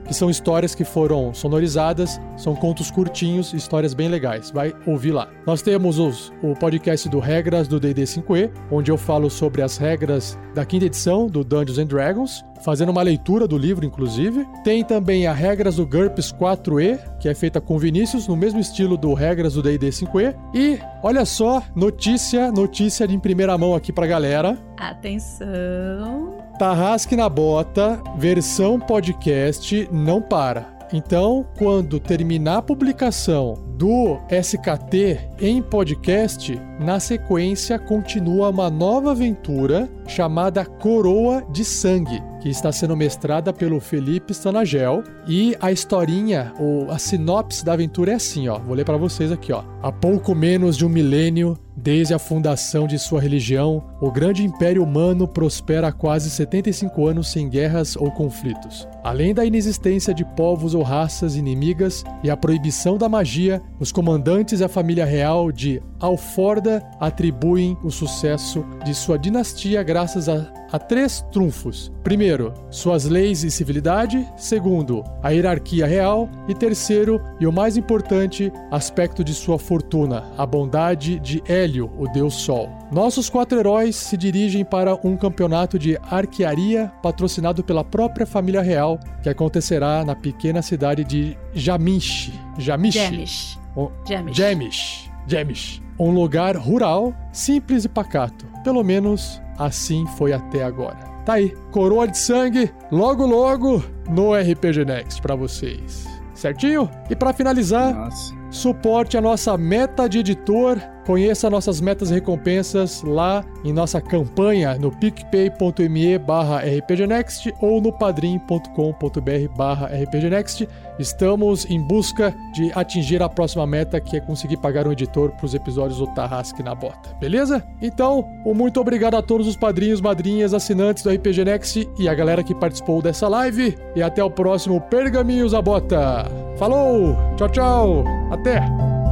que 0.05 0.13
são 0.13 0.29
histórias 0.29 0.75
que 0.75 0.83
foram 0.83 1.33
sonorizadas, 1.33 2.19
são 2.37 2.55
contos 2.55 2.91
curtinhos, 2.91 3.53
histórias 3.53 3.93
bem 3.93 4.07
legais. 4.09 4.51
Vai 4.51 4.73
ouvir 4.85 5.11
lá. 5.11 5.27
Nós 5.45 5.61
temos 5.61 5.97
os- 5.99 6.31
o 6.41 6.53
podcast 6.53 7.07
do 7.09 7.19
Regras 7.19 7.67
do 7.67 7.79
D&D 7.79 8.05
5e, 8.05 8.51
onde 8.71 8.91
eu 8.91 8.97
falo 8.97 9.29
sobre 9.29 9.61
as 9.61 9.77
regras 9.77 10.37
da 10.53 10.65
quinta 10.65 10.85
edição 10.85 11.27
do 11.27 11.43
Dungeons 11.43 11.77
and 11.79 11.85
Dragons, 11.85 12.43
fazendo 12.63 12.89
uma 12.89 13.01
leitura 13.01 13.47
do 13.47 13.57
livro, 13.57 13.85
inclusive. 13.85 14.45
Tem 14.63 14.83
também 14.83 15.25
a 15.27 15.33
Regras 15.33 15.75
do 15.77 15.85
GURPS 15.85 16.31
4E, 16.33 16.99
que 17.19 17.27
é 17.29 17.33
feita 17.33 17.59
com 17.61 17.77
Vinícius, 17.79 18.27
no 18.27 18.35
mesmo 18.35 18.59
estilo 18.59 18.97
do 18.97 19.13
Regras 19.13 19.53
do 19.53 19.61
D&D 19.61 19.91
5E. 19.91 20.35
E, 20.53 20.79
olha 21.01 21.25
só, 21.25 21.63
notícia, 21.75 22.51
notícia 22.51 23.07
de 23.07 23.15
em 23.15 23.19
primeira 23.19 23.57
mão 23.57 23.73
aqui 23.73 23.91
pra 23.91 24.05
galera. 24.05 24.57
Atenção. 24.77 26.42
Tarrasque 26.57 27.15
na 27.15 27.27
Bota, 27.27 27.99
versão 28.17 28.79
podcast, 28.79 29.89
não 29.91 30.21
para. 30.21 30.73
Então, 30.93 31.45
quando 31.57 31.99
terminar 31.99 32.57
a 32.57 32.61
publicação 32.61 33.55
do 33.75 34.19
SKT 34.29 35.19
em 35.41 35.59
podcast, 35.59 36.61
na 36.79 36.99
sequência 36.99 37.79
continua 37.79 38.49
uma 38.49 38.69
nova 38.69 39.11
aventura 39.11 39.89
chamada 40.07 40.63
Coroa 40.63 41.43
de 41.51 41.65
Sangue, 41.65 42.21
que 42.39 42.49
está 42.49 42.71
sendo 42.71 42.95
mestrada 42.95 43.51
pelo 43.51 43.79
Felipe 43.79 44.33
Stanagel. 44.33 45.03
E 45.27 45.55
a 45.59 45.71
historinha, 45.71 46.53
ou 46.59 46.91
a 46.91 46.99
sinopse 46.99 47.65
da 47.65 47.73
aventura 47.73 48.11
é 48.11 48.15
assim, 48.15 48.47
ó. 48.47 48.59
Vou 48.59 48.75
ler 48.75 48.85
para 48.85 48.97
vocês 48.97 49.31
aqui, 49.31 49.51
ó. 49.51 49.63
Há 49.81 49.91
pouco 49.91 50.35
menos 50.35 50.77
de 50.77 50.85
um 50.85 50.89
milênio 50.89 51.57
Desde 51.83 52.13
a 52.13 52.19
fundação 52.19 52.87
de 52.87 52.97
sua 52.97 53.19
religião, 53.19 53.83
o 53.99 54.09
grande 54.09 54.41
império 54.41 54.81
humano 54.81 55.27
prospera 55.27 55.89
há 55.89 55.91
quase 55.91 56.29
75 56.29 57.05
anos 57.05 57.29
sem 57.29 57.49
guerras 57.49 57.97
ou 57.97 58.09
conflitos. 58.09 58.87
Além 59.03 59.33
da 59.33 59.43
inexistência 59.43 60.13
de 60.13 60.23
povos 60.23 60.73
ou 60.73 60.81
raças 60.81 61.35
inimigas 61.35 62.05
e 62.23 62.29
a 62.29 62.37
proibição 62.37 62.97
da 62.97 63.09
magia, 63.09 63.61
os 63.81 63.91
comandantes 63.91 64.61
e 64.61 64.63
a 64.63 64.69
família 64.69 65.03
real 65.03 65.51
de 65.51 65.83
Alforda 65.99 66.81
atribuem 67.01 67.77
o 67.83 67.91
sucesso 67.91 68.65
de 68.85 68.93
sua 68.93 69.19
dinastia 69.19 69.83
graças 69.83 70.29
a 70.29 70.62
a 70.73 70.79
três 70.79 71.21
trunfos. 71.31 71.91
Primeiro, 72.03 72.51
suas 72.71 73.05
leis 73.05 73.43
e 73.43 73.51
civilidade. 73.51 74.27
Segundo, 74.35 75.03
a 75.21 75.29
hierarquia 75.29 75.85
real. 75.85 76.27
E 76.47 76.55
terceiro, 76.55 77.21
e 77.39 77.45
o 77.45 77.51
mais 77.53 77.77
importante, 77.77 78.51
aspecto 78.71 79.23
de 79.23 79.35
sua 79.35 79.59
fortuna, 79.59 80.23
a 80.35 80.45
bondade 80.47 81.19
de 81.19 81.43
Hélio, 81.47 81.91
o 81.99 82.07
deus 82.07 82.33
Sol. 82.33 82.69
Nossos 82.91 83.29
quatro 83.29 83.59
heróis 83.59 83.95
se 83.95 84.17
dirigem 84.17 84.65
para 84.65 84.95
um 85.07 85.15
campeonato 85.15 85.77
de 85.77 85.95
arquearia 86.09 86.91
patrocinado 87.03 87.63
pela 87.63 87.83
própria 87.83 88.25
família 88.25 88.61
real, 88.61 88.99
que 89.21 89.29
acontecerá 89.29 90.03
na 90.03 90.15
pequena 90.15 90.63
cidade 90.63 91.03
de 91.03 91.37
Jamish. 91.53 92.31
Jamish. 92.57 92.95
Jamish. 92.95 93.59
O- 93.75 93.91
Jamish. 94.09 94.35
Jamish. 94.35 95.11
Jamish. 95.27 95.83
Um 95.99 96.09
lugar 96.09 96.57
rural, 96.57 97.13
simples 97.31 97.85
e 97.85 97.89
pacato. 97.89 98.47
Pelo 98.63 98.83
menos 98.83 99.39
assim 99.65 100.05
foi 100.17 100.33
até 100.33 100.63
agora. 100.63 100.97
Tá 101.25 101.33
aí, 101.33 101.53
coroa 101.71 102.07
de 102.07 102.17
sangue, 102.17 102.71
logo 102.91 103.25
logo 103.25 103.83
no 104.09 104.33
RPG 104.33 104.83
Next 104.85 105.21
pra 105.21 105.35
vocês. 105.35 106.05
Certinho? 106.33 106.89
E 107.09 107.15
pra 107.15 107.31
finalizar, 107.31 107.93
Nossa. 107.93 108.33
suporte 108.49 109.15
a 109.17 109.21
nossa 109.21 109.57
meta 109.57 110.09
de 110.09 110.19
editor, 110.19 110.77
conheça 111.05 111.49
nossas 111.49 111.79
metas 111.81 112.09
e 112.09 112.13
recompensas 112.13 113.01
lá 113.03 113.43
em 113.63 113.73
nossa 113.73 114.01
campanha 114.01 114.75
no 114.75 114.91
picpay.me 114.91 116.17
barra 116.17 116.59
rpgnext 116.59 117.53
ou 117.61 117.81
no 117.81 117.91
padrim.com.br 117.91 119.55
barra 119.55 119.87
rpgnext. 119.87 120.67
Estamos 120.99 121.65
em 121.69 121.79
busca 121.79 122.35
de 122.53 122.71
atingir 122.73 123.21
a 123.21 123.29
próxima 123.29 123.65
meta, 123.65 123.99
que 123.99 124.17
é 124.17 124.19
conseguir 124.19 124.57
pagar 124.57 124.87
um 124.87 124.91
editor 124.91 125.31
para 125.31 125.45
os 125.45 125.53
episódios 125.53 125.97
do 125.97 126.07
Tarrasque 126.07 126.61
na 126.61 126.75
Bota, 126.75 127.15
beleza? 127.19 127.65
Então, 127.81 128.25
um 128.45 128.53
muito 128.53 128.79
obrigado 128.79 129.15
a 129.15 129.21
todos 129.21 129.47
os 129.47 129.55
padrinhos, 129.55 130.01
madrinhas, 130.01 130.53
assinantes 130.53 131.03
do 131.03 131.09
RPG 131.09 131.45
Next 131.45 131.89
e 131.97 132.07
a 132.07 132.13
galera 132.13 132.43
que 132.43 132.53
participou 132.53 133.01
dessa 133.01 133.27
live. 133.27 133.75
E 133.95 134.03
até 134.03 134.23
o 134.23 134.29
próximo 134.29 134.79
Pergaminhos 134.81 135.51
da 135.51 135.61
Bota. 135.61 136.29
Falou! 136.57 137.15
Tchau, 137.35 137.49
tchau! 137.49 138.03
Até! 138.31 139.02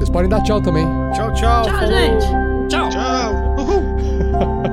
Vocês 0.00 0.08
podem 0.08 0.30
dar 0.30 0.40
tchau 0.40 0.62
também. 0.62 0.86
Tchau, 1.12 1.30
tchau. 1.34 1.62
Tchau, 1.62 1.74
falou. 1.74 1.92
gente. 1.92 2.26
Tchau! 2.70 2.88
Tchau! 2.88 3.34
Uhul! 3.58 4.62